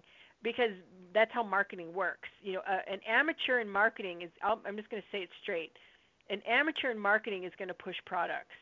because 0.47 0.71
that's 1.13 1.31
how 1.33 1.43
marketing 1.43 1.93
works. 1.93 2.29
You 2.41 2.53
know, 2.53 2.61
uh, 2.67 2.79
an 2.91 2.99
amateur 3.07 3.59
in 3.59 3.69
marketing 3.69 4.21
is 4.21 4.29
I'm 4.43 4.75
just 4.75 4.89
going 4.89 5.01
to 5.01 5.07
say 5.11 5.23
it 5.23 5.29
straight. 5.41 5.71
An 6.29 6.41
amateur 6.47 6.91
in 6.91 6.99
marketing 6.99 7.45
is 7.45 7.53
going 7.57 7.69
to 7.69 7.73
push 7.73 7.95
products 8.05 8.55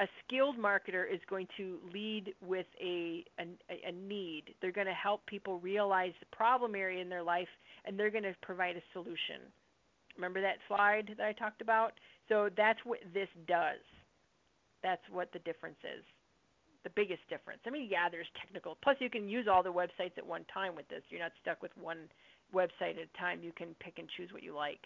a 0.00 0.06
skilled 0.26 0.58
marketer 0.58 1.04
is 1.12 1.20
going 1.30 1.46
to 1.56 1.78
lead 1.92 2.34
with 2.44 2.66
a, 2.82 3.24
a, 3.38 3.44
a 3.88 3.92
need. 3.92 4.54
They're 4.60 4.72
going 4.72 4.88
to 4.88 4.92
help 4.92 5.24
people 5.26 5.60
realize 5.60 6.12
the 6.18 6.36
problem 6.36 6.74
area 6.74 7.00
in 7.00 7.08
their 7.08 7.22
life, 7.22 7.48
and 7.84 7.98
they're 7.98 8.10
going 8.10 8.24
to 8.24 8.34
provide 8.42 8.76
a 8.76 8.82
solution. 8.92 9.40
Remember 10.16 10.40
that 10.40 10.56
slide 10.68 11.14
that 11.16 11.24
I 11.24 11.32
talked 11.32 11.60
about? 11.60 11.92
So 12.28 12.48
that's 12.56 12.78
what 12.84 13.00
this 13.12 13.28
does. 13.46 13.78
That's 14.82 15.02
what 15.10 15.32
the 15.32 15.38
difference 15.40 15.78
is. 15.84 16.04
The 16.84 16.90
biggest 16.94 17.26
difference. 17.28 17.60
I 17.66 17.70
mean, 17.70 17.88
yeah, 17.90 18.08
there's 18.10 18.28
technical. 18.38 18.76
Plus, 18.82 18.96
you 19.00 19.10
can 19.10 19.28
use 19.28 19.48
all 19.50 19.62
the 19.62 19.72
websites 19.72 20.16
at 20.16 20.26
one 20.26 20.44
time 20.52 20.76
with 20.76 20.86
this. 20.88 21.02
You're 21.08 21.20
not 21.20 21.32
stuck 21.42 21.62
with 21.62 21.72
one 21.80 21.98
website 22.54 23.00
at 23.00 23.08
a 23.08 23.18
time. 23.18 23.42
You 23.42 23.52
can 23.56 23.74
pick 23.80 23.98
and 23.98 24.08
choose 24.16 24.30
what 24.32 24.42
you 24.42 24.54
like. 24.54 24.80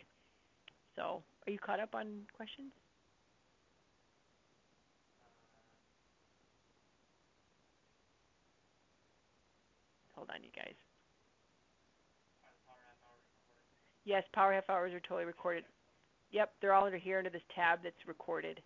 So, 0.96 1.22
are 1.46 1.50
you 1.52 1.58
caught 1.58 1.80
up 1.80 1.94
on 1.94 2.22
questions? 2.34 2.70
Hold 10.14 10.30
on, 10.34 10.42
you 10.42 10.50
guys. 10.54 10.74
Yes, 14.04 14.24
Power 14.32 14.52
Half 14.52 14.70
Hours 14.70 14.92
are 14.94 15.00
totally 15.00 15.26
recorded. 15.26 15.64
Yep, 16.30 16.52
they're 16.60 16.72
all 16.72 16.86
under 16.86 16.98
here 16.98 17.18
under 17.18 17.30
this 17.30 17.42
tab 17.54 17.80
that's 17.82 18.06
recorded. 18.06 18.60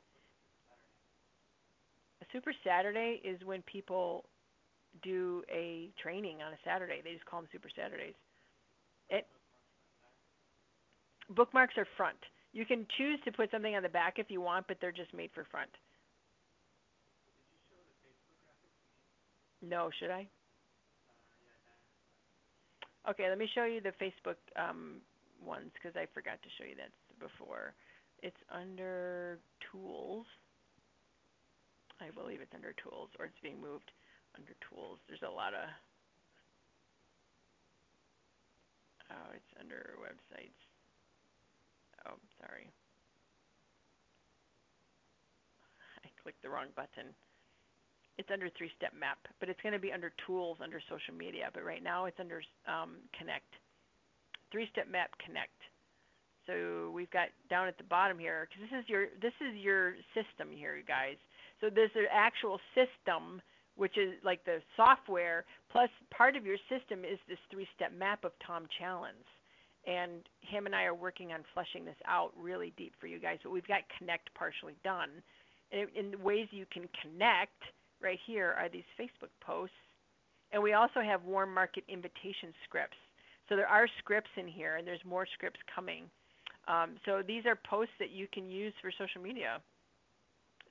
Super 2.32 2.52
Saturday 2.64 3.20
is 3.24 3.38
when 3.44 3.62
people 3.62 4.24
do 5.02 5.42
a 5.52 5.90
training 6.02 6.42
on 6.42 6.52
a 6.52 6.56
Saturday. 6.64 7.00
They 7.04 7.12
just 7.12 7.26
call 7.26 7.40
them 7.40 7.48
Super 7.52 7.68
Saturdays. 7.74 8.14
It 9.10 9.26
bookmarks 11.30 11.74
are 11.76 11.86
front. 11.96 12.18
You 12.52 12.66
can 12.66 12.86
choose 12.98 13.18
to 13.24 13.32
put 13.32 13.50
something 13.50 13.74
on 13.74 13.82
the 13.82 13.88
back 13.88 14.14
if 14.18 14.26
you 14.30 14.40
want, 14.40 14.66
but 14.68 14.76
they're 14.80 14.92
just 14.92 15.14
made 15.14 15.30
for 15.34 15.46
front. 15.50 15.70
No, 19.62 19.90
should 19.98 20.10
I? 20.10 20.26
Okay, 23.08 23.28
let 23.28 23.38
me 23.38 23.48
show 23.54 23.64
you 23.64 23.80
the 23.80 23.92
Facebook 24.02 24.36
um, 24.56 24.96
ones 25.44 25.70
because 25.74 25.96
I 25.96 26.06
forgot 26.12 26.42
to 26.42 26.48
show 26.58 26.68
you 26.68 26.76
that 26.76 26.90
before. 27.18 27.74
It's 28.22 28.36
under 28.52 29.38
Tools. 29.70 30.26
I 32.02 32.10
believe 32.10 32.42
it's 32.42 32.54
under 32.54 32.74
Tools, 32.82 33.08
or 33.18 33.30
it's 33.30 33.42
being 33.42 33.62
moved 33.62 33.94
under 34.34 34.58
Tools. 34.66 34.98
There's 35.06 35.22
a 35.22 35.30
lot 35.30 35.54
of. 35.54 35.70
Oh, 39.14 39.28
it's 39.36 39.52
under 39.60 39.94
Websites. 40.02 40.58
Oh, 42.08 42.18
sorry. 42.42 42.66
I 46.02 46.08
clicked 46.22 46.42
the 46.42 46.50
wrong 46.50 46.74
button. 46.74 47.14
It's 48.18 48.28
under 48.32 48.50
three-step 48.58 48.92
map, 48.98 49.18
but 49.38 49.48
it's 49.48 49.60
going 49.62 49.72
to 49.72 49.78
be 49.78 49.92
under 49.92 50.12
Tools 50.26 50.58
under 50.62 50.80
Social 50.90 51.14
Media. 51.14 51.48
But 51.54 51.64
right 51.64 51.82
now, 51.82 52.06
it's 52.06 52.18
under 52.18 52.42
um, 52.66 52.98
Connect. 53.16 53.48
Three-step 54.50 54.90
map 54.90 55.10
Connect. 55.24 55.54
So 56.46 56.90
we've 56.90 57.10
got 57.10 57.30
down 57.48 57.68
at 57.68 57.78
the 57.78 57.86
bottom 57.86 58.18
here 58.18 58.48
because 58.50 58.66
this 58.66 58.74
is 58.82 58.88
your 58.90 59.06
this 59.22 59.36
is 59.38 59.54
your 59.62 59.94
system 60.10 60.50
here, 60.50 60.74
you 60.74 60.82
guys. 60.82 61.14
So 61.62 61.70
there's 61.70 61.94
an 61.94 62.06
actual 62.10 62.58
system, 62.74 63.40
which 63.76 63.96
is 63.96 64.14
like 64.24 64.44
the 64.44 64.58
software, 64.76 65.44
plus 65.70 65.88
part 66.10 66.34
of 66.34 66.44
your 66.44 66.58
system 66.68 67.04
is 67.04 67.18
this 67.28 67.38
three-step 67.50 67.92
map 67.96 68.24
of 68.24 68.32
Tom 68.44 68.66
Challen's. 68.78 69.30
And 69.86 70.26
him 70.40 70.66
and 70.66 70.74
I 70.74 70.84
are 70.84 70.94
working 70.94 71.32
on 71.32 71.44
fleshing 71.54 71.84
this 71.84 71.96
out 72.06 72.32
really 72.36 72.72
deep 72.76 72.94
for 73.00 73.06
you 73.06 73.18
guys. 73.18 73.38
But 73.42 73.50
we've 73.50 73.66
got 73.66 73.82
Connect 73.98 74.28
partially 74.34 74.74
done. 74.82 75.10
And 75.70 75.88
in 75.94 76.20
ways 76.22 76.48
you 76.50 76.66
can 76.72 76.88
connect, 77.00 77.62
right 78.02 78.18
here 78.26 78.54
are 78.58 78.68
these 78.68 78.86
Facebook 78.98 79.30
posts. 79.40 79.74
And 80.52 80.62
we 80.62 80.74
also 80.74 81.00
have 81.00 81.24
warm 81.24 81.54
market 81.54 81.84
invitation 81.88 82.52
scripts. 82.64 82.98
So 83.48 83.56
there 83.56 83.68
are 83.68 83.86
scripts 83.98 84.30
in 84.36 84.46
here, 84.46 84.76
and 84.76 84.86
there's 84.86 85.04
more 85.04 85.26
scripts 85.34 85.60
coming. 85.74 86.04
Um, 86.68 86.96
so 87.04 87.22
these 87.26 87.46
are 87.46 87.58
posts 87.68 87.94
that 87.98 88.10
you 88.10 88.26
can 88.32 88.50
use 88.50 88.74
for 88.80 88.92
social 88.92 89.22
media. 89.22 89.60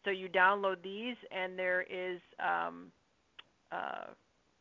So 0.04 0.12
you 0.12 0.30
download 0.30 0.82
these, 0.84 1.16
and 1.32 1.58
there 1.58 1.82
is 1.84 2.20
um, 2.40 2.92
uh, 3.72 4.14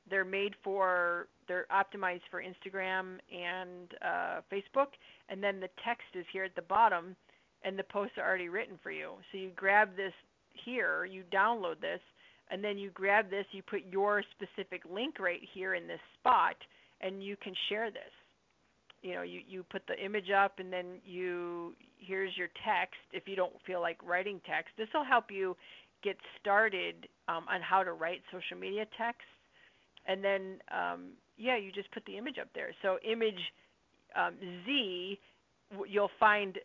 they're 0.09 0.25
made 0.25 0.55
for 0.63 1.29
they're 1.49 1.67
optimized 1.73 2.23
for 2.31 2.43
Instagram 2.43 3.19
and 3.33 3.95
uh, 4.05 4.41
Facebook, 4.53 4.89
and 5.29 5.43
then 5.43 5.61
the 5.61 5.71
text 5.85 6.07
is 6.15 6.25
here 6.33 6.45
at 6.45 6.55
the 6.55 6.63
bottom, 6.63 7.17
and 7.65 7.79
the 7.79 7.85
posts 7.85 8.19
are 8.19 8.27
already 8.27 8.49
written 8.49 8.79
for 8.83 8.91
you. 8.91 9.13
So 9.33 9.39
you 9.39 9.51
grab 9.57 9.97
this 9.97 10.13
here, 10.65 11.05
you 11.05 11.25
download 11.33 11.81
this, 11.81 12.01
and 12.51 12.63
then 12.63 12.77
you 12.77 12.91
grab 12.91 13.31
this, 13.31 13.47
you 13.53 13.63
put 13.63 13.83
your 13.91 14.23
specific 14.33 14.83
link 14.91 15.19
right 15.19 15.41
here 15.55 15.75
in 15.75 15.87
this 15.87 16.01
spot, 16.19 16.57
and 17.01 17.23
you 17.23 17.37
can 17.37 17.55
share 17.69 17.91
this 17.91 18.13
you 19.03 19.15
know 19.15 19.23
you 19.23 19.41
you 19.49 19.63
put 19.63 19.83
the 19.87 19.99
image 20.03 20.31
up 20.31 20.59
and 20.59 20.73
then 20.73 21.01
you 21.05 21.75
here's 21.99 22.37
your 22.37 22.49
text 22.65 23.01
if 23.13 23.27
you 23.27 23.37
don't 23.37 23.53
feel 23.67 23.81
like 23.81 23.99
writing 24.05 24.41
text. 24.47 24.71
This 24.77 24.89
will 24.95 25.05
help 25.05 25.27
you 25.31 25.57
get 26.03 26.17
started 26.41 27.09
um, 27.29 27.45
on 27.51 27.61
how 27.61 27.83
to 27.83 27.93
write 27.93 28.23
social 28.33 28.57
media 28.59 28.87
text 28.97 29.27
and 30.07 30.25
then 30.25 30.59
um, 30.71 31.11
yeah 31.37 31.57
you 31.57 31.73
just 31.73 31.91
put 31.93 32.05
the 32.07 32.17
image 32.17 32.37
up 32.41 32.49
there. 32.55 32.71
So 32.83 32.99
image 33.09 33.41
um, 34.17 34.35
z 34.65 35.19
you'll 35.89 36.11
find 36.19 36.59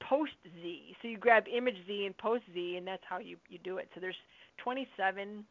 post 0.00 0.32
z. 0.62 0.96
So 1.02 1.08
you 1.08 1.18
grab 1.18 1.44
image 1.54 1.76
z 1.86 2.06
and 2.06 2.16
post 2.18 2.44
z 2.54 2.76
and 2.76 2.86
that's 2.86 3.02
how 3.08 3.18
you 3.18 3.36
you 3.48 3.58
do 3.62 3.78
it. 3.78 3.88
So 3.94 4.00
there's 4.00 4.16
27 4.62 5.44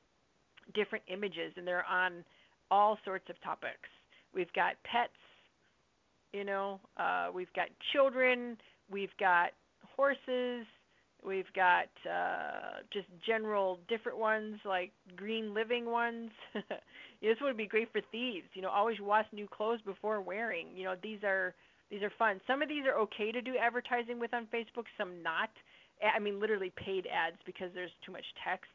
different 0.73 1.03
images 1.07 1.53
and 1.55 1.65
they're 1.65 1.85
on 1.85 2.23
all 2.69 2.97
sorts 3.05 3.29
of 3.29 3.41
topics. 3.41 3.87
We've 4.33 4.51
got 4.53 4.73
pets 4.83 5.13
you 6.33 6.43
know, 6.43 6.79
uh, 6.97 7.27
we've 7.33 7.51
got 7.53 7.67
children, 7.93 8.57
we've 8.89 9.15
got 9.19 9.49
horses, 9.95 10.65
we've 11.25 11.51
got 11.55 11.87
uh, 12.09 12.81
just 12.91 13.07
general 13.25 13.79
different 13.87 14.17
ones 14.17 14.57
like 14.65 14.91
green 15.15 15.53
living 15.53 15.85
ones. 15.85 16.29
this 17.21 17.37
would 17.41 17.57
be 17.57 17.65
great 17.65 17.91
for 17.91 18.01
thieves. 18.11 18.47
You 18.53 18.61
know, 18.61 18.69
always 18.69 18.97
wash 19.01 19.25
new 19.31 19.47
clothes 19.47 19.79
before 19.85 20.21
wearing. 20.21 20.67
You 20.75 20.85
know, 20.85 20.95
these 21.01 21.23
are 21.23 21.55
these 21.89 22.03
are 22.03 22.11
fun. 22.19 22.41
Some 22.45 22.61
of 22.61 22.69
these 22.69 22.85
are 22.85 22.99
okay 23.01 23.31
to 23.31 23.41
do 23.41 23.55
advertising 23.57 24.19
with 24.19 24.33
on 24.33 24.47
Facebook, 24.47 24.85
some 24.97 25.23
not. 25.23 25.49
I 26.03 26.19
mean, 26.19 26.39
literally 26.39 26.71
paid 26.75 27.07
ads 27.07 27.37
because 27.45 27.69
there's 27.73 27.91
too 28.05 28.11
much 28.11 28.25
text 28.43 28.69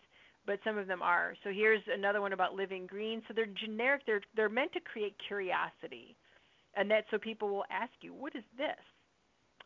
but 0.44 0.58
some 0.64 0.76
of 0.76 0.88
them 0.88 1.02
are. 1.02 1.34
So 1.44 1.50
here's 1.50 1.82
another 1.86 2.20
one 2.20 2.32
about 2.32 2.54
living 2.54 2.84
green. 2.84 3.22
So 3.28 3.34
they're 3.34 3.46
generic. 3.46 4.02
They're 4.06 4.22
they're 4.34 4.48
meant 4.48 4.72
to 4.72 4.80
create 4.80 5.14
curiosity 5.28 6.16
and 6.76 6.90
that 6.90 7.04
so 7.10 7.18
people 7.18 7.48
will 7.48 7.64
ask 7.70 7.92
you, 8.00 8.12
"What 8.12 8.34
is 8.34 8.44
this?" 8.56 8.78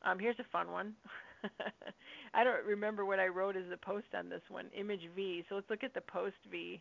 Um, 0.03 0.19
here's 0.19 0.39
a 0.39 0.45
fun 0.53 0.71
one. 0.71 0.95
I 2.35 2.45
don't 2.45 2.65
remember 2.65 3.05
what 3.05 3.19
I 3.19 3.29
wrote 3.29 3.57
as 3.57 3.71
a 3.73 3.77
post 3.77 4.07
on 4.15 4.29
this 4.29 4.43
one. 4.49 4.67
Image 4.77 5.09
V. 5.15 5.45
So 5.49 5.55
let's 5.55 5.71
look 5.71 5.85
at 5.85 5.95
the 5.95 6.01
post 6.01 6.37
V. 6.51 6.81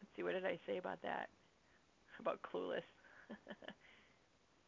Let's 0.00 0.10
see 0.16 0.22
what 0.22 0.32
did 0.32 0.44
I 0.44 0.58
say 0.66 0.78
about 0.78 1.00
that? 1.02 1.28
About 2.18 2.40
clueless. 2.42 2.82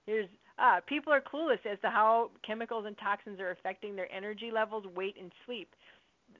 Here's 0.07 0.29
ah, 0.59 0.81
people 0.87 1.13
are 1.13 1.21
clueless 1.21 1.65
as 1.71 1.79
to 1.81 1.91
how 1.91 2.31
chemicals 2.47 2.85
and 2.87 2.97
toxins 2.99 3.41
are 3.41 3.51
affecting 3.51 3.97
their 3.97 4.11
energy 4.13 4.51
levels, 4.53 4.85
weight, 4.95 5.17
and 5.21 5.33
sleep 5.47 5.71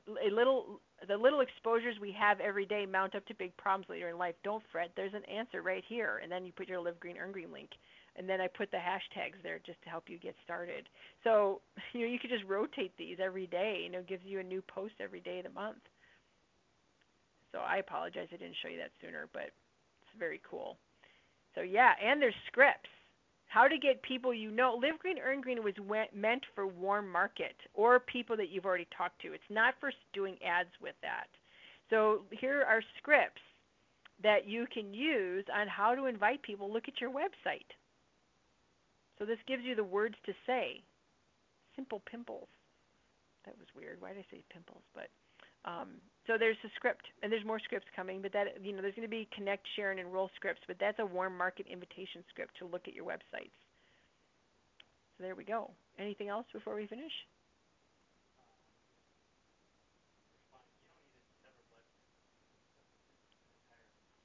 a 0.09 0.35
little 0.35 0.81
the 1.07 1.17
little 1.17 1.41
exposures 1.41 1.97
we 2.01 2.13
have 2.19 2.41
every 2.41 2.65
day 2.65 2.87
mount 2.87 3.15
up 3.15 3.27
to 3.27 3.35
big 3.35 3.57
problems 3.57 3.89
later 3.89 4.09
in 4.09 4.19
life. 4.19 4.35
Don't 4.43 4.63
fret. 4.73 4.91
There's 4.97 5.15
an 5.15 5.25
answer 5.25 5.63
right 5.63 5.85
here, 5.87 6.21
and 6.23 6.31
then 6.31 6.45
you 6.47 6.53
put 6.53 6.69
your 6.69 6.81
Live 6.81 6.99
Green 7.01 7.17
Earn 7.19 7.33
Green 7.33 7.53
link, 7.53 7.71
and 8.17 8.29
then 8.29 8.41
I 8.41 8.47
put 8.47 8.71
the 8.71 8.79
hashtags 8.79 9.43
there 9.43 9.59
just 9.65 9.83
to 9.83 9.91
help 9.91 10.05
you 10.09 10.19
get 10.19 10.35
started. 10.45 10.89
So 11.23 11.61
you 11.93 12.01
know 12.01 12.13
you 12.13 12.19
could 12.19 12.31
just 12.31 12.45
rotate 12.45 12.93
these 12.97 13.19
every 13.23 13.47
day. 13.47 13.81
You 13.85 13.91
know, 13.91 13.99
it 13.99 14.09
gives 14.09 14.25
you 14.25 14.41
a 14.41 14.45
new 14.45 14.63
post 14.63 14.95
every 15.01 15.21
day 15.21 15.39
of 15.39 15.45
the 15.45 15.51
month. 15.51 15.83
So 17.53 17.61
I 17.61 17.77
apologize 17.77 18.29
I 18.33 18.37
didn't 18.37 18.57
show 18.63 18.69
you 18.69 18.79
that 18.79 18.91
sooner, 19.01 19.29
but 19.33 19.55
it's 20.03 20.19
very 20.19 20.41
cool. 20.49 20.77
So 21.55 21.61
yeah, 21.61 21.93
and 22.03 22.21
there's 22.21 22.35
scripts. 22.49 22.91
How 23.55 23.69
to 23.69 23.79
get 23.79 24.03
people 24.03 24.35
you 24.35 24.51
know. 24.51 24.77
Live 24.83 24.99
Green, 24.99 25.21
Earn 25.25 25.41
Green 25.41 25.63
was 25.63 25.75
meant 26.13 26.43
for 26.57 26.67
warm 26.67 27.09
market 27.09 27.55
or 27.73 28.01
people 28.01 28.37
that 28.37 28.49
you've 28.49 28.65
already 28.65 28.89
talked 28.99 29.23
to. 29.23 29.33
It's 29.33 29.45
not 29.49 29.75
for 29.79 29.93
doing 30.13 30.37
ads 30.45 30.71
with 30.83 30.97
that. 31.03 31.29
So 31.89 32.23
here 32.33 32.65
are 32.69 32.83
scripts 32.99 33.41
that 34.25 34.49
you 34.49 34.67
can 34.75 34.93
use 34.93 35.45
on 35.55 35.69
how 35.69 35.95
to 35.95 36.07
invite 36.07 36.43
people. 36.43 36.73
Look 36.73 36.89
at 36.89 37.01
your 37.01 37.11
website. 37.11 37.71
So 39.21 39.25
this 39.25 39.39
gives 39.47 39.63
you 39.63 39.77
the 39.77 39.85
words 39.85 40.17
to 40.27 40.33
say. 40.49 40.83
Simple 41.77 42.03
pimples. 42.11 42.49
That 43.47 43.55
was 43.57 43.69
weird. 43.77 44.01
Why 44.01 44.15
did 44.15 44.25
I 44.33 44.37
say 44.37 44.43
pimples? 44.53 44.83
But 44.97 45.11
um, 45.65 45.91
so 46.27 46.39
there's 46.39 46.57
a 46.65 46.69
script, 46.77 47.05
and 47.23 47.31
there's 47.31 47.45
more 47.45 47.59
scripts 47.59 47.87
coming. 47.95 48.23
But 48.23 48.33
that 48.33 48.47
you 48.63 48.73
know, 48.73 48.81
there's 48.81 48.95
going 48.95 49.07
to 49.07 49.11
be 49.11 49.29
connect, 49.35 49.67
share, 49.77 49.91
and 49.91 50.01
enroll 50.01 50.31
scripts. 50.37 50.63
But 50.67 50.77
that's 50.81 50.99
a 50.99 51.07
warm 51.07 51.37
market 51.37 51.67
invitation 51.71 52.25
script 52.31 52.57
to 52.59 52.67
look 52.67 52.89
at 52.89 52.95
your 52.95 53.05
websites. 53.05 53.53
So 55.17 55.23
there 55.23 55.35
we 55.35 55.45
go. 55.45 55.71
Anything 55.99 56.29
else 56.29 56.47
before 56.53 56.75
we 56.75 56.87
finish? 56.87 57.13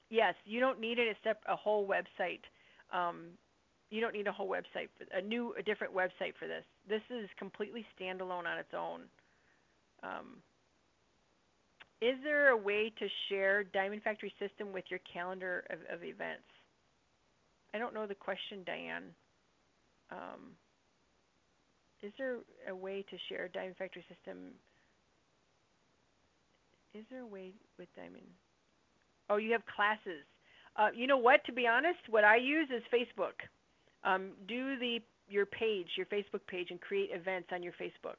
Yes, 0.10 0.34
you 0.46 0.60
don't 0.60 0.80
need 0.80 0.98
it 0.98 1.08
except 1.08 1.44
a 1.48 1.56
whole 1.56 1.88
website. 1.88 2.42
Um, 2.92 3.28
you 3.92 4.02
don't 4.02 4.14
need 4.14 4.28
a 4.28 4.32
whole 4.32 4.50
website 4.50 4.90
for 4.98 5.06
a 5.16 5.22
new, 5.22 5.54
a 5.58 5.62
different 5.62 5.94
website 5.94 6.34
for 6.40 6.48
this. 6.48 6.64
This 6.88 7.02
is 7.10 7.30
completely 7.38 7.86
standalone 8.00 8.46
on 8.46 8.58
its 8.58 8.74
own. 8.76 9.02
Um, 10.02 10.38
Is 12.02 12.16
there 12.24 12.50
a 12.50 12.58
way 12.58 12.92
to 12.98 13.08
share 13.28 13.64
Diamond 13.64 14.04
Factory 14.04 14.34
System 14.40 14.72
with 14.72 14.86
your 14.90 15.00
calendar 15.12 15.66
of, 15.70 15.80
of 15.94 16.04
events? 16.04 16.48
I 17.74 17.78
don't 17.78 17.94
know 17.94 18.08
the 18.08 18.16
question, 18.16 18.64
Diane. 18.66 19.04
Um, 20.12 20.56
is 22.02 22.14
there 22.18 22.38
a 22.70 22.76
way 22.76 23.04
to 23.10 23.18
share 23.28 23.50
Diamond 23.50 23.76
Factory 23.78 24.06
System? 24.08 24.54
Is 26.94 27.04
there 27.12 27.22
a 27.22 27.28
way 27.28 27.52
with 27.78 27.90
Diamond? 27.96 28.26
Oh, 29.30 29.38
you 29.38 29.52
have 29.52 29.62
classes. 29.76 30.24
Uh, 30.76 30.88
you 30.96 31.06
know 31.06 31.18
what? 31.18 31.44
To 31.46 31.52
be 31.52 31.68
honest, 31.68 32.00
what 32.10 32.24
I 32.24 32.38
use 32.38 32.70
is 32.76 32.82
Facebook. 32.92 33.36
Um, 34.04 34.32
do 34.48 34.80
the 34.80 35.00
your 35.28 35.46
page, 35.46 35.88
your 35.96 36.08
Facebook 36.08 36.42
page, 36.48 36.68
and 36.72 36.82
create 36.82 37.10
events 37.14 37.50
on 37.52 37.62
your 37.62 37.74
Facebook. 37.74 38.18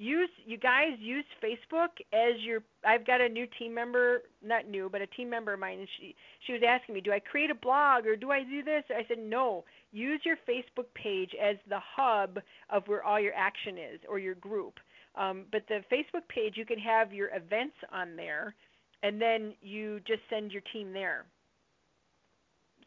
Use 0.00 0.30
you 0.46 0.56
guys 0.56 0.92
use 1.00 1.24
Facebook 1.42 1.88
as 2.12 2.40
your. 2.40 2.62
I've 2.86 3.04
got 3.04 3.20
a 3.20 3.28
new 3.28 3.46
team 3.58 3.74
member, 3.74 4.22
not 4.44 4.68
new, 4.68 4.88
but 4.88 5.02
a 5.02 5.08
team 5.08 5.28
member 5.28 5.52
of 5.52 5.58
mine, 5.58 5.80
and 5.80 5.88
she 5.98 6.14
she 6.46 6.52
was 6.52 6.62
asking 6.66 6.94
me, 6.94 7.00
do 7.00 7.10
I 7.10 7.18
create 7.18 7.50
a 7.50 7.54
blog 7.56 8.06
or 8.06 8.14
do 8.14 8.30
I 8.30 8.44
do 8.44 8.62
this? 8.62 8.84
I 8.90 9.04
said 9.08 9.18
no. 9.18 9.64
Use 9.90 10.20
your 10.24 10.36
Facebook 10.48 10.86
page 10.94 11.32
as 11.42 11.56
the 11.68 11.80
hub 11.96 12.38
of 12.70 12.86
where 12.86 13.02
all 13.02 13.18
your 13.18 13.34
action 13.34 13.76
is 13.76 13.98
or 14.08 14.20
your 14.20 14.36
group. 14.36 14.74
Um, 15.16 15.46
but 15.50 15.62
the 15.66 15.80
Facebook 15.92 16.28
page, 16.28 16.54
you 16.56 16.64
can 16.64 16.78
have 16.78 17.12
your 17.12 17.34
events 17.34 17.74
on 17.92 18.14
there, 18.14 18.54
and 19.02 19.20
then 19.20 19.52
you 19.60 19.98
just 20.06 20.20
send 20.30 20.52
your 20.52 20.62
team 20.72 20.92
there. 20.92 21.26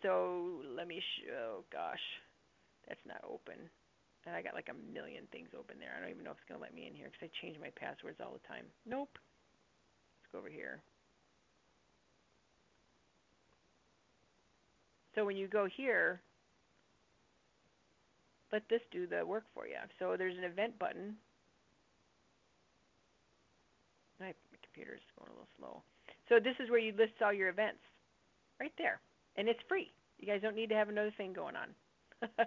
So 0.01 0.61
let 0.77 0.87
me. 0.87 0.99
Sh- 0.99 1.29
oh 1.37 1.65
gosh, 1.73 1.99
that's 2.87 3.05
not 3.05 3.21
open. 3.29 3.69
And 4.25 4.35
I 4.35 4.41
got 4.41 4.53
like 4.53 4.69
a 4.69 4.93
million 4.93 5.25
things 5.31 5.49
open 5.57 5.77
there. 5.79 5.93
I 5.97 5.99
don't 5.99 6.11
even 6.11 6.23
know 6.23 6.31
if 6.31 6.37
it's 6.37 6.47
gonna 6.47 6.61
let 6.61 6.75
me 6.75 6.87
in 6.87 6.93
here 6.93 7.09
because 7.09 7.29
I 7.29 7.41
change 7.41 7.57
my 7.59 7.71
passwords 7.75 8.21
all 8.21 8.33
the 8.33 8.47
time. 8.47 8.65
Nope. 8.85 9.17
Let's 9.17 10.31
go 10.31 10.39
over 10.39 10.49
here. 10.49 10.81
So 15.15 15.25
when 15.25 15.35
you 15.35 15.47
go 15.47 15.67
here, 15.67 16.21
let 18.53 18.63
this 18.69 18.81
do 18.91 19.07
the 19.07 19.25
work 19.25 19.43
for 19.53 19.67
you. 19.67 19.75
So 19.99 20.15
there's 20.17 20.37
an 20.37 20.43
event 20.43 20.77
button. 20.79 21.15
My 24.19 24.33
computer's 24.63 25.01
going 25.17 25.29
a 25.29 25.33
little 25.33 25.51
slow. 25.57 25.83
So 26.29 26.35
this 26.39 26.55
is 26.63 26.69
where 26.69 26.79
you 26.79 26.93
list 26.93 27.21
all 27.23 27.33
your 27.33 27.49
events, 27.49 27.81
right 28.59 28.71
there 28.77 29.01
and 29.35 29.47
it's 29.47 29.59
free. 29.67 29.91
You 30.19 30.27
guys 30.27 30.41
don't 30.41 30.55
need 30.55 30.69
to 30.69 30.75
have 30.75 30.89
another 30.89 31.13
thing 31.17 31.33
going 31.33 31.55
on. 31.55 32.29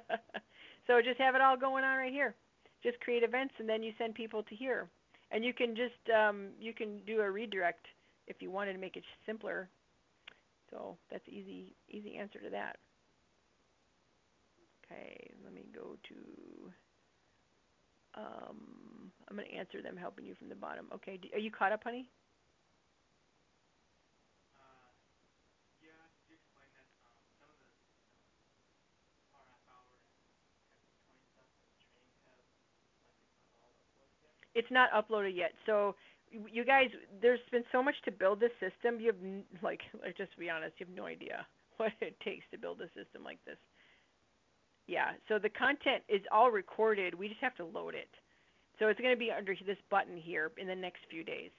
so 0.87 1.01
just 1.03 1.21
have 1.21 1.35
it 1.35 1.41
all 1.41 1.57
going 1.57 1.85
on 1.85 1.99
right 1.99 2.13
here. 2.13 2.35
Just 2.83 3.01
create 3.01 3.23
events 3.23 3.55
and 3.59 3.69
then 3.69 3.83
you 3.83 3.93
send 3.99 4.15
people 4.15 4.43
to 4.43 4.55
here. 4.55 4.89
And 5.31 5.45
you 5.45 5.53
can 5.53 5.75
just 5.75 6.15
um, 6.15 6.49
you 6.61 6.73
can 6.73 7.01
do 7.07 7.21
a 7.21 7.31
redirect 7.31 7.87
if 8.27 8.37
you 8.41 8.51
wanted 8.51 8.75
to 8.75 8.79
make 8.79 8.97
it 8.97 9.05
simpler. 9.27 9.69
So 10.71 10.97
that's 11.11 11.27
easy 11.29 11.75
easy 11.91 12.17
answer 12.17 12.39
to 12.41 12.51
that. 12.51 12.77
Okay, 14.85 15.31
let 15.43 15.55
me 15.55 15.65
go 15.75 15.97
to 16.09 16.73
um, 18.17 19.11
I'm 19.29 19.37
going 19.37 19.49
to 19.49 19.55
answer 19.55 19.83
them 19.83 19.97
helping 19.97 20.25
you 20.25 20.35
from 20.35 20.49
the 20.49 20.55
bottom. 20.55 20.87
Okay, 20.95 21.19
are 21.33 21.39
you 21.39 21.51
caught 21.51 21.73
up, 21.73 21.83
honey? 21.83 22.09
It's 34.55 34.71
not 34.71 34.91
uploaded 34.93 35.37
yet. 35.37 35.53
So 35.67 35.95
you 36.31 36.65
guys, 36.65 36.89
there's 37.23 37.41
been 37.53 37.65
so 37.73 37.83
much 37.83 37.95
to 38.05 38.11
build 38.11 38.41
this 38.41 38.51
system. 38.59 39.01
You 39.01 39.09
have 39.09 39.63
like, 39.63 39.81
just 40.17 40.33
to 40.33 40.39
be 40.39 40.51
honest, 40.51 40.75
you 40.79 40.87
have 40.87 40.95
no 40.95 41.07
idea 41.07 41.47
what 41.77 41.93
it 42.01 42.19
takes 42.21 42.45
to 42.51 42.59
build 42.59 42.81
a 42.81 42.89
system 42.89 43.25
like 43.25 43.39
this. 43.45 43.59
Yeah. 44.87 45.13
So 45.29 45.39
the 45.39 45.49
content 45.49 46.03
is 46.09 46.21
all 46.31 46.51
recorded. 46.51 47.15
We 47.15 47.29
just 47.29 47.41
have 47.41 47.57
to 47.57 47.65
load 47.65 47.95
it. 47.95 48.11
So 48.79 48.89
it's 48.89 49.01
going 49.01 49.15
to 49.15 49.19
be 49.19 49.31
under 49.31 49.55
this 49.67 49.79
button 49.91 50.17
here 50.17 50.51
in 50.59 50.67
the 50.67 50.75
next 50.75 51.01
few 51.09 51.25
days. 51.25 51.51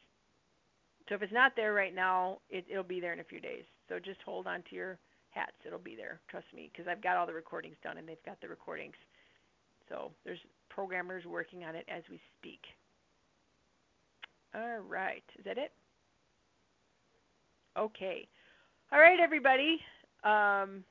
So 1.08 1.16
if 1.16 1.22
it's 1.22 1.34
not 1.34 1.54
there 1.56 1.74
right 1.74 1.94
now, 1.94 2.40
it, 2.50 2.66
it'll 2.70 2.84
be 2.84 3.00
there 3.00 3.14
in 3.14 3.20
a 3.20 3.24
few 3.24 3.40
days. 3.40 3.64
So 3.88 4.00
just 4.00 4.20
hold 4.26 4.48
on 4.48 4.64
to 4.70 4.76
your 4.76 5.00
hats. 5.30 5.56
It'll 5.66 5.80
be 5.80 5.96
there. 5.96 6.20
Trust 6.30 6.48
me, 6.54 6.70
because 6.72 6.90
I've 6.90 7.02
got 7.02 7.16
all 7.16 7.26
the 7.26 7.34
recordings 7.34 7.78
done 7.84 7.98
and 7.98 8.08
they've 8.08 8.26
got 8.26 8.42
the 8.42 8.50
recordings. 8.50 8.96
So 9.88 10.12
there's 10.24 10.40
programmers 10.70 11.26
working 11.26 11.64
on 11.64 11.76
it 11.76 11.86
as 11.88 12.04
we 12.10 12.20
speak. 12.38 12.62
All 14.56 14.80
right. 14.80 15.24
Is 15.38 15.46
that 15.46 15.58
it? 15.58 15.72
Okay. 17.78 18.28
All 18.92 19.00
right, 19.00 19.20
everybody. 19.20 19.80
Um, 20.24 20.84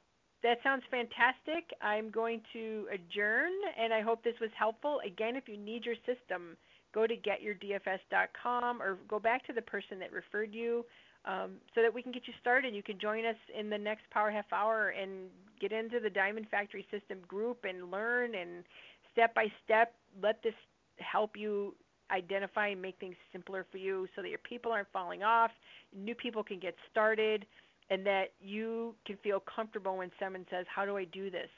that 0.43 0.59
sounds 0.63 0.83
fantastic. 0.91 1.71
I'm 1.81 2.11
going 2.11 2.43
to 2.53 2.87
adjourn, 2.93 3.53
and 3.81 3.95
I 3.95 4.03
hope 4.03 4.23
this 4.23 4.35
was 4.41 4.51
helpful. 4.59 5.01
Again, 5.07 5.37
if 5.37 5.49
you 5.49 5.57
need 5.57 5.87
your 5.87 5.95
system, 6.05 6.57
go 6.95 7.07
to 7.07 7.15
getyourdfs.com 7.15 8.83
or 8.83 8.99
go 9.09 9.19
back 9.19 9.47
to 9.47 9.55
the 9.55 9.63
person 9.63 9.99
that 10.01 10.13
referred 10.13 10.53
you 10.53 10.85
um, 11.25 11.53
so 11.75 11.81
that 11.81 11.93
we 11.93 12.03
can 12.03 12.13
get 12.13 12.27
you 12.27 12.35
started. 12.41 12.75
You 12.75 12.83
can 12.83 12.99
join 13.01 13.25
us 13.25 13.37
in 13.59 13.71
the 13.71 13.79
next 13.79 14.11
Power 14.11 14.31
Half 14.31 14.53
Hour 14.53 14.91
and 14.91 15.31
get 15.59 15.73
into 15.73 15.99
the 16.01 16.11
Diamond 16.11 16.49
Factory 16.51 16.87
System 16.91 17.21
group 17.27 17.65
and 17.67 17.91
learn 17.91 18.35
and 18.35 18.65
step 19.13 19.35
by 19.35 19.47
step 19.65 19.95
let 20.23 20.43
this 20.43 20.55
help 20.99 21.37
you 21.37 21.75
identify 22.11 22.69
and 22.69 22.83
make 22.83 22.99
things 22.99 23.17
simpler 23.33 23.67
for 23.71 23.79
you 23.79 24.07
so 24.15 24.23
that 24.23 24.29
your 24.29 24.39
people 24.39 24.73
aren't 24.73 24.91
falling 24.93 25.23
off, 25.23 25.51
new 25.95 26.15
people 26.15 26.43
can 26.45 26.59
get 26.59 26.75
started, 26.91 27.47
and 27.91 28.05
that 28.07 28.33
you 28.41 28.95
can 29.07 29.17
feel 29.23 29.41
comfortable 29.41 29.97
when 29.97 30.11
someone 30.19 30.47
says, 30.51 30.67
How 30.75 30.85
do 30.85 30.97
I 30.97 31.05
do 31.05 31.31
this? 31.31 31.49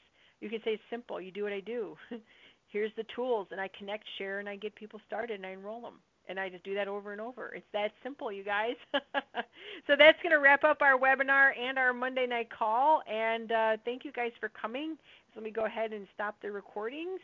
You 0.41 0.49
can 0.49 0.59
say 0.59 0.71
it's 0.71 0.83
simple. 0.89 1.19
You 1.19 1.31
do 1.31 1.43
what 1.43 1.53
I 1.53 1.61
do. 1.61 1.95
Here's 2.69 2.91
the 2.97 3.05
tools, 3.15 3.47
and 3.51 3.61
I 3.61 3.69
connect, 3.77 4.05
share, 4.17 4.39
and 4.39 4.49
I 4.49 4.55
get 4.55 4.75
people 4.75 4.99
started, 5.07 5.35
and 5.35 5.45
I 5.45 5.51
enroll 5.51 5.81
them. 5.81 5.95
And 6.29 6.37
I 6.37 6.49
just 6.49 6.65
do 6.65 6.75
that 6.75 6.89
over 6.89 7.13
and 7.13 7.21
over. 7.21 7.53
It's 7.55 7.65
that 7.71 7.93
simple, 8.03 8.31
you 8.33 8.43
guys. 8.43 8.75
so 8.93 9.95
that's 9.97 10.21
going 10.21 10.33
to 10.33 10.39
wrap 10.39 10.65
up 10.65 10.81
our 10.81 10.99
webinar 10.99 11.57
and 11.57 11.79
our 11.79 11.93
Monday 11.93 12.27
night 12.27 12.49
call. 12.49 13.01
And 13.09 13.53
uh, 13.53 13.77
thank 13.85 14.03
you 14.03 14.11
guys 14.11 14.31
for 14.41 14.49
coming. 14.49 14.97
So 15.33 15.39
let 15.39 15.45
me 15.45 15.51
go 15.51 15.63
ahead 15.63 15.93
and 15.93 16.05
stop 16.13 16.35
the 16.41 16.51
recordings. 16.51 17.21